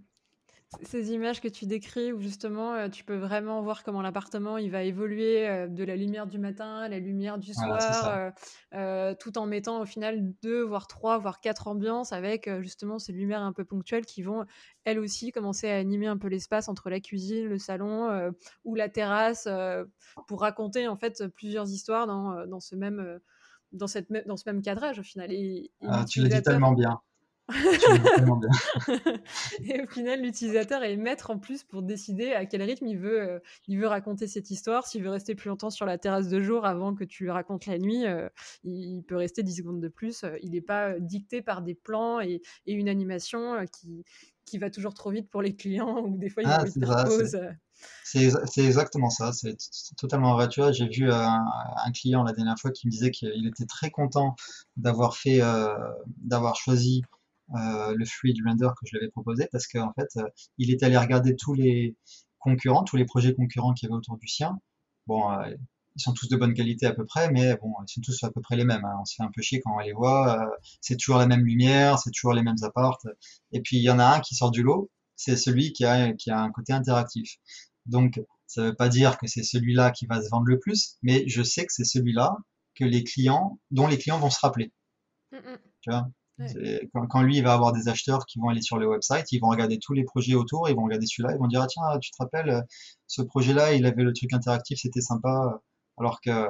ces 0.83 1.11
images 1.11 1.39
que 1.39 1.47
tu 1.47 1.65
décris 1.65 2.11
où 2.11 2.19
justement 2.19 2.73
euh, 2.73 2.89
tu 2.89 3.05
peux 3.05 3.15
vraiment 3.15 3.61
voir 3.61 3.83
comment 3.83 4.01
l'appartement 4.01 4.57
il 4.57 4.69
va 4.69 4.83
évoluer 4.83 5.47
euh, 5.47 5.67
de 5.67 5.83
la 5.85 5.95
lumière 5.95 6.27
du 6.27 6.39
matin 6.39 6.79
à 6.79 6.89
la 6.89 6.99
lumière 6.99 7.37
du 7.37 7.53
soir, 7.53 8.33
euh, 8.73 9.15
tout 9.17 9.37
en 9.37 9.45
mettant 9.45 9.81
au 9.81 9.85
final 9.85 10.33
deux, 10.41 10.61
voire 10.61 10.87
trois, 10.87 11.19
voire 11.19 11.39
quatre 11.39 11.69
ambiances 11.69 12.11
avec 12.11 12.49
justement 12.59 12.99
ces 12.99 13.13
lumières 13.13 13.41
un 13.41 13.53
peu 13.53 13.63
ponctuelles 13.63 14.05
qui 14.05 14.23
vont 14.23 14.45
elles 14.83 14.99
aussi 14.99 15.31
commencer 15.31 15.69
à 15.69 15.77
animer 15.77 16.07
un 16.07 16.17
peu 16.17 16.27
l'espace 16.27 16.67
entre 16.67 16.89
la 16.89 16.99
cuisine, 16.99 17.45
le 17.45 17.57
salon 17.57 18.33
ou 18.65 18.75
la 18.75 18.89
terrasse 18.89 19.47
pour 20.27 20.41
raconter 20.41 20.87
en 20.87 20.97
fait 20.97 21.27
plusieurs 21.27 21.69
histoires 21.69 22.07
dans, 22.07 22.45
dans 22.45 22.59
ce 22.59 22.75
même 22.75 23.19
dans, 23.71 23.87
cette, 23.87 24.11
dans 24.27 24.37
ce 24.37 24.43
même 24.49 24.61
cadrage 24.61 24.99
au 24.99 25.03
final. 25.03 25.31
Et, 25.31 25.71
ah, 25.85 26.05
tu 26.05 26.21
le 26.21 26.29
dis 26.29 26.41
tellement 26.41 26.73
bien. 26.73 26.99
et 29.63 29.81
au 29.81 29.87
final, 29.87 30.21
l'utilisateur 30.21 30.83
est 30.83 30.97
maître 30.97 31.29
en 31.29 31.39
plus 31.39 31.63
pour 31.63 31.81
décider 31.81 32.33
à 32.33 32.45
quel 32.45 32.61
rythme 32.61 32.87
il 32.87 32.97
veut, 32.97 33.21
euh, 33.21 33.39
il 33.67 33.79
veut 33.79 33.87
raconter 33.87 34.27
cette 34.27 34.51
histoire. 34.51 34.85
S'il 34.85 35.01
veut 35.01 35.09
rester 35.09 35.33
plus 35.33 35.47
longtemps 35.47 35.69
sur 35.69 35.85
la 35.85 35.97
terrasse 35.97 36.27
de 36.27 36.41
jour 36.41 36.65
avant 36.65 36.93
que 36.93 37.05
tu 37.05 37.23
lui 37.23 37.31
racontes 37.31 37.65
la 37.65 37.77
nuit, 37.77 38.05
euh, 38.05 38.27
il, 38.63 39.01
peut 39.03 39.15
rester 39.15 39.43
10 39.43 39.55
secondes 39.55 39.79
de 39.79 39.87
plus. 39.87 40.25
Il 40.43 40.51
n'est 40.51 40.61
pas 40.61 40.99
dicté 40.99 41.41
par 41.41 41.61
des 41.61 41.75
plans 41.75 42.19
et, 42.19 42.41
et 42.65 42.73
une 42.73 42.89
animation 42.89 43.53
euh, 43.53 43.63
qui, 43.65 44.03
qui 44.43 44.57
va 44.57 44.69
toujours 44.69 44.93
trop 44.93 45.11
vite 45.11 45.29
pour 45.29 45.41
les 45.41 45.55
clients 45.55 45.99
ou 46.05 46.17
des 46.17 46.29
fois 46.29 46.43
il 46.43 46.49
ah. 46.49 46.65
C'est 48.03 48.65
exactement 48.65 49.11
ça, 49.11 49.31
c'est 49.31 49.55
totalement 49.95 50.33
vrai. 50.33 50.49
Tu 50.49 50.59
vois, 50.59 50.71
j'ai 50.71 50.89
vu 50.89 51.11
un, 51.11 51.45
un, 51.85 51.91
client 51.91 52.23
la 52.23 52.33
dernière 52.33 52.57
fois 52.57 52.71
qui 52.71 52.87
me 52.87 52.91
disait 52.91 53.11
qu'il 53.11 53.45
était 53.45 53.67
très 53.67 53.91
content 53.91 54.35
d'avoir 54.77 55.15
fait, 55.15 55.41
d'avoir 56.23 56.55
choisi 56.55 57.03
euh, 57.55 57.93
le 57.95 58.05
fluid 58.05 58.35
render 58.45 58.69
que 58.79 58.85
je 58.85 58.97
lui 58.97 59.03
avais 59.03 59.11
proposé 59.11 59.47
parce 59.51 59.67
qu'en 59.67 59.93
fait, 59.93 60.07
euh, 60.17 60.27
il 60.57 60.71
est 60.71 60.83
allé 60.83 60.97
regarder 60.97 61.35
tous 61.35 61.53
les 61.53 61.95
concurrents, 62.39 62.83
tous 62.83 62.97
les 62.97 63.05
projets 63.05 63.33
concurrents 63.33 63.73
qu'il 63.73 63.87
y 63.87 63.91
avait 63.91 63.97
autour 63.97 64.17
du 64.17 64.27
sien. 64.27 64.59
Bon, 65.07 65.31
euh, 65.31 65.49
ils 65.95 66.01
sont 66.01 66.13
tous 66.13 66.29
de 66.29 66.35
bonne 66.35 66.53
qualité 66.53 66.85
à 66.85 66.93
peu 66.93 67.05
près, 67.05 67.31
mais 67.31 67.57
bon, 67.57 67.73
ils 67.87 67.91
sont 67.91 68.01
tous 68.01 68.23
à 68.23 68.31
peu 68.31 68.41
près 68.41 68.55
les 68.55 68.65
mêmes. 68.65 68.85
Hein. 68.85 68.97
On 69.01 69.05
se 69.05 69.15
fait 69.15 69.23
un 69.23 69.31
peu 69.33 69.41
chier 69.41 69.61
quand 69.61 69.75
on 69.75 69.79
les 69.79 69.93
voit. 69.93 70.47
c'est 70.81 70.97
toujours 70.97 71.17
la 71.17 71.27
même 71.27 71.45
lumière, 71.45 71.97
c'est 71.99 72.11
toujours 72.11 72.33
les 72.33 72.43
mêmes 72.43 72.61
appartes. 72.63 73.07
Et 73.51 73.61
puis 73.61 73.77
il 73.77 73.83
y 73.83 73.89
en 73.89 73.99
a 73.99 74.05
un 74.05 74.19
qui 74.19 74.35
sort 74.35 74.51
du 74.51 74.63
lot, 74.63 74.91
c'est 75.15 75.37
celui 75.37 75.73
qui 75.73 75.85
a, 75.85 76.13
qui 76.13 76.29
a 76.29 76.39
un 76.39 76.51
côté 76.51 76.73
interactif. 76.73 77.37
Donc 77.87 78.21
ça 78.47 78.63
veut 78.63 78.75
pas 78.75 78.89
dire 78.89 79.17
que 79.17 79.27
c'est 79.27 79.43
celui-là 79.43 79.91
qui 79.91 80.05
va 80.07 80.21
se 80.21 80.29
vendre 80.29 80.45
le 80.47 80.59
plus, 80.59 80.97
mais 81.03 81.27
je 81.27 81.41
sais 81.43 81.65
que 81.65 81.73
c'est 81.73 81.85
celui-là 81.85 82.37
que 82.75 82.85
les 82.85 83.03
clients, 83.03 83.59
dont 83.71 83.87
les 83.87 83.97
clients 83.97 84.19
vont 84.19 84.29
se 84.29 84.39
rappeler. 84.39 84.71
Mm, 85.31 85.37
mm. 85.37 85.57
Tu 85.81 85.89
vois? 85.89 86.07
Quand, 86.93 87.07
quand, 87.07 87.21
lui, 87.21 87.37
il 87.37 87.43
va 87.43 87.53
avoir 87.53 87.73
des 87.73 87.87
acheteurs 87.87 88.25
qui 88.25 88.39
vont 88.39 88.49
aller 88.49 88.61
sur 88.61 88.77
le 88.77 88.87
website, 88.87 89.31
ils 89.31 89.39
vont 89.39 89.49
regarder 89.49 89.79
tous 89.79 89.93
les 89.93 90.03
projets 90.03 90.35
autour, 90.35 90.69
ils 90.69 90.75
vont 90.75 90.83
regarder 90.83 91.05
celui-là, 91.05 91.33
ils 91.33 91.39
vont 91.39 91.47
dire, 91.47 91.61
ah, 91.61 91.67
tiens, 91.67 91.83
tu 91.99 92.11
te 92.11 92.17
rappelles, 92.19 92.63
ce 93.07 93.21
projet-là, 93.21 93.73
il 93.73 93.85
avait 93.85 94.03
le 94.03 94.13
truc 94.13 94.33
interactif, 94.33 94.79
c'était 94.81 95.01
sympa, 95.01 95.61
alors 95.97 96.21
que 96.21 96.47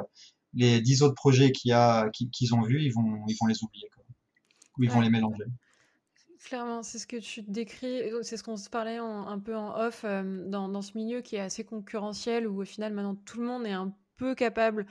les 0.54 0.82
dix 0.82 1.04
autres 1.04 1.16
projets 1.16 1.52
qu'ils 1.52 1.74
ont 1.74 2.62
vus, 2.62 2.84
ils 2.84 2.94
vont, 2.94 3.24
ils 3.28 3.38
vont 3.40 3.48
les 3.48 3.64
oublier. 3.64 3.90
où 4.78 4.84
ils 4.84 4.92
vont 4.92 5.02
les 5.02 5.10
mélanger. 5.10 5.44
Clairement, 6.44 6.84
c'est 6.84 7.00
ce 7.00 7.08
que 7.08 7.18
tu 7.18 7.42
décris, 7.42 8.02
c'est 8.22 8.38
ce 8.38 8.44
qu'on 8.44 8.58
se 8.58 8.70
parlait 8.70 8.98
un 8.98 9.40
peu 9.40 9.56
en 9.56 9.76
off 9.76 10.04
dans, 10.04 10.70
dans, 10.70 10.82
ce 10.82 10.98
milieu 10.98 11.22
qui 11.22 11.36
est 11.36 11.42
assez 11.42 11.64
concurrentiel, 11.64 12.48
où 12.48 12.62
au 12.62 12.66
final 12.66 12.94
maintenant 12.94 13.16
tout 13.16 13.40
le 13.40 13.48
monde 13.48 13.66
est 13.66 13.72
un 13.72 13.94
peu 14.18 14.36
capable, 14.36 14.86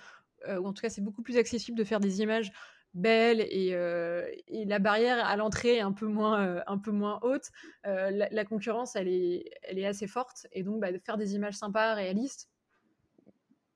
ou 0.49 0.67
en 0.67 0.73
tout 0.73 0.83
cas 0.83 0.89
c'est 0.89 1.03
beaucoup 1.03 1.23
plus 1.23 1.37
accessible 1.37 1.79
de 1.79 1.85
faire 1.85 2.01
des 2.01 2.21
images 2.21 2.51
belle 2.95 3.41
et, 3.41 3.71
euh, 3.73 4.27
et, 4.49 4.65
la 4.65 4.79
barrière 4.79 5.25
à 5.25 5.37
l'entrée 5.37 5.77
est 5.77 5.81
un 5.81 5.93
peu 5.93 6.07
moins, 6.07 6.41
euh, 6.41 6.63
un 6.67 6.79
peu 6.79 6.91
moins 6.91 7.19
haute. 7.23 7.51
Euh, 7.87 8.11
la, 8.31 8.45
concurrence, 8.45 8.97
elle 8.97 9.09
est, 9.09 9.51
elle 9.63 9.79
est 9.79 9.87
assez 9.87 10.07
forte. 10.07 10.47
Et 10.53 10.63
donc, 10.63 10.81
bah, 10.81 10.89
faire 11.05 11.17
des 11.17 11.35
images 11.35 11.55
sympas, 11.55 11.95
réalistes, 11.95 12.49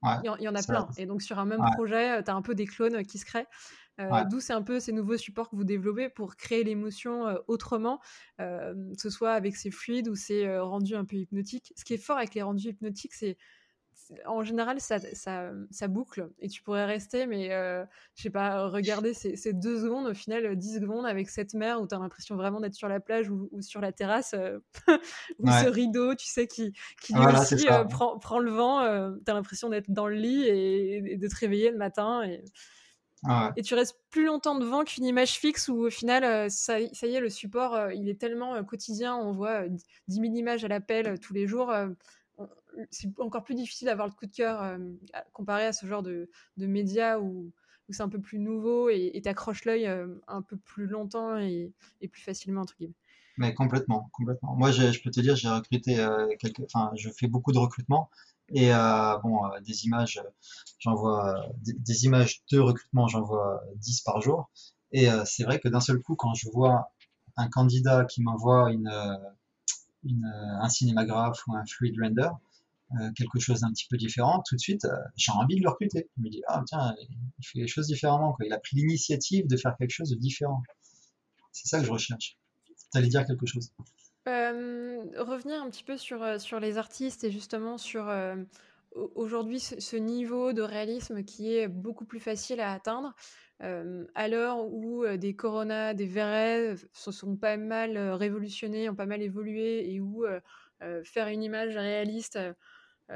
il 0.02 0.34
y, 0.40 0.48
en 0.48 0.54
a 0.54 0.62
plein. 0.62 0.88
Et 0.96 1.04
donc, 1.04 1.20
sur 1.20 1.38
un 1.38 1.44
même 1.44 1.62
projet, 1.74 2.22
tu 2.22 2.30
as 2.30 2.34
un 2.34 2.40
peu 2.40 2.54
des 2.54 2.66
clones 2.66 3.04
qui 3.04 3.18
se 3.18 3.26
créent. 3.26 3.46
D'où 4.30 4.40
c'est 4.40 4.54
un 4.54 4.62
peu 4.62 4.80
ces 4.80 4.92
nouveaux 4.92 5.18
supports 5.18 5.50
que 5.50 5.56
vous 5.56 5.64
développez 5.64 6.08
pour 6.08 6.36
créer 6.36 6.64
l'émotion 6.64 7.26
autrement, 7.48 8.00
que 8.38 8.94
ce 8.96 9.10
soit 9.10 9.32
avec 9.32 9.56
ces 9.56 9.70
fluides 9.70 10.08
ou 10.08 10.14
ces 10.14 10.58
rendus 10.58 10.96
un 10.96 11.04
peu 11.04 11.16
hypnotiques. 11.16 11.74
Ce 11.76 11.84
qui 11.84 11.92
est 11.92 11.98
fort 12.02 12.16
avec 12.16 12.34
les 12.34 12.40
rendus 12.40 12.68
hypnotiques, 12.68 13.12
c'est 13.12 13.36
en 14.26 14.42
général, 14.42 14.80
ça, 14.80 14.98
ça, 15.70 15.88
boucle 15.88 16.30
et 16.38 16.48
tu 16.48 16.62
pourrais 16.62 16.84
rester, 16.84 17.26
mais 17.26 17.52
euh, 17.52 17.84
je 18.14 18.22
sais 18.22 18.30
pas, 18.30 18.68
regarder 18.68 19.14
ces, 19.14 19.52
deux 19.52 19.80
secondes, 19.80 20.06
au 20.06 20.14
final, 20.14 20.56
10 20.56 20.80
secondes 20.80 21.06
avec 21.06 21.28
cette 21.30 21.54
mer 21.54 21.80
où 21.80 21.86
tu 21.86 21.94
as 21.94 21.98
l'impression 21.98 22.36
vraiment 22.36 22.60
d'être 22.60 22.74
sur 22.74 22.88
la 22.88 23.00
plage 23.00 23.30
ou, 23.30 23.48
sur 23.60 23.80
la 23.80 23.92
terrasse, 23.92 24.34
euh, 24.34 24.58
ou 25.38 25.48
ce 25.48 25.68
rideau, 25.68 26.14
tu 26.14 26.26
sais, 26.26 26.46
qui, 26.46 26.72
qui 27.02 27.14
lui 27.14 27.26
aussi 27.26 27.68
euh, 27.68 27.84
prend, 27.84 28.18
prend, 28.18 28.38
le 28.38 28.50
vent, 28.50 28.80
tu 29.24 29.30
as 29.30 29.34
l'impression 29.34 29.68
d'être 29.68 29.90
dans 29.90 30.06
le 30.06 30.16
lit 30.16 30.44
et, 30.44 31.16
de 31.16 31.28
te 31.28 31.36
réveiller 31.36 31.70
le 31.70 31.78
matin. 31.78 32.22
Et, 32.24 32.44
et 33.56 33.62
tu 33.62 33.74
restes 33.74 33.98
plus 34.10 34.24
longtemps 34.24 34.58
devant 34.58 34.82
qu'une 34.82 35.04
image 35.04 35.38
fixe 35.38 35.68
où 35.68 35.86
au 35.86 35.90
final, 35.90 36.50
ça, 36.50 36.78
ça, 36.92 37.06
y 37.06 37.14
est, 37.14 37.20
le 37.20 37.28
support, 37.28 37.92
il 37.92 38.08
est 38.08 38.18
tellement 38.18 38.62
quotidien, 38.64 39.14
on 39.14 39.32
voit 39.32 39.68
10 39.68 39.84
000 40.08 40.24
images 40.34 40.64
à 40.64 40.68
l'appel 40.68 41.20
tous 41.20 41.34
les 41.34 41.46
jours 41.46 41.70
c'est 42.90 43.08
encore 43.18 43.44
plus 43.44 43.54
difficile 43.54 43.86
d'avoir 43.86 44.06
le 44.06 44.12
coup 44.12 44.26
de 44.26 44.32
cœur 44.32 44.62
euh, 44.62 44.78
comparé 45.32 45.66
à 45.66 45.72
ce 45.72 45.86
genre 45.86 46.02
de, 46.02 46.30
de 46.56 46.66
médias 46.66 47.18
où, 47.18 47.52
c'est 47.92 48.04
un 48.04 48.08
peu 48.08 48.20
plus 48.20 48.38
nouveau 48.38 48.88
et 48.88 49.20
t'accroches 49.24 49.64
l'œil 49.64 49.88
euh, 49.88 50.06
un 50.28 50.42
peu 50.42 50.56
plus 50.56 50.86
longtemps 50.86 51.36
et, 51.38 51.72
plus 52.00 52.22
facilement 52.22 52.60
entre 52.60 52.76
guillemets. 52.76 52.94
Mais 53.36 53.52
complètement, 53.52 54.08
complètement. 54.12 54.54
Moi, 54.54 54.70
je 54.70 55.02
peux 55.02 55.10
te 55.10 55.18
dire, 55.18 55.34
j'ai 55.34 55.48
recruté 55.48 55.98
euh, 55.98 56.28
quelques, 56.38 56.60
enfin, 56.60 56.92
je 56.94 57.10
fais 57.10 57.26
beaucoup 57.26 57.50
de 57.50 57.58
recrutement 57.58 58.08
et 58.52 58.70
bon, 59.22 59.40
des 59.64 59.86
images, 59.86 60.20
j'en 60.78 60.94
vois 60.94 61.46
des, 61.62 62.04
images 62.04 62.42
de 62.52 62.60
recrutement, 62.60 63.08
j'en 63.08 63.22
vois 63.22 63.60
10 63.76 64.02
par 64.02 64.20
jour. 64.20 64.50
Et 64.92 65.08
c'est 65.24 65.42
vrai 65.42 65.58
que 65.58 65.68
d'un 65.68 65.80
seul 65.80 66.00
coup, 66.00 66.14
quand 66.14 66.34
je 66.34 66.48
vois 66.50 66.92
un 67.36 67.48
candidat 67.48 68.04
qui 68.04 68.22
m'envoie 68.22 68.70
une, 68.70 68.90
une, 70.04 70.24
un 70.60 70.68
cinémagraphe 70.68 71.46
ou 71.46 71.54
un 71.54 71.64
fluid 71.64 71.94
render, 72.00 72.30
euh, 72.98 73.10
quelque 73.16 73.38
chose 73.38 73.60
d'un 73.60 73.70
petit 73.70 73.86
peu 73.88 73.96
différent, 73.96 74.42
tout 74.48 74.56
de 74.56 74.60
suite, 74.60 74.84
euh, 74.84 74.96
j'ai 75.16 75.32
envie 75.32 75.56
de 75.56 75.62
le 75.62 75.70
recruter. 75.70 76.08
Je 76.16 76.22
me 76.22 76.28
dis, 76.28 76.42
ah 76.48 76.62
tiens, 76.66 76.94
il 77.38 77.46
fait 77.46 77.60
les 77.60 77.66
choses 77.68 77.86
différemment. 77.86 78.32
Quoi. 78.32 78.46
Il 78.46 78.52
a 78.52 78.58
pris 78.58 78.76
l'initiative 78.76 79.46
de 79.46 79.56
faire 79.56 79.76
quelque 79.78 79.92
chose 79.92 80.10
de 80.10 80.16
différent. 80.16 80.62
C'est 81.52 81.68
ça 81.68 81.78
que 81.78 81.86
je 81.86 81.90
recherche. 81.90 82.36
Tu 82.92 82.98
allais 82.98 83.08
dire 83.08 83.24
quelque 83.24 83.46
chose 83.46 83.70
euh, 84.28 85.04
Revenir 85.18 85.62
un 85.62 85.70
petit 85.70 85.84
peu 85.84 85.96
sur, 85.96 86.40
sur 86.40 86.58
les 86.58 86.78
artistes 86.78 87.22
et 87.22 87.30
justement 87.30 87.78
sur 87.78 88.12
aujourd'hui 89.14 89.60
ce, 89.60 89.96
niveau 89.96 90.52
de 90.52 90.62
réalisme 90.62 91.22
qui 91.22 91.54
est 91.54 91.68
beaucoup 91.68 92.04
plus 92.04 92.20
facile 92.20 92.60
à 92.60 92.72
atteindre. 92.72 93.14
à 93.60 94.28
l'heure 94.28 94.64
où 94.64 95.06
des 95.16 95.34
Corona, 95.34 95.94
des 95.94 96.06
Verret 96.06 96.74
se 96.92 97.12
sont 97.12 97.36
pas 97.36 97.56
mal 97.56 97.96
révolutionnés, 97.96 98.88
ont 98.88 98.96
pas 98.96 99.06
mal 99.06 99.22
évolué 99.22 99.92
et 99.92 100.00
où 100.00 100.24
faire 101.04 101.28
une 101.28 101.42
image 101.42 101.76
réaliste 101.76 102.36
euh, 102.36 102.52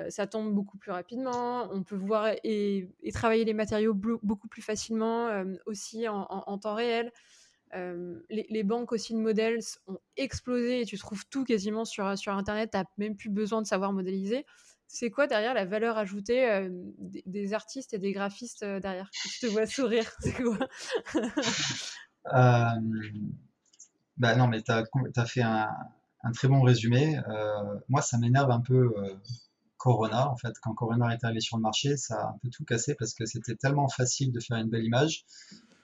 ça 0.09 0.27
tombe 0.27 0.53
beaucoup 0.53 0.77
plus 0.77 0.91
rapidement, 0.91 1.69
on 1.73 1.83
peut 1.83 1.97
voir 1.97 2.33
et, 2.43 2.89
travailler 3.13 3.45
les 3.45 3.55
matériaux 3.55 3.95
beaucoup 3.95 4.49
plus 4.49 4.63
facilement 4.63 5.29
euh, 5.29 5.55
aussi 5.67 6.09
en, 6.09 6.59
temps 6.59 6.75
réel. 6.75 7.13
Euh, 7.75 8.21
les, 8.29 8.63
banques 8.63 8.93
aussi 8.93 9.15
de 9.15 9.19
modèles 9.19 9.59
ont 9.87 9.99
explosé 10.17 10.81
et 10.81 10.85
tu 10.85 10.99
trouves 10.99 11.27
tout 11.29 11.45
quasiment 11.45 11.85
sur, 11.85 12.17
sur 12.19 12.33
Internet, 12.33 12.71
tu 12.73 12.79
n'as 12.79 12.85
même 12.99 13.17
plus 13.17 13.31
besoin 13.31 13.63
de 13.63 13.67
savoir 13.67 13.93
modéliser. 13.93 14.47
C'est 14.87 15.11
quoi 15.11 15.27
derrière 15.27 15.55
la 15.55 15.65
valeur 15.65 15.97
ajoutée 15.99 16.69
des, 17.01 17.55
artistes 17.55 17.95
et 17.95 17.99
des 17.99 18.13
graphistes 18.13 18.65
derrière? 18.65 19.11
Je 19.13 19.47
te 19.47 19.47
vois 19.47 19.67
sourire, 19.67 20.11
c'est 20.21 20.43
quoi? 20.43 20.59
Bah 24.17 24.37
non, 24.37 24.47
mais 24.47 24.63
tu 24.63 24.71
as, 24.71 24.85
as, 25.17 25.27
fait 25.27 25.43
un, 25.43 25.69
un, 26.23 26.33
très 26.33 26.47
bon 26.47 26.63
résumé. 26.63 27.19
moi, 27.89 28.03
ça 28.03 28.19
m'énerve 28.19 28.51
un 28.51 28.61
peu 28.61 28.93
Corona. 29.85 30.31
En 30.31 30.37
fait, 30.39 30.55
quand 30.63 30.73
Corona 30.73 31.13
est 31.13 31.23
arrivé 31.25 31.41
sur 31.41 31.59
le 31.59 31.63
marché, 31.63 31.99
ça 31.99 32.15
a 32.15 32.29
un 32.31 32.39
peu 32.43 32.49
tout 32.49 32.65
cassé 32.65 32.95
parce 32.95 33.13
que 33.13 33.27
c'était 33.27 33.55
tellement 33.55 33.87
facile 33.87 34.33
de 34.33 34.41
faire 34.41 34.57
une 34.57 34.71
belle 34.71 34.85
image. 34.85 35.27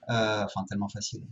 Euh, 0.09 0.43
enfin, 0.43 0.65
tellement 0.67 0.89
facile. 0.89 1.23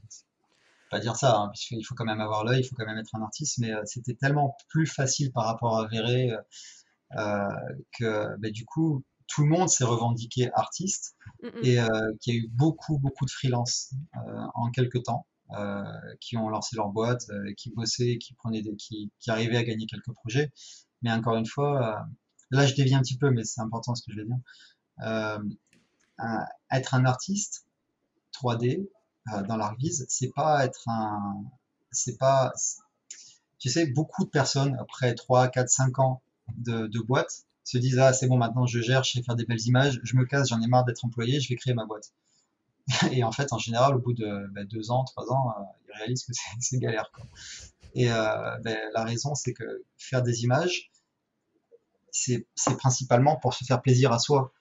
Pas 0.91 1.01
dire 1.01 1.17
ça, 1.17 1.35
hein, 1.35 1.49
puisqu'il 1.49 1.83
faut 1.83 1.95
quand 1.95 2.05
même 2.05 2.21
avoir 2.21 2.45
l'œil, 2.45 2.61
il 2.61 2.65
faut 2.65 2.77
quand 2.77 2.85
même 2.85 2.99
être 2.99 3.15
un 3.15 3.23
artiste, 3.23 3.57
mais 3.57 3.73
euh, 3.73 3.81
c'était 3.87 4.13
tellement 4.13 4.55
plus 4.69 4.87
facile 4.87 5.33
par 5.33 5.47
rapport 5.47 5.79
à 5.79 5.87
Verré 5.87 6.31
euh, 7.17 7.49
que 7.99 8.37
bah, 8.37 8.51
du 8.51 8.67
coup, 8.67 9.03
tout 9.29 9.45
le 9.45 9.49
monde 9.49 9.71
s'est 9.71 9.85
revendiqué 9.85 10.51
artiste 10.53 11.17
et 11.63 11.79
qu'il 12.21 12.35
y 12.35 12.37
a 12.37 12.41
eu 12.41 12.49
beaucoup, 12.53 12.99
beaucoup 12.99 13.25
de 13.25 13.31
freelance 13.31 13.95
en 14.55 14.71
quelques 14.71 15.03
temps. 15.05 15.27
qui 16.21 16.37
ont 16.37 16.51
lancé 16.51 16.77
leur 16.77 16.89
boîte, 16.89 17.25
qui 17.57 17.71
bossaient, 17.71 18.19
qui 18.19 18.35
prenaient 18.35 18.63
des, 18.63 18.77
qui, 18.77 19.11
qui 19.21 19.31
arrivaient 19.31 19.57
à 19.57 19.65
gagner 19.65 19.87
quelques 19.87 20.13
projets. 20.13 20.51
Mais 21.03 21.13
encore 21.13 21.37
une 21.37 21.47
fois, 21.47 22.07
là 22.51 22.67
je 22.67 22.75
dévie 22.75 22.95
un 22.95 23.01
petit 23.01 23.17
peu, 23.17 23.31
mais 23.31 23.45
c'est 23.45 23.61
important 23.61 23.95
ce 23.95 24.03
que 24.03 24.13
je 24.13 24.19
vais 24.19 24.25
dire. 24.25 24.39
Euh, 25.05 25.39
être 26.71 26.95
un 26.95 27.05
artiste 27.05 27.67
3D 28.33 28.89
euh, 29.33 29.43
dans 29.43 29.57
l'art 29.57 29.77
vise, 29.77 30.05
c'est 30.09 30.33
pas 30.35 30.65
être 30.65 30.89
un, 30.89 31.45
c'est 31.93 32.19
pas, 32.19 32.53
tu 33.59 33.69
sais, 33.69 33.87
beaucoup 33.87 34.25
de 34.25 34.31
personnes 34.31 34.77
après 34.81 35.15
3, 35.15 35.49
4, 35.49 35.69
5 35.69 35.99
ans 36.01 36.23
de, 36.57 37.01
boîte 37.01 37.45
se 37.63 37.79
disent 37.79 37.99
ah 37.99 38.13
c'est 38.15 38.27
bon 38.27 38.39
maintenant 38.39 38.67
je 38.67 38.81
gère, 38.81 39.05
je 39.05 39.13
sais 39.13 39.23
faire 39.23 39.37
des 39.37 39.45
belles 39.45 39.61
images, 39.67 40.01
je 40.03 40.17
me 40.17 40.25
casse, 40.25 40.49
j'en 40.49 40.61
ai 40.61 40.67
marre 40.67 40.85
d'être 40.85 41.05
employé, 41.05 41.41
je 41.41 41.49
vais 41.51 41.57
créer 41.57 41.75
ma 41.75 41.85
boîte. 41.85 42.13
Et 43.13 43.23
en 43.23 43.33
fait 43.33 43.53
en 43.53 43.59
général 43.59 43.95
au 43.95 43.99
bout 43.99 44.15
de 44.15 44.49
2 44.65 44.81
bah, 44.81 44.95
ans, 44.95 45.05
3 45.05 45.33
ans, 45.33 45.51
euh, 45.51 45.63
ils 45.87 45.99
réalisent 45.99 46.25
que 46.25 46.33
c'est 46.61 46.79
galère. 46.79 47.13
Et 47.95 48.07
ben, 48.07 48.79
la 48.95 49.05
raison 49.05 49.35
c'est 49.35 49.53
que 49.53 49.85
faire 49.99 50.23
des 50.23 50.45
images, 50.45 50.91
c'est 52.13 52.47
principalement 52.79 53.37
pour 53.37 53.55
se 53.55 53.65
faire 53.65 53.81
plaisir 53.83 54.13
à 54.13 54.19
soi. 54.19 54.53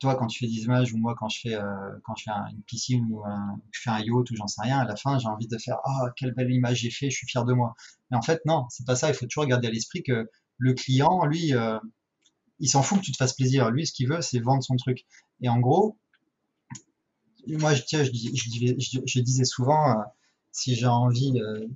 Toi, 0.00 0.16
quand 0.16 0.26
tu 0.26 0.40
fais 0.40 0.46
des 0.46 0.64
images, 0.64 0.92
ou 0.92 0.98
moi, 0.98 1.14
quand 1.18 1.28
je 1.28 1.40
fais, 1.40 1.54
euh, 1.54 1.90
quand 2.04 2.14
je 2.16 2.24
fais 2.24 2.30
une 2.50 2.62
piscine 2.62 3.06
ou 3.10 3.22
je 3.70 3.80
fais 3.80 3.90
un 3.90 4.00
yacht 4.00 4.30
ou 4.30 4.36
j'en 4.36 4.46
sais 4.46 4.62
rien, 4.62 4.78
à 4.78 4.84
la 4.84 4.96
fin, 4.96 5.18
j'ai 5.18 5.28
envie 5.28 5.46
de 5.46 5.56
faire 5.58 5.78
Ah, 5.84 6.06
quelle 6.16 6.34
belle 6.34 6.50
image 6.50 6.78
j'ai 6.78 6.90
fait, 6.90 7.10
je 7.10 7.16
suis 7.16 7.26
fier 7.26 7.44
de 7.44 7.52
moi. 7.52 7.74
Mais 8.10 8.16
en 8.16 8.22
fait, 8.22 8.40
non, 8.44 8.66
c'est 8.70 8.86
pas 8.86 8.96
ça. 8.96 9.08
Il 9.08 9.14
faut 9.14 9.26
toujours 9.26 9.46
garder 9.46 9.68
à 9.68 9.70
l'esprit 9.70 10.02
que 10.02 10.28
le 10.58 10.74
client, 10.74 11.24
lui, 11.26 11.54
euh, 11.54 11.78
il 12.58 12.68
s'en 12.68 12.82
fout 12.82 12.98
que 12.98 13.04
tu 13.04 13.12
te 13.12 13.16
fasses 13.16 13.34
plaisir. 13.34 13.70
Lui, 13.70 13.86
ce 13.86 13.92
qu'il 13.92 14.08
veut, 14.08 14.20
c'est 14.20 14.40
vendre 14.40 14.62
son 14.62 14.76
truc. 14.76 15.04
Et 15.40 15.48
en 15.48 15.58
gros, 15.58 15.96
moi, 17.46 17.74
je 17.74 19.20
disais 19.20 19.44
souvent, 19.44 19.90
euh, 19.90 20.02
si 20.50 20.74
j'ai 20.74 20.86
envie 20.86 21.34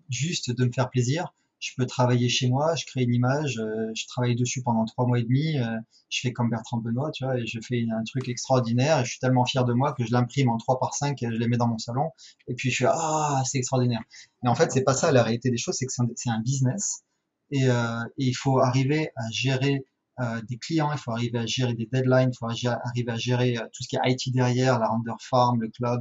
juste 0.08 0.50
de 0.50 0.64
me 0.64 0.72
faire 0.72 0.90
plaisir, 0.90 1.34
je 1.61 1.72
peux 1.76 1.86
travailler 1.86 2.28
chez 2.28 2.48
moi, 2.48 2.74
je 2.76 2.84
crée 2.86 3.02
une 3.02 3.14
image, 3.14 3.59
euh, 3.59 3.90
je 3.94 4.06
travaille 4.06 4.36
dessus 4.36 4.62
pendant 4.62 4.84
trois 4.84 5.06
mois 5.06 5.18
et 5.18 5.24
demi, 5.24 5.59
euh, 5.59 5.76
je 6.09 6.20
fais 6.20 6.32
comme 6.32 6.50
Bertrand 6.50 6.78
Benoît, 6.78 7.11
tu 7.11 7.24
vois, 7.24 7.38
et 7.38 7.46
je 7.46 7.59
fais 7.61 7.84
un 7.90 8.04
truc 8.04 8.28
extraordinaire, 8.28 9.00
et 9.00 9.04
je 9.04 9.11
suis 9.11 9.18
tellement 9.18 9.44
fier 9.44 9.64
de 9.64 9.72
moi 9.72 9.92
que 9.92 10.04
je 10.04 10.12
l'imprime 10.12 10.48
en 10.50 10.56
3 10.56 10.78
par 10.78 10.94
5 10.94 11.22
et 11.22 11.26
je 11.26 11.36
les 11.36 11.48
mets 11.48 11.56
dans 11.56 11.68
mon 11.68 11.78
salon, 11.78 12.11
et 12.46 12.54
puis 12.54 12.70
je 12.70 12.76
suis 12.76 12.86
ah, 12.86 13.42
c'est 13.44 13.59
extraordinaire. 13.59 14.02
Mais 14.42 14.48
en 14.48 14.54
fait, 14.54 14.70
c'est 14.70 14.84
pas 14.84 14.94
ça, 14.94 15.11
la 15.12 15.22
réalité 15.22 15.50
des 15.50 15.59
choses, 15.59 15.74
c'est 15.76 15.86
que 15.86 15.92
c'est 15.92 16.30
un, 16.30 16.40
business, 16.40 17.02
et, 17.50 17.68
euh, 17.68 18.04
et 18.18 18.26
il 18.26 18.34
faut 18.34 18.61
arriver 18.61 19.11
à 19.16 19.28
gérer 19.30 19.84
euh, 20.20 20.42
des 20.48 20.58
clients, 20.58 20.90
il 20.92 20.98
faut 20.98 21.12
arriver 21.12 21.38
à 21.38 21.46
gérer 21.46 21.74
des 21.74 21.86
deadlines, 21.86 22.30
il 22.32 22.36
faut 22.36 22.46
arriver 22.46 23.12
à 23.12 23.16
gérer 23.16 23.56
euh, 23.56 23.62
tout 23.72 23.84
ce 23.84 23.88
qui 23.88 23.96
est 23.96 24.00
IT 24.04 24.32
derrière, 24.34 24.80
la 24.80 24.88
render 24.88 25.12
farm, 25.20 25.60
le 25.60 25.68
cloud, 25.68 26.00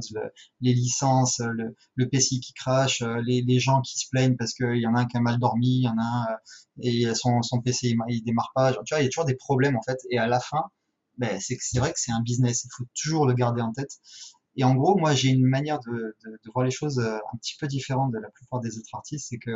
les 0.60 0.74
licences, 0.74 1.38
le, 1.38 2.08
PCI 2.08 2.40
qui 2.40 2.52
crache, 2.52 3.02
euh, 3.02 3.22
les, 3.24 3.60
gens 3.60 3.80
qui 3.80 3.96
se 3.98 4.08
plaignent 4.10 4.36
parce 4.36 4.54
qu'il 4.54 4.76
y 4.76 4.86
en 4.88 4.94
a 4.96 5.00
un 5.00 5.06
qui 5.06 5.16
a 5.16 5.20
mal 5.20 5.38
dormi, 5.38 5.78
il 5.78 5.84
y 5.84 5.88
en 5.88 5.98
a 5.98 6.02
un 6.02 6.36
et 6.80 7.14
son, 7.14 7.40
PC 7.64 7.96
il, 8.08 8.24
démarre 8.24 8.50
pas. 8.54 8.72
Tu 8.72 8.94
vois, 8.94 9.00
il 9.00 9.04
y 9.04 9.06
a 9.06 9.08
toujours 9.08 9.24
des 9.24 9.36
problèmes 9.36 9.76
en 9.76 9.82
fait. 9.82 9.98
Et 10.10 10.18
à 10.18 10.26
la 10.26 10.40
fin, 10.40 10.64
ben, 11.18 11.38
c'est 11.40 11.78
vrai 11.78 11.92
que 11.92 12.00
c'est 12.00 12.12
un 12.12 12.22
business, 12.22 12.64
il 12.64 12.70
faut 12.76 12.84
toujours 13.00 13.26
le 13.26 13.34
garder 13.34 13.62
en 13.62 13.72
tête. 13.72 13.98
Et 14.56 14.64
en 14.64 14.74
gros, 14.74 14.96
moi, 14.96 15.14
j'ai 15.14 15.28
une 15.30 15.46
manière 15.46 15.78
de, 15.80 15.92
de, 15.92 16.30
de, 16.30 16.50
voir 16.52 16.64
les 16.64 16.72
choses 16.72 16.98
un 16.98 17.36
petit 17.40 17.56
peu 17.58 17.68
différente 17.68 18.12
de 18.12 18.18
la 18.18 18.30
plupart 18.30 18.60
des 18.60 18.78
autres 18.78 18.94
artistes, 18.94 19.28
c'est 19.28 19.38
que 19.38 19.52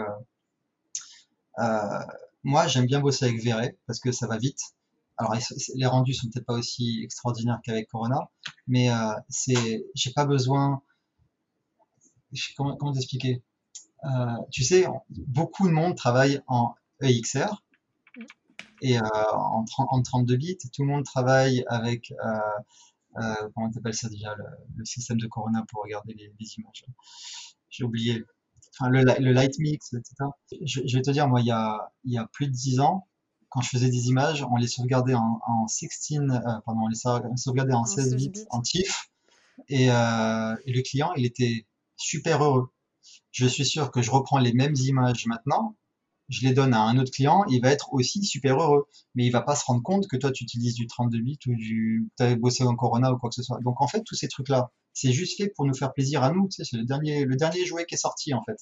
moi, 2.44 2.66
j'aime 2.66 2.86
bien 2.86 3.00
bosser 3.00 3.26
avec 3.26 3.42
Verret 3.42 3.78
parce 3.86 4.00
que 4.00 4.12
ça 4.12 4.26
va 4.26 4.38
vite. 4.38 4.60
Alors, 5.16 5.36
les 5.74 5.86
rendus 5.86 6.14
sont 6.14 6.28
peut-être 6.28 6.46
pas 6.46 6.54
aussi 6.54 7.00
extraordinaires 7.04 7.60
qu'avec 7.64 7.88
Corona, 7.88 8.30
mais 8.66 8.90
euh, 8.90 9.12
c'est, 9.28 9.84
j'ai 9.94 10.12
pas 10.12 10.26
besoin. 10.26 10.82
comment, 12.56 12.76
comment 12.76 12.92
t'expliquer? 12.92 13.42
Euh, 14.04 14.36
Tu 14.50 14.64
sais, 14.64 14.86
beaucoup 15.10 15.68
de 15.68 15.72
monde 15.72 15.96
travaille 15.96 16.40
en 16.48 16.74
EXR 17.00 17.62
et 18.80 18.98
euh, 18.98 19.02
en, 19.32 19.64
en, 19.78 20.02
32 20.02 20.36
bits. 20.36 20.58
Tout 20.72 20.82
le 20.82 20.88
monde 20.88 21.04
travaille 21.04 21.64
avec, 21.68 22.12
euh, 22.12 23.22
euh, 23.22 23.48
comment 23.54 23.70
t'appelles 23.70 23.94
ça 23.94 24.08
déjà, 24.08 24.34
le, 24.76 24.84
système 24.84 25.18
de 25.18 25.26
Corona 25.28 25.64
pour 25.68 25.82
regarder 25.82 26.14
les, 26.14 26.32
les 26.38 26.58
images. 26.58 26.84
J'ai 27.70 27.84
oublié. 27.84 28.24
Enfin, 28.78 28.90
le, 28.90 29.02
le 29.02 29.32
light 29.32 29.58
mix, 29.58 29.92
etc. 29.92 30.14
Je, 30.64 30.80
je, 30.86 30.96
vais 30.96 31.02
te 31.02 31.10
dire, 31.10 31.28
moi, 31.28 31.40
il 31.40 31.46
y 31.46 31.50
a, 31.50 31.92
il 32.04 32.12
y 32.12 32.18
a 32.18 32.26
plus 32.32 32.46
de 32.46 32.52
10 32.52 32.80
ans, 32.80 33.06
quand 33.50 33.60
je 33.60 33.68
faisais 33.68 33.90
des 33.90 34.08
images, 34.08 34.44
on 34.50 34.56
les 34.56 34.66
sauvegardait 34.66 35.14
en, 35.14 35.40
en 35.46 35.68
16, 35.68 35.88
euh, 36.12 36.38
pardon, 36.64 36.82
on 36.84 36.88
les 36.88 36.96
sauvegardait 37.36 37.74
en 37.74 37.84
16 37.84 38.16
bits, 38.16 38.32
en 38.50 38.62
TIFF, 38.62 39.10
et, 39.68 39.90
euh, 39.90 40.56
et, 40.64 40.72
le 40.72 40.82
client, 40.82 41.12
il 41.16 41.26
était 41.26 41.66
super 41.96 42.42
heureux. 42.42 42.70
Je 43.30 43.46
suis 43.46 43.66
sûr 43.66 43.90
que 43.90 44.00
je 44.00 44.10
reprends 44.10 44.38
les 44.38 44.54
mêmes 44.54 44.74
images 44.76 45.26
maintenant, 45.26 45.76
je 46.32 46.46
les 46.46 46.54
donne 46.54 46.72
à 46.74 46.80
un 46.80 46.98
autre 46.98 47.12
client, 47.12 47.44
il 47.48 47.60
va 47.60 47.70
être 47.70 47.92
aussi 47.92 48.24
super 48.24 48.58
heureux. 48.60 48.88
Mais 49.14 49.26
il 49.26 49.30
va 49.30 49.42
pas 49.42 49.54
se 49.54 49.64
rendre 49.64 49.82
compte 49.82 50.08
que 50.08 50.16
toi, 50.16 50.32
tu 50.32 50.44
utilises 50.44 50.74
du 50.74 50.86
32 50.86 51.20
bits 51.20 51.38
ou 51.46 51.54
du, 51.54 52.10
tu 52.16 52.22
as 52.22 52.34
bossé 52.36 52.64
en 52.64 52.74
Corona 52.74 53.12
ou 53.12 53.18
quoi 53.18 53.28
que 53.28 53.34
ce 53.34 53.42
soit. 53.42 53.58
Donc, 53.60 53.80
en 53.80 53.86
fait, 53.86 54.02
tous 54.04 54.14
ces 54.14 54.28
trucs-là, 54.28 54.70
c'est 54.94 55.12
juste 55.12 55.36
fait 55.36 55.48
pour 55.54 55.66
nous 55.66 55.74
faire 55.74 55.92
plaisir 55.92 56.22
à 56.22 56.32
nous. 56.32 56.48
Tu 56.48 56.56
sais, 56.56 56.64
c'est 56.64 56.76
le 56.76 56.84
dernier, 56.84 57.24
le 57.24 57.36
dernier 57.36 57.64
jouet 57.64 57.86
qui 57.86 57.94
est 57.94 57.98
sorti, 57.98 58.34
en 58.34 58.42
fait. 58.42 58.58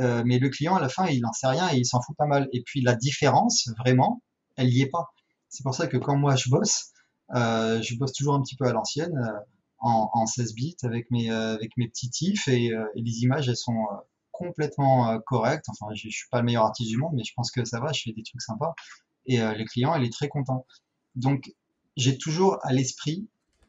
Euh, 0.00 0.22
mais 0.24 0.38
le 0.38 0.48
client, 0.48 0.76
à 0.76 0.80
la 0.80 0.88
fin, 0.88 1.06
il 1.06 1.20
n'en 1.20 1.32
sait 1.32 1.48
rien 1.48 1.70
et 1.72 1.78
il 1.78 1.86
s'en 1.86 2.00
fout 2.00 2.16
pas 2.16 2.26
mal. 2.26 2.48
Et 2.52 2.62
puis, 2.62 2.80
la 2.80 2.94
différence, 2.94 3.68
vraiment, 3.78 4.22
elle 4.56 4.68
y 4.68 4.82
est 4.82 4.90
pas. 4.90 5.12
C'est 5.48 5.62
pour 5.62 5.74
ça 5.74 5.86
que 5.86 5.96
quand 5.96 6.16
moi, 6.16 6.36
je 6.36 6.50
bosse, 6.50 6.92
euh, 7.34 7.80
je 7.82 7.96
bosse 7.96 8.12
toujours 8.12 8.34
un 8.34 8.42
petit 8.42 8.56
peu 8.56 8.66
à 8.66 8.72
l'ancienne, 8.72 9.16
euh, 9.16 9.38
en, 9.80 10.10
en, 10.12 10.26
16 10.26 10.54
bits 10.54 10.76
avec 10.82 11.10
mes, 11.10 11.30
euh, 11.30 11.54
avec 11.54 11.76
mes 11.76 11.88
petits 11.88 12.10
tifs 12.10 12.48
et, 12.48 12.72
euh, 12.72 12.84
et 12.96 13.02
les 13.02 13.22
images, 13.22 13.48
elles 13.48 13.56
sont 13.56 13.86
complètement 14.32 15.10
euh, 15.10 15.18
correct. 15.26 15.66
Enfin, 15.68 15.94
je, 15.94 16.08
je 16.08 16.16
suis 16.16 16.28
pas 16.30 16.38
le 16.38 16.44
meilleur 16.44 16.64
artiste 16.64 16.90
du 16.90 16.98
monde, 16.98 17.12
mais 17.14 17.24
je 17.24 17.32
pense 17.34 17.50
que 17.50 17.64
ça 17.64 17.80
va. 17.80 17.92
Je 17.92 18.02
fais 18.02 18.12
des 18.12 18.22
trucs 18.22 18.42
sympas 18.42 18.74
et 19.26 19.38
le 19.40 19.64
client, 19.66 19.94
il 19.94 20.06
est 20.06 20.12
très 20.12 20.28
content. 20.28 20.64
Donc, 21.14 21.52
j'ai 21.98 22.16
toujours 22.16 22.56
à 22.62 22.72
l'esprit 22.72 23.28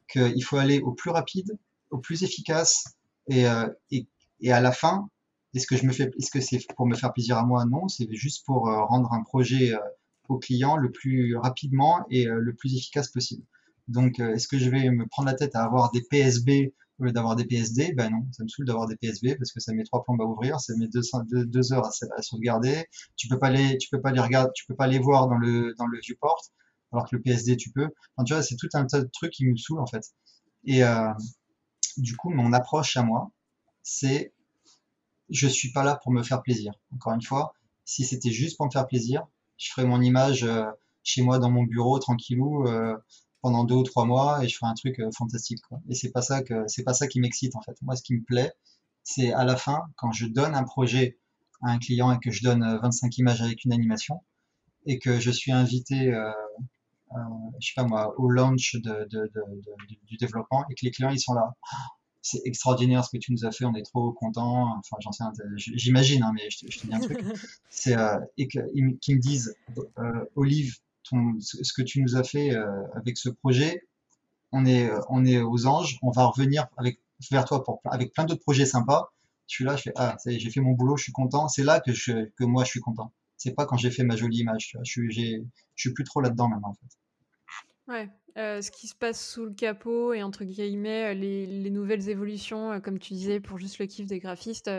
qu'il 0.10 0.41
faut 0.41 0.56
aller 0.56 0.80
au 0.80 0.93
plus 0.93 1.10
rapide, 1.10 1.60
au 1.92 1.98
plus 1.98 2.24
efficace 2.24 2.84
et, 3.28 3.48
euh, 3.48 3.68
et, 3.92 4.08
et 4.42 4.52
à 4.52 4.62
la 4.62 4.72
fin, 4.72 5.10
est-ce 5.54 5.68
que 5.68 5.76
je 5.76 5.86
me 5.86 5.92
fais, 5.92 6.12
est-ce 6.18 6.32
que 6.32 6.42
c'est 6.42 6.60
pour 6.76 6.88
me 6.88 6.96
faire 6.96 7.14
plaisir 7.14 7.38
à 7.38 7.46
moi? 7.46 7.66
Non, 7.66 7.88
c'est 7.88 8.08
juste 8.12 8.46
pour 8.46 8.68
rendre 8.68 9.12
un 9.14 9.24
projet 9.24 9.74
au 10.28 10.38
client 10.38 10.78
le 10.78 10.92
plus 10.92 11.36
rapidement 11.36 12.06
et 12.12 12.26
le 12.26 12.54
plus 12.54 12.76
efficace 12.76 13.10
possible. 13.10 13.44
Donc, 13.88 14.20
est-ce 14.20 14.48
que 14.48 14.60
je 14.60 14.70
vais 14.70 14.92
me 14.92 15.08
prendre 15.08 15.28
la 15.28 15.34
tête 15.34 15.56
à 15.56 15.64
avoir 15.64 15.92
des 15.92 16.04
PSB 16.04 16.72
au 17.00 17.06
lieu 17.06 17.12
d'avoir 17.12 17.36
des 17.36 17.46
PSD, 17.46 17.94
ben 17.94 18.10
non, 18.10 18.28
ça 18.32 18.44
me 18.44 18.50
saoule 18.50 18.66
d'avoir 18.66 18.88
des 18.88 18.98
PSB 18.98 19.36
parce 19.36 19.52
que 19.52 19.60
ça 19.60 19.74
met 19.74 19.84
trois 19.84 20.04
plombes 20.04 20.22
à 20.22 20.26
ouvrir, 20.26 20.60
ça 20.60 20.74
met 20.76 20.88
deux, 20.88 21.02
deux, 21.46 21.74
heures 21.74 21.86
à, 21.86 22.22
sauvegarder. 22.22 22.86
Tu 23.16 23.28
peux 23.28 23.40
pas 23.40 23.50
les, 23.50 23.78
tu 23.78 23.90
peux 23.90 24.02
pas 24.02 24.12
les 24.12 24.20
regarder, 24.20 24.52
tu 24.54 24.66
peux 24.66 24.76
pas 24.76 24.88
les 24.88 25.00
voir 25.00 25.28
dans 25.28 25.38
le 25.38 25.74
dans 25.78 25.88
le 25.88 26.00
viewport, 26.00 26.42
alors 26.92 27.10
que 27.10 27.16
le 27.16 27.22
PSD 27.22 27.56
tu 27.56 27.72
peux. 27.72 27.88
Enfin, 28.16 28.26
tu 28.26 28.34
vois, 28.34 28.44
c'est 28.44 28.58
tout 28.58 28.70
un 28.74 28.86
tas 28.86 29.02
de 29.02 29.10
trucs 29.12 29.32
qui 29.32 29.46
me 29.46 29.56
saoulent 29.56 29.80
en 29.80 29.88
fait. 29.88 30.04
Et 30.66 30.84
euh, 30.84 31.08
du 32.02 32.16
coup, 32.16 32.30
mon 32.30 32.54
approche 32.54 32.97
à 32.97 33.04
moi, 33.04 33.32
c'est 33.84 34.34
je 35.30 35.47
suis 35.47 35.72
pas 35.72 35.84
là 35.84 36.00
pour 36.02 36.12
me 36.12 36.24
faire 36.24 36.41
plaisir. 36.41 36.74
Encore 36.93 37.14
une 37.14 37.22
fois, 37.22 37.54
si 37.86 38.04
c'était 38.04 38.32
juste 38.32 38.58
pour 38.58 38.66
me 38.66 38.72
faire 38.72 38.88
plaisir, 38.88 39.28
je 39.58 39.70
ferais 39.72 39.86
mon 39.86 40.02
image 40.02 40.43
euh, 40.43 40.66
chez 41.04 41.22
moi 41.22 41.39
dans 41.39 41.52
mon 41.52 41.64
bureau 41.64 42.00
tranquillou. 42.00 42.68
Euh, 42.68 42.97
pendant 43.41 43.64
deux 43.64 43.76
ou 43.76 43.84
trois 43.84 44.06
mois 44.06 44.43
et 44.43 44.47
je 44.47 44.56
ferai 44.56 44.70
un 44.70 44.74
truc 44.74 45.00
euh, 45.00 45.10
fantastique. 45.12 45.60
Et 45.89 45.95
c'est 45.95 46.12
pas 46.12 46.22
pas 46.22 46.93
ça 46.93 47.08
qui 47.08 47.20
m'excite 47.20 47.56
en 47.56 47.62
fait. 47.62 47.76
Moi, 47.82 47.95
ce 47.95 48.04
qui 48.04 48.14
me 48.16 48.24
plaît, 48.24 48.52
c'est 49.04 49.32
à 49.34 49.43
la 49.43 49.56
fin 49.56 49.84
quand 49.95 50.12
je 50.12 50.26
donne 50.26 50.56
un 50.56 50.64
projet 50.64 51.18
à 51.62 51.72
un 51.72 51.80
client 51.80 52.12
et 52.12 52.20
que 52.20 52.32
je 52.32 52.43
donne 52.43 52.80
25 52.82 53.08
euh, 53.08 53.10
images 53.18 53.41
avec 53.41 53.64
une 53.66 53.74
animation 53.74 54.24
et 54.86 55.00
que 55.00 55.20
je 55.20 55.32
suis 55.32 55.52
invité, 55.52 56.12
je 57.60 57.68
sais 57.68 57.74
pas 57.76 57.84
moi, 57.84 58.14
au 58.20 58.30
launch 58.30 58.76
de, 58.76 59.07
de, 59.10 59.32
de, 59.34 59.43
du 60.05 60.18
développement 60.18 60.66
et 60.70 60.76
que 60.76 60.86
les 60.86 60.91
clients 60.91 61.10
ils 61.10 61.20
sont 61.20 61.34
là. 61.34 61.53
C'est 62.22 62.41
extraordinaire 62.43 63.05
ce 63.05 63.12
que 63.12 63.18
tu 63.18 63.32
nous 63.32 63.45
as 63.45 63.51
fait, 63.51 63.66
on 63.66 63.74
est 63.76 63.84
trop 63.84 64.12
contents. 64.12 64.78
Enfin, 64.78 64.97
j'en 64.99 65.12
sais, 65.12 65.24
j'imagine, 65.55 66.22
hein, 66.22 66.34
mais 66.36 66.49
je, 66.49 66.80
te 66.80 66.86
dis 66.86 66.93
un 66.93 66.99
truc. 66.99 67.18
C'est 67.70 67.97
euh, 67.97 68.20
et 68.38 68.47
qu'ils 68.47 69.16
me 69.16 69.20
disent, 69.20 69.55
euh, 69.97 70.26
Olive, 70.36 70.76
ce 71.39 71.74
que 71.74 71.82
tu 71.82 72.01
nous 72.01 72.18
as 72.18 72.24
fait 72.24 72.53
euh, 72.53 72.84
avec 72.95 73.18
ce 73.18 73.30
projet, 73.30 73.88
on 74.51 74.66
est, 74.66 74.91
on 75.10 75.26
est 75.26 75.39
aux 75.39 75.66
anges, 75.66 75.97
on 76.01 76.12
va 76.12 76.26
revenir 76.26 76.68
avec, 76.78 76.99
vers 77.32 77.45
toi 77.45 77.64
pour, 77.64 77.82
avec 77.86 78.14
plein 78.14 78.26
d'autres 78.26 78.43
projets 78.43 78.66
sympas. 78.66 79.12
Je 79.47 79.55
suis 79.55 79.64
là, 79.64 79.76
je 79.76 79.84
fais, 79.84 79.93
ah, 79.95 80.18
j'ai 80.26 80.49
fait 80.51 80.60
mon 80.60 80.74
boulot, 80.74 80.97
je 80.97 81.03
suis 81.03 81.12
content. 81.12 81.47
C'est 81.47 81.64
là 81.64 81.80
que, 81.80 81.93
je, 81.93 82.26
que 82.36 82.43
moi, 82.43 82.66
je 82.66 82.70
suis 82.70 82.82
content. 82.82 83.14
C'est 83.40 83.56
pas 83.56 83.66
quand 83.66 83.78
j'ai 83.78 83.90
fait 83.90 84.04
ma 84.04 84.16
jolie 84.16 84.40
image. 84.40 84.78
Je 84.84 84.92
suis, 84.92 85.12
je 85.12 85.42
suis 85.76 85.94
plus 85.94 86.04
trop 86.04 86.22
là-dedans 86.22 86.50
maintenant, 86.50 86.70
en 86.70 86.74
fait. 86.74 86.98
Ouais, 87.88 88.10
euh, 88.38 88.62
ce 88.62 88.70
qui 88.70 88.88
se 88.88 88.94
passe 88.94 89.32
sous 89.32 89.46
le 89.46 89.54
capot 89.54 90.14
et 90.14 90.22
entre 90.22 90.44
guillemets 90.44 91.16
les, 91.16 91.48
les 91.48 91.70
nouvelles 91.72 92.08
évolutions, 92.10 92.74
euh, 92.74 92.80
comme 92.80 93.00
tu 93.00 93.14
disais, 93.14 93.40
pour 93.40 93.58
juste 93.58 93.80
le 93.80 93.88
kiff 93.88 94.06
des 94.06 94.20
graphistes, 94.20 94.70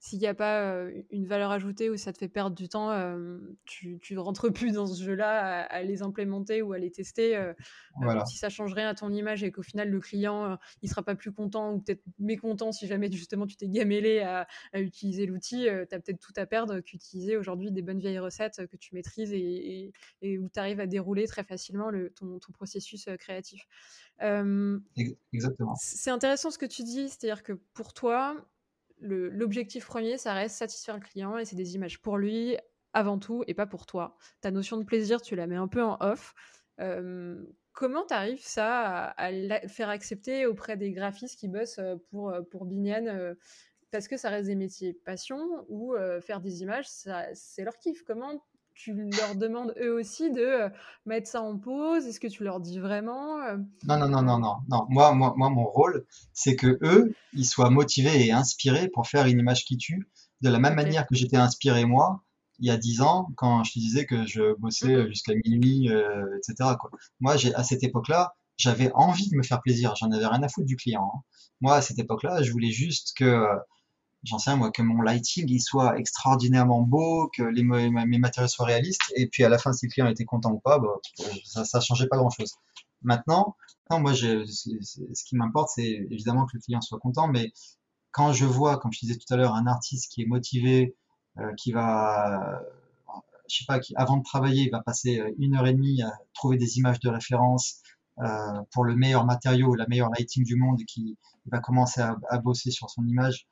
s'il 0.00 0.18
n'y 0.18 0.26
a 0.26 0.34
pas 0.34 0.86
une 1.10 1.26
valeur 1.26 1.50
ajoutée 1.50 1.90
ou 1.90 1.96
ça 1.98 2.10
te 2.12 2.18
fait 2.18 2.28
perdre 2.28 2.56
du 2.56 2.70
temps, 2.70 2.90
tu 3.66 4.00
ne 4.10 4.18
rentres 4.18 4.48
plus 4.52 4.72
dans 4.72 4.86
ce 4.86 5.02
jeu-là 5.02 5.62
à, 5.64 5.82
les 5.82 6.02
implémenter 6.02 6.62
ou 6.62 6.72
à 6.72 6.78
les 6.78 6.90
tester. 6.90 7.38
Voilà. 8.02 8.24
si 8.24 8.38
ça 8.38 8.48
change 8.48 8.72
rien 8.72 8.88
à 8.88 8.94
ton 8.94 9.12
image 9.12 9.42
et 9.42 9.50
qu'au 9.50 9.62
final 9.62 9.90
le 9.90 10.00
client 10.00 10.56
il 10.80 10.88
sera 10.88 11.02
pas 11.02 11.14
plus 11.14 11.32
content 11.32 11.74
ou 11.74 11.80
peut-être 11.80 12.02
mécontent 12.18 12.72
si 12.72 12.86
jamais 12.86 13.12
justement 13.12 13.46
tu 13.46 13.56
t'es 13.56 13.68
gamélé 13.68 14.20
à, 14.20 14.46
à 14.72 14.80
utiliser 14.80 15.26
l'outil, 15.26 15.64
tu 15.64 15.94
as 15.94 16.00
peut-être 16.00 16.20
tout 16.20 16.32
à 16.36 16.46
perdre 16.46 16.80
qu'utiliser 16.80 17.36
aujourd'hui 17.36 17.70
des 17.72 17.82
bonnes 17.82 17.98
vieilles 17.98 18.18
recettes 18.18 18.66
que 18.68 18.76
tu 18.76 18.94
maîtrises 18.94 19.32
et, 19.32 19.38
et, 19.38 19.92
et 20.22 20.38
où 20.38 20.48
tu 20.48 20.58
arrives 20.58 20.80
à 20.80 20.86
dérouler 20.86 21.26
très 21.26 21.44
facilement 21.44 21.90
le, 21.90 22.10
ton, 22.10 22.38
ton, 22.38 22.52
processus 22.52 23.08
créatif. 23.18 23.66
Exactement. 25.32 25.74
C'est 25.78 26.10
intéressant 26.10 26.50
ce 26.50 26.58
que 26.58 26.66
tu 26.66 26.82
dis, 26.82 27.08
c'est-à-dire 27.08 27.42
que 27.42 27.52
pour 27.74 27.92
toi, 27.92 28.36
l'objectif 29.00 29.86
premier, 29.86 30.18
ça 30.18 30.34
reste 30.34 30.56
satisfaire 30.56 30.96
le 30.96 31.00
client 31.00 31.38
et 31.38 31.44
c'est 31.44 31.56
des 31.56 31.74
images 31.74 32.00
pour 32.00 32.18
lui 32.18 32.56
avant 32.92 33.18
tout 33.18 33.44
et 33.46 33.54
pas 33.54 33.66
pour 33.66 33.86
toi. 33.86 34.16
Ta 34.40 34.50
notion 34.50 34.76
de 34.76 34.84
plaisir, 34.84 35.20
tu 35.22 35.36
la 35.36 35.46
mets 35.46 35.56
un 35.56 35.68
peu 35.68 35.82
en 35.82 35.96
off. 36.00 36.34
Euh, 36.80 37.42
comment 37.72 38.04
tu 38.06 38.14
arrives 38.14 38.44
ça 38.44 39.08
à, 39.10 39.26
à, 39.26 39.68
faire 39.68 39.88
accepter 39.88 40.46
auprès 40.46 40.76
des 40.76 40.92
graphistes 40.92 41.38
qui 41.38 41.48
bossent 41.48 41.80
pour, 42.10 42.32
pour 42.50 42.66
euh, 42.66 43.34
Parce 43.90 44.08
que 44.08 44.16
ça 44.16 44.30
reste 44.30 44.48
des 44.48 44.54
métiers 44.54 44.94
passion 44.94 45.64
ou 45.68 45.94
euh, 45.94 46.20
faire 46.20 46.40
des 46.40 46.62
images, 46.62 46.86
c'est 46.88 47.64
leur 47.64 47.78
kiff. 47.78 48.02
Comment 48.04 48.42
tu 48.82 48.94
leur 48.94 49.36
demandes 49.36 49.74
eux 49.80 49.92
aussi 49.92 50.30
de 50.30 50.40
euh, 50.40 50.68
mettre 51.04 51.28
ça 51.28 51.42
en 51.42 51.58
pause? 51.58 52.06
Est-ce 52.06 52.20
que 52.20 52.28
tu 52.28 52.44
leur 52.44 52.60
dis 52.60 52.78
vraiment 52.78 53.40
euh? 53.42 53.58
Non, 53.84 53.98
non, 53.98 54.08
non, 54.08 54.22
non, 54.22 54.38
non, 54.38 54.56
non. 54.68 54.86
Moi, 54.88 55.12
moi, 55.12 55.34
moi 55.36 55.50
mon 55.50 55.64
rôle, 55.64 56.06
c'est 56.32 56.56
que 56.56 56.78
eux, 56.82 57.14
ils 57.34 57.44
soient 57.44 57.70
motivés 57.70 58.26
et 58.26 58.32
inspirés 58.32 58.88
pour 58.88 59.06
faire 59.06 59.26
une 59.26 59.38
image 59.38 59.64
qui 59.64 59.76
tue, 59.76 60.08
de 60.40 60.48
la 60.48 60.58
même 60.58 60.72
okay. 60.72 60.84
manière 60.84 61.06
que 61.06 61.14
j'étais 61.14 61.36
inspiré 61.36 61.84
moi 61.84 62.22
il 62.60 62.66
y 62.66 62.70
a 62.70 62.76
dix 62.76 63.00
ans 63.00 63.30
quand 63.36 63.64
je 63.64 63.72
te 63.72 63.78
disais 63.78 64.04
que 64.04 64.26
je 64.26 64.54
bossais 64.58 64.94
mmh. 64.94 65.08
jusqu'à 65.08 65.32
minuit, 65.46 65.88
euh, 65.90 66.26
etc. 66.36 66.70
Quoi. 66.78 66.90
Moi, 67.18 67.36
j'ai 67.36 67.54
à 67.54 67.64
cette 67.64 67.82
époque-là, 67.82 68.34
j'avais 68.58 68.92
envie 68.92 69.30
de 69.30 69.36
me 69.36 69.42
faire 69.42 69.62
plaisir. 69.62 69.94
J'en 69.96 70.10
avais 70.10 70.26
rien 70.26 70.42
à 70.42 70.48
foutre 70.48 70.66
du 70.66 70.76
client. 70.76 71.10
Hein. 71.14 71.20
Moi, 71.62 71.74
à 71.74 71.82
cette 71.82 71.98
époque-là, 71.98 72.42
je 72.42 72.52
voulais 72.52 72.70
juste 72.70 73.16
que 73.16 73.46
j'en 74.24 74.38
sais 74.38 74.54
moi, 74.56 74.70
que 74.70 74.82
mon 74.82 75.02
lighting 75.02 75.46
il 75.48 75.60
soit 75.60 75.98
extraordinairement 75.98 76.82
beau, 76.82 77.30
que 77.34 77.42
les, 77.42 77.62
mes 77.62 78.18
matériaux 78.18 78.48
soient 78.48 78.66
réalistes, 78.66 79.12
et 79.16 79.26
puis 79.28 79.44
à 79.44 79.48
la 79.48 79.58
fin, 79.58 79.72
si 79.72 79.86
le 79.86 79.90
client 79.90 80.08
était 80.08 80.24
content 80.24 80.52
ou 80.52 80.60
pas, 80.60 80.78
bah, 80.78 80.94
ça, 81.44 81.64
ça 81.64 81.80
changeait 81.80 82.08
pas 82.08 82.16
grand 82.16 82.30
chose. 82.30 82.54
Maintenant, 83.02 83.56
non, 83.90 84.00
moi, 84.00 84.12
je, 84.12 84.44
ce 84.46 85.24
qui 85.24 85.36
m'importe, 85.36 85.70
c'est 85.74 86.06
évidemment 86.10 86.44
que 86.46 86.52
le 86.54 86.60
client 86.60 86.80
soit 86.80 86.98
content, 86.98 87.28
mais 87.28 87.52
quand 88.12 88.32
je 88.32 88.44
vois, 88.44 88.78
comme 88.78 88.92
je 88.92 89.00
disais 89.00 89.16
tout 89.16 89.32
à 89.32 89.36
l'heure, 89.36 89.54
un 89.54 89.66
artiste 89.66 90.12
qui 90.12 90.22
est 90.22 90.26
motivé, 90.26 90.96
euh, 91.38 91.52
qui 91.56 91.72
va, 91.72 92.60
je 93.48 93.58
sais 93.58 93.64
pas, 93.66 93.78
qui, 93.78 93.94
avant 93.96 94.18
de 94.18 94.22
travailler, 94.22 94.64
il 94.64 94.70
va 94.70 94.82
passer 94.82 95.22
une 95.38 95.56
heure 95.56 95.66
et 95.66 95.72
demie 95.72 96.02
à 96.02 96.12
trouver 96.34 96.56
des 96.58 96.78
images 96.78 97.00
de 97.00 97.08
référence 97.08 97.80
euh, 98.18 98.60
pour 98.72 98.84
le 98.84 98.96
meilleur 98.96 99.24
matériau, 99.24 99.74
la 99.74 99.86
meilleure 99.86 100.10
lighting 100.10 100.44
du 100.44 100.56
monde, 100.56 100.80
et 100.80 100.84
qui 100.84 101.16
va 101.46 101.60
commencer 101.60 102.00
à 102.00 102.38
bosser 102.38 102.70
sur 102.70 102.90
son 102.90 103.06
image 103.06 103.46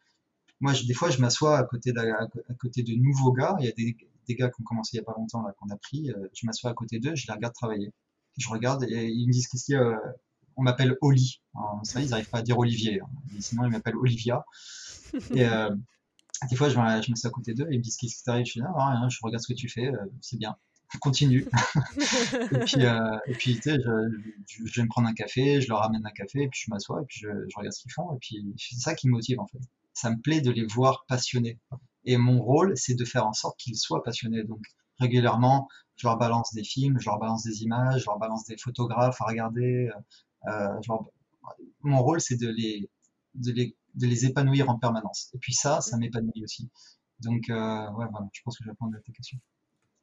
moi, 0.60 0.72
je, 0.72 0.84
des 0.84 0.94
fois, 0.94 1.10
je 1.10 1.20
m'assois 1.20 1.58
à 1.58 1.64
côté 1.64 1.92
de, 1.92 2.00
à, 2.00 2.54
côté 2.58 2.82
de 2.82 2.94
nouveaux 2.94 3.32
gars. 3.32 3.56
Il 3.60 3.66
y 3.66 3.68
a 3.68 3.72
des, 3.72 3.96
des 4.26 4.34
gars 4.34 4.48
qui 4.48 4.60
ont 4.60 4.64
commencé 4.64 4.96
il 4.96 4.98
y 4.98 5.00
a 5.00 5.04
pas 5.04 5.14
longtemps, 5.16 5.42
là, 5.42 5.54
qu'on 5.58 5.70
a 5.70 5.76
pris. 5.76 6.10
Euh, 6.10 6.28
je 6.34 6.46
m'assois 6.46 6.70
à 6.70 6.74
côté 6.74 6.98
d'eux, 6.98 7.14
je 7.14 7.26
les 7.26 7.32
regarde 7.32 7.54
travailler. 7.54 7.92
Je 8.36 8.48
regarde 8.48 8.84
et 8.84 9.08
ils 9.08 9.26
me 9.26 9.32
disent 9.32 9.48
qu'est-ce 9.48 9.64
qu'il 9.64 9.74
y 9.74 9.78
a. 9.78 9.82
Euh, 9.82 9.96
on 10.56 10.62
m'appelle 10.62 10.96
Oli. 11.00 11.40
Alors, 11.54 11.80
ça, 11.84 12.00
ils 12.00 12.10
n'arrivent 12.10 12.30
pas 12.30 12.38
à 12.38 12.42
dire 12.42 12.58
Olivier. 12.58 13.00
Hein. 13.00 13.06
Sinon, 13.38 13.64
ils 13.64 13.70
m'appellent 13.70 13.96
Olivia. 13.96 14.44
Et 15.32 15.46
euh, 15.46 15.70
des 16.50 16.56
fois, 16.56 16.68
je, 16.68 16.74
je 16.74 17.10
m'assois 17.10 17.28
à 17.28 17.30
côté 17.30 17.54
d'eux 17.54 17.68
et 17.70 17.74
ils 17.74 17.78
me 17.78 17.82
disent 17.82 17.96
qu'est-ce 17.96 18.16
qui 18.16 18.24
t'arrive? 18.24 18.46
Je 18.46 18.54
dis, 18.54 18.60
non, 18.60 18.74
rien, 18.74 19.08
je 19.08 19.18
regarde 19.22 19.42
ce 19.42 19.52
que 19.52 19.56
tu 19.56 19.68
fais, 19.68 19.92
c'est 20.20 20.36
bien. 20.36 20.56
Continue. 21.00 21.46
et 22.50 22.58
puis, 22.58 22.84
euh, 22.84 23.18
et 23.26 23.34
puis 23.34 23.54
tu 23.56 23.62
sais, 23.62 23.76
je, 23.76 23.90
je, 24.46 24.66
je, 24.66 24.80
vais 24.80 24.84
me 24.84 24.88
prendre 24.88 25.06
un 25.06 25.12
café, 25.12 25.60
je 25.60 25.68
leur 25.68 25.80
ramène 25.80 26.04
un 26.04 26.10
café, 26.10 26.42
et 26.42 26.48
puis 26.48 26.60
je 26.64 26.70
m'assois, 26.70 27.02
et 27.02 27.04
puis 27.04 27.20
je, 27.20 27.28
je 27.28 27.56
regarde 27.56 27.74
ce 27.74 27.82
qu'ils 27.82 27.92
font, 27.92 28.14
et 28.14 28.18
puis 28.18 28.54
c'est 28.56 28.80
ça 28.80 28.94
qui 28.94 29.06
me 29.06 29.12
motive 29.12 29.38
en 29.38 29.46
fait 29.46 29.60
ça 30.00 30.10
me 30.10 30.20
plaît 30.20 30.40
de 30.40 30.50
les 30.50 30.66
voir 30.66 31.04
passionnés. 31.08 31.58
Et 32.04 32.16
mon 32.16 32.40
rôle, 32.40 32.76
c'est 32.76 32.94
de 32.94 33.04
faire 33.04 33.26
en 33.26 33.32
sorte 33.32 33.58
qu'ils 33.58 33.76
soient 33.76 34.02
passionnés. 34.02 34.44
Donc, 34.44 34.62
régulièrement, 34.98 35.68
je 35.96 36.06
leur 36.06 36.16
balance 36.16 36.54
des 36.54 36.64
films, 36.64 36.98
je 37.00 37.06
leur 37.06 37.18
balance 37.18 37.42
des 37.42 37.62
images, 37.64 38.02
je 38.02 38.06
leur 38.06 38.18
balance 38.18 38.44
des 38.44 38.56
photographes 38.56 39.20
à 39.20 39.24
regarder. 39.24 39.90
Euh, 40.46 40.80
Mon 41.82 42.02
rôle, 42.02 42.20
c'est 42.20 42.36
de 42.36 42.48
les, 42.48 42.88
de, 43.34 43.52
les, 43.52 43.76
de 43.94 44.06
les 44.06 44.24
épanouir 44.26 44.70
en 44.70 44.78
permanence. 44.78 45.30
Et 45.34 45.38
puis 45.38 45.54
ça, 45.54 45.80
ça 45.80 45.96
m'épanouit 45.96 46.42
aussi. 46.44 46.70
Donc, 47.20 47.50
euh, 47.50 47.90
ouais, 47.96 48.06
voilà, 48.10 48.28
je 48.32 48.40
pense 48.44 48.56
que 48.56 48.64
je 48.64 48.68
vais 48.68 48.72
répondre 48.72 48.96
à 48.96 49.00
ta 49.00 49.12
question. 49.12 49.38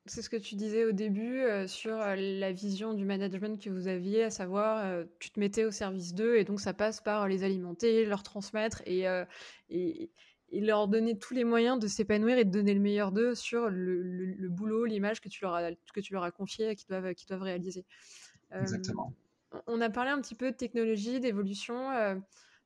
C'est 0.07 0.21
ce 0.21 0.29
que 0.29 0.37
tu 0.37 0.55
disais 0.55 0.85
au 0.85 0.91
début 0.91 1.39
euh, 1.39 1.67
sur 1.67 1.99
euh, 1.99 2.15
la 2.15 2.51
vision 2.51 2.93
du 2.93 3.05
management 3.05 3.59
que 3.59 3.69
vous 3.71 3.87
aviez, 3.87 4.23
à 4.23 4.29
savoir 4.29 5.03
tu 5.19 5.31
te 5.31 5.39
mettais 5.39 5.65
au 5.65 5.71
service 5.71 6.13
d'eux 6.13 6.37
et 6.37 6.43
donc 6.43 6.59
ça 6.59 6.73
passe 6.73 7.01
par 7.01 7.27
les 7.27 7.43
alimenter, 7.43 8.05
leur 8.05 8.21
transmettre 8.21 8.81
et, 8.85 9.05
et, 9.69 10.11
et, 10.49 10.61
leur 10.61 10.87
donner 10.87 11.17
tous 11.17 11.33
les 11.33 11.43
moyens 11.43 11.79
de 11.79 11.87
s'épanouir 11.87 12.37
et 12.37 12.45
de 12.45 12.51
donner 12.51 12.73
le 12.73 12.79
meilleur 12.79 13.11
d'eux 13.11 13.33
sur 13.33 13.69
le, 13.69 14.01
le, 14.03 14.49
boulot, 14.49 14.85
l'image 14.85 15.21
que 15.21 15.29
tu 15.29 15.43
leur 15.43 15.55
as 15.55 15.71
que 15.71 15.99
tu 15.99 16.13
leur 16.13 16.23
as 16.23 16.31
confié 16.31 16.69
et 16.69 16.75
qu'ils 16.75 16.87
doivent, 16.87 17.13
qu'ils 17.15 17.27
doivent 17.27 17.41
réaliser. 17.41 17.85
Exactement. 18.51 19.13
On 19.67 19.81
a 19.81 19.89
parlé 19.89 20.11
un 20.11 20.21
petit 20.21 20.35
peu 20.35 20.51
de 20.51 20.55
technologie, 20.55 21.19
d'évolution 21.19 21.89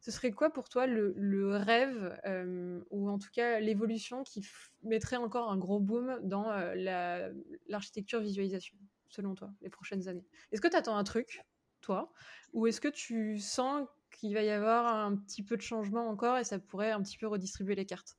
ce 0.01 0.11
serait 0.11 0.31
quoi 0.31 0.51
pour 0.51 0.69
toi 0.69 0.87
le, 0.87 1.55
rêve, 1.57 2.17
euh, 2.25 2.81
ou 2.89 3.09
en 3.09 3.19
tout 3.19 3.29
cas 3.33 3.59
l'évolution 3.59 4.23
qui 4.23 4.45
mettrait 4.83 5.17
encore 5.17 5.51
un 5.51 5.57
gros 5.57 5.79
boom 5.79 6.19
dans 6.23 6.49
euh, 6.49 7.31
l'architecture 7.67 8.21
visualisation, 8.21 8.77
selon 9.09 9.35
toi, 9.35 9.51
les 9.61 9.69
prochaines 9.69 10.07
années? 10.07 10.25
Est-ce 10.51 10.61
que 10.61 10.67
tu 10.67 10.75
attends 10.75 10.95
un 10.95 11.03
truc, 11.03 11.43
toi, 11.81 12.13
ou 12.53 12.67
est-ce 12.67 12.79
que 12.79 12.87
tu 12.87 13.39
sens 13.39 13.87
qu'il 14.11 14.33
va 14.33 14.41
y 14.41 14.49
avoir 14.49 14.87
un 14.87 15.15
petit 15.17 15.43
peu 15.43 15.57
de 15.57 15.61
changement 15.61 16.07
encore 16.07 16.37
et 16.37 16.43
ça 16.43 16.59
pourrait 16.59 16.91
un 16.91 17.01
petit 17.01 17.17
peu 17.17 17.27
redistribuer 17.27 17.75
les 17.75 17.85
cartes? 17.85 18.17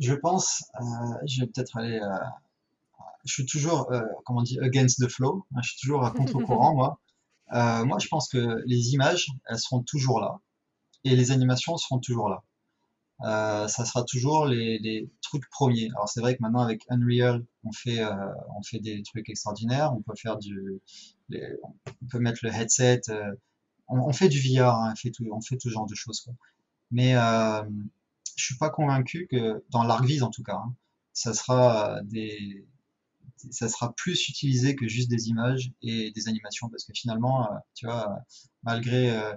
Je 0.00 0.14
pense, 0.14 0.64
euh, 0.80 0.84
je 1.26 1.42
vais 1.42 1.46
peut-être 1.46 1.76
aller... 1.76 2.00
je 3.24 3.32
suis 3.32 3.46
toujours, 3.46 3.88
comment 4.24 4.40
on 4.40 4.42
dit, 4.42 4.58
against 4.60 5.00
the 5.00 5.08
flow. 5.08 5.46
Hein, 5.54 5.60
je 5.62 5.70
suis 5.70 5.80
toujours 5.80 6.04
à 6.04 6.10
contre-courant, 6.10 6.74
moi. 6.74 7.00
Euh, 7.52 7.84
moi, 7.84 7.98
je 7.98 8.08
pense 8.08 8.28
que 8.28 8.62
les 8.66 8.92
images, 8.94 9.28
elles 9.48 9.58
seront 9.58 9.82
toujours 9.82 10.20
là, 10.20 10.40
et 11.04 11.16
les 11.16 11.30
animations 11.32 11.76
seront 11.76 11.98
toujours 11.98 12.28
là. 12.28 12.42
Euh, 13.22 13.68
ça 13.68 13.84
sera 13.84 14.02
toujours 14.04 14.46
les, 14.46 14.78
les 14.78 15.10
trucs 15.20 15.48
premiers. 15.50 15.88
Alors 15.94 16.08
c'est 16.08 16.20
vrai 16.20 16.36
que 16.36 16.42
maintenant 16.42 16.62
avec 16.62 16.84
Unreal, 16.88 17.44
on 17.64 17.72
fait 17.72 18.00
euh, 18.00 18.14
on 18.56 18.62
fait 18.62 18.78
des 18.78 19.02
trucs 19.02 19.28
extraordinaires. 19.28 19.92
On 19.94 20.00
peut 20.00 20.14
faire 20.16 20.38
du, 20.38 20.80
on 21.30 22.06
peut 22.10 22.18
mettre 22.18 22.40
le 22.42 22.50
headset. 22.50 23.02
Euh, 23.10 23.32
on, 23.88 23.98
on, 23.98 24.12
fait 24.12 24.28
du 24.28 24.38
VR, 24.40 24.74
hein, 24.74 24.92
on 24.92 24.96
fait 24.96 25.10
tout, 25.10 25.26
on 25.32 25.40
fait 25.42 25.58
tout 25.58 25.68
genre 25.68 25.86
de 25.86 25.94
choses. 25.94 26.20
Quoi. 26.20 26.34
Mais 26.90 27.14
euh, 27.14 27.62
je 28.36 28.44
suis 28.44 28.56
pas 28.56 28.70
convaincu 28.70 29.26
que 29.30 29.64
dans 29.70 29.82
l'ArcVis 29.84 30.22
en 30.22 30.30
tout 30.30 30.42
cas, 30.42 30.56
hein, 30.56 30.74
ça 31.12 31.34
sera 31.34 32.00
des 32.04 32.66
ça 33.50 33.68
sera 33.68 33.92
plus 33.94 34.28
utilisé 34.28 34.76
que 34.76 34.88
juste 34.88 35.10
des 35.10 35.28
images 35.28 35.72
et 35.82 36.10
des 36.12 36.28
animations 36.28 36.68
parce 36.68 36.84
que 36.84 36.92
finalement, 36.94 37.50
euh, 37.50 37.56
tu 37.74 37.86
vois, 37.86 38.18
malgré 38.62 39.10
euh, 39.10 39.34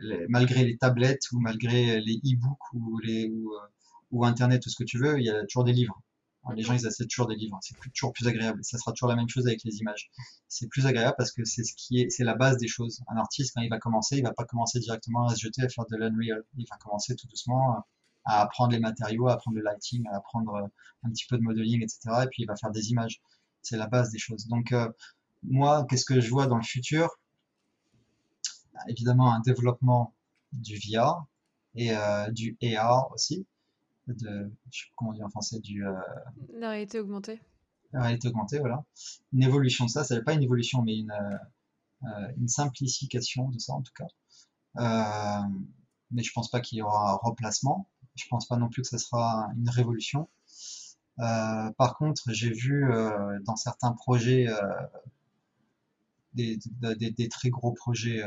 les, 0.00 0.26
malgré 0.28 0.64
les 0.64 0.76
tablettes 0.76 1.30
ou 1.32 1.40
malgré 1.40 2.00
les 2.00 2.16
e-books 2.24 2.72
ou 2.74 2.98
les 2.98 3.28
euh, 3.28 3.68
ou 4.10 4.24
internet 4.24 4.64
ou 4.66 4.70
ce 4.70 4.76
que 4.76 4.84
tu 4.84 4.98
veux, 4.98 5.18
il 5.18 5.24
y 5.24 5.30
a 5.30 5.44
toujours 5.46 5.64
des 5.64 5.72
livres. 5.72 6.00
Les 6.56 6.64
gens 6.64 6.74
ils 6.74 6.86
achètent 6.86 7.08
toujours 7.08 7.28
des 7.28 7.36
livres, 7.36 7.56
c'est 7.62 7.76
toujours 7.94 8.12
plus 8.12 8.26
agréable. 8.26 8.64
Ça 8.64 8.76
sera 8.76 8.92
toujours 8.92 9.08
la 9.08 9.14
même 9.14 9.28
chose 9.28 9.46
avec 9.46 9.62
les 9.62 9.76
images. 9.78 10.10
C'est 10.48 10.66
plus 10.66 10.86
agréable 10.86 11.14
parce 11.16 11.30
que 11.30 11.44
c'est 11.44 11.62
ce 11.62 11.72
qui 11.76 12.00
est, 12.00 12.10
c'est 12.10 12.24
la 12.24 12.34
base 12.34 12.56
des 12.56 12.66
choses. 12.66 13.00
Un 13.08 13.16
artiste 13.16 13.52
quand 13.54 13.62
il 13.62 13.70
va 13.70 13.78
commencer, 13.78 14.16
il 14.16 14.24
va 14.24 14.32
pas 14.32 14.44
commencer 14.44 14.80
directement 14.80 15.26
à 15.26 15.36
se 15.36 15.40
jeter 15.40 15.62
à 15.62 15.68
faire 15.68 15.86
de 15.86 15.96
l'unreal. 15.96 16.42
Il 16.56 16.66
va 16.68 16.76
commencer 16.78 17.14
tout 17.14 17.28
doucement 17.28 17.84
à 18.24 18.40
apprendre 18.42 18.72
les 18.72 18.80
matériaux, 18.80 19.28
à 19.28 19.34
apprendre 19.34 19.56
le 19.56 19.62
lighting, 19.62 20.04
à 20.08 20.16
apprendre 20.16 20.68
un 21.04 21.10
petit 21.10 21.26
peu 21.28 21.36
de 21.38 21.42
modeling, 21.42 21.82
etc. 21.82 22.24
Et 22.24 22.26
puis 22.26 22.42
il 22.42 22.46
va 22.46 22.56
faire 22.56 22.70
des 22.70 22.90
images 22.90 23.20
c'est 23.62 23.76
la 23.76 23.86
base 23.86 24.10
des 24.10 24.18
choses. 24.18 24.46
Donc 24.48 24.72
euh, 24.72 24.90
moi, 25.42 25.86
qu'est-ce 25.88 26.04
que 26.04 26.20
je 26.20 26.30
vois 26.30 26.46
dans 26.46 26.56
le 26.56 26.62
futur? 26.62 27.08
Bah, 28.74 28.80
Évidemment, 28.88 29.32
un 29.32 29.40
développement 29.40 30.14
du 30.52 30.76
VR 30.76 31.24
et 31.74 31.96
euh, 31.96 32.30
du 32.30 32.58
AR 32.62 33.10
aussi, 33.12 33.46
de, 34.08 34.52
je 34.70 34.78
sais 34.78 34.86
pas 34.88 34.94
comment 34.96 35.10
on 35.12 35.14
dit 35.14 35.22
en 35.22 35.30
français, 35.30 35.60
du... 35.60 35.86
Euh, 35.86 35.92
la 36.58 36.70
réalité 36.70 36.98
augmentée. 36.98 37.40
La 37.92 38.02
réalité 38.02 38.28
augmentée, 38.28 38.58
voilà. 38.58 38.84
Une 39.32 39.42
évolution 39.42 39.86
de 39.86 39.90
ça, 39.90 40.04
ça 40.04 40.16
n'est 40.16 40.22
pas 40.22 40.34
une 40.34 40.42
évolution, 40.42 40.82
mais 40.82 40.96
une, 40.96 41.12
une 42.36 42.48
simplification 42.48 43.48
de 43.48 43.58
ça 43.58 43.74
en 43.74 43.82
tout 43.82 43.92
cas. 43.94 45.44
mais 46.10 46.22
je 46.22 46.32
pense 46.32 46.50
pas 46.50 46.60
qu'il 46.60 46.78
y 46.78 46.82
aura 46.82 47.12
un 47.12 47.14
remplacement. 47.14 47.88
Je 48.14 48.24
pense 48.28 48.46
pas 48.46 48.56
non 48.56 48.68
plus 48.68 48.82
que 48.82 48.88
ça 48.88 48.98
sera 48.98 49.50
une 49.56 49.68
révolution. 49.68 50.28
Euh, 51.20 51.70
par 51.72 51.96
contre, 51.96 52.32
j'ai 52.32 52.50
vu 52.50 52.90
euh, 52.90 53.38
dans 53.44 53.56
certains 53.56 53.92
projets, 53.92 54.48
euh, 54.48 54.86
des, 56.34 56.58
des, 56.80 57.10
des, 57.10 57.28
très 57.28 57.50
gros 57.50 57.72
projets 57.72 58.24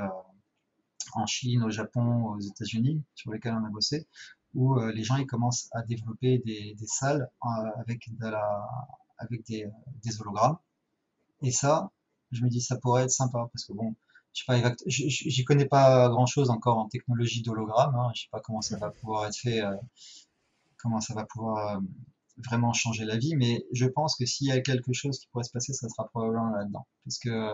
en 1.13 1.25
Chine, 1.25 1.63
au 1.63 1.71
Japon, 1.71 2.25
aux 2.25 2.39
États-Unis, 2.39 3.03
sur 3.15 3.31
lesquels 3.31 3.53
on 3.53 3.65
a 3.65 3.69
bossé, 3.69 4.07
où 4.53 4.79
les 4.79 5.03
gens 5.03 5.17
ils 5.17 5.25
commencent 5.25 5.69
à 5.73 5.81
développer 5.81 6.39
des, 6.45 6.75
des 6.75 6.87
salles 6.87 7.29
avec, 7.77 8.15
de 8.19 8.27
la, 8.27 8.67
avec 9.17 9.45
des, 9.47 9.67
des, 10.03 10.21
hologrammes. 10.21 10.57
Et 11.41 11.51
ça, 11.51 11.91
je 12.31 12.43
me 12.43 12.49
dis, 12.49 12.61
ça 12.61 12.77
pourrait 12.77 13.03
être 13.03 13.11
sympa 13.11 13.49
parce 13.51 13.65
que 13.65 13.73
bon, 13.73 13.95
je 14.33 14.43
sais 14.43 14.61
pas, 14.61 14.75
j'y 14.85 15.43
connais 15.43 15.65
pas 15.65 16.07
grand 16.09 16.27
chose 16.27 16.51
encore 16.51 16.77
en 16.77 16.87
technologie 16.87 17.41
d'hologramme. 17.41 17.95
Hein, 17.95 18.11
je 18.13 18.23
sais 18.23 18.29
pas 18.31 18.39
comment 18.39 18.61
ça 18.61 18.77
va 18.77 18.91
pouvoir 18.91 19.25
être 19.25 19.35
fait, 19.37 19.63
comment 20.77 21.01
ça 21.01 21.15
va 21.15 21.25
pouvoir 21.25 21.81
vraiment 22.37 22.73
changer 22.73 23.05
la 23.05 23.17
vie, 23.17 23.35
mais 23.35 23.65
je 23.71 23.85
pense 23.85 24.15
que 24.15 24.25
s'il 24.25 24.47
y 24.47 24.51
a 24.51 24.61
quelque 24.61 24.93
chose 24.93 25.19
qui 25.19 25.27
pourrait 25.27 25.43
se 25.43 25.51
passer, 25.51 25.73
ça 25.73 25.87
sera 25.89 26.07
probablement 26.07 26.49
là-dedans. 26.49 26.87
Parce 27.05 27.19
que, 27.19 27.53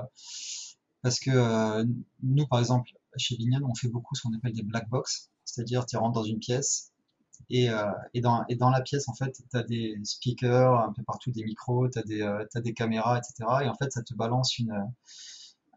parce 1.01 1.19
que 1.19 1.31
euh, 1.31 1.85
nous, 2.23 2.47
par 2.47 2.59
exemple, 2.59 2.89
chez 3.17 3.35
Vignan, 3.35 3.61
on 3.63 3.75
fait 3.75 3.89
beaucoup 3.89 4.15
ce 4.15 4.21
qu'on 4.23 4.33
appelle 4.35 4.53
des 4.53 4.63
black 4.63 4.89
box, 4.89 5.31
c'est-à-dire 5.45 5.85
tu 5.85 5.97
rentres 5.97 6.13
dans 6.13 6.23
une 6.23 6.39
pièce 6.39 6.91
et, 7.49 7.69
euh, 7.69 7.91
et, 8.13 8.21
dans, 8.21 8.45
et 8.49 8.55
dans 8.55 8.69
la 8.69 8.81
pièce, 8.81 9.07
en 9.07 9.13
fait, 9.13 9.31
tu 9.33 9.57
as 9.57 9.63
des 9.63 9.97
speakers 10.03 10.79
un 10.79 10.93
peu 10.93 11.03
partout, 11.03 11.31
des 11.31 11.43
micros, 11.43 11.89
tu 11.89 11.99
as, 11.99 12.03
des, 12.03 12.21
euh, 12.21 12.45
as 12.53 12.61
des 12.61 12.73
caméras, 12.73 13.17
etc. 13.17 13.49
Et 13.63 13.69
en 13.69 13.75
fait, 13.75 13.91
ça 13.91 14.03
te 14.03 14.13
balance 14.13 14.57
une, 14.57 14.73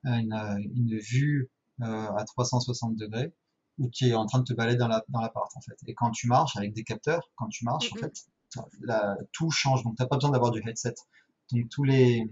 une, 0.05 0.35
une 0.75 0.99
vue 0.99 1.51
à 1.81 2.25
360 2.25 2.97
degrés 2.97 3.35
où 3.79 3.89
tu 3.91 4.07
es 4.07 4.15
en 4.15 4.27
train 4.27 4.39
de 4.39 4.45
te 4.45 4.53
balader 4.53 4.77
dans 4.77 4.89
l'appart, 4.89 5.07
la, 5.13 5.33
dans 5.35 5.59
en 5.59 5.61
fait. 5.61 5.77
Et 5.87 5.95
quand 5.95 6.11
tu 6.11 6.29
marches 6.29 6.57
avec 6.57 6.73
des 6.75 6.85
capteurs, 6.85 7.29
quand 7.37 7.49
tu 7.49 7.65
marches, 7.65 7.93
en 7.93 7.97
fait, 7.97 8.27
tout 9.33 9.51
change. 9.51 9.83
Donc, 9.85 9.97
t'as 9.97 10.07
pas 10.07 10.17
besoin 10.17 10.31
d'avoir 10.31 10.51
du 10.51 10.63
headset. 10.67 10.95
Donc, 11.53 11.69
tous 11.69 11.85
les, 11.85 12.31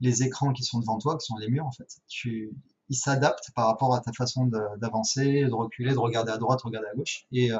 les 0.00 0.22
écrans 0.22 0.52
qui 0.52 0.64
sont 0.64 0.80
devant 0.80 0.98
toi, 0.98 1.16
qui 1.18 1.26
sont 1.26 1.36
les 1.36 1.48
murs, 1.48 1.66
en 1.66 1.72
fait, 1.72 1.88
tu, 2.08 2.52
ils 2.88 2.96
s'adaptent 2.96 3.50
par 3.54 3.66
rapport 3.66 3.94
à 3.94 4.00
ta 4.00 4.12
façon 4.12 4.46
d'avancer, 4.76 5.44
de, 5.44 5.52
reculer, 5.52 5.92
de 5.92 5.98
regarder 5.98 6.32
à 6.32 6.38
droite, 6.38 6.60
de 6.60 6.68
regarder 6.68 6.88
à 6.88 6.94
gauche. 6.94 7.26
Et, 7.32 7.52
euh, 7.52 7.58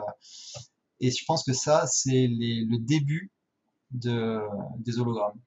et 1.01 1.11
je 1.11 1.25
pense 1.25 1.45
que 1.45 1.53
ça, 1.53 1.87
c'est 1.87 2.27
le 2.29 2.79
début 2.79 3.31
de, 3.91 4.41
des 4.79 4.99
hologrammes. 4.99 5.39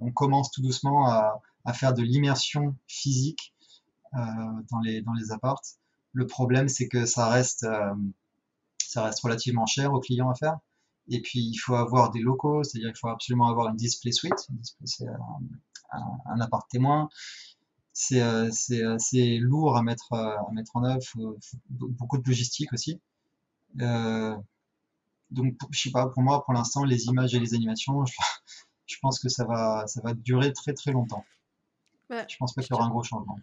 On 0.00 0.10
commence 0.10 0.50
tout 0.50 0.62
doucement 0.62 1.06
à, 1.06 1.40
à 1.64 1.72
faire 1.72 1.94
de 1.94 2.02
l'immersion 2.02 2.76
physique 2.86 3.54
euh, 4.14 4.18
dans 4.70 4.80
les 4.80 5.02
dans 5.02 5.12
les 5.12 5.32
apparts. 5.32 5.62
Le 6.12 6.26
problème, 6.26 6.68
c'est 6.68 6.88
que 6.88 7.06
ça 7.06 7.28
reste 7.28 7.64
euh, 7.64 7.94
ça 8.78 9.04
reste 9.04 9.20
relativement 9.20 9.66
cher 9.66 9.92
aux 9.92 10.00
clients 10.00 10.30
à 10.30 10.34
faire. 10.34 10.58
Et 11.08 11.20
puis, 11.20 11.40
il 11.40 11.56
faut 11.56 11.74
avoir 11.74 12.10
des 12.10 12.20
locaux, 12.20 12.62
c'est-à-dire 12.62 12.90
il 12.90 12.98
faut 12.98 13.08
absolument 13.08 13.48
avoir 13.48 13.68
une 13.68 13.76
display 13.76 14.12
suite. 14.12 14.48
C'est 14.84 15.06
un, 15.06 16.20
un, 16.26 16.40
appart 16.40 16.68
témoin. 16.70 17.08
C'est 17.92 18.22
euh, 18.22 18.50
assez 18.94 19.38
lourd 19.38 19.76
à 19.76 19.82
mettre, 19.82 20.12
euh, 20.12 20.36
à 20.36 20.50
mettre 20.52 20.74
en 20.76 20.84
œuvre, 20.84 21.36
beaucoup 21.70 22.18
de 22.18 22.26
logistique 22.26 22.72
aussi. 22.72 23.00
Euh, 23.80 24.36
donc, 25.30 25.56
je 25.70 25.80
sais 25.80 25.90
pas, 25.90 26.08
pour 26.08 26.22
moi, 26.22 26.44
pour 26.44 26.54
l'instant, 26.54 26.84
les 26.84 27.04
images 27.06 27.34
et 27.34 27.40
les 27.40 27.54
animations, 27.54 28.04
je, 28.04 28.14
je, 28.86 28.96
pense 29.00 29.18
que 29.18 29.28
ça 29.28 29.44
va, 29.44 29.86
ça 29.86 30.00
va 30.02 30.14
durer 30.14 30.52
très 30.52 30.72
très 30.72 30.92
longtemps. 30.92 31.24
Ouais, 32.10 32.26
je 32.28 32.36
pense 32.36 32.54
pas 32.54 32.62
qu'il 32.62 32.72
y 32.72 32.74
aura 32.74 32.86
un 32.86 32.90
gros 32.90 33.02
changement. 33.02 33.38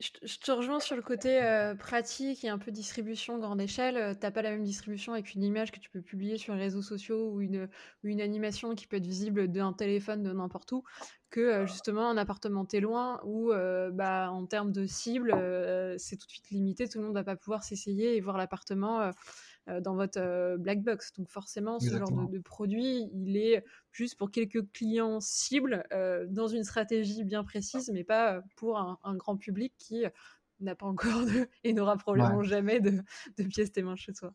Je, 0.00 0.38
te 0.38 0.50
rejoins 0.50 0.80
sur 0.80 0.96
le 0.96 1.02
côté 1.02 1.42
euh, 1.42 1.74
pratique 1.74 2.44
et 2.44 2.48
un 2.48 2.58
peu 2.58 2.70
distribution 2.70 3.38
grande 3.38 3.60
échelle. 3.60 3.96
Euh, 3.96 4.14
t'as 4.14 4.30
pas 4.30 4.42
la 4.42 4.50
même 4.50 4.64
distribution 4.64 5.12
avec 5.12 5.34
une 5.34 5.42
image 5.42 5.72
que 5.72 5.80
tu 5.80 5.90
peux 5.90 6.02
publier 6.02 6.36
sur 6.36 6.54
les 6.54 6.60
réseaux 6.60 6.82
sociaux 6.82 7.30
ou 7.30 7.40
une, 7.40 7.68
une 8.02 8.20
animation 8.20 8.74
qui 8.74 8.86
peut 8.86 8.96
être 8.96 9.06
visible 9.06 9.48
d'un 9.48 9.72
téléphone 9.72 10.22
de 10.22 10.32
n'importe 10.32 10.72
où 10.72 10.84
que 11.30 11.40
euh, 11.40 11.66
justement 11.66 12.08
un 12.08 12.16
appartement 12.16 12.64
t'es 12.64 12.80
loin 12.80 13.20
où 13.24 13.52
bah, 13.92 14.30
en 14.30 14.46
termes 14.46 14.72
de 14.72 14.86
cible 14.86 15.32
c'est 15.98 16.16
tout 16.16 16.26
de 16.26 16.30
suite 16.30 16.50
limité. 16.50 16.88
Tout 16.88 16.98
le 16.98 17.04
monde 17.06 17.14
va 17.14 17.24
pas 17.24 17.36
pouvoir 17.36 17.64
s'essayer 17.64 18.16
et 18.16 18.20
voir 18.20 18.36
l'appartement 18.36 19.10
dans 19.80 19.94
votre 19.94 20.20
euh, 20.20 20.56
black 20.56 20.82
box. 20.82 21.12
Donc 21.16 21.30
forcément, 21.30 21.78
ce 21.80 21.90
genre 21.90 22.28
de, 22.28 22.38
produit, 22.38 23.08
il 23.14 23.36
est 23.36 23.64
juste 23.92 24.16
pour 24.16 24.30
quelques 24.30 24.70
clients 24.72 25.20
cibles 25.20 25.84
euh, 25.92 26.26
dans 26.28 26.48
une 26.48 26.64
stratégie 26.64 27.24
bien 27.24 27.44
précise, 27.44 27.90
mais 27.92 28.04
pas 28.04 28.42
pour 28.56 28.78
un, 28.78 29.16
grand 29.16 29.36
public 29.36 29.72
qui 29.78 30.04
n'a 30.60 30.74
pas 30.74 30.86
encore 30.86 31.24
de, 31.24 31.48
et 31.64 31.72
n'aura 31.72 31.96
probablement 31.96 32.42
jamais 32.42 32.80
de, 32.80 33.02
de 33.38 33.44
pièces 33.44 33.72
témoins 33.72 33.96
chez 33.96 34.12
soi. 34.12 34.32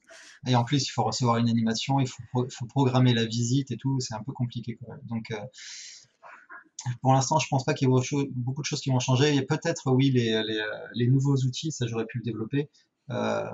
Et 0.47 0.55
en 0.55 0.63
plus, 0.63 0.87
il 0.87 0.91
faut 0.91 1.03
recevoir 1.03 1.37
une 1.37 1.49
animation, 1.49 1.99
il 1.99 2.07
faut, 2.07 2.23
faut 2.49 2.65
programmer 2.65 3.13
la 3.13 3.25
visite 3.25 3.71
et 3.71 3.77
tout, 3.77 3.99
c'est 3.99 4.15
un 4.15 4.23
peu 4.23 4.33
compliqué. 4.33 4.79
Donc, 5.03 5.31
pour 7.01 7.13
l'instant, 7.13 7.39
je 7.39 7.47
pense 7.49 7.65
pas 7.65 7.73
qu'il 7.73 7.87
y 7.87 7.91
ait 7.91 8.27
beaucoup 8.31 8.61
de 8.61 8.65
choses 8.65 8.81
qui 8.81 8.89
vont 8.89 8.99
changer. 8.99 9.29
Il 9.29 9.35
y 9.35 9.39
a 9.39 9.43
peut-être, 9.43 9.91
oui, 9.91 10.11
les, 10.11 10.41
les, 10.43 10.63
les, 10.93 11.07
nouveaux 11.07 11.35
outils, 11.35 11.71
ça 11.71 11.85
j'aurais 11.87 12.05
pu 12.05 12.19
le 12.19 12.23
développer. 12.23 12.69
Euh, 13.11 13.49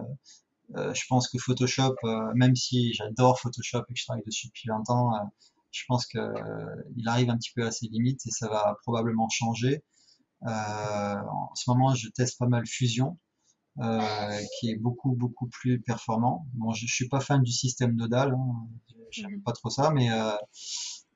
euh, 0.75 0.93
je 0.93 1.03
pense 1.07 1.27
que 1.29 1.37
Photoshop, 1.37 1.95
euh, 2.03 2.31
même 2.35 2.55
si 2.55 2.93
j'adore 2.93 3.39
Photoshop 3.39 3.83
et 3.89 3.93
que 3.93 3.99
je 3.99 4.05
travaille 4.05 4.23
dessus 4.25 4.47
depuis 4.47 4.69
20 4.69 4.89
ans, 4.89 5.11
je 5.71 5.83
pense 5.87 6.05
qu'il 6.05 7.07
arrive 7.07 7.29
un 7.29 7.37
petit 7.37 7.51
peu 7.55 7.65
à 7.65 7.71
ses 7.71 7.87
limites 7.87 8.25
et 8.25 8.31
ça 8.31 8.47
va 8.47 8.77
probablement 8.81 9.29
changer. 9.29 9.83
en 10.41 11.55
ce 11.55 11.69
moment, 11.69 11.93
je 11.93 12.09
teste 12.09 12.39
pas 12.39 12.47
mal 12.47 12.65
Fusion, 12.65 13.17
qui 13.77 14.69
est 14.69 14.77
beaucoup 14.77 15.13
beaucoup 15.15 15.47
plus 15.47 15.81
performant. 15.81 16.47
Bon, 16.53 16.71
je, 16.71 16.87
je 16.87 16.93
suis 16.93 17.09
pas 17.09 17.19
fan 17.19 17.41
du 17.43 17.51
système 17.51 17.95
nodal, 17.95 18.33
hein, 18.33 18.67
j'aime 19.11 19.31
mhm. 19.31 19.43
pas 19.43 19.51
trop 19.51 19.69
ça, 19.69 19.91
mais 19.91 20.09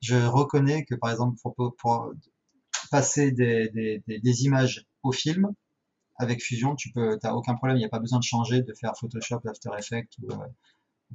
je 0.01 0.15
reconnais 0.15 0.85
que 0.85 0.95
par 0.95 1.11
exemple 1.11 1.37
pour, 1.41 1.55
pour 1.77 2.11
passer 2.91 3.31
des, 3.31 3.69
des, 3.69 4.03
des, 4.07 4.43
images 4.43 4.85
au 5.03 5.11
film 5.11 5.53
avec 6.19 6.43
Fusion, 6.43 6.75
tu 6.75 6.91
peux, 6.91 7.17
t'as 7.19 7.33
aucun 7.33 7.55
problème, 7.55 7.77
il 7.77 7.79
n'y 7.79 7.85
a 7.85 7.89
pas 7.89 7.99
besoin 7.99 8.19
de 8.19 8.23
changer, 8.23 8.61
de 8.61 8.73
faire 8.73 8.91
Photoshop, 8.99 9.41
After 9.47 9.69
Effects 9.77 10.17
ou, 10.21 10.31
euh, 10.31 10.35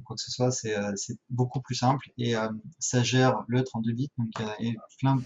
quoi 0.03 0.15
que 0.15 0.21
ce 0.21 0.31
soit, 0.31 0.51
c'est 0.51 0.75
euh, 0.75 0.91
beaucoup 1.29 1.61
plus 1.61 1.75
simple 1.75 2.09
et 2.17 2.35
euh, 2.35 2.49
ça 2.79 3.03
gère 3.03 3.45
le 3.47 3.63
32 3.63 3.93
bits, 3.93 4.11
donc 4.17 4.29
il 4.59 4.73
y 4.73 4.77
a 4.77 4.81
plein, 4.99 5.21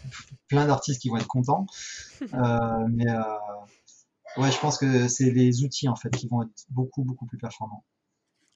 plein 0.47 0.68
d'artistes 0.68 1.01
qui 1.01 1.10
vont 1.10 1.18
être 1.18 1.27
contents, 1.27 1.65
mais 2.22 3.06
ouais, 4.38 4.51
je 4.51 4.60
pense 4.60 4.77
que 4.77 5.07
c'est 5.07 5.31
les 5.31 5.64
outils 5.64 5.88
en 5.88 5.95
fait 5.95 6.11
qui 6.11 6.27
vont 6.27 6.43
être 6.43 6.65
beaucoup 6.69 7.03
beaucoup 7.03 7.26
plus 7.26 7.38
performants. 7.38 7.84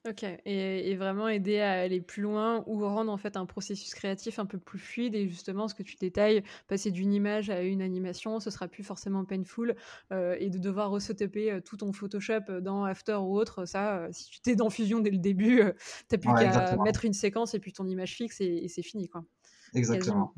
Ok, 0.06 0.22
et, 0.44 0.94
vraiment 0.96 1.28
aider 1.28 1.60
à 1.60 1.80
aller 1.80 2.02
plus 2.02 2.20
loin 2.20 2.62
ou 2.66 2.86
rendre 2.86 3.10
en 3.10 3.16
fait 3.16 3.38
un 3.38 3.46
processus 3.46 3.94
créatif 3.94 4.38
un 4.38 4.44
peu 4.44 4.58
plus 4.58 4.78
fluide 4.78 5.14
et 5.14 5.26
justement 5.30 5.66
ce 5.66 5.74
que 5.74 5.82
tu 5.82 5.96
détailles, 5.96 6.42
passer 6.68 6.90
d'une 6.90 7.14
image 7.14 7.48
à 7.48 7.62
une 7.62 7.80
animation, 7.80 8.38
ce 8.38 8.50
sera 8.50 8.68
plus 8.68 8.84
forcément 8.84 9.24
painful 9.24 9.74
euh, 10.12 10.36
et 10.38 10.50
de 10.50 10.58
devoir 10.58 10.90
resetaper 10.90 11.50
euh, 11.50 11.60
tout 11.62 11.78
ton 11.78 11.90
Photoshop 11.94 12.42
euh, 12.50 12.60
dans 12.60 12.84
After 12.84 13.14
ou 13.14 13.34
autre, 13.34 13.64
ça, 13.64 14.08
si 14.12 14.28
tu 14.28 14.40
t'es 14.42 14.54
dans 14.56 14.68
Fusion 14.68 15.00
dès 15.00 15.08
le 15.08 15.16
début, 15.16 15.62
t'as 16.08 16.18
plus 16.18 16.34
qu'à 16.34 16.76
mettre 16.76 17.06
une 17.06 17.14
séquence 17.14 17.54
et 17.54 17.58
puis 17.58 17.72
ton 17.72 17.86
image 17.86 18.14
fixe 18.14 18.42
et, 18.42 18.68
c'est 18.68 18.82
fini 18.82 19.08
quoi. 19.08 19.24
Exactement. 19.72 20.34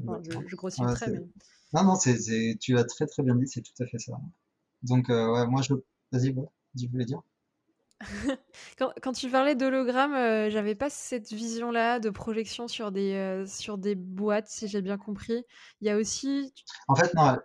je, 0.47 0.55
grossis 0.55 0.83
le 0.83 0.95
trait, 0.95 1.11
mais... 1.11 1.27
Non, 1.75 1.83
non, 1.83 1.97
c'est, 1.97 2.57
tu 2.61 2.73
l'as 2.73 2.85
très 2.85 3.07
très 3.07 3.25
bien 3.25 3.35
dit, 3.35 3.49
c'est 3.49 3.63
tout 3.63 3.83
à 3.83 3.87
fait 3.87 3.99
ça. 3.99 4.13
Donc, 4.85 5.09
ouais, 5.09 5.47
moi 5.49 5.61
je. 5.63 5.75
Vas-y, 6.13 6.33
tu 6.79 6.87
voulais 6.87 7.05
dire 7.05 7.21
quand, 8.79 9.13
tu 9.13 9.31
parlais 9.31 9.55
d'hologramme, 9.55 10.15
euh, 10.15 10.51
j'avais 10.51 10.75
pas 10.75 10.91
cette 10.91 11.33
vision-là 11.33 11.99
de 11.99 12.11
projection 12.11 12.69
sur 12.69 12.93
des, 12.93 13.15
euh, 13.15 13.47
sur 13.47 13.79
des 13.79 13.95
boîtes, 13.95 14.49
si 14.49 14.69
j'ai 14.69 14.83
bien 14.83 14.99
compris. 14.99 15.45
Il 15.81 15.87
y 15.87 15.91
a 15.91 15.97
aussi. 15.97 16.53
En 16.89 16.95
fait, 16.95 17.13
non, 17.15 17.39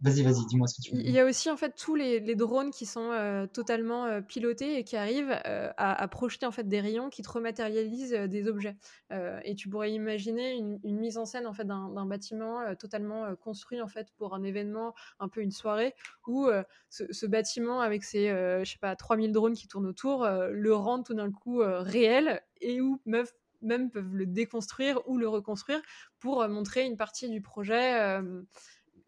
Vas-y, 0.00 0.22
vas-y, 0.22 0.46
dis-moi 0.46 0.66
ce 0.66 0.76
que 0.76 0.82
tu 0.82 0.94
veux. 0.94 1.00
Il 1.00 1.10
y 1.10 1.18
a 1.18 1.24
aussi 1.24 1.50
en 1.50 1.56
fait 1.56 1.74
tous 1.74 1.94
les, 1.94 2.20
drones 2.34 2.70
qui 2.70 2.86
sont 2.86 3.10
euh, 3.12 3.46
totalement 3.46 4.04
euh, 4.04 4.20
pilotés 4.20 4.78
et 4.78 4.84
qui 4.84 4.96
arrivent 4.96 5.34
euh, 5.46 5.70
à, 5.76 6.06
projeter 6.08 6.46
en 6.46 6.50
fait 6.50 6.68
des 6.68 6.80
rayons 6.80 7.10
qui 7.10 7.22
te 7.22 7.30
rematérialisent 7.30 8.12
des 8.12 8.48
objets. 8.48 8.76
et 9.10 9.54
tu 9.54 9.68
pourrais 9.68 9.92
imaginer 9.92 10.54
une, 10.54 10.78
mise 10.84 11.18
en 11.18 11.24
scène 11.26 11.46
en 11.46 11.52
fait 11.52 11.64
d'un 11.64 12.06
bâtiment 12.06 12.74
totalement 12.76 13.34
construit 13.36 13.80
en 13.80 13.88
fait 13.88 14.08
pour 14.16 14.34
un 14.34 14.42
événement, 14.42 14.94
un 15.18 15.28
peu 15.28 15.40
une 15.40 15.50
soirée, 15.50 15.94
où 16.26 16.48
ce, 16.88 17.26
bâtiment 17.26 17.80
avec 17.80 18.04
ses 18.04 18.28
je 18.28 18.70
sais 18.70 18.78
pas 18.78 18.96
3000 18.96 19.32
drones 19.32 19.54
qui 19.54 19.68
tournent 19.68 19.86
autour 19.86 20.26
le 20.26 20.74
rend 20.74 21.02
tout 21.02 21.14
d'un 21.14 21.30
coup 21.30 21.60
réel 21.62 22.40
et 22.60 22.80
où 22.80 23.00
meuf 23.04 23.32
même 23.62 23.90
peuvent 23.90 24.14
le 24.14 24.26
déconstruire 24.26 25.00
ou 25.08 25.18
le 25.18 25.28
reconstruire 25.28 25.80
pour 26.18 26.46
montrer 26.48 26.84
une 26.84 26.96
partie 26.96 27.28
du 27.28 27.40
projet 27.40 28.20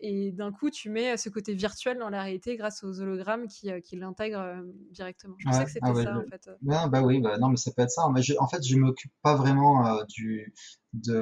et 0.01 0.31
d'un 0.31 0.53
coup, 0.53 0.71
tu 0.71 0.91
mets 0.91 1.17
ce 1.17 1.29
côté 1.29 1.55
virtuel 1.55 1.99
dans 1.99 2.09
la 2.09 2.23
réalité 2.23 2.57
grâce 2.57 2.85
aux 2.85 3.01
hologrammes 3.01 3.49
qui, 3.49 3.71
euh, 3.71 3.81
qui 3.81 3.97
l'intègrent 3.97 4.41
euh, 4.41 4.63
directement. 4.93 5.35
Je 5.39 5.47
pensais 5.47 5.65
que 5.65 5.71
c'était 5.71 5.87
ah 5.89 5.95
ça, 5.95 6.19
en 6.19 6.23
fait. 6.31 6.51
bah 6.63 7.03
oui, 7.03 7.21
bah, 7.21 7.37
non, 7.39 7.49
mais 7.49 7.57
ça 7.57 7.73
peut 7.73 7.83
être 7.83 7.91
ça. 7.91 8.09
Mais 8.15 8.21
en 8.39 8.47
fait, 8.47 8.65
je 8.65 8.77
m'occupe 8.77 9.13
pas 9.23 9.35
vraiment 9.35 9.87
euh, 9.87 10.05
du, 10.09 10.55
de, 10.93 11.21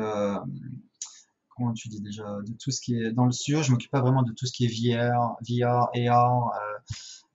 comment 1.48 1.72
tu 1.72 1.88
dis 1.88 2.02
déjà, 2.02 2.24
de 2.46 2.52
tout 2.52 2.70
ce 2.70 2.82
qui 2.82 3.00
est 3.00 3.12
dans 3.12 3.24
le 3.24 3.32
studio. 3.32 3.62
Je 3.62 3.72
m'occupe 3.72 3.90
pas 3.90 4.02
vraiment 4.02 4.22
de 4.22 4.32
tout 4.32 4.44
ce 4.44 4.52
qui 4.52 4.66
est 4.66 4.68
VR, 4.68 5.36
VR, 5.48 5.88
AR 5.94 6.52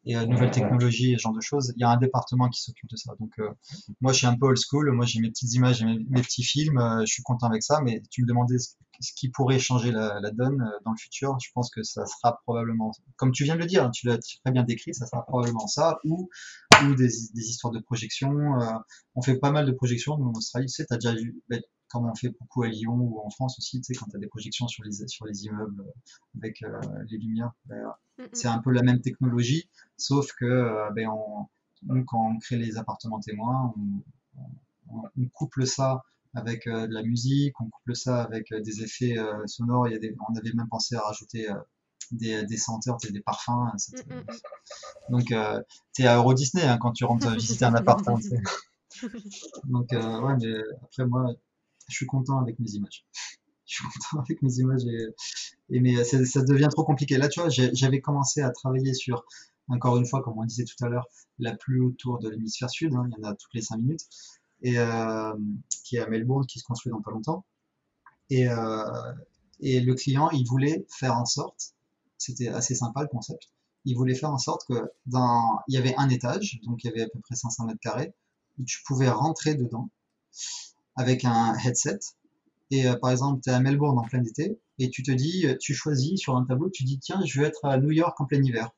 et 0.06 0.16
euh, 0.16 0.26
nouvelles 0.26 0.52
technologies 0.52 1.14
et 1.14 1.18
ce 1.18 1.24
genre 1.24 1.34
de 1.34 1.42
choses. 1.42 1.74
Il 1.76 1.82
y 1.82 1.84
a 1.84 1.90
un 1.90 1.98
département 1.98 2.50
qui 2.50 2.62
s'occupe 2.62 2.90
de 2.90 2.96
ça. 2.96 3.14
Donc 3.20 3.32
euh, 3.40 3.50
moi, 4.02 4.14
je 4.14 4.20
suis 4.20 4.28
un 4.28 4.36
peu 4.36 4.48
old 4.48 4.58
school. 4.58 4.92
Moi, 4.92 5.06
j'ai 5.06 5.20
mes 5.20 5.30
petites 5.30 5.54
images 5.54 5.82
et 5.82 5.86
mes, 5.86 6.22
petits 6.22 6.44
films. 6.44 6.78
Euh, 6.78 7.02
je 7.02 7.14
suis 7.14 7.24
content 7.24 7.48
avec 7.48 7.64
ça. 7.64 7.82
Mais 7.82 8.02
tu 8.10 8.24
me 8.24 8.28
demandais 8.28 8.58
ce, 8.58 8.76
qui 9.16 9.30
pourrait 9.30 9.60
changer 9.60 9.92
la, 9.92 10.20
la, 10.20 10.32
donne 10.32 10.62
euh, 10.62 10.80
dans 10.86 10.92
le 10.92 10.98
futur. 10.98 11.38
Je 11.44 11.50
pense 11.54 11.70
que 11.70 11.84
ça 11.84 12.06
sera 12.06 12.40
probablement, 12.44 12.92
comme 13.16 13.32
tu 13.32 13.44
viens 13.44 13.56
de 13.56 13.62
le 13.62 13.66
dire, 13.66 13.90
tu 13.92 14.08
l'as 14.08 14.18
très 14.18 14.52
bien 14.52 14.64
décrit, 14.64 14.94
ça 14.94 15.06
sera 15.06 15.24
probablement 15.26 15.68
ça 15.68 16.00
ou 16.04 16.30
ou 16.84 16.96
des, 16.96 17.08
des 17.08 17.42
histoires 17.42 17.72
de 17.72 17.80
projection. 17.80 18.32
on 19.14 19.22
fait 19.22 19.38
pas 19.38 19.52
mal 19.52 19.68
de 19.68 19.72
projections 19.72 20.14
en 20.14 20.32
Australie. 20.32 20.66
Tu 20.66 20.74
sais, 20.74 20.86
as 20.90 20.98
déjà 20.98 21.14
vu. 21.14 21.40
Ben, 21.48 21.62
comme 21.92 22.10
on 22.10 22.16
fait 22.16 22.30
beaucoup 22.30 22.64
à 22.64 22.68
Lyon 22.68 22.96
ou 22.96 23.20
en 23.20 23.30
France 23.30 23.58
aussi, 23.60 23.82
tu 23.82 23.94
sais, 23.94 24.00
quand 24.00 24.06
tu 24.10 24.16
as 24.16 24.20
des 24.20 24.28
projections 24.28 24.68
sur 24.68 24.84
les, 24.84 25.08
sur 25.08 25.26
les 25.26 25.46
immeubles 25.46 25.84
avec 26.36 26.64
les 27.10 27.18
lumières, 27.18 27.52
ben, 27.66 27.94
c'est 28.34 28.48
un 28.48 28.60
peu 28.60 28.72
la 28.72 28.84
même 28.84 29.02
technologie, 29.02 29.70
sauf 29.98 30.32
que 30.34 30.46
euh, 30.46 30.90
ben, 30.92 31.10
on, 31.10 32.04
quand 32.06 32.32
on 32.32 32.38
crée 32.40 32.58
les 32.58 32.78
appartements 32.78 33.20
témoins, 33.20 33.74
on, 34.88 35.28
couple 35.34 35.66
ça 35.66 36.04
avec 36.34 36.68
euh, 36.68 36.88
de 36.88 36.94
la 36.94 37.04
musique, 37.04 37.60
on 37.62 37.70
couple 37.70 37.96
ça 37.96 38.22
avec 38.22 38.52
euh, 38.52 38.62
des 38.62 38.84
effets 38.84 39.16
sonores. 39.46 39.88
Il 39.88 39.94
y 39.94 39.96
a 39.96 40.00
des, 40.00 40.16
on 40.30 40.36
avait 40.36 40.54
même 40.54 40.68
pensé 40.68 40.96
à 40.96 41.02
rajouter 41.02 41.48
des, 42.12 42.46
des 42.46 42.58
senteurs, 42.58 42.98
des 42.98 43.22
parfums. 43.22 43.52
Mm, 43.52 44.14
mm, 44.14 44.20
mm. 44.20 44.26
Donc, 45.10 45.34
tu 45.94 46.02
es 46.02 46.08
à 46.08 46.18
Euro 46.18 46.34
Disney 46.34 46.64
hein, 46.64 46.78
quand 46.80 46.92
tu 46.92 47.06
rentres 47.06 47.30
visiter 47.36 47.66
un 47.66 47.74
appartement. 47.74 48.20
Donc, 49.66 49.88
ouais, 49.92 50.36
mais 50.42 50.54
après, 50.84 51.06
moi, 51.06 51.34
je 51.92 51.98
suis 51.98 52.08
content 52.08 52.40
avec 52.40 52.60
mes 52.60 52.72
images 52.72 53.06
je 53.66 53.76
suis 53.76 53.84
content 53.84 54.24
avec 54.24 54.42
mes 54.42 54.54
images 54.56 54.84
mais 55.80 56.04
ça 56.04 56.42
devient 56.42 56.68
trop 56.70 56.84
compliqué. 56.84 57.18
Là, 57.18 57.30
tu 57.30 57.40
vois, 57.40 57.50
j'avais 57.50 58.02
commencé 58.02 58.42
à 58.42 58.50
travailler 58.50 58.94
sur, 58.94 59.26
encore 59.70 59.98
une 59.98 60.06
fois, 60.06 60.22
comme 60.22 60.38
on 60.38 60.44
disait 60.44 60.66
tout 60.66 60.84
à 60.84 60.90
l'heure, 60.90 61.08
la 61.40 61.56
plus 61.56 61.80
haute 61.80 61.98
tour 61.98 62.20
de 62.20 62.30
l'hémisphère 62.30 62.70
sud, 62.70 62.94
hein, 62.94 63.08
il 63.08 63.18
y 63.18 63.26
en 63.26 63.30
a 63.30 63.36
toutes 63.36 63.54
les 63.54 63.62
5 63.62 63.78
minutes, 63.78 64.06
et 64.62 64.78
euh, 64.78 65.34
qui 65.86 65.96
est 65.96 66.00
à 66.00 66.08
Melbourne, 66.08 66.46
qui 66.46 66.60
se 66.60 66.66
construit 66.66 66.92
dans 66.92 67.02
pas 67.02 67.12
longtemps. 67.12 67.46
Et, 68.30 68.50
euh, 68.50 69.14
et 69.62 69.80
le 69.80 69.96
client, 69.96 70.30
il 70.32 70.46
voulait 70.46 70.86
faire 70.90 71.18
en 71.18 71.26
sorte, 71.26 71.74
c'était 72.18 72.50
assez 72.50 72.76
sympa 72.76 73.02
le 73.02 73.08
concept, 73.08 73.50
il 73.86 73.96
voulait 73.96 74.16
faire 74.16 74.32
en 74.32 74.38
sorte 74.38 74.68
que 74.68 74.92
dans, 75.06 75.60
il 75.68 75.76
y 75.76 75.78
avait 75.78 75.96
un 75.98 76.10
étage, 76.10 76.60
donc 76.64 76.84
il 76.84 76.88
y 76.88 76.90
avait 76.90 77.04
à 77.04 77.08
peu 77.08 77.20
près 77.20 77.36
500 77.36 77.66
mètres 77.66 77.80
carrés, 77.80 78.14
où 78.60 78.64
tu 78.64 78.82
pouvais 78.86 79.10
rentrer 79.10 79.56
dedans 79.56 79.90
avec 80.96 81.26
un 81.26 81.56
headset. 81.58 82.00
Et 82.72 82.88
euh, 82.88 82.96
par 82.96 83.12
exemple, 83.12 83.42
tu 83.44 83.50
es 83.50 83.54
à 83.54 83.60
Melbourne 83.60 84.00
en 84.00 84.04
plein 84.04 84.24
été, 84.24 84.58
et 84.80 84.90
tu 84.90 85.04
te 85.04 85.12
dis, 85.12 85.46
euh, 85.46 85.56
tu 85.60 85.74
choisis 85.74 86.20
sur 86.20 86.38
un 86.38 86.46
tableau, 86.46 86.70
tu 86.70 86.84
dis, 86.84 87.00
tiens, 87.00 87.22
je 87.26 87.40
veux 87.40 87.46
être 87.46 87.66
à 87.66 87.78
New 87.78 87.92
York 87.92 88.20
en 88.20 88.26
plein 88.26 88.42
hiver. 88.42 88.70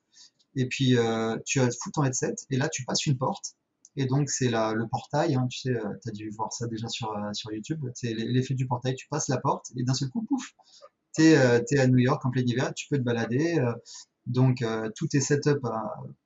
Et 0.56 0.68
puis, 0.68 0.98
euh, 0.98 1.38
tu 1.46 1.60
fous 1.60 1.92
ton 1.92 2.04
headset, 2.04 2.36
et 2.50 2.58
là, 2.58 2.70
tu 2.70 2.84
passes 2.86 3.06
une 3.06 3.18
porte, 3.18 3.56
et 3.96 4.06
donc 4.06 4.30
c'est 4.30 4.50
le 4.50 4.88
portail, 4.88 5.36
hein, 5.36 5.48
tu 5.48 5.60
sais, 5.60 5.74
tu 6.04 6.10
as 6.10 6.12
dû 6.12 6.30
voir 6.32 6.52
ça 6.52 6.68
déjà 6.68 6.88
sur, 6.88 7.16
sur 7.34 7.52
YouTube, 7.52 7.86
c'est 7.94 8.14
l'effet 8.14 8.56
du 8.56 8.68
portail, 8.68 8.96
tu 8.96 9.08
passes 9.10 9.28
la 9.28 9.38
porte, 9.38 9.72
et 9.78 9.84
d'un 9.84 9.94
seul 9.94 10.10
coup, 10.10 10.24
pouf, 10.24 10.54
tu 11.16 11.24
es, 11.24 11.36
à 11.36 11.88
New 11.88 12.00
York 12.00 12.26
en 12.26 12.32
plein 12.32 12.44
hiver, 12.44 12.74
tu 12.74 12.88
peux 12.90 12.98
te 12.98 13.04
balader, 13.04 13.60
donc 14.26 14.62
euh, 14.62 14.90
tout 14.96 15.08
est 15.14 15.20
setup 15.20 15.66
euh, 15.66 15.70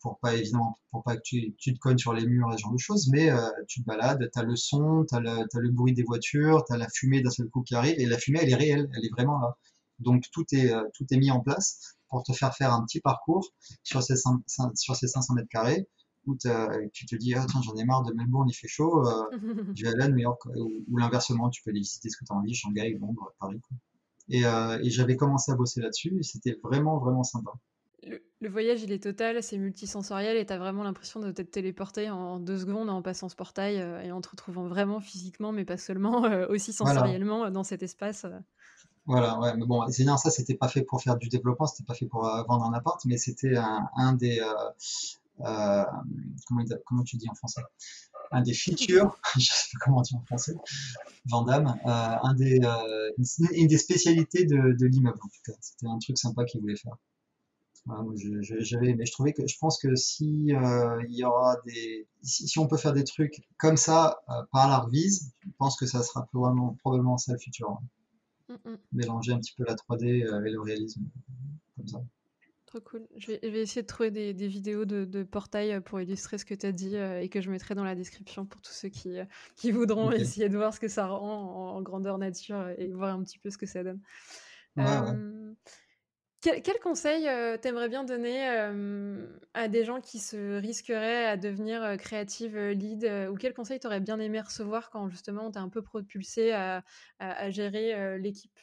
pour 0.01 0.19
pas 0.19 0.35
évidemment 0.35 0.77
pour 0.91 1.03
pas 1.03 1.15
que 1.17 1.21
tu, 1.23 1.55
tu, 1.57 1.73
te 1.73 1.79
cognes 1.79 1.97
sur 1.97 2.13
les 2.13 2.25
murs 2.25 2.53
et 2.53 2.57
ce 2.57 2.61
genre 2.61 2.73
de 2.73 2.77
choses, 2.77 3.09
mais 3.11 3.31
euh, 3.31 3.49
tu 3.67 3.81
te 3.81 3.85
balades, 3.85 4.29
tu 4.31 4.39
as 4.39 4.43
le 4.43 4.55
son, 4.55 5.05
tu 5.05 5.15
as, 5.15 5.19
as, 5.19 5.59
le 5.59 5.71
bruit 5.71 5.93
des 5.93 6.03
voitures, 6.03 6.63
tu 6.65 6.73
as 6.73 6.77
la 6.77 6.87
fumée 6.89 7.21
d'un 7.21 7.31
seul 7.31 7.49
coup 7.49 7.63
qui 7.63 7.75
arrive 7.75 7.95
et 7.97 8.05
la 8.05 8.17
fumée 8.17 8.39
elle 8.41 8.51
est 8.51 8.55
réelle, 8.55 8.89
elle 8.95 9.05
est 9.05 9.11
vraiment 9.11 9.39
là. 9.39 9.57
Donc 9.99 10.25
tout 10.31 10.45
est 10.51 10.71
tout 10.93 11.05
est 11.09 11.17
mis 11.17 11.31
en 11.31 11.39
place 11.39 11.95
pour 12.09 12.21
te 12.23 12.33
faire 12.33 12.55
faire 12.55 12.71
un 12.71 12.83
petit 12.85 13.01
parcours 13.01 13.51
sur 13.83 14.03
ces 14.03 14.15
sur 14.75 14.95
ces 14.95 15.07
500 15.07 15.33
mètres 15.33 15.49
carrés 15.49 15.87
où 16.27 16.35
tu 16.35 17.05
te 17.07 17.15
dis 17.15 17.33
ah 17.33 17.45
tiens 17.49 17.61
j'en 17.63 17.75
ai 17.77 17.83
marre 17.83 18.03
de 18.03 18.13
Melbourne 18.13 18.47
il 18.47 18.53
fait 18.53 18.67
chaud, 18.67 19.03
je 19.75 19.83
vais 19.83 19.89
aller 19.89 20.03
à 20.03 20.09
New 20.09 20.17
York 20.17 20.39
ou, 20.55 20.97
l'inversement 20.97 21.49
tu 21.49 21.63
peux 21.63 21.71
aller 21.71 21.79
visiter 21.79 22.09
ce 22.09 22.17
que 22.17 22.25
tu 22.25 22.31
as 22.31 22.35
envie 22.35 22.53
Shanghai, 22.53 22.95
Londres, 23.01 23.33
Paris. 23.39 23.59
Et, 24.29 24.41
et 24.43 24.89
j'avais 24.91 25.15
commencé 25.15 25.51
à 25.51 25.55
bosser 25.55 25.81
là-dessus 25.81 26.15
et 26.19 26.23
c'était 26.23 26.59
vraiment 26.63 26.99
vraiment 26.99 27.23
sympa 27.23 27.53
le 28.39 28.49
voyage, 28.49 28.83
il 28.83 28.91
est 28.91 29.01
total, 29.01 29.41
c'est 29.41 29.57
multisensoriel 29.57 30.37
et 30.37 30.45
tu 30.45 30.53
as 30.53 30.59
vraiment 30.59 30.83
l'impression 30.83 31.19
de 31.19 31.31
t'être 31.31 31.49
téléporté 31.51 32.09
en 32.09 32.39
deux 32.39 32.59
secondes 32.59 32.89
en 32.89 33.01
passant 33.01 33.29
ce 33.29 33.35
portail 33.35 33.79
euh, 33.79 34.01
et 34.01 34.11
en 34.11 34.21
te 34.21 34.29
retrouvant 34.29 34.67
vraiment 34.67 34.99
physiquement, 34.99 35.51
mais 35.51 35.65
pas 35.65 35.77
seulement, 35.77 36.25
euh, 36.25 36.45
aussi 36.47 36.71
sensoriellement 36.71 37.45
euh, 37.45 37.49
dans 37.49 37.63
cet 37.63 37.81
espace. 37.81 38.27
Voilà, 39.05 39.39
ouais, 39.39 39.55
mais 39.55 39.65
bon, 39.65 39.87
c'est 39.89 40.03
bien, 40.03 40.17
ça, 40.17 40.29
c'était 40.29 40.53
pas 40.53 40.67
fait 40.67 40.83
pour 40.83 41.01
faire 41.01 41.17
du 41.17 41.29
développement, 41.29 41.65
c'était 41.65 41.85
pas 41.85 41.93
fait 41.93 42.05
pour 42.05 42.23
vendre 42.23 42.65
un 42.65 42.73
appart, 42.73 43.03
mais 43.05 43.17
c'était 43.17 43.55
un, 43.55 44.13
des, 44.13 44.41
comment, 45.39 46.63
comment 46.85 47.03
tu 47.03 47.15
dis 47.15 47.29
en 47.29 47.33
français? 47.33 47.61
Un 48.31 48.41
des 48.41 48.53
features, 48.53 49.17
je 49.39 49.45
sais 49.45 49.69
pas 49.71 49.85
comment 49.85 50.01
dire 50.01 50.17
en 50.17 50.25
français, 50.25 50.55
Vandame, 51.25 51.79
un 51.85 52.33
des, 52.33 52.59
une, 53.53 53.67
des 53.67 53.77
spécialités 53.77 54.45
de, 54.45 54.75
de 54.77 54.85
l'immeuble, 54.85 55.19
en 55.23 55.29
tout 55.29 55.51
cas. 55.51 55.57
C'était 55.61 55.87
un 55.87 55.97
truc 55.99 56.17
sympa 56.17 56.43
qu'il 56.43 56.59
voulait 56.59 56.75
faire 56.75 56.97
j'avais, 58.59 58.93
mais 58.95 59.05
je 59.05 59.11
trouvais 59.11 59.33
que 59.33 59.45
je 59.47 59.57
pense 59.57 59.79
que 59.79 59.95
si 59.95 60.53
euh, 60.53 61.01
il 61.07 61.15
y 61.15 61.23
aura 61.23 61.57
des, 61.65 62.07
si, 62.21 62.59
on 62.59 62.67
peut 62.67 62.77
faire 62.77 62.93
des 62.93 63.03
trucs 63.03 63.41
comme 63.57 63.77
ça 63.77 64.19
euh, 64.29 64.43
par 64.51 64.67
la 64.67 64.79
revise, 64.79 65.31
je 65.39 65.49
pense 65.57 65.77
que 65.77 65.85
ça 65.85 66.03
sera 66.03 66.25
probablement, 66.25 66.75
probablement 66.81 67.17
ça 67.17 67.33
le 67.33 67.39
futur. 67.39 67.79
Mm, 68.49 68.53
mm. 68.53 68.77
Mélanger 68.91 69.33
un 69.33 69.39
petit 69.39 69.53
peu 69.55 69.63
la 69.65 69.75
3D 69.75 70.25
euh, 70.25 70.43
et 70.45 70.51
le 70.51 70.61
réalisme, 70.61 71.03
comme 71.75 71.87
ça. 71.87 72.01
Trop 72.65 72.81
cool. 72.81 73.07
Je 73.15 73.31
vais, 73.31 73.61
essayer 73.61 73.81
de 73.81 73.87
trouver 73.87 74.11
des, 74.11 74.33
vidéos 74.47 74.83
de, 74.83 75.23
portail 75.23 75.79
pour 75.79 76.01
illustrer 76.01 76.37
ce 76.37 76.43
que 76.43 76.53
tu 76.53 76.65
as 76.65 76.73
dit 76.73 76.97
et 76.97 77.29
que 77.29 77.39
je 77.39 77.49
mettrai 77.49 77.75
dans 77.75 77.85
la 77.85 77.95
description 77.95 78.45
pour 78.45 78.61
tous 78.61 78.73
ceux 78.73 78.89
qui, 78.89 79.15
qui 79.55 79.71
voudront 79.71 80.11
essayer 80.11 80.49
de 80.49 80.57
voir 80.57 80.73
ce 80.73 80.81
que 80.81 80.89
ça 80.89 81.07
rend 81.07 81.75
en, 81.75 81.81
grandeur 81.81 82.17
nature 82.17 82.67
et 82.77 82.91
voir 82.91 83.15
un 83.15 83.23
petit 83.23 83.39
peu 83.39 83.49
ce 83.49 83.57
que 83.57 83.65
ça 83.65 83.85
donne. 83.85 84.01
Quel, 86.63 86.79
conseil 86.79 87.27
euh, 87.27 87.57
t'aimerais 87.57 87.89
bien 87.89 88.03
donner 88.03 88.49
euh, 88.49 89.27
à 89.53 89.67
des 89.67 89.83
gens 89.83 89.99
qui 89.99 90.19
se 90.19 90.57
risqueraient 90.59 91.25
à 91.25 91.35
devenir 91.35 91.83
euh, 91.83 91.95
créative 91.97 92.57
lead 92.57 93.03
ou 93.29 93.35
quel 93.35 93.53
conseil 93.53 93.79
t'aurais 93.79 93.99
bien 93.99 94.19
aimé 94.19 94.39
recevoir 94.39 94.89
quand 94.89 95.09
justement 95.09 95.51
t'es 95.51 95.59
un 95.59 95.69
peu 95.69 95.81
propulsé 95.81 96.53
à, 96.53 96.83
gérer 97.49 98.17
l'équipe? 98.19 98.57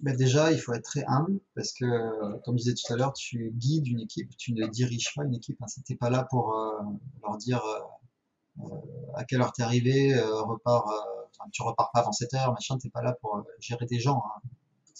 Bah, 0.00 0.14
déjà, 0.14 0.52
il 0.52 0.58
faut 0.58 0.72
être 0.72 0.84
très 0.84 1.04
humble 1.06 1.40
parce 1.54 1.72
que, 1.72 2.38
comme 2.44 2.56
je 2.58 2.64
disais 2.64 2.74
tout 2.74 2.92
à 2.92 2.96
l'heure, 2.96 3.12
tu 3.12 3.50
guides 3.54 3.86
une 3.86 4.00
équipe, 4.00 4.36
tu 4.36 4.52
ne 4.52 4.66
diriges 4.66 5.12
pas 5.14 5.24
une 5.24 5.34
équipe. 5.34 5.60
Hein. 5.62 5.66
Si 5.68 5.96
pas 5.96 6.10
là 6.10 6.26
pour 6.30 6.54
leur 7.22 7.36
dire 7.36 7.62
à 9.14 9.24
quelle 9.24 9.40
heure 9.40 9.52
t'es 9.52 9.62
arrivé, 9.62 10.18
repars, 10.20 10.90
tu 11.52 11.62
repars 11.62 11.90
pas 11.92 12.00
avant 12.00 12.12
7 12.12 12.34
heures, 12.34 12.52
machin, 12.52 12.78
t'es 12.78 12.90
pas 12.90 13.02
là 13.02 13.14
pour 13.20 13.44
gérer 13.60 13.86
des 13.86 14.00
gens. 14.00 14.22
Hein 14.24 14.48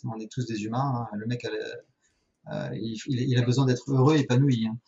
on 0.04 0.18
est 0.18 0.30
tous 0.30 0.46
des 0.46 0.64
humains. 0.64 1.08
Hein. 1.12 1.16
Le 1.16 1.26
mec, 1.26 1.44
euh, 1.44 2.70
il, 2.74 3.38
a 3.38 3.42
besoin 3.42 3.66
d'être 3.66 3.90
heureux, 3.90 4.16
épanoui. 4.16 4.66
Hein. 4.66 4.78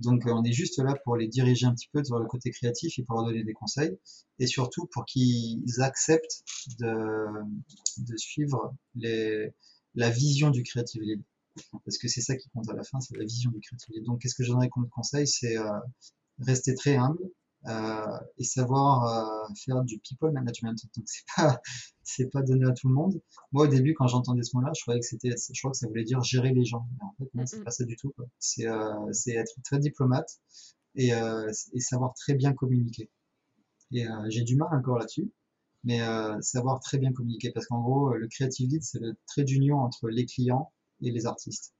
Donc, 0.00 0.26
euh, 0.26 0.32
on 0.32 0.44
est 0.44 0.52
juste 0.52 0.78
là 0.78 0.94
pour 1.04 1.16
les 1.16 1.28
diriger 1.28 1.66
un 1.66 1.74
petit 1.74 1.88
peu 1.92 2.04
sur 2.04 2.18
le 2.18 2.26
côté 2.26 2.50
créatif 2.50 2.98
et 2.98 3.02
pour 3.02 3.16
leur 3.16 3.26
donner 3.26 3.44
des 3.44 3.54
conseils, 3.54 3.96
et 4.38 4.46
surtout 4.46 4.86
pour 4.86 5.04
qu'ils 5.06 5.80
acceptent 5.80 6.42
de, 6.78 8.16
suivre 8.16 8.74
la 9.94 10.10
vision 10.10 10.50
du 10.50 10.62
creative 10.62 11.02
lead. 11.02 11.22
Parce 11.84 11.96
que 11.96 12.08
c'est 12.08 12.20
ça 12.20 12.36
qui 12.36 12.50
compte 12.50 12.68
à 12.68 12.74
la 12.74 12.84
fin, 12.84 13.00
c'est 13.00 13.16
la 13.16 13.24
vision 13.24 13.50
du 13.50 13.60
creative 13.60 13.94
lead. 13.94 14.04
Donc, 14.04 14.20
qu'est-ce 14.20 14.34
que 14.34 14.44
je 14.44 14.50
donnerais 14.50 14.68
comme 14.68 14.88
conseil? 14.90 15.26
C'est 15.26 15.56
euh, 15.56 15.70
rester 16.40 16.74
très 16.74 16.96
humble, 16.96 17.30
et 18.38 18.44
savoir 18.44 19.04
euh, 19.04 19.54
faire 19.64 19.82
du 19.82 19.98
people 19.98 20.30
management. 20.32 20.76
Donc 20.96 21.04
c'est 21.06 21.24
pas 21.36 21.60
c'est 22.02 22.30
pas 22.30 22.42
donné 22.42 22.66
à 22.66 22.72
tout 22.72 22.88
le 22.88 22.94
monde. 22.94 23.20
Moi 23.52 23.64
au 23.64 23.68
début 23.68 23.94
quand 23.94 24.06
j'entendais 24.06 24.42
ce 24.42 24.56
mot-là, 24.56 24.72
je 24.76 24.82
croyais 24.82 25.00
que 25.00 25.06
c'était 25.06 25.30
je 25.30 25.60
crois 25.60 25.72
que 25.72 25.76
ça 25.76 25.88
voulait 25.88 26.04
dire 26.04 26.22
gérer 26.22 26.52
les 26.52 26.64
gens. 26.64 26.86
Mais 26.92 27.04
en 27.04 27.14
fait 27.18 27.34
non, 27.34 27.46
c'est 27.46 27.64
pas 27.64 27.70
ça 27.70 27.84
du 27.84 27.96
tout. 27.96 28.14
C'est 28.38 28.68
euh, 28.68 29.12
c'est 29.12 29.32
être 29.32 29.54
très 29.64 29.78
diplomate 29.78 30.40
et, 30.94 31.10
et 31.10 31.80
savoir 31.80 32.14
très 32.14 32.34
bien 32.34 32.54
communiquer. 32.54 33.10
Et 33.92 34.06
j'ai 34.28 34.42
du 34.42 34.56
mal 34.56 34.68
encore 34.72 34.98
là-dessus, 34.98 35.30
mais 35.84 36.00
savoir 36.40 36.80
très 36.80 36.98
bien 36.98 37.12
communiquer 37.12 37.50
parce 37.52 37.66
qu'en 37.66 37.82
gros 37.82 38.14
le 38.14 38.26
creative 38.28 38.70
lead 38.70 38.82
c'est 38.82 38.98
le 38.98 39.14
trait 39.26 39.44
d'union 39.44 39.78
entre 39.78 40.08
les 40.08 40.24
clients 40.24 40.72
et 41.02 41.10
les 41.10 41.26
artistes. 41.26 41.74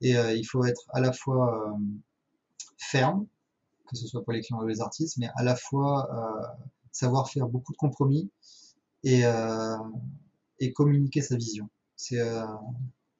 Et 0.00 0.12
il 0.12 0.44
faut 0.44 0.64
être 0.64 0.82
à 0.92 1.00
la 1.00 1.12
fois 1.12 1.76
ferme 2.78 3.26
que 3.86 3.96
ce 3.96 4.06
soit 4.06 4.22
pour 4.22 4.32
les 4.32 4.40
clients 4.40 4.60
ou 4.62 4.66
les 4.66 4.80
artistes, 4.80 5.16
mais 5.18 5.28
à 5.36 5.42
la 5.42 5.56
fois 5.56 6.08
euh, 6.12 6.64
savoir 6.92 7.30
faire 7.30 7.48
beaucoup 7.48 7.72
de 7.72 7.76
compromis 7.76 8.30
et, 9.04 9.24
euh, 9.24 9.76
et 10.58 10.72
communiquer 10.72 11.22
sa 11.22 11.36
vision. 11.36 11.68
C'est 11.96 12.20
euh, 12.20 12.44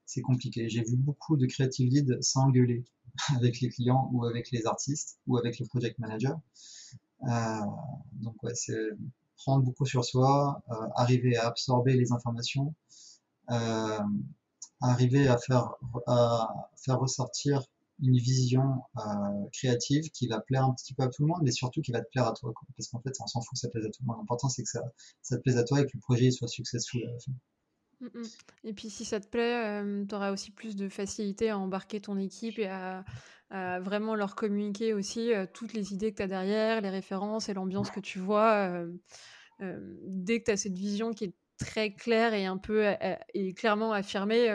c'est 0.04 0.22
compliqué. 0.22 0.68
J'ai 0.68 0.82
vu 0.82 0.96
beaucoup 0.96 1.36
de 1.36 1.46
creative 1.46 1.90
leads 1.90 2.22
s'engueuler 2.22 2.84
avec 3.36 3.60
les 3.60 3.68
clients 3.68 4.08
ou 4.12 4.24
avec 4.24 4.50
les 4.50 4.66
artistes 4.66 5.18
ou 5.26 5.36
avec 5.36 5.58
les 5.58 5.66
project 5.66 5.98
managers. 5.98 6.38
Euh, 7.28 7.60
donc 8.12 8.42
ouais, 8.42 8.54
c'est 8.54 8.90
prendre 9.36 9.64
beaucoup 9.64 9.84
sur 9.84 10.04
soi, 10.04 10.62
arriver 10.96 11.36
à 11.36 11.46
absorber 11.46 11.94
les 11.94 12.12
informations, 12.12 12.74
arriver 14.80 15.28
à 15.28 15.36
faire 15.36 15.74
à 16.06 16.70
faire 16.76 16.98
ressortir 16.98 17.62
une 18.00 18.18
vision 18.18 18.82
euh, 18.98 19.00
créative 19.52 20.10
qui 20.10 20.28
va 20.28 20.40
plaire 20.40 20.64
un 20.64 20.74
petit 20.74 20.94
peu 20.94 21.02
à 21.02 21.08
tout 21.08 21.22
le 21.22 21.28
monde, 21.28 21.40
mais 21.42 21.50
surtout 21.50 21.80
qui 21.80 21.92
va 21.92 22.00
te 22.00 22.08
plaire 22.10 22.26
à 22.26 22.32
toi. 22.32 22.52
Parce 22.76 22.88
qu'en 22.88 23.00
fait, 23.00 23.12
on 23.20 23.26
s'en 23.26 23.40
fout, 23.40 23.56
ça 23.56 23.68
plaise 23.68 23.86
à 23.86 23.88
tout 23.88 24.02
le 24.02 24.06
monde. 24.06 24.18
L'important, 24.18 24.48
c'est 24.48 24.62
que 24.62 24.68
ça, 24.68 24.82
ça 25.22 25.36
te 25.36 25.42
plaise 25.42 25.56
à 25.56 25.64
toi 25.64 25.80
et 25.80 25.84
que 25.84 25.90
le 25.94 26.00
projet 26.00 26.30
soit 26.30 26.48
successful 26.48 27.02
à 27.04 27.12
la 27.12 27.18
fin. 27.18 27.32
Mm, 28.00 28.20
mm. 28.20 28.24
Et 28.64 28.72
puis 28.74 28.90
si 28.90 29.04
ça 29.04 29.20
te 29.20 29.28
plaît, 29.28 29.82
euh, 29.82 30.04
tu 30.06 30.14
auras 30.14 30.32
aussi 30.32 30.50
plus 30.50 30.76
de 30.76 30.88
facilité 30.88 31.50
à 31.50 31.58
embarquer 31.58 32.00
ton 32.00 32.18
équipe 32.18 32.58
et 32.58 32.68
à, 32.68 33.04
vraiment 33.48 34.16
leur 34.16 34.34
communiquer 34.34 34.92
aussi 34.92 35.32
euh, 35.32 35.46
toutes 35.50 35.72
les 35.72 35.92
idées 35.92 36.10
que 36.10 36.16
tu 36.16 36.22
as 36.22 36.26
derrière, 36.26 36.80
les 36.80 36.90
références 36.90 37.48
et 37.48 37.54
l'ambiance 37.54 37.90
que 37.90 38.00
tu 38.00 38.18
vois. 38.18 38.84
dès 39.60 40.40
que 40.40 40.46
tu 40.46 40.50
as 40.50 40.56
cette 40.56 40.76
vision 40.76 41.12
qui 41.12 41.24
est 41.24 41.34
très 41.56 41.94
claire 41.94 42.34
et 42.34 42.44
un 42.44 42.58
peu 42.58 42.84
et 43.32 43.54
clairement 43.54 43.92
affirmée, 43.92 44.50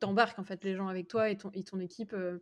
t'embarques 0.00 0.38
en 0.38 0.44
fait 0.44 0.62
les 0.64 0.74
gens 0.76 0.88
avec 0.88 1.08
toi 1.08 1.30
et 1.30 1.36
ton, 1.36 1.50
et 1.52 1.64
ton 1.64 1.80
équipe. 1.80 2.12
Euh, 2.12 2.38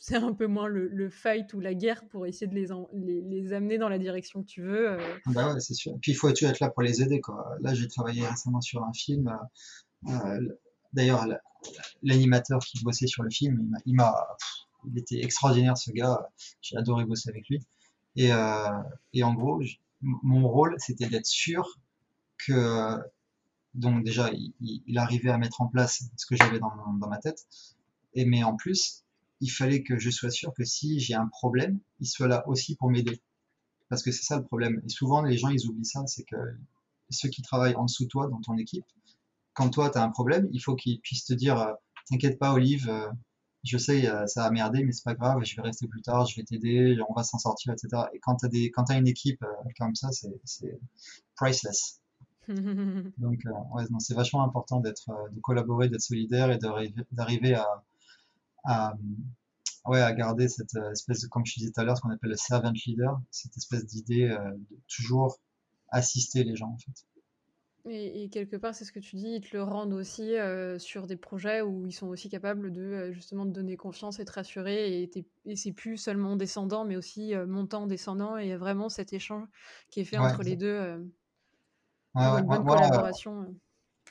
c'est 0.00 0.16
un 0.16 0.32
peu 0.32 0.46
moins 0.46 0.68
le, 0.68 1.10
fight 1.10 1.52
ou 1.54 1.60
la 1.60 1.74
guerre 1.74 2.06
pour 2.08 2.24
essayer 2.24 2.46
de 2.46 2.54
les, 2.54 2.68
les, 2.92 3.20
les, 3.20 3.52
amener 3.52 3.78
dans 3.78 3.88
la 3.88 3.98
direction 3.98 4.42
que 4.42 4.46
tu 4.46 4.62
veux. 4.62 4.92
Euh. 4.92 5.16
Bah 5.26 5.52
ouais, 5.52 5.60
c'est 5.60 5.74
sûr. 5.74 5.98
Puis 6.00 6.12
il 6.12 6.14
faut 6.14 6.28
être 6.28 6.60
là 6.60 6.70
pour 6.70 6.82
les 6.82 7.02
aider. 7.02 7.20
Quoi. 7.20 7.56
Là, 7.60 7.74
j'ai 7.74 7.88
travaillé 7.88 8.24
récemment 8.24 8.60
sur 8.60 8.84
un 8.84 8.92
film. 8.92 9.36
Euh, 10.08 10.40
d'ailleurs, 10.92 11.26
l'animateur 12.04 12.60
qui 12.60 12.80
bossait 12.84 13.08
sur 13.08 13.24
le 13.24 13.30
film, 13.30 13.76
il 13.86 13.96
m'a, 13.96 14.14
il, 14.86 14.96
était 14.98 15.20
extraordinaire 15.20 15.76
ce 15.76 15.90
gars. 15.90 16.30
J'ai 16.60 16.76
adoré 16.76 17.04
bosser 17.04 17.30
avec 17.30 17.48
lui. 17.48 17.60
Et, 18.14 18.28
et 19.14 19.22
en 19.24 19.34
gros, 19.34 19.60
mon 20.00 20.48
rôle, 20.48 20.76
c'était 20.78 21.08
d'être 21.08 21.26
sûr 21.26 21.76
que 22.46 23.00
donc 23.74 24.04
déjà, 24.04 24.30
il, 24.60 24.98
arrivait 24.98 25.30
à 25.30 25.38
mettre 25.38 25.60
en 25.60 25.66
place 25.66 26.04
ce 26.16 26.26
que 26.26 26.36
j'avais 26.36 26.58
dans, 26.58 26.72
ma 27.08 27.18
tête. 27.18 27.46
Et 28.14 28.24
mais 28.24 28.42
en 28.42 28.56
plus, 28.56 29.04
il 29.40 29.50
fallait 29.50 29.82
que 29.82 29.98
je 29.98 30.10
sois 30.10 30.30
sûr 30.30 30.52
que 30.54 30.64
si 30.64 30.98
j'ai 31.00 31.14
un 31.14 31.26
problème, 31.26 31.78
il 32.00 32.06
soit 32.06 32.28
là 32.28 32.46
aussi 32.48 32.74
pour 32.76 32.90
m'aider. 32.90 33.20
Parce 33.88 34.02
que 34.02 34.10
c'est 34.10 34.24
ça 34.24 34.36
le 34.36 34.44
problème. 34.44 34.82
Et 34.84 34.88
souvent, 34.88 35.22
les 35.22 35.38
gens, 35.38 35.48
ils 35.48 35.66
oublient 35.66 35.84
ça, 35.84 36.06
c'est 36.06 36.24
que 36.24 36.36
ceux 37.10 37.28
qui 37.28 37.42
travaillent 37.42 37.76
en 37.76 37.84
dessous 37.84 38.04
de 38.04 38.08
toi, 38.08 38.28
dans 38.28 38.40
ton 38.40 38.56
équipe, 38.58 38.84
quand 39.54 39.70
toi, 39.70 39.90
tu 39.90 39.98
as 39.98 40.02
un 40.02 40.10
problème, 40.10 40.48
il 40.52 40.60
faut 40.60 40.76
qu'ils 40.76 41.00
puissent 41.00 41.24
te 41.24 41.34
dire, 41.34 41.58
euh, 41.58 41.72
t'inquiète 42.08 42.38
pas, 42.38 42.52
Olive, 42.52 42.88
euh, 42.88 43.08
je 43.64 43.76
sais, 43.76 44.08
euh, 44.08 44.26
ça 44.26 44.44
a 44.44 44.50
merdé, 44.50 44.84
mais 44.84 44.92
c'est 44.92 45.04
pas 45.04 45.14
grave, 45.14 45.42
je 45.44 45.56
vais 45.56 45.62
rester 45.62 45.88
plus 45.88 46.02
tard, 46.02 46.26
je 46.26 46.36
vais 46.36 46.44
t'aider, 46.44 46.96
on 47.08 47.12
va 47.14 47.24
s'en 47.24 47.38
sortir, 47.38 47.72
etc. 47.72 48.04
Et 48.12 48.20
quand 48.20 48.36
tu 48.36 48.70
quand 48.70 48.90
as 48.90 48.96
une 48.96 49.08
équipe 49.08 49.44
comme 49.78 49.94
ça, 49.94 50.10
c'est 50.44 50.78
priceless. 51.34 52.00
Donc, 53.18 53.44
euh, 53.46 53.98
c'est 53.98 54.14
vachement 54.14 54.42
important 54.42 54.80
d'être, 54.80 55.10
euh, 55.10 55.28
de 55.30 55.40
collaborer, 55.40 55.88
d'être 55.88 56.00
solidaire 56.00 56.50
et 56.50 56.58
d'arriver 57.12 57.54
à, 57.54 57.84
à, 58.64 58.94
ouais, 59.84 60.00
à 60.00 60.12
garder 60.12 60.48
cette 60.48 60.74
euh, 60.76 60.92
espèce 60.92 61.22
de, 61.22 61.28
comme 61.28 61.44
je 61.44 61.54
disais 61.58 61.70
tout 61.70 61.80
à 61.80 61.84
l'heure, 61.84 61.96
ce 61.96 62.02
qu'on 62.02 62.10
appelle 62.10 62.30
le 62.30 62.36
servant 62.36 62.72
leader, 62.86 63.20
cette 63.30 63.56
espèce 63.56 63.84
d'idée 63.84 64.28
de 64.28 64.78
toujours 64.88 65.38
assister 65.90 66.42
les 66.44 66.56
gens, 66.56 66.70
en 66.70 66.78
fait. 66.78 67.04
Et, 67.90 68.28
quelque 68.28 68.56
part, 68.56 68.74
c'est 68.74 68.84
ce 68.84 68.92
que 68.92 68.98
tu 68.98 69.16
dis, 69.16 69.36
ils 69.36 69.40
te 69.40 69.56
le 69.56 69.62
rendent 69.62 69.94
aussi 69.94 70.34
sur 70.76 71.06
des 71.06 71.16
projets 71.16 71.62
où 71.62 71.86
ils 71.86 71.92
sont 71.92 72.08
aussi 72.08 72.28
capables 72.28 72.70
de 72.70 73.12
justement 73.12 73.46
te 73.46 73.50
donner 73.50 73.78
confiance 73.78 74.20
et 74.20 74.26
te 74.26 74.32
rassurer. 74.32 75.02
Et, 75.02 75.26
et 75.46 75.56
c'est 75.56 75.72
plus 75.72 75.96
seulement 75.96 76.36
descendant, 76.36 76.84
mais 76.84 76.96
aussi 76.96 77.34
montant, 77.46 77.86
descendant. 77.86 78.36
Et 78.36 78.56
vraiment 78.56 78.90
cet 78.90 79.14
échange 79.14 79.48
qui 79.88 80.00
est 80.00 80.04
fait 80.04 80.18
entre 80.18 80.42
les 80.42 80.56
deux 80.56 81.00
une 82.14 82.46
bonne 82.46 82.64
collaboration. 82.64 83.42
Euh. 83.42 83.54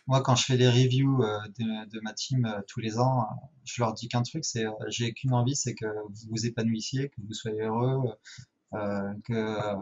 Moi, 0.07 0.21
quand 0.21 0.35
je 0.35 0.45
fais 0.45 0.55
les 0.55 0.69
reviews 0.69 1.21
euh, 1.21 1.39
de, 1.59 1.99
ma 2.01 2.13
team 2.13 2.45
euh, 2.45 2.61
tous 2.67 2.79
les 2.79 2.97
ans, 2.97 3.27
je 3.65 3.81
leur 3.81 3.93
dis 3.93 4.07
qu'un 4.07 4.21
truc, 4.21 4.45
c'est 4.45 4.65
j'ai 4.87 5.13
qu'une 5.13 5.33
envie, 5.33 5.55
c'est 5.55 5.75
que 5.75 5.85
vous 5.85 6.29
vous 6.29 6.45
épanouissiez, 6.45 7.09
que 7.09 7.21
vous 7.21 7.33
soyez 7.33 7.63
heureux, 7.63 8.13
que 8.71 9.75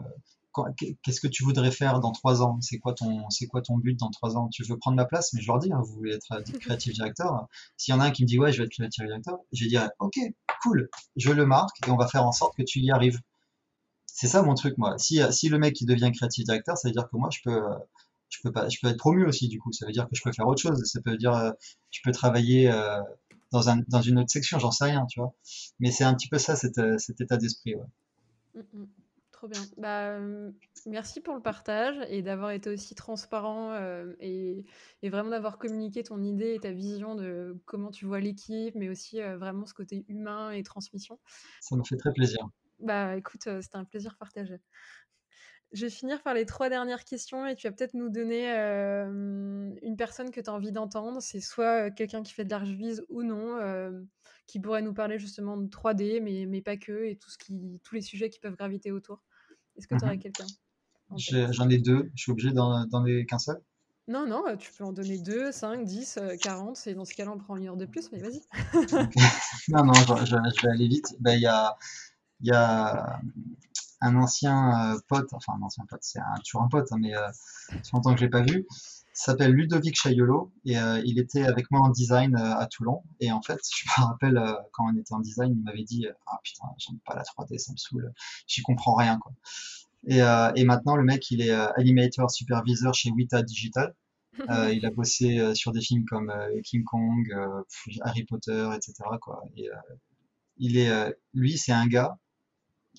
qu'est-ce 1.03 1.19
que 1.19 1.27
tu 1.27 1.43
voudrais 1.43 1.71
faire 1.71 1.99
dans 1.99 2.11
trois 2.11 2.41
ans? 2.41 2.59
C'est 2.61 2.79
quoi 2.79 2.93
ton, 2.93 3.29
c'est 3.29 3.45
quoi 3.45 3.61
ton 3.61 3.77
but 3.77 3.99
dans 3.99 4.09
trois 4.09 4.37
ans? 4.37 4.47
Tu 4.47 4.63
veux 4.63 4.77
prendre 4.77 4.95
ma 4.95 5.05
place? 5.05 5.33
Mais 5.33 5.41
je 5.41 5.47
leur 5.47 5.59
dis, 5.59 5.71
hein, 5.71 5.81
vous 5.85 5.93
voulez 5.93 6.15
être 6.15 6.41
créatif 6.59 6.93
directeur. 6.93 7.47
S'il 7.77 7.93
y 7.93 7.97
en 7.97 7.99
a 7.99 8.05
un 8.05 8.11
qui 8.11 8.23
me 8.23 8.27
dit 8.27 8.39
ouais, 8.39 8.51
je 8.51 8.59
vais 8.59 8.65
être 8.65 8.71
créatif 8.71 9.05
directeur, 9.05 9.37
je 9.51 9.63
vais 9.63 9.69
dire 9.69 9.89
ok, 9.99 10.15
cool, 10.63 10.89
je 11.17 11.31
le 11.31 11.45
marque 11.45 11.85
et 11.85 11.91
on 11.91 11.97
va 11.97 12.07
faire 12.07 12.25
en 12.25 12.31
sorte 12.31 12.55
que 12.57 12.63
tu 12.63 12.79
y 12.79 12.91
arrives. 12.91 13.19
C'est 14.15 14.29
ça 14.29 14.41
mon 14.43 14.53
truc 14.53 14.77
moi. 14.77 14.97
Si, 14.97 15.19
si 15.31 15.49
le 15.49 15.59
mec 15.59 15.73
qui 15.73 15.85
devient 15.85 16.09
créatif 16.13 16.45
directeur, 16.45 16.77
ça 16.77 16.87
veut 16.87 16.93
dire 16.93 17.09
que 17.09 17.17
moi 17.17 17.29
je 17.33 17.39
peux, 17.43 17.61
je 18.29 18.39
peux 18.41 18.49
pas, 18.49 18.69
je 18.69 18.79
peux 18.81 18.87
être 18.87 18.97
promu 18.97 19.25
aussi 19.25 19.49
du 19.49 19.59
coup. 19.59 19.73
Ça 19.73 19.85
veut 19.85 19.91
dire 19.91 20.07
que 20.07 20.15
je 20.15 20.23
peux 20.23 20.31
faire 20.31 20.47
autre 20.47 20.61
chose. 20.61 20.81
Ça 20.85 21.01
peut 21.01 21.17
dire, 21.17 21.53
je 21.91 21.99
peux 22.01 22.11
travailler 22.11 22.71
dans 23.51 23.69
un, 23.69 23.81
dans 23.89 24.01
une 24.01 24.17
autre 24.17 24.29
section, 24.29 24.57
j'en 24.57 24.71
sais 24.71 24.85
rien, 24.85 25.05
tu 25.05 25.19
vois. 25.19 25.33
Mais 25.81 25.91
c'est 25.91 26.05
un 26.05 26.13
petit 26.13 26.29
peu 26.29 26.37
ça 26.37 26.55
cet, 26.55 26.79
cet 26.97 27.19
état 27.19 27.35
d'esprit. 27.35 27.75
Ouais. 27.75 27.83
Mmh, 28.55 28.79
mmh. 28.79 28.85
Trop 29.33 29.49
bien. 29.49 29.61
Bah, 29.75 30.17
merci 30.85 31.19
pour 31.19 31.35
le 31.35 31.41
partage 31.41 31.97
et 32.07 32.21
d'avoir 32.21 32.51
été 32.51 32.69
aussi 32.69 32.95
transparent 32.95 33.77
et, 34.21 34.63
et, 35.03 35.09
vraiment 35.09 35.31
d'avoir 35.31 35.57
communiqué 35.57 36.03
ton 36.03 36.23
idée 36.23 36.53
et 36.53 36.59
ta 36.59 36.71
vision 36.71 37.15
de 37.15 37.57
comment 37.65 37.91
tu 37.91 38.05
vois 38.05 38.21
l'équipe, 38.21 38.75
mais 38.75 38.87
aussi 38.87 39.19
vraiment 39.19 39.65
ce 39.65 39.73
côté 39.73 40.05
humain 40.07 40.51
et 40.51 40.63
transmission. 40.63 41.19
Ça 41.59 41.75
me 41.75 41.83
fait 41.83 41.97
très 41.97 42.13
plaisir. 42.13 42.47
Bah 42.79 43.15
écoute, 43.15 43.43
c'était 43.61 43.77
un 43.77 43.85
plaisir 43.85 44.15
partagé. 44.17 44.59
Je 45.71 45.85
vais 45.85 45.89
finir 45.89 46.21
par 46.21 46.33
les 46.33 46.45
trois 46.45 46.69
dernières 46.69 47.03
questions 47.03 47.45
et 47.47 47.55
tu 47.55 47.67
vas 47.67 47.73
peut-être 47.73 47.95
nous 47.95 48.09
donner 48.09 48.49
une 48.49 49.95
personne 49.97 50.31
que 50.31 50.39
tu 50.39 50.49
as 50.49 50.53
envie 50.53 50.71
d'entendre. 50.71 51.21
C'est 51.21 51.41
soit 51.41 51.91
quelqu'un 51.91 52.23
qui 52.23 52.33
fait 52.33 52.45
de 52.45 52.51
l'archivise 52.51 53.03
ou 53.09 53.23
non, 53.23 53.59
qui 54.47 54.59
pourrait 54.59 54.81
nous 54.81 54.93
parler 54.93 55.19
justement 55.19 55.57
de 55.57 55.67
3D, 55.67 56.21
mais, 56.21 56.45
mais 56.45 56.61
pas 56.61 56.77
que, 56.77 57.05
et 57.05 57.17
tout 57.17 57.29
ce 57.29 57.37
qui, 57.37 57.81
tous 57.83 57.95
les 57.95 58.01
sujets 58.01 58.29
qui 58.29 58.39
peuvent 58.39 58.55
graviter 58.55 58.91
autour. 58.91 59.23
Est-ce 59.77 59.87
que 59.87 59.95
tu 59.95 60.05
aurais 60.05 60.15
mhm. 60.15 60.21
quelqu'un 60.21 60.45
J'en 61.17 61.69
ai, 61.69 61.77
deux. 61.77 62.11
Je 62.15 62.23
suis 62.23 62.31
obligé 62.31 62.51
d'en 62.51 62.85
donner 62.85 63.25
qu'un 63.25 63.39
seul? 63.39 63.61
Non, 64.07 64.27
non, 64.27 64.43
tu 64.57 64.71
peux 64.71 64.83
en 64.83 64.93
donner 64.93 65.17
2, 65.17 65.51
5, 65.51 65.83
10, 65.83 66.19
40, 66.41 66.79
et 66.85 66.93
dans 66.93 67.05
ce 67.05 67.15
cas-là, 67.15 67.31
on 67.31 67.39
prend 67.39 67.55
une 67.57 67.67
heure 67.67 67.77
de 67.77 67.85
plus, 67.85 68.11
mais 68.11 68.19
vas-y. 68.19 68.39
non, 69.69 69.83
non, 69.83 69.93
je, 69.93 70.61
vais 70.65 70.71
aller 70.71 70.87
vite. 70.87 71.15
Ben, 71.19 71.33
il 71.33 71.41
y, 71.41 71.47
a, 71.47 71.75
y 72.41 72.51
a 72.51 73.19
un 74.01 74.15
ancien 74.15 74.93
euh, 74.93 74.99
pote, 75.07 75.33
enfin 75.33 75.53
un 75.59 75.61
ancien 75.63 75.85
pote, 75.89 76.01
c'est 76.01 76.19
toujours 76.45 76.63
un 76.63 76.67
pote, 76.67 76.87
hein, 76.91 76.97
mais 76.99 77.15
euh, 77.15 77.27
ça 77.69 77.73
fait 77.73 77.93
longtemps 77.93 78.13
que 78.13 78.19
je 78.19 78.25
l'ai 78.25 78.29
pas 78.29 78.43
vu, 78.43 78.67
s'appelle 79.13 79.51
Ludovic 79.51 79.95
Chayolo 79.95 80.51
et 80.65 80.77
euh, 80.77 81.01
il 81.05 81.19
était 81.19 81.43
avec 81.43 81.71
moi 81.71 81.81
en 81.81 81.89
design 81.89 82.35
à 82.35 82.65
Toulon. 82.67 83.01
Et 83.19 83.31
en 83.31 83.41
fait, 83.41 83.59
je 83.75 83.85
me 84.01 84.05
rappelle 84.05 84.39
quand 84.73 84.85
on 84.91 84.97
était 84.97 85.13
en 85.13 85.19
design, 85.19 85.53
il 85.57 85.63
m'avait 85.63 85.83
dit 85.83 86.05
Ah 86.27 86.39
putain, 86.43 86.65
j'aime 86.77 86.99
pas 87.05 87.15
la 87.15 87.23
3D, 87.23 87.57
ça 87.57 87.71
me 87.71 87.77
saoule, 87.77 88.13
j'y 88.47 88.61
comprends 88.61 88.95
rien. 88.95 89.17
quoi. 89.19 89.31
Et, 90.07 90.19
et, 90.19 90.65
maintenant, 90.65 90.95
le 90.95 91.03
mec, 91.03 91.31
il 91.31 91.41
est 91.41 91.51
animator 91.51 92.29
superviseur 92.29 92.93
chez 92.93 93.09
Wita 93.11 93.41
Digital. 93.41 93.95
il 94.73 94.85
a 94.85 94.91
bossé 94.91 95.55
sur 95.55 95.71
des 95.71 95.81
films 95.81 96.03
comme 96.05 96.31
King 96.63 96.83
Kong, 96.83 97.33
Harry 98.01 98.23
Potter, 98.25 98.69
etc. 98.75 98.93
Quoi. 99.21 99.41
Et, 99.55 99.69
il 100.57 100.77
est, 100.77 101.15
lui, 101.33 101.57
c'est 101.57 101.71
un 101.71 101.87
gars 101.87 102.17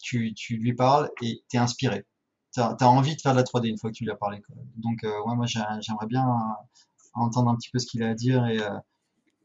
tu, 0.01 0.35
lui 0.51 0.75
parles 0.75 1.11
et 1.23 1.43
t'es 1.49 1.59
inspiré. 1.59 2.05
Tu 2.53 2.61
as, 2.61 2.89
envie 2.89 3.17
de 3.17 3.21
faire 3.21 3.33
de 3.33 3.39
la 3.39 3.45
3D 3.45 3.69
une 3.69 3.79
fois 3.79 3.91
que 3.91 3.97
tu 3.97 4.05
lui 4.05 4.11
as 4.11 4.17
parlé. 4.17 4.41
Donc, 4.77 5.05
euh, 5.05 5.23
ouais, 5.25 5.37
moi, 5.37 5.47
j'aimerais 5.47 6.07
bien 6.07 6.27
entendre 7.15 7.51
un 7.51 7.57
petit 7.57 7.71
peu 7.71 7.79
ce 7.79 7.87
qu'il 7.87 8.03
a 8.03 8.11
à 8.11 8.15
dire 8.15 8.47
et, 8.47 8.61
euh, 8.61 8.79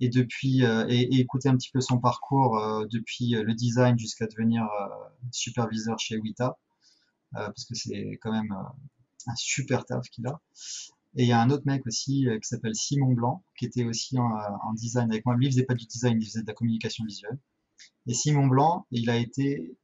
depuis 0.02 0.66
euh, 0.66 0.86
et, 0.90 1.20
écouter 1.20 1.50
un 1.50 1.56
petit 1.56 1.70
peu 1.72 1.82
son 1.82 2.00
parcours 2.00 2.86
depuis 2.90 3.32
le 3.32 3.54
design 3.54 3.98
jusqu'à 4.00 4.28
devenir 4.28 4.68
superviseur 5.32 6.00
chez 6.00 6.18
Wita, 6.18 6.58
parce 7.34 7.66
que 7.66 7.76
c'est 7.76 8.18
quand 8.22 8.32
même 8.32 8.56
un 9.28 9.36
super 9.36 9.86
taf 9.86 10.10
qu'il 10.10 10.26
a. 10.28 10.40
Et 11.18 11.24
il 11.24 11.28
y 11.28 11.34
a 11.34 11.42
un 11.42 11.50
autre 11.50 11.64
mec 11.66 11.86
aussi 11.86 12.26
qui 12.42 12.48
s'appelle 12.48 12.76
Simon 12.76 13.14
Blanc, 13.14 13.44
qui 13.58 13.66
était 13.66 13.84
aussi 13.84 14.18
en, 14.18 14.32
en, 14.64 14.74
design 14.74 15.12
avec 15.12 15.26
moi. 15.26 15.36
Lui, 15.36 15.48
il 15.48 15.52
faisait 15.52 15.66
pas 15.66 15.74
du 15.74 15.86
design, 15.86 16.18
il 16.22 16.26
faisait 16.26 16.42
de 16.42 16.48
la 16.48 16.54
communication 16.54 17.04
visuelle. 17.06 17.38
Et 18.08 18.14
Simon 18.14 18.48
Blanc, 18.48 18.88
il 18.92 19.10
a 19.10 19.18
été 19.18 19.76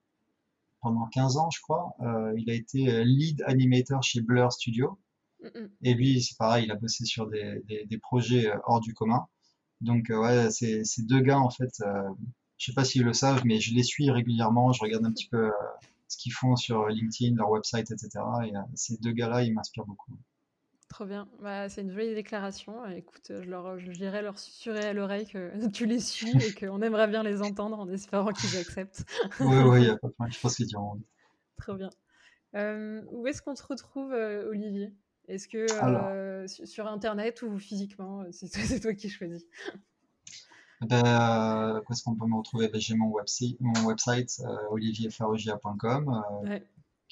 pendant 0.82 1.06
15 1.08 1.38
ans, 1.38 1.50
je 1.50 1.62
crois. 1.62 1.96
Euh, 2.02 2.34
il 2.38 2.50
a 2.50 2.54
été 2.54 2.90
euh, 2.90 3.04
lead 3.04 3.44
animator 3.46 4.04
chez 4.04 4.22
Blur 4.22 4.52
Studio. 4.52 5.00
Et 5.84 5.94
lui, 5.94 6.22
c'est 6.22 6.36
pareil, 6.38 6.66
il 6.66 6.72
a 6.72 6.76
bossé 6.76 7.06
sur 7.06 7.28
des, 7.28 7.62
des, 7.86 7.98
projets 8.00 8.50
euh, 8.50 8.58
hors 8.66 8.82
du 8.82 8.94
commun. 8.94 9.28
Donc, 9.82 10.08
ouais, 10.10 10.50
ces, 10.50 10.84
ces 10.84 11.04
deux 11.04 11.20
gars, 11.22 11.40
en 11.40 11.52
fait, 11.52 11.70
je 12.58 12.66
sais 12.66 12.74
pas 12.74 12.84
s'ils 12.84 13.04
le 13.04 13.14
savent, 13.14 13.44
mais 13.46 13.60
je 13.60 13.76
les 13.76 13.84
suis 13.84 14.10
régulièrement. 14.10 14.74
Je 14.74 14.82
regarde 14.82 15.06
un 15.06 15.12
petit 15.12 15.28
peu 15.30 15.52
ce 16.08 16.18
qu'ils 16.18 16.34
font 16.34 16.56
sur 16.56 16.88
LinkedIn, 16.88 17.36
leur 17.36 17.52
website, 17.52 17.92
etc. 17.92 18.10
Et 18.46 18.54
ces 18.74 18.98
deux 18.98 19.12
gars-là, 19.12 19.44
ils 19.44 19.54
m'inspirent 19.54 19.86
beaucoup. 19.86 20.18
Trop 20.90 21.06
bien. 21.06 21.28
Bah, 21.42 21.68
c'est 21.68 21.82
une 21.82 21.92
jolie 21.92 22.16
déclaration. 22.16 22.86
Écoute, 22.88 23.26
je, 23.30 23.50
leur, 23.50 23.78
je 23.78 23.92
dirais 23.92 24.22
leur 24.22 24.40
susurrer 24.40 24.86
à 24.86 24.94
l'oreille 24.94 25.28
que 25.28 25.68
tu 25.72 25.86
les 25.86 26.00
suis 26.00 26.32
et 26.38 26.54
qu'on 26.54 26.82
aimerait 26.82 27.08
bien 27.08 27.24
les 27.24 27.42
entendre 27.42 27.78
en 27.80 27.90
espérant 27.90 28.32
qu'ils 28.32 28.58
acceptent. 28.58 29.06
oui, 29.40 29.58
oui, 29.66 29.84
il 29.84 29.90
a 29.90 29.98
pas 29.98 30.08
de 30.08 30.14
problème. 30.14 30.32
Je 30.32 30.40
pense 30.40 30.56
qu'ils 30.56 30.68
diront. 30.68 31.02
Trop 31.58 31.76
bien. 31.76 31.90
Euh, 32.56 33.02
où 33.12 33.28
est-ce 33.28 33.42
qu'on 33.42 33.56
se 33.56 33.64
retrouve, 33.64 34.14
euh, 34.14 34.50
Olivier? 34.50 34.94
Est-ce 35.28 35.50
que 35.50 35.68
euh, 35.84 36.48
sur 36.48 36.88
Internet 36.88 37.42
ou 37.42 37.60
physiquement? 37.60 38.24
C'est 38.32 38.80
toi, 38.80 38.94
qui 38.94 39.10
choisis. 39.10 39.46
Ben, 40.82 41.82
où 41.86 41.92
est-ce 41.92 42.04
qu'on 42.04 42.16
peut 42.16 42.28
me 42.28 42.38
retrouver? 42.38 42.70
Ben, 42.70 42.80
J'ai 42.80 42.96
mon, 42.96 43.10
website, 43.10 43.58
mon 43.60 43.86
website 43.86 44.42
olivierferrogia.com. 44.70 46.24
Ouais 46.44 46.66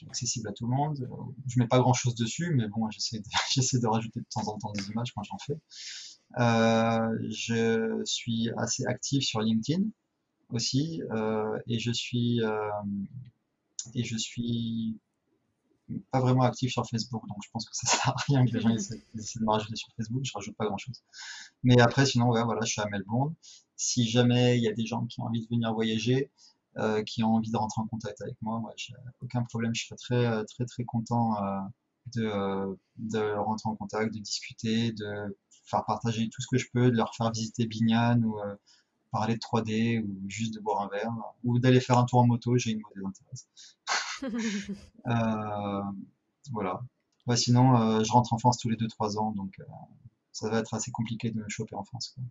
accessible 0.07 0.47
à 0.49 0.53
tout 0.53 0.67
le 0.67 0.75
monde. 0.75 1.07
Je 1.47 1.59
mets 1.59 1.67
pas 1.67 1.79
grand 1.79 1.93
chose 1.93 2.15
dessus, 2.15 2.53
mais 2.55 2.67
bon, 2.67 2.89
j'essaie 2.89 3.19
de, 3.19 3.25
j'essaie 3.53 3.79
de 3.79 3.87
rajouter 3.87 4.19
de 4.19 4.25
temps 4.29 4.47
en 4.47 4.57
temps 4.57 4.71
des 4.71 4.89
images 4.89 5.11
quand 5.13 5.23
j'en 5.23 5.37
fais. 5.37 5.57
Euh, 6.39 7.17
je 7.29 8.01
suis 8.03 8.49
assez 8.57 8.85
actif 8.85 9.23
sur 9.23 9.41
LinkedIn 9.41 9.83
aussi, 10.49 11.01
euh, 11.11 11.57
et 11.67 11.79
je 11.79 11.91
suis 11.91 12.41
euh, 12.41 12.69
et 13.93 14.03
je 14.03 14.17
suis 14.17 14.97
pas 16.11 16.19
vraiment 16.19 16.43
actif 16.43 16.71
sur 16.71 16.85
Facebook, 16.87 17.23
donc 17.27 17.37
je 17.43 17.49
pense 17.51 17.69
que 17.69 17.75
ça 17.75 17.87
sert 17.95 18.09
à 18.09 18.15
rien 18.27 18.45
que 18.45 18.51
les 18.51 18.59
gens 18.59 18.69
essaient, 18.75 18.97
de 19.13 19.45
me 19.45 19.51
rajouter 19.51 19.75
sur 19.75 19.89
Facebook, 19.95 20.23
je 20.25 20.31
rajoute 20.33 20.55
pas 20.55 20.65
grand 20.65 20.77
chose. 20.77 21.03
Mais 21.63 21.79
après, 21.79 22.05
sinon, 22.05 22.29
ouais, 22.29 22.43
voilà, 22.43 22.61
je 22.65 22.71
suis 22.71 22.81
à 22.81 22.87
Melbourne. 22.87 23.33
Si 23.77 24.07
jamais 24.07 24.57
il 24.57 24.63
y 24.63 24.67
a 24.67 24.73
des 24.73 24.85
gens 24.85 25.05
qui 25.05 25.19
ont 25.19 25.25
envie 25.25 25.41
de 25.41 25.47
venir 25.47 25.73
voyager, 25.73 26.31
euh, 26.77 27.03
qui 27.03 27.23
ont 27.23 27.35
envie 27.35 27.51
de 27.51 27.57
rentrer 27.57 27.81
en 27.81 27.87
contact 27.87 28.21
avec 28.21 28.35
moi, 28.41 28.59
moi 28.59 28.73
j'ai 28.75 28.93
aucun 29.21 29.43
problème, 29.43 29.73
je 29.73 29.85
serais 29.85 29.95
très 29.95 30.45
très 30.45 30.65
très 30.65 30.83
content 30.83 31.41
euh, 31.41 31.59
de, 32.15 32.77
de 32.97 33.35
rentrer 33.37 33.69
en 33.69 33.75
contact, 33.75 34.13
de 34.13 34.19
discuter, 34.19 34.91
de 34.91 35.37
faire 35.65 35.85
partager 35.85 36.29
tout 36.29 36.41
ce 36.41 36.47
que 36.47 36.57
je 36.57 36.67
peux, 36.71 36.91
de 36.91 36.97
leur 36.97 37.15
faire 37.15 37.31
visiter 37.31 37.65
Bignan 37.65 38.21
ou 38.23 38.39
euh, 38.39 38.55
parler 39.11 39.35
de 39.35 39.39
3D 39.39 40.03
ou 40.03 40.29
juste 40.29 40.53
de 40.53 40.59
boire 40.59 40.81
un 40.81 40.89
verre 40.89 41.13
ou 41.43 41.59
d'aller 41.59 41.79
faire 41.79 41.97
un 41.97 42.05
tour 42.05 42.19
en 42.19 42.27
moto, 42.27 42.57
j'ai 42.57 42.71
une 42.71 42.81
des 42.95 43.05
intéresse. 43.05 43.47
euh, 45.07 45.81
voilà. 46.51 46.81
Ouais, 47.25 47.37
sinon, 47.37 48.03
je 48.03 48.11
rentre 48.11 48.33
en 48.33 48.37
France 48.37 48.59
tous 48.59 48.69
les 48.69 48.75
2-3 48.75 49.17
ans, 49.17 49.31
donc 49.31 49.59
ça 50.31 50.49
va 50.49 50.59
être 50.59 50.73
assez 50.73 50.91
compliqué 50.91 51.31
de 51.31 51.39
me 51.39 51.49
choper 51.49 51.75
en 51.75 51.83
France. 51.83 52.13
Quoi. 52.13 52.23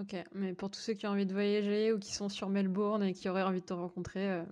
OK, 0.00 0.16
mais 0.32 0.54
pour 0.54 0.70
tous 0.70 0.80
ceux 0.80 0.94
qui 0.94 1.06
ont 1.06 1.10
envie 1.10 1.26
de 1.26 1.34
voyager 1.34 1.92
ou 1.92 1.98
qui 1.98 2.14
sont 2.14 2.30
sur 2.30 2.48
Melbourne 2.48 3.02
et 3.02 3.12
qui 3.12 3.28
auraient 3.28 3.42
envie 3.42 3.60
de 3.60 3.66
te 3.66 3.74
rencontrer, 3.74 4.30
euh, 4.30 4.42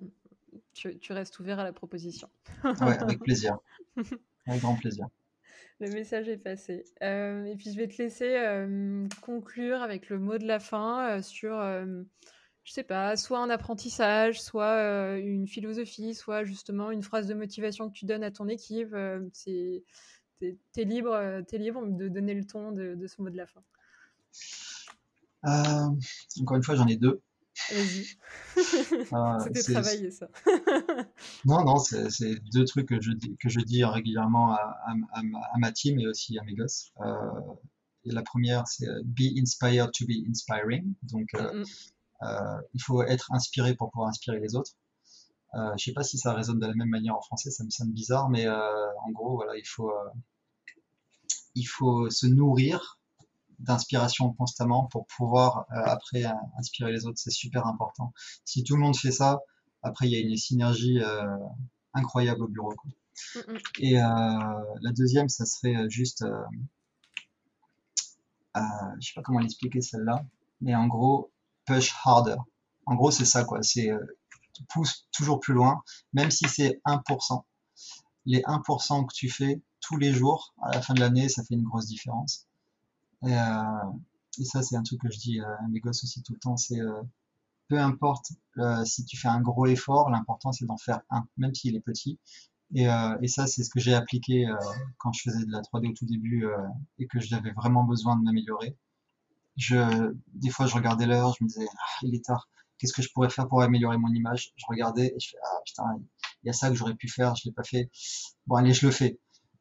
tu, 0.75 1.13
restes 1.13 1.39
ouvert 1.41 1.59
à 1.59 1.65
la 1.65 1.73
proposition. 1.73 2.29
Ouais, 2.65 2.99
avec 2.99 3.21
plaisir. 3.21 3.59
Avec 4.47 4.61
grand 4.61 4.77
plaisir. 4.77 5.07
Le 5.81 5.91
message 5.91 6.29
est 6.29 6.37
passé. 6.37 6.85
Euh, 7.03 7.45
et 7.47 7.57
puis 7.57 7.73
je 7.73 7.77
vais 7.79 7.89
te 7.89 7.97
laisser 8.03 8.37
euh, 8.37 9.07
conclure 9.23 9.81
avec 9.81 10.11
le 10.11 10.19
mot 10.19 10.37
de 10.37 10.47
la 10.47 10.61
fin 10.61 11.23
sur, 11.23 11.59
je 11.59 12.73
sais 12.73 12.83
pas, 12.83 13.17
soit 13.17 13.39
un 13.39 13.49
apprentissage, 13.49 14.43
soit 14.43 15.17
une 15.17 15.47
philosophie, 15.47 16.15
soit 16.15 16.45
justement 16.45 16.91
une 16.91 17.03
phrase 17.03 17.27
de 17.27 17.33
motivation 17.33 17.89
que 17.89 17.95
tu 17.95 18.05
donnes 18.05 18.25
à 18.25 18.31
ton 18.31 18.47
équipe. 18.47 18.95
t'es, 19.43 20.85
libre, 20.85 21.41
t'es 21.49 21.57
libre 21.57 21.87
de 21.87 22.09
donner 22.09 22.35
le 22.35 22.45
ton 22.45 22.73
de, 22.73 22.95
de 22.95 23.07
ce 23.07 23.23
mot 23.23 23.31
de 23.31 23.39
la 23.39 23.47
fin. 23.47 23.63
Euh, 25.47 25.89
encore 26.41 26.57
une 26.57 26.63
fois, 26.63 26.75
j'en 26.75 26.87
ai 26.87 26.97
deux. 26.97 27.23
Euh, 27.73 27.85
C'était 29.45 29.73
travaillé, 29.73 30.11
ça. 30.11 30.29
non, 31.45 31.65
non, 31.65 31.79
c'est 31.79 32.35
deux 32.53 32.65
trucs 32.65 32.89
que 32.89 33.01
je, 33.01 33.13
dis, 33.13 33.37
que 33.39 33.49
je 33.49 33.61
dis 33.61 33.85
régulièrement 33.85 34.53
à, 34.53 34.77
à, 35.13 35.59
ma 35.59 35.73
team 35.73 35.99
et 35.99 36.07
aussi 36.07 36.39
à 36.39 36.43
mes 36.45 36.55
gosses. 36.55 36.93
Euh, 37.01 37.31
et 38.05 38.13
la 38.13 38.23
première, 38.23 38.67
c'est 38.67 38.87
Be 39.05 39.39
inspired 39.39 39.91
to 39.93 40.07
be 40.07 40.27
inspiring. 40.29 40.95
Donc, 41.03 41.29
il 42.23 42.83
faut 42.83 43.03
être 43.03 43.33
inspiré 43.33 43.75
pour 43.75 43.91
pouvoir 43.91 44.09
inspirer 44.09 44.41
les 44.41 44.55
autres. 44.57 44.73
Euh, 45.55 45.73
je 45.77 45.85
sais 45.85 45.93
pas 45.93 46.05
si 46.05 46.17
ça 46.17 46.33
résonne 46.33 46.61
de 46.61 46.67
la 46.67 46.75
même 46.75 46.89
manière 46.89 47.17
en 47.17 47.23
français, 47.23 47.51
ça 47.51 47.65
me 47.65 47.71
semble 47.71 47.93
bizarre, 47.93 48.31
mais 48.31 48.49
en 48.49 49.11
gros, 49.11 49.35
voilà, 49.35 49.57
il 49.57 49.67
faut, 49.67 49.93
il 51.55 51.65
faut 51.65 52.09
se 52.09 52.27
nourrir 52.27 53.00
d'inspiration 53.61 54.33
constamment 54.33 54.87
pour 54.87 55.07
pouvoir 55.07 55.67
euh, 55.71 55.83
après 55.85 56.25
euh, 56.25 56.31
inspirer 56.59 56.93
les 56.93 57.07
autres. 57.07 57.19
C'est 57.19 57.31
super 57.31 57.67
important. 57.67 58.13
Si 58.45 58.65
tout 58.65 58.77
le 58.77 58.83
monde 58.83 58.97
fait 58.97 59.13
ça, 59.13 59.41
après 59.83 60.09
il 60.09 60.13
y 60.13 60.17
a 60.17 60.21
une 60.21 60.37
synergie 60.37 61.01
euh, 61.01 61.37
incroyable 61.95 62.43
au 62.43 62.49
bureau. 62.49 62.75
Mm, 63.35 63.39
mm. 63.39 63.59
Et 63.81 63.95
la 63.95 64.93
deuxième, 64.97 65.29
ça 65.29 65.45
serait 65.45 65.89
juste, 65.89 66.25
je 68.55 68.61
sais 69.01 69.13
pas 69.15 69.23
comment 69.23 69.41
l'expliquer 69.41 69.81
celle-là, 69.81 70.25
mais 70.61 70.75
en 70.75 70.87
gros, 70.87 71.31
push 71.67 71.95
harder. 72.05 72.37
En 72.87 72.95
gros, 72.95 73.11
c'est 73.11 73.25
ça, 73.25 73.45
quoi. 73.45 73.63
C'est 73.63 73.91
pousse 74.69 75.07
toujours 75.13 75.41
plus 75.41 75.55
loin, 75.55 75.83
même 76.13 76.31
si 76.31 76.49
c'est 76.49 76.81
1%. 76.85 77.45
Les 78.27 78.43
1% 78.43 79.07
que 79.07 79.15
tu 79.15 79.31
fais 79.31 79.63
tous 79.81 79.97
les 79.97 80.13
jours, 80.13 80.55
à 80.63 80.73
la 80.73 80.83
fin 80.83 80.95
de 80.95 81.01
l'année, 81.01 81.29
ça 81.29 81.43
fait 81.45 81.55
une 81.55 81.63
grosse 81.63 81.87
différence. 81.87 82.47
Et, 83.27 83.33
et 84.39 84.45
ça, 84.45 84.63
c'est 84.63 84.77
un 84.77 84.83
truc 84.83 85.01
que 85.01 85.11
je 85.11 85.19
dis 85.19 85.41
à 85.41 85.59
mes 85.71 85.81
gosses 85.81 86.05
aussi 86.05 86.23
tout 86.23 86.33
le 86.33 86.39
temps, 86.39 86.57
c'est 86.57 86.81
peu 87.71 87.79
importe 87.79 88.33
euh, 88.59 88.85
si 88.85 89.05
tu 89.07 89.17
fais 89.17 89.29
un 89.29 89.41
gros 89.41 89.67
effort, 89.67 90.11
l'important 90.11 90.53
c'est 90.53 90.67
d'en 90.67 90.77
faire 90.77 91.01
un, 91.09 91.25
même 91.39 91.55
s'il 91.55 91.77
est 91.77 91.81
petit. 91.81 92.19
Et, 92.75 92.89
euh, 92.89 93.17
et 93.23 93.29
ça, 93.29 93.47
c'est 93.47 93.63
ce 93.65 93.71
que 93.71 93.81
j'ai 93.81 93.95
appliqué 93.95 94.47
euh, 94.47 94.55
quand 94.99 95.13
je 95.13 95.23
faisais 95.23 95.45
de 95.45 95.51
la 95.51 95.61
3D 95.61 95.89
au 95.91 95.93
tout 95.95 96.05
début 96.05 96.47
et 96.99 97.07
que 97.07 97.21
j'avais 97.21 97.53
vraiment 97.53 97.85
besoin 97.85 98.17
de 98.17 98.23
m'améliorer. 98.25 98.77
Je, 99.57 100.13
des 100.35 100.51
fois, 100.51 100.67
je 100.67 100.75
regardais 100.75 101.07
l'heure, 101.07 101.35
je 101.39 101.45
me 101.45 101.49
disais, 101.49 101.67
ah, 101.73 101.99
il 102.03 102.15
est 102.15 102.25
tard. 102.25 102.49
Qu'est-ce 102.79 102.93
que 102.93 103.03
je 103.03 103.11
pourrais 103.13 103.31
faire 103.31 103.49
pour 103.49 103.63
améliorer 103.63 103.99
mon 103.99 104.13
image? 104.13 104.53
Je 104.57 104.65
regardais 104.69 105.09
et 105.09 105.21
je 105.21 105.31
fais, 105.31 105.37
ah 105.45 105.59
putain, 105.65 105.85
il 106.43 106.47
y 106.47 106.51
a 106.51 106.53
ça 106.53 106.71
que 106.71 106.75
j'aurais 106.75 106.95
pu 106.95 107.09
faire, 107.09 107.35
je 107.37 107.43
l'ai 107.49 107.53
pas 107.53 107.65
fait. 107.65 107.91
Bon, 108.47 108.57
allez, 108.57 108.73
je 108.73 108.87
le 108.87 108.93
fais. 108.93 109.21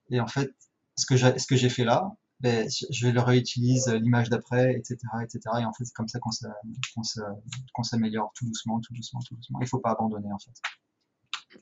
Et 0.09 0.19
en 0.19 0.27
fait, 0.27 0.49
ce 0.95 1.05
que 1.05 1.55
j'ai 1.55 1.69
fait 1.69 1.83
là, 1.83 2.11
ben, 2.39 2.69
je 2.89 3.07
le 3.07 3.19
réutilise 3.19 3.87
l'image 3.87 4.29
d'après, 4.29 4.73
etc., 4.73 4.97
etc. 5.21 5.39
Et 5.59 5.65
en 5.65 5.73
fait, 5.73 5.83
c'est 5.85 5.93
comme 5.93 6.07
ça 6.07 6.19
qu'on 6.19 7.83
s'améliore 7.83 8.31
tout 8.33 8.45
doucement, 8.45 8.79
tout 8.79 8.93
doucement, 8.93 9.19
tout 9.27 9.35
doucement. 9.35 9.59
Il 9.61 9.67
faut 9.67 9.79
pas 9.79 9.91
abandonner, 9.91 10.31
en 10.31 10.39
fait. 10.39 10.51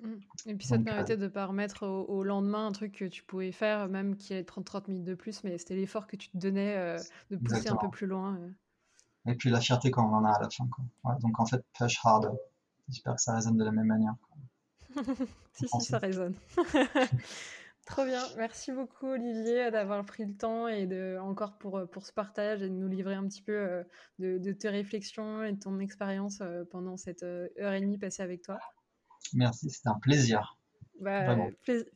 Mmh. 0.01 0.15
Et 0.47 0.55
puis 0.55 0.67
ça 0.67 0.77
te 0.77 0.83
permettait 0.83 1.17
de 1.17 1.23
ne 1.23 1.27
pas 1.29 1.45
remettre 1.45 1.87
au, 1.87 2.23
lendemain 2.23 2.67
un 2.67 2.71
truc 2.71 2.93
que 2.93 3.05
tu 3.05 3.23
pouvais 3.23 3.51
faire, 3.51 3.87
même 3.87 4.17
qui 4.17 4.33
est 4.33 4.47
30-30 4.47 4.89
minutes 4.89 5.05
de 5.05 5.15
plus, 5.15 5.43
mais 5.43 5.57
c'était 5.57 5.75
l'effort 5.75 6.07
que 6.07 6.15
tu 6.15 6.29
te 6.29 6.37
donnais 6.37 6.75
euh, 6.75 6.97
de 7.31 7.37
pousser 7.37 7.69
un 7.69 7.77
peu 7.77 7.89
plus 7.89 8.07
loin. 8.07 8.37
Euh. 8.37 9.31
Et 9.31 9.35
puis 9.35 9.49
la 9.49 9.61
fierté 9.61 9.91
quand 9.91 10.07
on 10.07 10.13
en 10.13 10.25
a 10.25 10.31
à 10.31 10.41
la 10.41 10.49
fin. 10.49 10.67
Quoi. 10.67 11.15
donc 11.21 11.39
en 11.39 11.45
fait, 11.45 11.63
push 11.77 11.99
hard. 12.03 12.37
J'espère 12.89 13.15
que 13.15 13.21
ça 13.21 13.35
résonne 13.35 13.57
de 13.57 13.63
la 13.63 13.71
même 13.71 13.87
manière. 13.87 14.15
si, 15.53 15.67
si, 15.67 15.85
ça 15.85 15.97
résonne. 15.99 16.35
Trop 17.87 18.03
bien. 18.03 18.21
Merci 18.35 18.73
beaucoup, 18.73 19.07
Olivier, 19.07 19.71
d'avoir 19.71 20.05
pris 20.05 20.25
le 20.25 20.35
temps 20.35 20.67
et 20.67 20.85
de, 20.85 21.17
encore 21.21 21.57
pour, 21.57 21.89
pour 21.89 22.05
ce 22.05 22.11
partage 22.11 22.61
et 22.61 22.67
de 22.67 22.73
nous 22.73 22.89
livrer 22.89 23.15
un 23.15 23.25
petit 23.25 23.41
peu 23.41 23.53
euh, 23.53 23.83
de, 24.19 24.51
tes 24.51 24.67
réflexions 24.67 25.41
et 25.43 25.53
de 25.53 25.59
ton 25.59 25.79
expérience 25.79 26.39
euh, 26.41 26.65
pendant 26.69 26.97
cette 26.97 27.23
euh, 27.23 27.47
heure 27.57 27.71
et 27.71 27.79
demie 27.79 27.97
passée 27.97 28.23
avec 28.23 28.41
toi. 28.41 28.59
Merci, 29.33 29.69
c'était 29.69 29.87
un 29.87 29.99
plaisir. 30.01 30.57
Bah, 30.99 31.37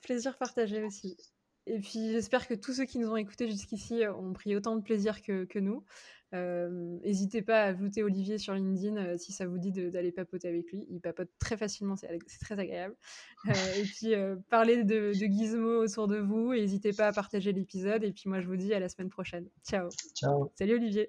plaisir 0.01 0.37
partagé 0.37 0.81
aussi. 0.81 1.17
Et 1.65 1.79
puis 1.79 2.11
j'espère 2.11 2.47
que 2.47 2.53
tous 2.53 2.73
ceux 2.73 2.85
qui 2.85 2.97
nous 2.97 3.11
ont 3.11 3.17
écoutés 3.17 3.49
jusqu'ici 3.49 4.03
ont 4.07 4.31
pris 4.31 4.55
autant 4.55 4.77
de 4.77 4.81
plaisir 4.81 5.21
que, 5.21 5.43
que 5.43 5.59
nous. 5.59 5.83
N'hésitez 6.31 7.41
pas 7.41 7.63
à 7.63 7.65
ajouter 7.67 8.03
Olivier 8.03 8.37
sur 8.37 8.53
LinkedIn 8.53 9.17
si 9.17 9.31
ça 9.31 9.47
vous 9.47 9.57
dit 9.57 9.71
d'aller 9.71 10.11
papoter 10.11 10.47
avec 10.47 10.71
lui. 10.71 10.85
Il 10.89 11.01
papote 11.01 11.29
très 11.39 11.57
facilement, 11.57 11.95
c'est 11.95 12.07
très 12.39 12.59
agréable. 12.59 12.95
et 13.45 13.83
puis 13.83 14.13
parlez 14.49 14.83
de, 14.83 15.09
de 15.09 15.13
Gizmo 15.13 15.83
autour 15.83 16.07
de 16.07 16.17
vous. 16.17 16.53
N'hésitez 16.53 16.93
pas 16.93 17.07
à 17.07 17.13
partager 17.13 17.51
l'épisode. 17.51 18.03
Et 18.03 18.11
puis 18.11 18.29
moi, 18.29 18.39
je 18.39 18.47
vous 18.47 18.57
dis 18.57 18.73
à 18.73 18.79
la 18.79 18.89
semaine 18.89 19.09
prochaine. 19.09 19.47
Ciao. 19.67 19.89
Ciao. 20.15 20.51
Salut 20.55 20.75
Olivier. 20.75 21.07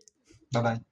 Bye 0.53 0.63
bye. 0.63 0.92